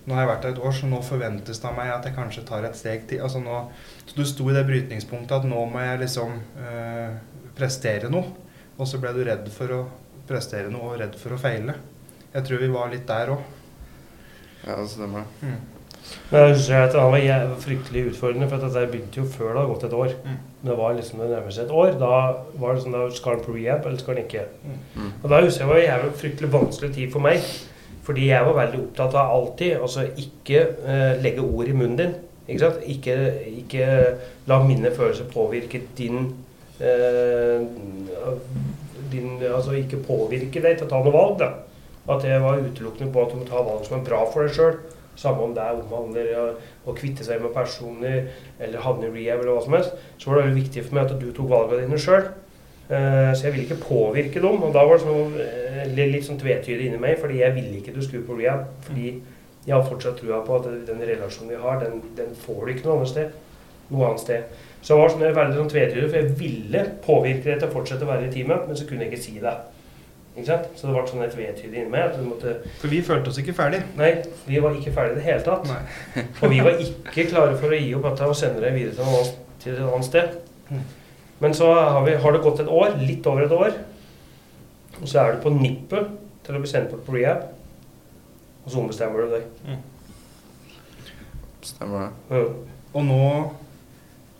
nå 0.06 0.14
har 0.16 0.22
jeg 0.22 0.30
vært 0.30 0.46
der 0.46 0.54
et 0.54 0.62
år, 0.62 0.72
så 0.72 0.88
nå 0.88 1.02
forventes 1.04 1.60
det 1.60 1.68
av 1.68 1.76
meg 1.76 1.90
at 1.92 2.08
jeg 2.08 2.16
kanskje 2.16 2.44
tar 2.48 2.64
et 2.64 2.78
steg 2.78 3.04
til. 3.10 3.20
Altså 3.26 3.42
nå, 3.44 3.58
så 4.06 4.16
du 4.16 4.24
sto 4.24 4.48
i 4.48 4.56
det 4.56 4.64
brytningspunktet 4.68 5.36
at 5.36 5.48
nå 5.50 5.66
må 5.68 5.84
jeg 5.84 6.00
liksom 6.06 6.38
eh, 6.64 7.18
prestere 7.58 8.08
noe. 8.12 8.32
Og 8.76 8.88
så 8.88 9.00
ble 9.02 9.12
du 9.16 9.22
redd 9.28 9.50
for 9.52 9.76
å 9.76 9.82
prestere 10.28 10.72
noe 10.72 10.94
og 10.94 11.00
redd 11.02 11.20
for 11.20 11.36
å 11.36 11.40
feile. 11.40 11.76
Jeg 12.32 12.48
tror 12.48 12.64
vi 12.64 12.72
var 12.72 12.92
litt 12.92 13.06
der 13.08 13.36
òg. 13.36 13.44
Ja, 14.66 14.80
det 14.80 14.88
stemmer. 14.92 15.28
Mm. 15.44 15.75
Men 16.30 16.40
jeg 16.40 16.54
husker 16.56 16.80
at 16.80 16.94
Han 16.98 17.12
var 17.12 17.54
fryktelig 17.62 18.08
utfordrende, 18.10 18.48
for 18.48 18.58
at 18.58 18.66
dette 18.66 18.90
begynte 18.90 19.20
jo 19.20 19.26
før 19.30 19.52
det 19.52 19.60
hadde 19.60 19.70
gått 19.72 19.84
et 19.84 19.96
år. 20.00 20.14
Mm. 20.24 20.40
Det 20.66 20.76
var 20.78 20.96
liksom 20.96 21.22
det 21.22 21.30
nærmeste 21.30 21.62
et 21.62 21.70
år. 21.70 21.92
Da 22.00 22.16
var 22.58 22.74
det 22.74 22.82
sånn 22.82 22.96
da 22.96 23.06
skal 23.14 23.36
han 23.36 23.44
på 23.46 23.54
rehab, 23.54 23.86
eller 23.86 24.02
skal 24.02 24.16
han 24.16 24.24
ikke? 24.24 24.44
Mm. 24.96 25.12
Og 25.22 25.30
da 25.30 25.40
husker 25.44 25.64
jeg 25.64 25.70
var 25.70 25.80
en 25.82 25.86
jævlig 25.86 26.20
fryktelig 26.22 26.52
vanskelig 26.52 26.94
tid 26.96 27.12
for 27.14 27.26
meg. 27.28 27.50
Fordi 28.06 28.28
jeg 28.28 28.46
var 28.46 28.58
veldig 28.60 28.80
opptatt 28.84 29.14
av 29.18 29.34
alltid 29.34 29.76
altså 29.82 30.06
ikke 30.22 30.60
eh, 30.86 31.12
legge 31.22 31.42
ord 31.42 31.70
i 31.70 31.74
munnen 31.74 31.98
din. 31.98 32.16
Ikke 32.46 32.62
sant? 32.62 32.82
Ikke, 32.86 33.16
ikke 33.62 33.86
la 34.46 34.60
mine 34.62 34.92
følelser 34.94 35.26
påvirke 35.32 35.80
din, 35.98 36.28
eh, 36.78 37.64
din 39.10 39.42
Altså 39.50 39.74
ikke 39.74 40.04
påvirke 40.06 40.62
deg 40.62 40.78
til 40.78 40.86
å 40.86 40.90
ta 40.90 41.02
noe 41.02 41.14
valg. 41.14 41.38
da. 41.42 41.50
At 42.14 42.22
jeg 42.24 42.42
var 42.42 42.62
utelukkende 42.62 43.12
på 43.12 43.24
at 43.24 43.32
du 43.32 43.40
må 43.40 43.48
ta 43.48 43.62
valg 43.66 43.82
som 43.86 43.98
er 43.98 44.06
bra 44.06 44.22
for 44.30 44.46
deg 44.46 44.54
sjøl. 44.54 44.78
Samme 45.16 45.46
om 45.46 45.54
det 45.56 45.62
er 45.64 45.78
omhandler 45.80 46.32
å, 46.86 46.94
kvitte 46.96 47.24
seg 47.24 47.40
med 47.42 47.54
personer 47.54 48.26
eller 48.60 48.82
havne 48.84 49.08
i 49.08 49.14
rehab 49.14 49.42
eller 49.42 49.56
hva 49.56 49.62
som 49.64 49.76
helst. 49.78 49.94
Så 50.20 50.30
var 50.30 50.38
det 50.38 50.48
veldig 50.48 50.60
viktig 50.62 50.84
for 50.84 50.98
meg 50.98 51.06
at 51.06 51.22
du 51.22 51.30
tok 51.32 51.48
valgene 51.52 51.86
dine 51.86 52.00
sjøl. 52.00 52.28
Uh, 52.86 53.32
Så 53.34 53.48
jeg 53.48 53.54
ville 53.54 53.64
ikke 53.66 53.82
påvirke 53.82 54.42
dem. 54.44 54.60
Og 54.62 54.76
da 54.76 54.84
var 54.86 55.00
det 55.00 55.06
sånn, 55.06 55.34
uh, 55.40 55.96
litt 55.96 56.28
sånn 56.28 56.38
tvetydig 56.40 56.90
inni 56.90 57.00
meg, 57.02 57.16
fordi 57.22 57.40
jeg 57.40 57.56
ville 57.56 57.80
ikke 57.80 57.96
du 57.96 58.02
skulle 58.04 58.28
på 58.28 58.36
rehab. 58.38 58.68
Fordi 58.86 59.16
jeg 59.66 59.74
har 59.74 59.88
fortsatt 59.88 60.20
trua 60.20 60.44
på 60.46 60.60
at 60.60 60.68
den 60.86 61.02
relasjonen 61.02 61.56
vi 61.56 61.62
har, 61.64 61.80
den, 61.82 61.98
den 62.18 62.36
får 62.44 62.60
du 62.62 62.72
ikke 62.72 62.86
noe 62.86 63.00
annet 63.00 63.12
sted. 63.14 63.40
Noe 63.90 64.10
annet 64.10 64.22
sted. 64.22 64.60
Så 64.82 64.94
jeg 64.94 65.00
var 65.00 65.10
sånn, 65.10 65.24
veldig 65.34 65.58
sånn 65.58 65.72
tvetydig, 65.72 66.10
for 66.12 66.20
jeg 66.20 66.36
ville 66.38 66.84
påvirke 67.02 67.48
deg 67.48 67.58
til 67.58 67.66
å 67.66 67.74
fortsette 67.74 68.06
å 68.06 68.10
være 68.12 68.28
i 68.28 68.34
teamet, 68.36 68.68
men 68.68 68.78
så 68.78 68.86
kunne 68.86 69.06
jeg 69.06 69.14
ikke 69.14 69.24
si 69.24 69.40
det. 69.42 69.54
Ikke 70.36 70.46
sant? 70.50 70.68
Så 70.76 70.86
det 70.86 70.92
ble 70.92 71.02
sånn 71.08 71.24
et 71.24 71.36
vedtydig 71.38 71.80
inni 71.80 71.92
meg. 71.92 72.10
at 72.10 72.18
du 72.18 72.26
måtte 72.26 72.58
For 72.76 72.92
vi 72.92 73.00
følte 73.04 73.32
oss 73.32 73.40
ikke 73.40 73.54
ferdig. 73.56 73.80
Nei, 73.96 74.10
vi 74.44 74.60
var 74.60 74.76
ikke 74.76 74.92
ferdige 74.92 75.16
i 75.16 75.20
det 75.20 75.24
hele 75.24 75.44
tatt. 75.46 75.70
Og 76.42 76.52
vi 76.52 76.60
var 76.60 76.82
ikke 76.84 77.24
klare 77.30 77.56
for 77.56 77.72
å 77.72 77.80
gi 77.80 77.94
opp 77.96 78.04
dette 78.10 78.28
og 78.28 78.36
sende 78.36 78.60
det 78.64 78.74
videre 78.76 79.24
til, 79.62 79.72
et 79.72 79.80
annet 79.80 80.08
sted. 80.08 80.36
Mm. 80.68 80.84
Men 81.40 81.56
så 81.56 81.72
har, 81.72 82.02
vi, 82.04 82.14
har 82.20 82.36
det 82.36 82.44
gått 82.44 82.60
et 82.64 82.72
år, 82.72 82.96
litt 83.00 83.26
over 83.28 83.44
et 83.44 83.52
år, 83.52 83.74
og 84.96 85.08
så 85.08 85.20
er 85.20 85.34
du 85.34 85.42
på 85.44 85.52
nippet 85.52 86.14
til 86.46 86.56
å 86.56 86.62
bli 86.62 86.70
sendt 86.70 86.92
bort 86.92 87.04
på 87.04 87.16
rehab. 87.16 87.48
Og 88.64 88.72
så 88.72 88.80
ombestemmer 88.80 89.24
du 89.24 89.34
deg. 89.36 89.76
Stemmer 91.66 92.06
det. 92.06 92.38
Ja. 92.38 92.46
Og 92.96 93.04
nå 93.04 93.26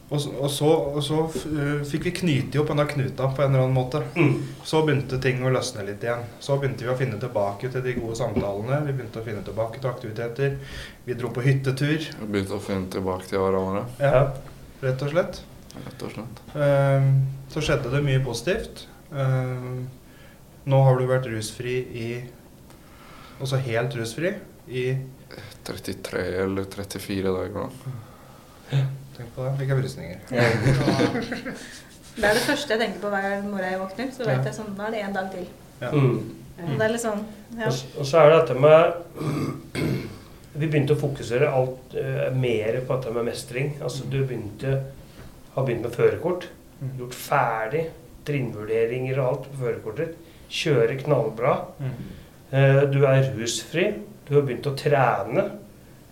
Og, 0.08 0.20
så- 0.22 0.32
og 0.38 0.50
så, 0.54 0.68
og 0.94 1.02
så 1.02 1.16
eh, 1.50 1.80
fikk 1.90 2.04
vi 2.06 2.10
knyte 2.20 2.60
opp 2.60 2.68
denne 2.70 2.84
knuta 2.86 3.26
på 3.34 3.42
en 3.42 3.50
eller 3.54 3.64
annen 3.64 3.74
måte. 3.74 4.02
Mm. 4.14 4.36
Så 4.62 4.84
begynte 4.86 5.18
ting 5.22 5.40
å 5.42 5.50
løsne 5.50 5.82
litt 5.88 6.04
igjen. 6.06 6.22
Så 6.38 6.54
begynte 6.62 6.86
vi 6.86 6.92
å 6.92 6.96
finne 7.00 7.18
tilbake 7.18 7.70
til 7.72 7.82
de 7.82 7.94
gode 7.98 8.14
samtalene. 8.20 8.78
Vi 8.86 8.92
begynte 8.94 9.18
å 9.18 9.24
finne 9.26 9.42
tilbake 9.42 9.80
til 9.82 9.90
aktiviteter. 9.90 10.54
Vi 11.08 11.14
dro 11.18 11.32
på 11.34 11.42
hyttetur, 11.42 11.98
Vi 12.20 12.26
begynte 12.30 12.54
å 12.54 12.62
finne 12.62 12.86
tilbake 12.94 13.26
til 13.32 13.42
hverandre, 13.42 13.82
ja, 13.98 14.22
rett 14.82 15.02
og 15.02 15.10
slett. 15.10 15.40
rett 15.84 16.02
og 16.06 16.14
slett. 16.14 16.44
Eh, 16.54 17.10
Så 17.50 17.60
skjedde 17.66 17.90
det 17.90 18.04
mye 18.06 18.22
positivt. 18.24 18.86
Eh, 19.12 19.70
Nå 20.66 20.82
har 20.82 20.96
du 20.98 21.06
vært 21.06 21.26
rusfri 21.30 21.76
i 21.94 22.08
Altså 23.40 23.58
helt 23.60 23.92
rusfri 23.94 24.30
i 24.68 24.96
33 25.64 26.22
eller 26.42 26.64
34 26.64 27.22
dager 27.34 27.52
nå. 27.54 27.66
Tenk 29.16 29.30
på 29.34 29.44
det. 29.46 29.52
Hvilke 29.60 29.78
brysninger. 29.80 30.18
Det 32.16 32.24
er 32.24 32.32
det 32.32 32.46
første 32.46 32.72
jeg 32.72 32.80
tenker 32.80 33.00
på 33.02 33.08
hver 33.12 33.42
morgen 33.44 33.66
jeg 33.68 33.78
våkner. 33.80 34.06
Så 34.14 34.24
vet 34.24 34.38
Ja. 34.38 34.44
jeg 34.48 34.54
sånn, 34.56 34.70
da 34.76 34.86
er 34.86 34.94
det 34.94 35.00
en 35.04 35.12
dag 35.16 35.26
til. 35.34 35.48
Ja. 35.82 35.90
Mm. 35.92 36.20
Det 36.56 36.84
er 36.86 36.92
litt 36.94 37.02
sånn, 37.02 37.24
ja. 37.58 37.66
Og, 37.68 38.06
så 38.08 38.22
er 38.22 38.30
det 38.32 38.38
dette 38.40 38.54
med 38.64 38.94
Vi 40.56 40.64
begynte 40.72 40.94
å 40.96 41.00
fokusere 41.02 41.50
alt 41.52 41.92
uh, 42.00 42.30
mer 42.32 42.78
på 42.88 42.96
dette 42.96 43.12
med 43.12 43.26
mestring. 43.28 43.74
Altså 43.84 44.06
du 44.08 44.22
begynte 44.22 44.78
har 45.52 45.66
begynt 45.66 45.84
med 45.84 45.92
førerkort. 45.92 46.46
Mm. 46.80 46.94
Gjort 47.02 47.18
ferdig 47.20 47.82
trinnvurderinger 48.28 49.20
og 49.20 49.26
alt 49.28 49.50
på 49.50 49.60
førerkortet. 49.66 50.16
Kjører 50.48 50.96
knallbra. 51.02 51.52
Mm. 51.80 51.92
Eh, 52.56 52.80
Du 52.92 52.98
er 53.04 53.28
rusfri. 53.36 53.86
Du 54.28 54.34
har 54.38 54.42
begynt 54.48 54.66
å 54.68 54.72
trene. 54.78 55.44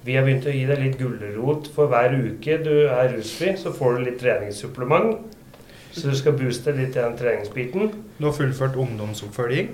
Vi 0.04 0.16
har 0.18 0.24
begynt 0.26 0.44
å 0.46 0.52
gi 0.52 0.64
deg 0.68 0.78
litt 0.82 0.98
gulrot 1.00 1.70
for 1.72 1.88
hver 1.88 2.12
uke 2.12 2.58
du 2.64 2.72
er 2.88 3.08
rusfri. 3.14 3.54
Så 3.56 3.72
får 3.72 3.98
du 3.98 4.04
litt 4.10 4.18
treningssupplement. 4.20 5.16
Så 5.94 6.10
du 6.10 6.16
skal 6.18 6.34
booste 6.36 6.72
litt 6.76 6.96
den 6.98 7.14
treningsbiten. 7.16 7.92
Du 8.18 8.26
har 8.26 8.34
fullført 8.36 8.76
ungdomsoppfølging. 8.76 9.70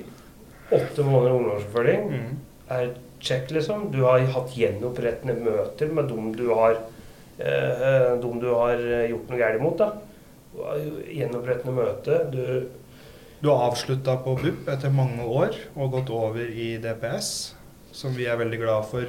Åtte 0.70 1.02
måneder 1.02 1.34
ungdomsoppfølging 1.38 2.10
Mm. 2.10 2.36
er 2.70 2.90
check, 3.20 3.50
liksom. 3.50 3.90
Du 3.92 4.02
har 4.04 4.20
hatt 4.20 4.54
gjenopprettende 4.54 5.34
møter 5.42 5.90
med 5.92 6.08
dem 6.08 6.32
du 6.36 6.48
har, 6.54 6.76
eh, 7.38 8.16
dem 8.20 8.38
du 8.40 8.46
har 8.54 8.76
eh, 8.76 9.08
gjort 9.10 9.28
noe 9.30 9.38
galt 9.38 9.60
mot. 9.60 9.76
da. 9.78 9.92
Gjenopprettende 11.10 11.74
møte. 11.74 12.30
Du 12.30 12.68
Du 13.42 13.48
har 13.48 13.70
avslutta 13.70 14.18
på 14.22 14.34
BUP 14.36 14.68
etter 14.68 14.90
mange 14.92 15.24
år 15.24 15.54
og 15.74 15.92
gått 15.92 16.10
over 16.10 16.44
i 16.44 16.76
DPS, 16.76 17.54
som 17.90 18.12
vi 18.12 18.26
er 18.26 18.36
veldig 18.36 18.58
glad 18.60 18.84
for. 18.84 19.06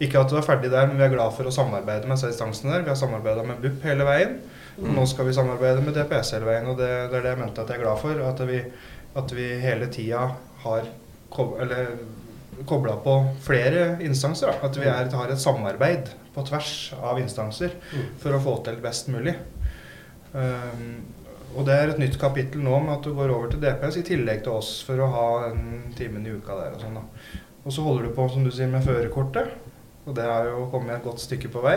Ikke 0.00 0.22
at 0.22 0.32
du 0.32 0.38
er 0.38 0.46
ferdig 0.46 0.70
der, 0.72 0.86
men 0.88 0.96
vi 0.96 1.04
er 1.04 1.12
glad 1.12 1.34
for 1.36 1.48
å 1.48 1.52
samarbeide 1.52 2.08
med 2.08 2.16
disse 2.16 2.30
instansene 2.32 2.72
der. 2.72 2.86
Vi 2.86 2.92
har 2.92 2.96
samarbeida 2.96 3.44
med 3.44 3.60
BUP 3.60 3.84
hele 3.84 4.06
veien. 4.08 4.38
og 4.80 4.88
Nå 4.96 5.04
skal 5.10 5.28
vi 5.28 5.36
samarbeide 5.36 5.82
med 5.84 5.96
DPS 5.96 6.32
hele 6.38 6.48
veien, 6.48 6.70
og 6.72 6.80
det, 6.80 6.88
det 7.12 7.18
er 7.18 7.26
det 7.26 7.34
jeg 7.34 7.42
mente 7.42 7.60
at 7.60 7.72
jeg 7.72 7.80
er 7.80 7.84
glad 7.84 8.00
for. 8.00 8.22
At 8.30 8.40
vi, 8.48 8.62
at 9.20 9.36
vi 9.36 9.50
hele 9.60 9.90
tida 9.92 10.24
har 10.64 10.88
kobla 12.66 12.96
på 13.04 13.18
flere 13.44 13.98
instanser. 14.04 14.54
Da. 14.54 14.68
At 14.70 14.80
vi 14.80 14.88
er, 14.88 15.12
har 15.20 15.32
et 15.32 15.42
samarbeid 15.42 16.10
på 16.34 16.44
tvers 16.48 16.74
av 16.96 17.20
instanser 17.20 17.76
for 18.22 18.36
å 18.36 18.42
få 18.42 18.56
til 18.66 18.80
best 18.82 19.10
mulig. 19.12 19.36
Um, 20.32 21.00
og 21.58 21.66
det 21.66 21.74
er 21.74 21.90
et 21.90 21.98
nytt 21.98 22.18
kapittel 22.20 22.62
nå 22.62 22.76
med 22.84 22.94
at 22.94 23.06
du 23.06 23.14
går 23.16 23.32
over 23.34 23.50
til 23.50 23.62
DPS 23.62 23.98
i 23.98 24.06
tillegg 24.06 24.44
til 24.46 24.54
oss 24.60 24.76
for 24.86 25.02
å 25.02 25.08
ha 25.10 25.28
den 25.48 25.90
timen 25.98 26.26
i 26.26 26.36
uka 26.36 26.54
der 26.54 26.76
og 26.76 26.84
sånn 26.84 27.00
da. 27.00 27.02
Og 27.64 27.74
så 27.74 27.84
holder 27.84 28.06
du 28.06 28.14
på, 28.16 28.28
som 28.30 28.46
du 28.46 28.52
sier, 28.54 28.70
med 28.70 28.86
førerkortet. 28.86 29.50
Og 30.06 30.14
det 30.16 30.24
har 30.24 30.46
jo 30.48 30.66
kommet 30.72 30.96
et 30.96 31.04
godt 31.04 31.20
stykke 31.20 31.50
på 31.52 31.62
vei. 31.64 31.76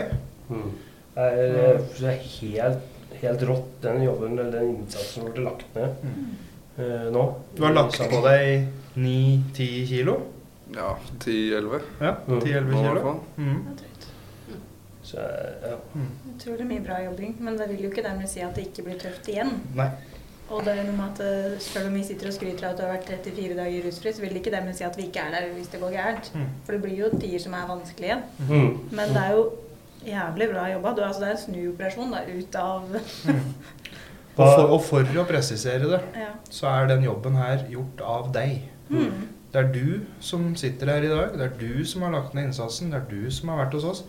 Mm. 0.50 0.70
er, 1.16 1.38
eh, 1.38 1.82
det 2.00 2.10
er 2.10 2.22
helt, 2.40 2.80
helt 3.22 3.44
rått, 3.48 3.68
den 3.84 4.04
jobben 4.04 4.38
eller 4.40 4.52
den 4.60 4.70
innsatsen 4.78 5.24
som 5.24 5.32
ble 5.34 5.44
lagt 5.46 5.76
ned 5.76 6.08
eh, 6.80 7.10
nå. 7.14 7.26
Du 7.56 7.64
har 7.64 7.74
lagt 7.76 8.00
på 8.10 8.22
deg 8.26 8.68
9-10 8.98 9.88
kilo. 9.92 10.16
Ja, 10.74 10.96
10-11 11.20 11.82
Ja, 12.02 12.16
Mm. 12.28 12.40
10-11 12.40 12.72
nå 12.72 12.80
i 12.80 12.84
hvert 12.84 12.88
kilo. 12.88 13.02
fall. 13.02 13.20
Mm. 13.38 13.60
Det 13.68 13.72
er 13.72 13.78
drøyt. 13.84 14.08
Så, 15.04 15.18
eh, 15.20 15.70
ja. 15.70 15.78
Utrolig 16.34 16.66
mye 16.68 16.82
bra 16.88 16.98
jobbing. 17.04 17.36
Men 17.40 17.58
det 17.58 17.70
vil 17.70 17.84
jo 17.86 17.90
ikke 17.92 18.04
dermed 18.08 18.30
si 18.32 18.40
at 18.42 18.56
det 18.56 18.68
ikke 18.72 18.84
blir 18.88 18.98
tøft 19.02 19.28
igjen. 19.30 19.52
Nei. 19.76 19.90
Og 20.52 20.64
det 20.66 20.74
er 20.76 20.84
noe 20.86 20.96
med 20.98 21.06
at 21.14 21.22
eh, 21.24 21.54
selv 21.64 21.88
om 21.90 21.94
vi 21.98 22.04
sitter 22.06 22.28
og 22.30 22.36
skryter 22.36 22.66
av 22.68 22.74
at 22.74 22.80
du 22.80 22.84
har 22.84 22.92
vært 22.98 23.08
34 23.10 23.56
dager 23.58 23.86
rusfri, 23.88 24.12
så 24.14 24.22
vil 24.22 24.34
det 24.36 24.42
ikke 24.44 24.52
dermed 24.54 24.76
si 24.78 24.84
at 24.86 24.98
vi 25.00 25.08
ikke 25.08 25.24
er 25.24 25.32
der 25.38 25.48
hvis 25.56 25.70
det 25.72 25.80
går 25.82 25.94
gærent. 25.96 26.32
Mm. 26.36 26.50
For 26.66 26.76
det 26.76 26.82
blir 26.84 26.98
jo 27.00 27.12
tider 27.16 27.40
som 27.46 27.56
er 27.58 27.70
vanskelige. 27.70 28.18
Mm. 28.50 28.74
Men 28.92 29.14
det 29.16 29.22
er 29.24 29.38
jo 29.38 29.46
jævlig 30.06 30.50
bra 30.52 30.66
jobba. 30.74 30.92
Du, 30.98 31.02
altså, 31.08 31.24
det 31.24 31.30
er 31.30 31.38
en 31.38 31.44
snuoperasjon 31.46 32.12
da, 32.14 32.24
ut 32.28 32.60
av 32.60 32.98
Og, 34.34 34.48
for, 34.50 34.64
og 34.74 34.80
for 34.82 35.18
å 35.22 35.24
presisere 35.30 35.86
det, 35.92 36.00
Ja. 36.18 36.32
så 36.50 36.66
er 36.72 36.88
den 36.90 37.04
jobben 37.06 37.36
her 37.38 37.68
gjort 37.70 38.00
av 38.02 38.32
deg. 38.34 38.64
Mm. 38.90 39.28
Det 39.54 39.60
er 39.62 39.68
du 39.70 39.90
som 40.26 40.48
sitter 40.58 40.90
her 40.90 41.06
i 41.06 41.12
dag. 41.12 41.36
Det 41.38 41.46
er 41.46 41.58
du 41.60 41.86
som 41.86 42.02
har 42.02 42.16
lagt 42.16 42.34
ned 42.34 42.50
innsatsen. 42.50 42.90
Det 42.90 42.98
er 42.98 43.10
du 43.12 43.30
som 43.32 43.52
har 43.54 43.60
vært 43.62 43.76
hos 43.78 43.86
oss. 43.86 44.02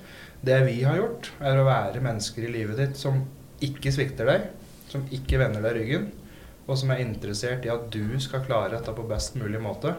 Det 0.45 0.57
vi 0.65 0.79
har 0.85 0.97
gjort, 0.97 1.29
er 1.45 1.61
å 1.61 1.67
være 1.69 2.01
mennesker 2.05 2.47
i 2.49 2.53
livet 2.55 2.81
ditt 2.81 2.97
som 3.01 3.21
ikke 3.65 3.93
svikter 3.93 4.29
deg, 4.33 4.47
som 4.89 5.05
ikke 5.13 5.39
vender 5.45 5.61
deg 5.65 5.77
ryggen, 5.77 6.09
og 6.67 6.79
som 6.81 6.91
er 6.95 7.03
interessert 7.05 7.65
i 7.67 7.73
at 7.73 7.91
du 7.93 8.15
skal 8.21 8.41
klare 8.47 8.71
dette 8.73 8.93
på 8.97 9.05
best 9.09 9.35
mulig 9.37 9.61
måte. 9.61 9.95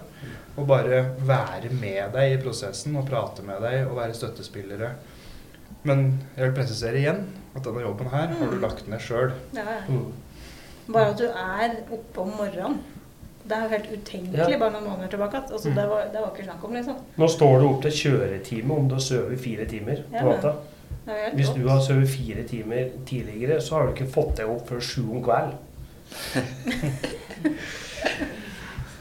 Og 0.58 0.66
bare 0.68 1.04
være 1.28 1.70
med 1.82 2.14
deg 2.16 2.34
i 2.34 2.42
prosessen 2.42 2.96
og 2.98 3.06
prate 3.10 3.44
med 3.46 3.62
deg 3.62 3.86
og 3.90 3.98
være 4.00 4.16
støttespillere. 4.18 4.94
Men 5.86 6.06
jeg 6.38 6.48
vil 6.48 6.56
presisere 6.58 6.98
igjen 7.02 7.26
at 7.56 7.64
denne 7.68 7.84
jobben 7.86 8.10
her 8.10 8.34
har 8.40 8.52
du 8.52 8.58
lagt 8.64 8.88
ned 8.90 9.00
sjøl. 9.04 9.32
Ja, 9.54 9.66
ja. 9.68 9.82
Mm. 9.90 10.12
Bare 10.94 11.12
at 11.14 11.18
du 11.22 11.26
er 11.30 11.76
oppe 11.94 12.22
om 12.22 12.32
morgenen. 12.38 12.80
Det 13.46 13.54
er 13.54 13.62
jo 13.68 13.70
helt 13.76 13.90
utenkelig 13.94 14.40
Ja. 14.56 14.58
bare 14.58 14.72
noen 14.74 14.88
måneder 14.90 15.08
tilbake. 15.14 15.44
Altså, 15.52 15.70
Mm. 15.70 15.76
det, 15.76 15.90
var, 15.90 16.02
det 16.14 16.22
var 16.22 16.32
ikke 16.34 16.44
snakk 16.48 16.64
om, 16.66 16.74
liksom. 16.74 16.96
Nå 17.18 17.28
står 17.30 17.60
du 17.60 17.66
opp 17.68 17.82
til 17.84 17.92
kjøretime 17.92 18.74
om 18.74 18.88
du 18.90 18.96
har 18.96 19.02
sovet 19.06 19.40
fire 19.40 19.66
timer 19.70 20.02
på 20.10 20.16
ja, 20.18 20.24
natta. 20.24 20.54
Hvis 21.36 21.50
du 21.54 21.68
har 21.68 21.82
sovet 21.86 22.10
fire 22.10 22.44
timer 22.50 22.90
tidligere, 23.06 23.62
så 23.62 23.76
har 23.78 23.86
du 23.86 23.94
ikke 23.94 24.10
fått 24.14 24.36
deg 24.38 24.50
opp 24.50 24.68
før 24.70 24.82
sju 24.82 25.04
om 25.12 25.22
kvelden. 25.24 25.54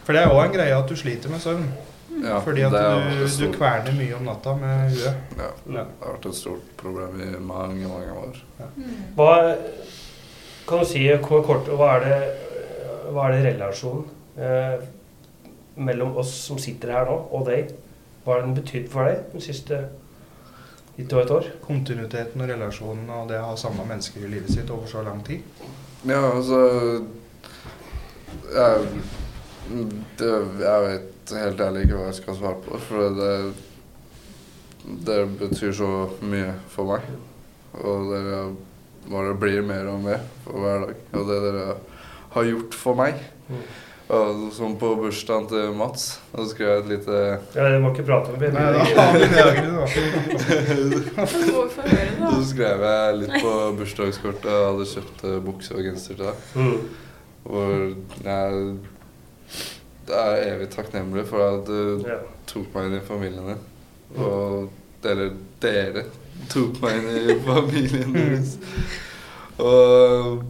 For 0.05 0.13
det 0.13 0.21
er 0.23 0.33
òg 0.33 0.43
en 0.45 0.53
greie 0.55 0.77
at 0.77 0.89
du 0.91 0.97
sliter 0.99 1.33
med 1.33 1.41
søvn. 1.43 1.67
Ja, 2.25 2.39
fordi 2.45 2.63
at 2.63 2.73
det 2.73 2.81
er 2.81 3.09
du, 3.19 3.25
du 3.27 3.47
kverner 3.57 3.97
mye 3.97 4.15
om 4.17 4.27
natta 4.29 4.53
med 4.57 4.93
huet. 4.93 5.05
Ja, 5.05 5.15
Ja. 5.41 5.49
det 5.67 5.79
har 5.81 6.13
vært 6.13 6.29
et 6.31 6.37
stort 6.39 6.69
problem 6.81 7.17
i 7.25 7.31
mange, 7.43 7.89
mange 7.91 8.13
år. 8.21 8.39
Hva 9.17 9.31
kan 10.69 10.81
du 10.81 10.87
si 10.89 11.03
kort, 11.25 11.45
kort, 11.49 11.69
hva 11.77 11.89
er 11.97 12.05
det, 12.05 12.21
hva 13.13 13.27
er 13.29 13.35
det 13.35 13.43
relasjonen 13.51 14.07
eh, 14.39 14.85
mellom 15.77 16.15
oss 16.23 16.31
som 16.47 16.61
sitter 16.63 16.95
her 16.95 17.11
nå, 17.11 17.17
og 17.35 17.45
deg? 17.51 17.75
Hva 18.25 18.39
har 18.39 18.47
den 18.47 18.55
betydd 18.57 18.87
for 18.93 19.05
deg 19.11 19.27
de 19.35 19.43
siste 19.45 19.83
litt 20.97 21.13
over 21.13 21.25
et 21.27 21.35
år? 21.35 21.51
Kontinuiteten 21.67 22.41
og 22.41 22.49
relasjonen 22.55 23.11
og 23.11 23.27
det 23.33 23.41
å 23.43 23.51
ha 23.51 23.57
samme 23.61 23.85
mennesker 23.91 24.25
i 24.25 24.31
livet 24.37 24.55
sitt 24.55 24.71
over 24.73 24.89
så 24.89 25.03
lang 25.05 25.21
tid. 25.27 25.43
Ja, 26.05 26.21
altså 26.35 26.59
jeg, 28.53 28.89
det, 30.19 30.33
jeg 30.61 30.83
vet 30.85 31.31
helt 31.33 31.63
ærlig 31.65 31.85
ikke 31.87 31.97
hva 31.97 32.09
jeg 32.11 32.19
skal 32.19 32.37
svare 32.37 32.59
på, 32.67 32.81
for 32.85 33.15
det, 33.17 33.31
det 35.07 35.17
betyr 35.41 35.73
så 35.73 35.89
mye 36.21 36.51
for 36.75 36.93
meg. 36.93 37.07
Og 37.81 38.13
dere 38.13 38.43
bare 39.09 39.33
blir 39.41 39.65
mer 39.65 39.89
og 39.95 40.05
mer 40.05 40.21
for 40.45 40.61
hver 40.61 40.85
dag. 40.85 41.01
Og 41.17 41.33
det 41.33 41.41
dere 41.47 41.65
har 42.37 42.51
gjort 42.51 42.77
for 42.83 43.01
meg. 43.01 43.25
Mm. 44.05 44.13
Og 44.15 44.53
som 44.53 44.75
på 44.79 44.89
bursdagen 45.01 45.47
til 45.49 45.71
Mats, 45.79 46.19
da 46.35 46.45
skrev 46.47 46.69
jeg 46.69 46.79
et 46.83 46.89
lite 46.93 47.15
Ja, 47.57 47.65
du 47.73 47.79
må 47.81 47.89
ikke 47.95 48.05
prate 48.05 48.29
om 48.35 48.39
det. 48.39 48.51
Nei, 48.53 48.73
da. 48.75 48.81
Så 52.35 52.41
skrev 52.51 52.83
jeg 52.85 53.17
litt 53.23 53.37
på 53.43 53.53
bursdagskortet 53.79 54.51
og 54.51 54.65
hadde 54.69 54.85
kjøpt 54.93 55.19
eh, 55.29 55.39
bukse 55.45 55.71
og 55.77 55.83
genser 55.87 56.15
til 56.19 56.27
deg. 56.27 56.35
Mm. 56.59 56.79
Hvor 57.45 57.71
jeg 58.25 58.51
er 60.15 60.35
evig 60.51 60.69
takknemlig 60.75 61.25
for 61.29 61.41
at 61.47 61.63
du 61.69 61.79
Ja. 62.09 62.19
tok 62.51 62.67
meg 62.75 62.83
inn 62.91 62.99
i 62.99 63.07
familien 63.09 63.47
din. 63.55 63.63
Og 64.21 64.69
eller 65.05 65.29
dere 65.61 66.03
tok 66.53 66.73
meg 66.85 66.93
inn 67.01 67.09
i 67.33 67.35
familien 67.49 68.11
deres. 68.17 68.51
Og 69.61 70.43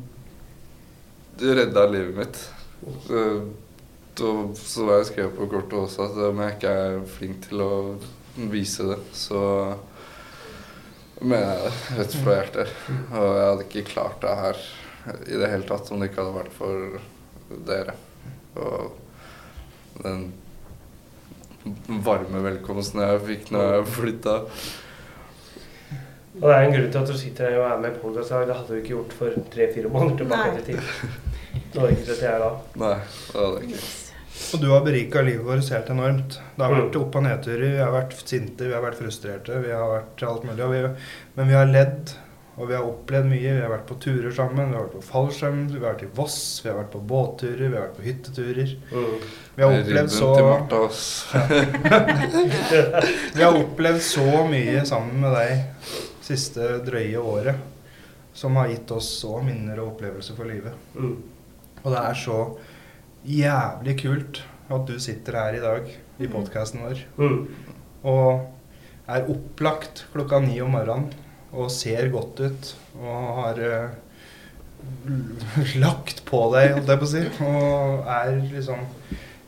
du 1.39 1.47
redda 1.55 1.83
livet 1.91 2.17
mitt. 2.19 2.37
Så, 3.07 3.23
så, 4.19 4.31
så 4.59 4.87
var 4.87 5.01
jeg 5.01 5.11
skrevet 5.11 5.37
på 5.39 5.49
kortet 5.51 5.79
også 5.79 6.09
at 6.09 6.21
om 6.29 6.43
jeg 6.45 6.57
ikke 6.57 6.77
er 6.85 7.01
flink 7.17 7.43
til 7.49 7.65
å 7.65 7.73
vise 8.53 8.87
det, 8.91 9.01
så 9.17 9.43
mener 11.23 11.49
jeg 11.49 11.65
det 11.65 11.99
rett 11.99 12.17
fra 12.21 12.39
hjertet. 12.39 12.75
Og 13.09 13.29
jeg 13.29 13.49
hadde 13.49 13.67
ikke 13.69 13.87
klart 13.93 14.21
det 14.25 14.37
her 14.43 14.65
i 15.29 15.37
det 15.41 15.51
hele 15.53 15.69
tatt 15.69 15.91
om 15.93 16.01
det 16.01 16.11
ikke 16.11 16.23
hadde 16.23 16.39
vært 16.39 16.57
for 16.57 16.99
dere. 17.69 17.97
Og 18.61 20.01
den 20.05 20.33
varme 22.05 22.41
velkomsten 22.45 23.03
jeg 23.05 23.21
fikk 23.29 23.53
når 23.55 23.69
jeg 23.71 23.93
flytta. 23.99 24.39
Og 26.35 26.49
det 26.49 26.55
er 26.55 26.65
en 26.65 26.75
grunn 26.75 26.89
til 26.91 26.99
at 26.99 27.11
du 27.13 27.15
sitter 27.19 27.47
her 27.47 27.61
og 27.61 27.69
er 27.69 27.83
med 27.85 27.95
i 27.95 28.01
podcast 28.03 28.33
i 28.33 28.35
dag. 28.35 28.49
Det 28.49 28.57
hadde 28.59 28.73
du 28.73 28.81
ikke 28.81 28.95
gjort 28.97 29.15
for 29.21 29.45
tre-fire 29.55 29.93
måneder 29.93 30.25
tilbake 30.25 30.51
Nei. 30.51 30.59
i 30.59 30.67
tid. 30.73 31.31
Du 31.73 31.81
var 31.81 31.89
ikke 31.95 32.07
sett 32.07 32.21
det 32.21 32.31
her 32.31 32.39
da. 32.45 32.51
Nei, 32.83 32.95
det 32.99 33.41
hadde 33.41 33.61
jeg 33.61 33.69
ikke. 33.71 33.85
Og 34.55 34.61
du 34.61 34.67
har 34.71 34.81
berika 34.85 35.23
livet 35.23 35.47
vårt 35.47 35.69
helt 35.71 35.89
enormt. 35.95 36.41
Det 36.57 36.65
har 36.65 36.73
Mm. 36.75 36.81
vært 36.81 36.97
opp- 37.01 37.17
og 37.17 37.23
nedturer. 37.23 37.71
Vi 37.71 37.79
har 37.79 37.93
vært 37.95 38.13
sinte, 38.29 38.67
vi 38.67 38.73
har 38.75 38.83
vært 38.83 38.99
frustrerte, 38.99 39.63
vi 39.63 39.71
har 39.71 39.89
vært 40.01 40.23
alt 40.29 40.45
mulig. 40.45 40.61
Og 40.65 40.71
vi, 40.73 40.83
men 41.37 41.49
vi 41.49 41.55
har 41.55 41.67
ledd, 41.67 42.11
og 42.59 42.69
vi 42.69 42.75
har 42.75 42.83
opplevd 42.87 43.27
mye. 43.31 43.55
Vi 43.55 43.61
har 43.63 43.71
vært 43.71 43.87
på 43.87 43.99
turer 44.03 44.33
sammen, 44.35 44.71
vi 44.71 44.77
har 44.77 44.85
vært 44.85 44.97
på 44.99 45.03
fallskjerm, 45.07 45.69
vi 45.71 45.79
har 45.79 45.95
vært 45.95 46.03
i 46.03 46.11
Voss, 46.15 46.61
vi 46.65 46.71
har 46.71 46.79
vært 46.83 46.91
på 46.93 47.01
båtturer, 47.07 47.69
vi 47.71 47.77
har 47.77 47.87
vært 47.89 47.97
på 47.97 48.07
hytteturer. 48.09 48.77
Mm. 48.93 49.21
Vi 49.57 49.63
har 49.63 49.71
opplevd 49.81 50.11
så, 50.11 50.31
Martha, 50.43 50.89
vi 53.35 53.43
har 53.43 53.55
opplevd 53.59 54.01
så 54.03 54.27
mye 54.51 54.85
sammen 54.87 55.21
med 55.25 55.35
deg 55.35 55.65
siste 56.25 56.81
drøye 56.87 57.21
året. 57.23 57.57
Som 58.35 58.57
har 58.59 58.67
gitt 58.73 58.91
oss 58.91 59.07
så 59.21 59.37
minner 59.47 59.79
og 59.79 59.93
opplevelser 59.93 60.35
for 60.35 60.45
livet. 60.51 60.73
Mm. 60.99 61.15
Og 61.85 61.93
det 61.93 62.01
er 62.01 62.17
så 62.19 62.39
jævlig 63.29 63.95
kult 64.01 64.43
at 64.73 64.87
du 64.89 64.95
sitter 65.03 65.37
her 65.39 65.59
i 65.59 65.63
dag 65.63 65.91
i 66.25 66.29
podkasten 66.31 66.81
vår 66.85 67.03
Mm. 67.19 67.47
og 68.05 68.51
er 69.09 69.27
opplagt 69.29 70.07
klokka 70.15 70.39
ni 70.41 70.61
om 70.65 70.71
morgenen 70.73 71.11
og 71.53 71.71
ser 71.71 72.09
godt 72.11 72.41
ut 72.41 72.71
og 72.97 73.35
har 73.39 73.61
uh, 73.61 73.91
lagt 75.81 76.23
på 76.29 76.41
deg, 76.55 76.73
holdt 76.77 76.89
jeg 76.93 77.01
på 77.03 77.07
å 77.07 77.11
si, 77.13 77.23
og 77.45 78.09
er 78.17 78.33
liksom 78.55 78.81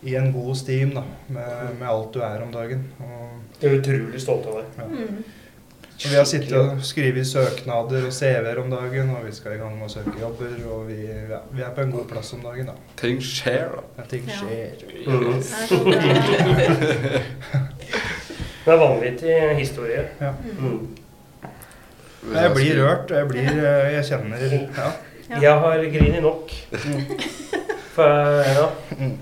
i 0.07 0.15
en 0.19 0.29
god 0.35 0.53
stim 0.61 0.93
da, 0.95 1.03
med, 1.33 1.73
med 1.81 1.89
alt 1.89 2.13
du 2.15 2.21
er 2.23 2.45
om 2.45 2.53
dagen. 2.55 2.85
Og, 3.01 3.33
Jeg 3.61 3.71
er 3.73 3.79
utrolig 3.81 4.21
stolt 4.23 4.47
av 4.47 4.61
deg. 4.61 4.93
Mm. 4.93 5.25
Og 5.97 6.10
vi 6.10 6.16
har 6.18 6.27
sittet 6.28 6.52
og 6.59 6.82
skrevet 6.85 7.24
søknader 7.27 8.05
og 8.05 8.12
CV-er 8.12 8.59
om 8.60 8.68
dagen, 8.70 9.14
og 9.16 9.24
vi 9.24 9.32
skal 9.32 9.55
i 9.56 9.60
gang 9.62 9.78
med 9.78 9.86
å 9.89 9.93
søke 9.94 10.12
jobber, 10.20 10.52
og 10.68 10.90
vi, 10.90 10.98
ja, 11.09 11.39
vi 11.56 11.64
er 11.64 11.73
på 11.73 11.86
en 11.86 11.94
god 11.94 12.05
plass 12.10 12.35
om 12.36 12.43
dagen, 12.44 12.68
da. 12.68 12.74
Ting 13.01 13.23
skjer, 13.24 13.73
da. 13.73 13.85
Ja, 13.97 14.05
ting 14.10 14.28
skjer. 14.28 14.85
Ja. 15.06 15.16
Det 15.16 15.16
er 15.16 15.97
vanlig 15.97 16.12
bra. 16.20 17.64
Det 18.66 18.73
er 18.74 18.81
vanvittig 18.82 19.35
historie. 19.60 20.05
Ja. 20.20 20.32
Mm. 20.59 20.86
Jeg 22.35 22.55
blir 22.55 22.81
rørt, 22.82 23.10
og 23.10 23.18
jeg 23.20 23.28
blir 23.31 23.51
eh, 23.55 23.93
Jeg 23.94 24.06
kjenner 24.09 24.40
Ja. 24.51 24.89
Jeg 25.40 25.60
har 25.62 25.85
grinet 25.90 26.23
nok. 26.23 26.51
For, 27.94 28.43
ja. 28.43 28.66
Mm. 28.98 29.16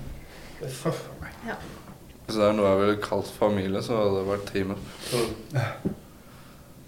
Hvis 2.25 2.39
det 2.39 2.47
er 2.47 2.57
noe 2.57 2.71
jeg 2.71 2.81
ville 2.81 2.97
kalt 3.03 3.29
familie, 3.37 3.83
så 3.85 3.99
hadde 4.01 4.17
det 4.17 4.25
vært 4.31 4.49
teamet. 4.49 4.89
Mm. 5.13 5.95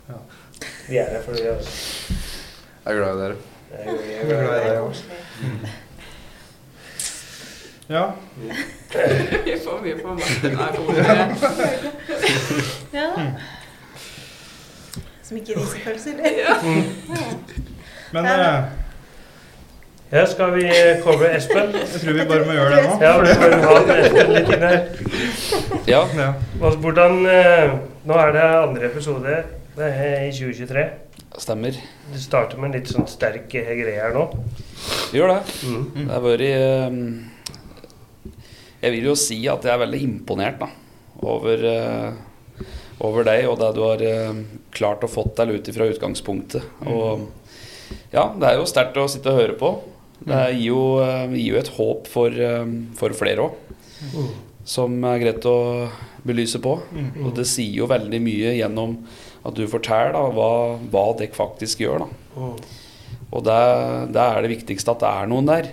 Ja. 0.10 0.20
Vi 0.90 0.98
er 0.98 1.10
her 1.12 1.22
fordi 1.26 1.42
vi 1.42 1.48
er 1.48 1.54
Jeg 2.86 2.94
er 2.94 2.98
glad 2.98 3.16
i 3.16 3.20
dere. 3.22 3.36
jeg 3.72 3.80
er- 3.88 3.92
jeg 4.12 4.26
glad 4.26 4.40
i 4.40 4.42
dere 4.48 4.70
deg. 4.70 4.80
òg. 4.82 4.96
Ja. 7.90 8.12
Vi 9.46 9.54
får 9.64 9.82
mye 9.84 9.96
på 10.02 10.08
makken 10.14 10.58
her. 10.58 10.72
på 10.76 10.82
bordet. 10.84 11.06
Ja. 12.94 13.12
Mm. 13.18 13.32
Som 15.24 15.38
ikke 15.38 15.56
viser 15.60 15.80
følelser, 15.84 16.12
Ja. 16.38 16.56
Men 18.14 18.26
Ja, 18.26 18.58
eh, 18.58 18.64
Ja, 20.12 20.26
skal 20.26 20.54
vi 20.56 20.70
cover 21.04 21.36
Espen? 21.36 21.74
jeg 21.74 22.02
tror 22.02 22.14
vi 22.14 22.26
bare 22.26 22.46
må 22.46 22.52
gjøre 22.52 22.76
det 22.76 22.84
nå. 22.84 23.02
Ja, 23.02 23.18
vi 23.20 23.28
må 23.28 23.66
ha 23.66 23.96
Espen 24.06 24.32
litt 24.34 24.50
inn 24.54 24.62
her. 24.62 24.80
Ja, 25.88 26.02
Ja. 26.18 26.34
Hvordan 26.60 27.26
eh, 27.26 27.72
Nå 28.08 28.14
er 28.14 28.32
det 28.32 28.42
andre 28.42 28.86
episode 28.86 29.44
i 29.78 30.32
2023. 30.34 30.84
stemmer. 31.38 31.76
Du 32.14 32.18
starter 32.20 32.58
med 32.58 32.72
en 32.72 32.80
litt 32.80 32.90
sånn 32.90 33.06
sterk 33.10 33.54
eh, 33.60 33.74
greie 33.78 34.02
her 34.02 34.14
nå. 34.16 34.24
Vi 35.12 35.20
gjør 35.20 35.36
det. 35.36 35.42
Mm. 35.68 35.84
Det 35.94 36.14
har 36.16 36.24
vært 36.24 36.46
eh, 36.48 36.96
Jeg 38.82 38.94
vil 38.96 39.06
jo 39.12 39.16
si 39.20 39.38
at 39.52 39.66
jeg 39.68 39.74
er 39.76 39.84
veldig 39.84 40.00
imponert 40.06 40.58
da, 40.64 40.70
over, 41.22 41.66
eh, 41.70 42.64
over 43.06 43.28
deg 43.28 43.46
og 43.52 43.60
det 43.62 43.70
du 43.78 43.84
har 43.86 44.02
eh, 44.08 44.42
klart 44.78 45.06
å 45.06 45.12
fått 45.12 45.36
til 45.38 45.54
ut 45.58 45.70
ifra 45.70 45.90
utgangspunktet. 45.94 46.66
Og 46.90 47.28
ja, 48.14 48.28
det 48.34 48.50
er 48.50 48.58
jo 48.58 48.66
sterkt 48.70 48.98
å 49.02 49.06
sitte 49.12 49.30
og 49.34 49.40
høre 49.44 49.58
på. 49.62 49.72
Det 50.28 50.42
gir 50.58 50.72
jo, 50.72 50.82
eh, 51.06 51.28
gir 51.38 51.54
jo 51.54 51.62
et 51.62 51.74
håp 51.78 52.10
for, 52.10 52.34
eh, 52.34 52.66
for 52.98 53.14
flere 53.18 53.46
òg, 53.50 53.64
Mm. 53.98 54.28
som 54.64 54.94
er 55.10 55.18
greit 55.18 55.42
å 55.50 55.90
belyse 56.24 56.60
på. 56.62 56.76
Mm. 56.94 57.26
Og 57.26 57.32
det 57.34 57.48
sier 57.50 57.80
jo 57.80 57.88
veldig 57.90 58.20
mye 58.22 58.52
gjennom 58.60 58.92
at 59.48 59.56
du 59.56 59.64
forteller 59.72 60.14
da, 60.16 60.26
hva, 60.36 60.52
hva 60.92 61.06
dere 61.20 61.36
faktisk 61.36 61.84
gjør. 61.86 62.04
da. 62.04 62.38
Mm. 62.38 62.56
Og 63.28 63.44
det, 63.44 63.62
det 64.16 64.24
er 64.24 64.44
det 64.44 64.54
viktigste 64.54 64.94
at 64.94 65.04
det 65.04 65.12
er 65.12 65.32
noen 65.32 65.50
der, 65.50 65.72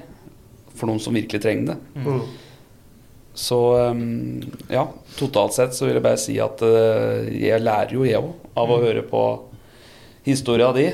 for 0.75 0.91
noen 0.91 1.03
som 1.03 1.15
virkelig 1.15 1.43
trenger 1.43 1.75
det. 1.75 1.79
Mm. 2.03 2.23
Så 3.35 3.59
um, 3.91 4.43
ja, 4.71 4.87
totalt 5.19 5.57
sett 5.57 5.75
så 5.75 5.89
vil 5.89 5.99
jeg 5.99 6.05
bare 6.05 6.21
si 6.23 6.37
at 6.43 6.63
uh, 6.63 7.27
jeg 7.31 7.63
lærer 7.63 7.97
jo, 7.97 8.05
jeg 8.07 8.23
òg, 8.23 8.31
av 8.59 8.71
å 8.71 8.79
høre 8.83 9.03
på 9.07 9.25
historia 10.27 10.71
di. 10.77 10.87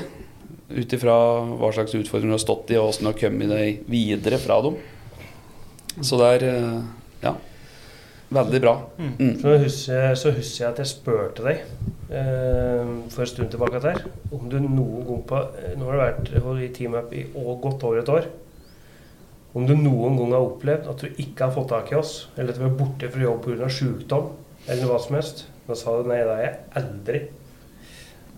Ut 0.71 0.95
ifra 0.95 1.15
hva 1.59 1.69
slags 1.75 1.93
utfordringer 1.97 2.33
du 2.33 2.37
har 2.39 2.45
stått 2.45 2.73
i, 2.73 2.79
og 2.81 2.89
åssen 2.89 3.05
du 3.05 3.11
har 3.11 3.19
kommet 3.19 3.51
deg 3.51 3.85
videre 3.91 4.41
fra 4.41 4.57
dem. 4.65 4.79
Så 6.01 6.17
det 6.17 6.31
er 6.39 6.47
uh, 6.49 6.81
ja, 7.21 7.35
veldig 8.31 8.61
bra. 8.63 8.73
Mm. 8.97 9.33
Så 9.41 9.55
husker, 9.63 9.93
jeg- 10.05 10.17
så 10.17 10.31
husker 10.35 10.63
jeg 10.65 10.71
at 10.71 10.77
jeg 10.83 10.87
spurte 10.91 11.43
deg 11.43 11.63
eh, 12.09 12.91
for 13.11 13.21
en 13.25 13.27
stund 13.31 13.51
tilbake 13.51 13.81
der, 13.83 13.99
om 14.31 14.49
du 14.49 14.57
noen 14.59 15.05
gang 15.07 15.23
på 15.27 15.41
Nå 15.77 15.89
har 15.91 16.15
du 16.21 16.31
vært 16.39 16.63
i 16.63 16.69
TeamUp 16.75 17.13
i 17.13 17.25
godt 17.35 17.83
over 17.83 17.99
et 18.01 18.09
år. 18.09 18.25
Om 19.53 19.65
du 19.67 19.73
noen 19.75 20.15
gang 20.17 20.31
har 20.31 20.45
opplevd 20.47 20.87
at 20.87 20.97
du 21.03 21.07
ikke 21.19 21.43
har 21.49 21.51
fått 21.51 21.69
tak 21.73 21.91
i 21.91 21.95
oss, 21.99 22.27
eller 22.37 22.53
at 22.53 22.59
du 22.59 22.65
er 22.65 22.77
borte 22.79 23.09
fra 23.11 23.21
jobb 23.25 23.43
pga. 23.43 23.67
sykdom, 23.67 24.29
eller 24.67 24.87
hva 24.87 24.99
som 25.03 25.15
helst. 25.15 25.45
Da 25.67 25.75
sa 25.75 25.97
du 26.01 26.07
nei, 26.07 26.21
det 26.23 26.31
har 26.35 26.43
jeg 26.45 26.59
aldri 26.79 27.21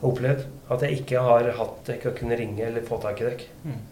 opplevd. 0.03 0.45
At 0.73 0.81
jeg 0.81 1.01
ikke 1.03 1.21
har 1.21 1.49
hatt 1.57 1.83
dere 1.85 2.09
og 2.11 2.17
kunne 2.17 2.37
ringe 2.39 2.65
eller 2.65 2.81
få 2.87 2.97
tak 3.03 3.21
i 3.21 3.27
dere. 3.27 3.47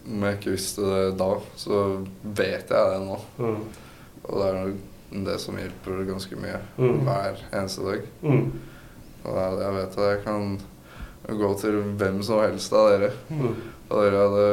Om 0.08 0.24
jeg 0.26 0.38
ikke 0.38 0.54
visste 0.56 0.82
det 0.88 1.16
da, 1.20 1.28
så 1.56 1.82
vet 2.24 2.72
jeg 2.74 2.90
det 2.92 3.02
nå. 3.06 3.18
Mm. 3.38 3.62
Og 4.24 4.34
det 4.40 4.48
er 4.48 4.72
det 5.26 5.38
som 5.40 5.56
hjelper 5.60 6.04
ganske 6.08 6.36
mye 6.40 6.58
Mm. 6.78 7.00
hver 7.06 7.40
eneste 7.52 7.84
dag. 7.86 8.02
Mm. 8.22 8.52
Og 9.24 9.36
jeg, 9.38 9.58
jeg 9.62 9.72
vet 9.78 9.98
at 9.98 10.08
jeg 10.08 10.24
kan 10.24 10.60
gå 11.38 11.50
til 11.60 11.76
hvem 12.00 12.22
som 12.26 12.40
helst 12.42 12.72
av 12.72 12.88
dere, 12.90 13.10
Mm. 13.30 13.54
og 13.90 14.02
dere 14.02 14.22
hadde 14.24 14.46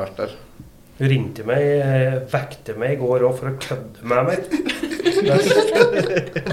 vært 0.00 0.16
der. 0.16 0.36
Du 0.98 1.04
ringte 1.10 1.42
meg, 1.44 1.60
vekte 2.30 2.76
meg 2.78 2.92
i 2.94 3.00
går 3.00 3.24
òg 3.26 3.38
for 3.38 3.50
å 3.50 3.58
kødde 3.58 4.04
med 4.06 4.24
meg. 4.28 4.38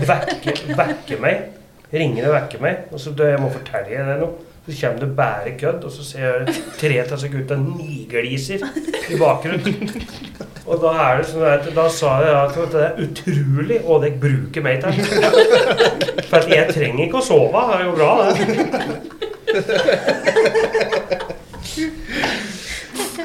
Vekke, 0.07 0.55
vekke 0.77 1.19
meg. 1.21 1.43
Ringer 1.91 2.29
og 2.29 2.35
vekker 2.38 2.63
meg. 2.63 2.85
Og 2.91 2.99
så 3.03 3.11
må 3.13 3.27
jeg 3.29 3.41
må 3.43 3.51
fortelle 3.53 4.05
deg 4.07 4.21
nå. 4.23 4.31
Så 4.67 4.75
kommer 4.77 4.99
det 5.01 5.15
bare 5.17 5.53
kødd, 5.57 5.85
og 5.88 5.91
så 5.91 6.03
ser 6.05 6.25
jeg 6.45 6.55
tre 6.77 6.99
av 7.01 7.07
disse 7.09 7.29
gutta 7.33 7.55
nigliser 7.57 8.61
i 9.09 9.17
bakgrunnen. 9.17 9.89
Og 10.65 10.81
da 10.81 10.91
er 11.03 11.17
det 11.17 11.27
sånn 11.31 11.45
at 11.49 11.65
da 11.75 11.85
sa 11.89 12.11
jeg 12.21 12.35
at 12.38 12.55
det 12.73 12.81
er 12.85 12.99
utrolig 13.05 13.77
hva 13.85 13.95
dere 14.03 14.21
bruker 14.21 14.61
meg 14.65 14.75
til. 14.83 14.93
For 16.29 16.38
at 16.38 16.49
jeg 16.51 16.69
trenger 16.69 17.03
ikke 17.07 17.21
å 17.21 17.25
sove. 17.25 17.59
Det 17.71 17.75
er 17.77 17.83
jo 17.88 17.93
bra, 17.97 18.11
det. 18.21 18.31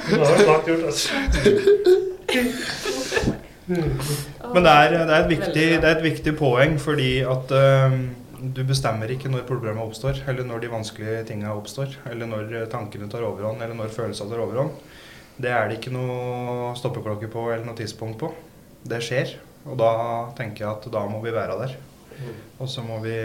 Det 0.07 0.19
var 0.23 0.39
snart 0.41 0.69
gjort, 0.71 0.85
altså. 0.87 1.09
Men 4.55 4.63
det 4.63 4.73
er, 4.73 4.91
det, 4.95 5.11
er 5.11 5.19
et 5.19 5.31
viktig, 5.31 5.67
det 5.83 5.85
er 5.85 5.97
et 5.97 6.05
viktig 6.05 6.37
poeng 6.39 6.77
fordi 6.79 7.11
at 7.27 7.51
uh, 7.51 7.97
du 8.41 8.61
bestemmer 8.69 9.11
ikke 9.11 9.31
når 9.33 9.47
problemet 9.49 9.83
oppstår, 9.83 10.23
eller 10.31 10.47
når 10.47 10.63
de 10.63 10.71
vanskelige 10.71 11.25
tingene 11.31 11.55
oppstår, 11.57 11.97
eller 12.11 12.31
når 12.31 12.53
eh, 12.53 12.69
tankene 12.71 13.09
tar 13.11 13.25
overhånd, 13.27 13.63
eller 13.65 13.75
når 13.79 13.95
følelsene 13.95 14.31
tar 14.31 14.43
overhånd. 14.45 14.77
Det 15.39 15.51
er 15.53 15.69
det 15.69 15.79
ikke 15.81 15.93
noe 15.93 16.71
stoppeklokke 16.79 17.29
på 17.33 17.43
eller 17.53 17.65
noe 17.67 17.77
tidspunkt 17.77 18.19
på. 18.23 18.31
Det 18.89 19.03
skjer. 19.05 19.35
Og 19.67 19.77
da 19.81 19.91
tenker 20.39 20.65
jeg 20.65 20.71
at 20.71 20.87
da 20.95 21.03
må 21.11 21.21
vi 21.25 21.33
være 21.35 21.59
der. 21.61 21.75
Og 22.63 22.69
så 22.73 22.81
må, 22.87 23.01
vi, 23.05 23.17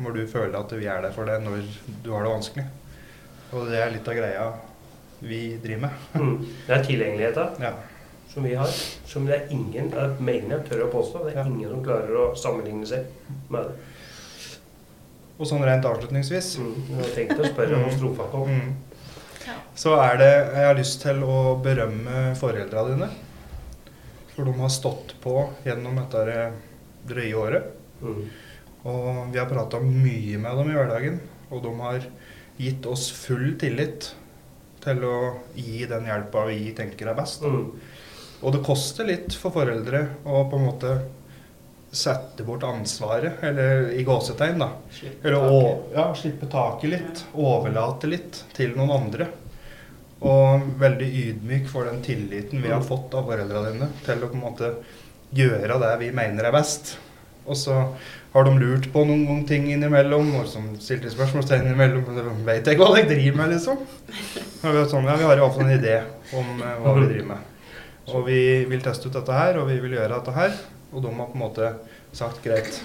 må 0.00 0.12
du 0.14 0.22
føle 0.30 0.56
at 0.56 0.72
vi 0.72 0.86
er 0.88 1.02
der 1.04 1.12
for 1.12 1.28
deg 1.28 1.42
når 1.44 1.60
du 2.04 2.12
har 2.14 2.24
det 2.24 2.32
vanskelig. 2.32 2.64
Og 3.52 3.66
det 3.68 3.80
er 3.82 3.90
litt 3.92 4.08
av 4.08 4.14
greia 4.16 4.46
vi 5.20 5.40
driver 5.60 5.82
med. 5.88 6.04
Mm. 6.16 6.36
Det 6.66 6.76
er 6.78 6.84
tilgjengeligheta 6.86 7.48
Ja. 7.60 7.72
som 8.30 8.44
vi 8.46 8.54
har, 8.54 8.70
som 9.10 9.26
det 9.26 9.34
er 9.36 9.50
ingen 9.52 9.92
er 9.92 10.14
mener 10.22 10.54
jeg 10.60 10.68
tør 10.70 10.84
å 10.86 10.90
påstå, 10.92 11.24
det 11.26 11.34
er 11.34 11.40
Ja. 11.42 11.46
ingen 11.50 11.68
som 11.68 11.82
klarer 11.84 12.14
å 12.16 12.36
sammenligne 12.38 12.86
seg 12.86 13.04
med 13.50 13.64
det. 13.64 13.74
Og 15.40 15.46
sånn 15.48 15.64
rent 15.64 15.84
avslutningsvis 15.84 16.58
Mm. 16.60 16.74
Jeg 16.88 16.96
har 16.96 17.10
tenkt 17.16 17.40
å 17.40 17.50
spørre 17.52 17.74
om 17.76 17.84
Mm. 17.90 17.96
strofa 17.98 18.30
kom. 18.30 18.48
Mm. 18.48 18.74
Så 19.74 19.94
er 20.00 20.18
det 20.20 20.30
Jeg 20.30 20.66
har 20.66 20.78
lyst 20.78 21.00
til 21.02 21.22
å 21.24 21.56
berømme 21.62 22.30
foreldra 22.38 22.84
dine. 22.90 23.10
For 24.34 24.46
de 24.48 24.54
har 24.60 24.72
stått 24.72 25.16
på 25.22 25.34
gjennom 25.66 25.98
dette 26.00 26.52
drøye 27.10 27.36
året. 27.36 27.70
Mm. 28.00 28.22
Og 28.90 29.06
vi 29.32 29.40
har 29.40 29.50
prata 29.50 29.80
mye 29.84 30.40
med 30.40 30.60
dem 30.60 30.72
i 30.72 30.76
hverdagen. 30.78 31.20
Og 31.50 31.62
de 31.64 31.74
har 31.82 32.06
gitt 32.60 32.86
oss 32.86 33.10
full 33.12 33.54
tillit 33.60 34.12
til 34.80 35.04
å 35.04 35.16
gi 35.54 35.84
den 35.88 36.06
hjelpa 36.08 36.46
vi 36.48 36.70
tenker 36.76 37.10
er 37.12 37.18
best. 37.18 37.44
Mm. 37.44 37.72
Og 38.40 38.54
det 38.54 38.62
koster 38.64 39.08
litt 39.08 39.34
for 39.36 39.52
foreldre 39.52 40.06
å 40.24 40.44
på 40.48 40.60
en 40.60 40.68
måte 40.70 40.94
sette 41.90 42.44
bort 42.46 42.62
ansvaret, 42.62 43.42
eller 43.42 43.90
i 43.98 44.04
gåsetegn, 44.06 44.62
da. 44.62 44.68
Slippe 44.94 45.32
taket. 45.34 45.94
ja, 45.96 46.04
slippe 46.14 46.46
taket 46.50 46.92
litt. 46.92 47.22
Overlate 47.34 48.10
litt 48.10 48.44
til 48.54 48.76
noen 48.78 48.94
andre. 48.94 49.26
Og 50.20 50.64
veldig 50.80 51.06
ydmyk 51.24 51.68
for 51.70 51.88
den 51.88 52.02
tilliten 52.04 52.60
vi 52.60 52.72
har 52.72 52.82
fått 52.84 53.14
av 53.16 53.28
foreldrene 53.30 53.72
dine 53.72 53.92
til 54.04 54.20
å 54.20 54.28
på 54.28 54.36
en 54.36 54.42
måte 54.42 54.74
gjøre 55.36 55.78
det 55.80 55.92
vi 56.02 56.10
mener 56.16 56.48
er 56.48 56.54
best. 56.54 56.98
Og 57.48 57.56
så 57.56 57.76
har 58.32 58.44
de 58.46 58.52
lurt 58.60 58.90
på 58.92 59.02
noen 59.08 59.40
ting 59.48 59.70
innimellom, 59.72 60.28
og 60.38 60.48
som 60.50 60.68
stilte 60.82 61.10
spørsmålstegn 61.10 61.70
innimellom. 61.70 62.44
Vet 62.46 62.68
jeg 62.68 62.76
ikke 62.76 62.86
hva 62.90 63.00
jeg 63.00 63.08
driver 63.10 63.40
med, 63.40 63.54
liksom. 63.56 63.80
Og 63.80 64.68
vi, 64.68 64.76
har 64.76 64.90
sånn, 64.92 65.08
ja, 65.08 65.16
vi 65.18 65.26
har 65.26 65.40
iallfall 65.40 65.66
en 65.66 65.74
idé 65.74 65.96
om 66.36 66.60
eh, 66.60 66.76
hva 66.84 66.94
vi 66.98 67.08
driver 67.08 67.32
med. 67.32 67.48
Og 68.10 68.22
vi 68.26 68.40
vil 68.70 68.84
teste 68.84 69.08
ut 69.08 69.16
dette 69.16 69.34
her, 69.34 69.58
og 69.58 69.66
vi 69.70 69.80
vil 69.82 69.96
gjøre 69.96 70.12
dette 70.12 70.36
her. 70.36 70.54
Og 70.92 71.02
de 71.02 71.10
har 71.16 71.32
på 71.32 71.38
en 71.38 71.44
måte 71.46 71.72
sagt 72.12 72.44
greit, 72.44 72.80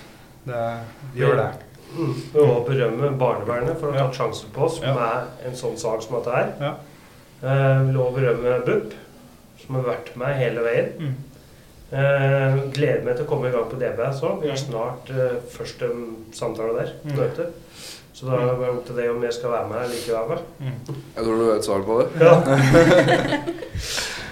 det, 0.45 0.65
vi 1.13 1.25
gjør 1.25 1.39
det. 1.41 1.51
Mm. 1.95 2.15
Vi 2.33 2.47
må 2.47 2.57
berømme 2.65 3.13
barnevernet 3.19 3.77
for 3.79 3.91
å 3.91 3.95
ha 3.95 4.07
tatt 4.07 4.17
sjansen 4.17 4.51
på 4.53 4.65
oss 4.65 4.81
med 4.81 4.97
en 5.45 5.57
sånn 5.57 5.77
sak 5.79 6.03
som 6.05 6.17
dette 6.17 6.33
her. 6.33 6.51
Ja. 6.61 6.73
Eh, 7.45 7.81
vi 7.81 7.85
vil 7.91 7.99
også 8.01 8.15
berømme 8.17 8.55
BUP, 8.65 8.93
som 9.61 9.75
har 9.79 9.85
vært 9.91 10.07
med 10.17 10.31
hele 10.39 10.61
veien. 10.65 10.87
Mm. 10.99 11.15
Eh, 11.95 12.53
gleder 12.73 13.03
meg 13.05 13.13
til 13.19 13.25
å 13.27 13.29
komme 13.29 13.47
i 13.51 13.53
gang 13.53 13.67
på 13.69 13.77
DBS 13.79 14.23
òg. 14.25 14.35
Vi 14.41 14.49
har 14.49 14.57
snart 14.59 15.05
eh, 15.13 15.35
første 15.53 15.85
samtale 16.35 16.73
der. 16.79 16.89
Mm. 17.05 17.13
Møte. 17.19 17.45
Så 18.15 18.21
da 18.29 18.33
er 18.39 18.45
det 18.55 18.69
opp 18.71 18.85
til 18.87 18.95
deg 18.97 19.07
om 19.11 19.23
jeg 19.27 19.35
skal 19.35 19.51
være 19.51 19.67
med 19.69 19.79
eller 19.83 19.97
ikke 19.99 20.15
være 20.15 20.29
med. 20.29 20.39
Mm. 20.63 20.77
Jeg 21.17 21.23
tror 21.27 21.35
du 21.41 21.45
vet 21.51 21.65
svaret 21.67 21.85
på 21.89 21.95
det. 21.99 22.07
Ja. 22.23 22.33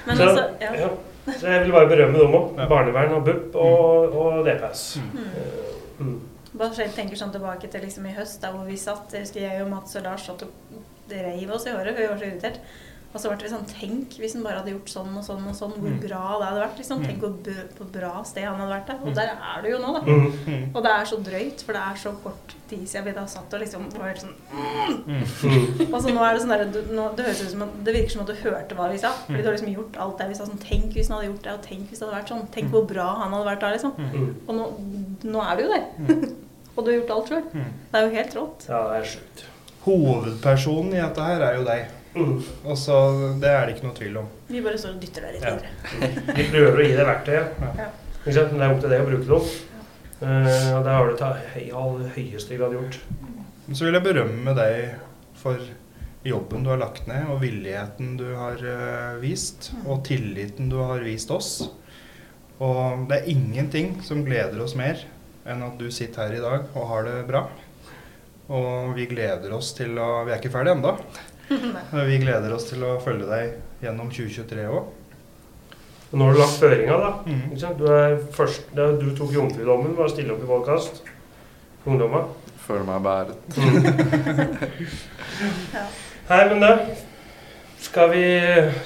Men 0.07 0.18
Så- 0.18 0.23
altså, 0.23 0.44
ja. 0.61 0.72
Ja. 0.81 0.88
Så 1.40 1.48
jeg 1.48 1.61
vil 1.64 1.72
bare 1.72 1.88
berømme 1.88 2.19
dem 2.19 2.34
òg. 2.35 2.57
Ja. 2.60 2.65
Barnevern 2.68 3.14
og 3.18 3.23
BUP 3.27 3.56
og, 3.56 4.15
og 4.19 4.45
DPS. 4.48 4.81
Mm. 4.99 5.03
Mm. 5.19 5.19
Eh, 5.19 6.06
mm. 6.06 6.19
Bare 6.60 6.76
selv 6.77 6.91
tenker 6.95 7.15
sånn 7.18 7.31
tilbake 7.34 7.68
til 7.72 7.81
liksom 7.85 8.06
i 8.10 8.15
høst, 8.18 8.41
da 8.44 8.48
hvor 8.53 8.65
vi 8.68 8.76
satt. 8.77 9.14
Jeg 9.14 9.22
husker 9.27 9.41
jeg 9.45 9.61
og 9.64 9.69
Mats 9.72 9.95
og 9.99 10.03
Lars 10.06 10.26
satt 10.27 10.44
og 10.45 10.49
reiv 11.11 11.49
oss 11.56 11.65
i 11.68 11.72
håret, 11.73 11.94
for 11.95 12.02
vi 12.03 12.10
var 12.11 12.19
så 12.19 12.27
irritert. 12.27 12.57
Og 13.14 13.22
så 13.22 13.30
ble 13.30 13.38
vi 13.45 13.49
sånn 13.52 13.68
Tenk 13.69 14.15
hvis 14.18 14.34
han 14.34 14.41
bare 14.44 14.57
hadde 14.64 14.72
gjort 14.73 14.90
sånn 14.90 15.11
og 15.18 15.23
sånn 15.23 15.44
og 15.45 15.53
sånn, 15.53 15.73
hvor 15.77 15.91
Mm. 15.91 15.99
bra 16.02 16.22
det 16.40 16.48
hadde 16.49 16.61
vært. 16.64 16.77
liksom. 16.80 16.99
Mm. 16.99 17.06
Tenk 17.07 17.19
hvor 17.22 17.34
bø- 17.45 17.68
på 17.77 17.85
bra 17.94 18.23
sted 18.26 18.44
han 18.44 18.56
hadde 18.60 18.73
vært 18.73 18.88
der. 18.88 18.98
Mm. 18.98 19.07
Og 19.07 19.14
der 19.15 19.30
er 19.38 19.61
du 19.61 19.68
jo 19.69 19.77
nå, 19.77 19.94
da. 19.94 20.02
Mm. 20.02 20.31
Mm. 20.48 20.76
Og 20.76 20.84
det 20.84 20.91
er 20.91 21.06
så 21.06 21.18
drøyt, 21.23 21.61
for 21.61 21.73
det 21.73 21.81
er 21.84 21.95
så 21.95 22.11
kort 22.23 22.56
tid 22.69 22.88
siden 22.90 23.06
vi 23.06 23.11
da 23.11 23.26
satt 23.27 23.53
og 23.53 23.60
liksom 23.61 23.85
var 23.99 24.07
helt 24.10 24.22
sånn 24.26 24.34
Mm. 25.06 25.22
Mm. 25.44 25.94
Og 25.94 26.02
så 26.02 26.10
nå 26.10 26.22
er 26.26 26.34
det 26.34 26.41
sånn 26.41 26.53
der, 26.57 26.65
du, 26.73 26.81
nå, 26.95 27.15
det, 27.15 27.26
høres 27.26 27.41
ut 27.45 27.52
som 27.52 27.61
at, 27.61 27.84
det 27.85 27.94
virker 27.94 28.11
som 28.11 28.22
at 28.22 28.27
du 28.27 28.34
hørte 28.34 28.76
hva 28.76 28.90
vi 28.91 28.98
sa. 28.98 29.11
Fordi 29.27 29.41
du 29.44 29.49
har 29.49 29.53
liksom 29.57 29.76
gjort 29.76 29.98
alt 29.99 30.18
det 30.18 30.27
vi 30.30 30.34
sa. 30.35 30.45
sånn, 30.45 30.60
Tenk 30.60 30.94
hvis 30.94 31.07
han 31.10 31.18
hadde 31.22 31.30
gjort 31.31 31.44
det, 31.44 31.53
og 31.53 31.61
tenk 31.61 31.90
hvis 31.90 31.99
det 31.99 32.07
hadde 32.10 32.18
vært 32.18 32.30
sånn. 32.34 32.48
Tenk 32.52 32.72
hvor 32.72 32.88
bra 32.88 33.07
han 33.22 33.31
hadde 33.31 33.45
vært 33.45 33.60
da, 33.60 33.72
liksom. 33.72 33.94
Mm. 33.98 34.35
Og 34.48 34.56
nå, 34.56 34.65
nå 35.31 35.41
er 35.52 35.56
du 35.57 35.64
jo 35.64 35.69
der. 35.69 35.85
Mm. 35.99 36.35
og 36.77 36.85
du 36.85 36.91
har 36.91 36.99
gjort 36.99 37.11
alt 37.11 37.30
sjøl. 37.30 37.44
Mm. 37.53 37.73
Det 37.91 37.99
er 38.02 38.07
jo 38.10 38.15
helt 38.18 38.34
rått. 38.41 38.65
Ja, 38.69 38.84
det 38.90 38.98
er 39.06 39.10
sjukt. 39.14 39.44
Hovedpersonen 39.85 40.94
i 40.94 41.02
dette 41.02 41.22
her 41.22 41.41
er 41.41 41.57
jo 41.60 41.64
deg. 41.68 41.85
Mm. 42.14 42.38
Og 42.69 42.77
så 42.77 42.95
Det 43.41 43.49
er 43.49 43.65
det 43.65 43.76
ikke 43.76 43.88
noe 43.88 43.98
tvil 43.98 44.18
om. 44.22 44.31
Vi 44.48 44.61
bare 44.61 44.77
står 44.77 44.95
og 44.95 45.02
dytter 45.02 45.27
deg 45.27 45.38
litt 45.38 45.45
Ja. 45.48 45.53
videre. 45.57 46.35
Vi 46.38 46.48
prøver 46.52 46.81
å 46.81 46.88
gi 46.88 46.98
deg 46.98 47.07
verktøyet. 47.10 47.61
Ja. 47.80 47.88
Ikke 48.23 48.35
sant? 48.38 48.52
Men 48.53 48.60
det 48.60 48.65
er 48.68 48.73
opp 48.76 48.84
til 48.84 48.94
deg 48.94 49.02
å 49.03 49.07
bruke 49.10 49.30
dem. 49.31 49.53
Eh, 50.23 50.68
og 50.77 50.84
det 50.85 50.94
har 50.95 51.10
du 51.10 51.15
til 51.19 51.64
i 51.64 51.72
all 51.76 52.03
høyeste 52.15 52.60
grad 52.60 52.76
gjort. 52.77 52.99
Så 53.73 53.88
vil 53.88 53.98
jeg 53.98 54.06
berømme 54.06 54.53
deg 54.56 54.94
for 55.40 55.60
jobben 56.23 56.64
du 56.64 56.69
har 56.72 56.80
lagt 56.80 57.07
ned, 57.10 57.26
og 57.31 57.41
villigheten 57.41 58.14
du 58.19 58.30
har 58.38 58.61
uh, 58.64 59.18
vist, 59.19 59.73
og 59.84 60.06
tilliten 60.07 60.69
du 60.72 60.77
har 60.80 61.03
vist 61.03 61.31
oss. 61.35 61.49
Og 62.64 63.10
det 63.10 63.18
er 63.18 63.31
ingenting 63.34 63.98
som 64.07 64.23
gleder 64.23 64.61
oss 64.64 64.77
mer 64.80 65.02
enn 65.49 65.64
at 65.65 65.76
du 65.81 65.90
sitter 65.91 66.30
her 66.30 66.38
i 66.38 66.44
dag 66.44 66.69
og 66.77 66.88
har 66.88 67.07
det 67.10 67.18
bra. 67.27 67.41
Og 68.53 68.94
vi 68.95 69.07
gleder 69.11 69.52
oss 69.56 69.73
til 69.76 69.98
å 69.99 70.23
Vi 70.27 70.31
er 70.31 70.40
ikke 70.40 70.53
ferdige 70.53 70.77
ennå. 70.77 70.94
Men 71.93 72.09
vi 72.09 72.19
gleder 72.23 72.53
oss 72.55 72.67
til 72.69 72.84
å 72.88 72.97
følge 73.03 73.30
deg 73.30 73.85
gjennom 73.85 74.11
2023 74.13 74.67
òg. 74.69 74.91
Nå 76.13 76.27
har 76.27 76.35
du 76.35 76.39
lagt 76.43 76.59
føringa, 76.61 76.97
da. 77.01 77.11
Mm. 77.25 77.43
Ikke 77.49 77.61
sant? 77.63 77.80
Du, 77.80 77.88
er 77.89 78.19
først, 78.35 78.67
du 78.77 79.09
tok 79.17 79.31
jomfrudommen 79.34 79.95
ved 79.97 80.05
å 80.05 80.11
stille 80.11 80.35
opp 80.35 80.43
i 80.45 80.49
podkast. 80.49 81.01
Ungdomma. 81.89 82.27
Føler 82.63 82.85
meg 82.88 83.01
bæret. 83.03 83.38
Ja. 85.73 85.88
Nei, 86.30 86.43
men 86.47 86.61
det 86.63 86.73
Skal 87.84 88.13
vi 88.13 88.27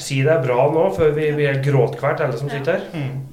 si 0.02 0.23
det 0.26 0.31
er 0.34 0.41
bra 0.41 0.64
nå, 0.73 0.88
før 0.95 1.11
vi 1.14 1.27
blir 1.35 1.52
helt 1.52 1.68
gråtkvert, 1.68 2.23
alle 2.26 2.39
som 2.39 2.49
sitter 2.49 2.80
her? 2.80 2.88
Mm. 2.95 3.27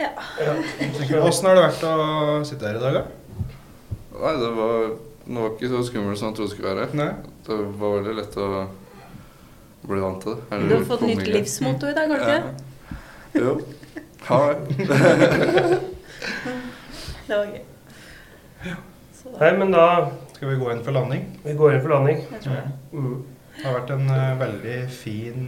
Ja. 0.00 0.12
Ja. 0.40 0.54
Åssen 1.26 1.50
har 1.50 1.58
det 1.58 1.66
vært 1.66 1.84
å 1.90 1.92
sitte 2.48 2.70
her 2.70 2.78
i 2.78 2.84
dag, 2.86 3.02
da? 3.02 3.02
Nei, 4.20 4.32
det 4.40 4.52
var, 4.56 4.88
det 5.26 5.36
var 5.42 5.52
ikke 5.52 5.72
så 5.74 5.82
skummelt 5.90 6.22
som 6.22 6.30
jeg 6.30 6.38
trodde 6.38 6.48
det 6.48 6.54
skulle 6.54 6.72
være. 6.72 6.88
Nei? 6.96 7.10
Det 7.50 7.56
var 7.80 7.96
veldig 7.96 8.12
lett 8.14 8.36
å 8.38 8.48
bli 9.82 9.96
vant 9.98 10.20
til 10.22 10.36
det. 10.36 10.42
Eller 10.54 10.68
Du 10.68 10.74
har 10.76 10.84
fått 10.86 11.00
nytt 11.08 11.26
livsmotto 11.26 11.88
i 11.90 11.94
dag, 11.96 12.12
har 12.12 12.20
du 12.20 12.22
ikke? 12.28 12.42
Ja. 13.34 13.40
Jo. 13.40 13.52
Har 14.28 14.54
det. 14.54 15.80
Det 17.26 17.36
var 17.36 17.50
gøy. 17.50 17.60
Nei, 19.40 19.50
men 19.58 19.74
da 19.74 19.84
Skal 20.34 20.48
vi 20.52 20.56
gå 20.60 20.70
inn 20.72 20.80
for 20.86 20.94
landing? 20.94 21.26
Vi 21.42 21.52
går 21.58 21.74
inn 21.74 21.82
for 21.82 21.94
landing. 21.96 22.22
jeg 22.30 22.40
tror 22.44 22.54
det. 22.54 22.70
Mm. 22.92 23.18
Det 23.56 23.66
har 23.66 23.76
vært 23.80 23.92
en 23.96 24.06
uh, 24.10 24.38
veldig 24.40 24.78
fin 24.94 25.44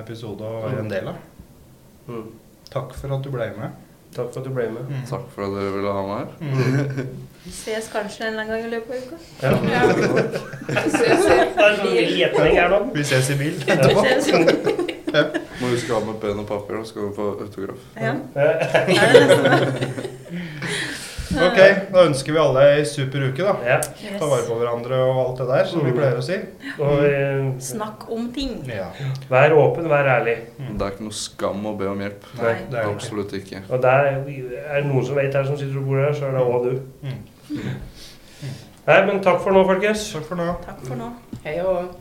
episode 0.00 0.46
å 0.46 0.62
være 0.68 0.84
en 0.84 0.94
del 0.94 1.10
av. 1.10 1.18
Mm. 2.06 2.26
Takk 2.70 2.94
for 2.94 3.18
at 3.18 3.26
du 3.26 3.30
ble 3.34 3.50
med. 3.58 3.89
Takk 4.14 4.32
for 4.32 4.40
at 4.40 4.46
du 4.46 4.50
ble 4.54 4.66
med. 4.74 4.82
Takk 5.08 5.26
for 5.34 5.46
at 5.46 5.50
dere 5.54 5.70
ville 5.76 5.90
ha 5.94 6.02
meg 6.06 6.16
her. 6.18 6.28
Vi 7.44 7.50
Ses 7.54 7.86
kanskje 7.92 8.26
en 8.26 8.34
eller 8.34 8.42
annen 8.42 8.52
gang 8.52 8.64
i 8.66 8.70
løpet 8.74 8.90
av 8.92 8.96
uka. 9.02 9.16
Ja. 9.42 9.50
ja. 9.70 9.80
er 10.76 10.84
sånn 12.34 12.70
nå. 12.74 12.80
Vi 12.94 13.04
ses 13.06 13.30
i 13.30 13.36
bil 13.40 13.56
Ja. 13.66 13.74
etterpå. 13.76 14.00
Mm. 15.10 15.24
Må 15.60 15.64
huske 15.72 15.90
å 15.90 15.94
ha 15.98 16.02
med 16.06 16.16
penn 16.22 16.38
og 16.42 16.46
papir, 16.46 16.74
da 16.78 16.84
skal 16.86 17.08
du 17.08 17.14
få 17.16 17.24
autograf. 17.42 17.80
Ja. 17.98 18.14
ja. 18.34 18.50
Ok, 21.30 21.58
da 21.94 22.02
ønsker 22.08 22.34
vi 22.34 22.40
alle 22.42 22.62
ei 22.74 22.84
super 22.88 23.22
uke, 23.28 23.44
da. 23.46 23.52
ja. 23.66 23.76
Ta 24.18 24.26
vare 24.26 24.42
på 24.48 24.56
hverandre 24.58 24.98
og 25.04 25.20
alt 25.22 25.38
det 25.42 25.46
der, 25.50 25.68
som 25.70 25.84
vi 25.86 25.92
pleier 25.94 26.18
å 26.18 26.24
si. 26.26 26.38
Og 26.82 27.04
eh, 27.06 27.44
Snakk 27.62 28.08
om 28.10 28.26
ting. 28.34 28.56
Ja. 28.66 28.88
vær 29.30 29.54
åpen, 29.60 29.86
vær 29.92 30.10
ærlig. 30.16 30.36
Det 30.58 30.74
er 30.88 30.94
ikke 30.96 31.06
noe 31.06 31.18
skam 31.20 31.66
å 31.70 31.76
be 31.78 31.86
om 31.92 32.02
hjelp. 32.02 32.26
Nei. 32.40 32.56
Det 32.72 32.82
er. 32.82 32.90
Absolutt 32.90 33.36
ikke. 33.38 33.62
Og 33.70 33.82
der 33.84 34.10
er 34.10 34.20
det 34.26 34.84
noen 34.88 35.06
som 35.06 35.18
vet 35.20 35.38
her 35.38 35.46
som 35.46 35.58
sitter 35.60 35.78
og 35.78 35.86
bor 35.92 36.02
her, 36.02 36.12
så 36.18 36.30
er 36.30 36.38
det 36.38 36.44
òg 36.44 36.66
du. 36.66 36.74
Mm. 37.06 37.72
Nei, 38.90 39.00
men 39.06 39.20
takk 39.22 39.42
for 39.44 39.54
nå, 39.54 39.62
folkens. 39.68 40.08
Takk 40.16 40.26
for 40.26 40.40
nå. 40.40 40.50
Takk 40.66 40.82
for 40.88 40.98
nå. 40.98 41.12
Hei 41.44 41.60
og 41.62 41.92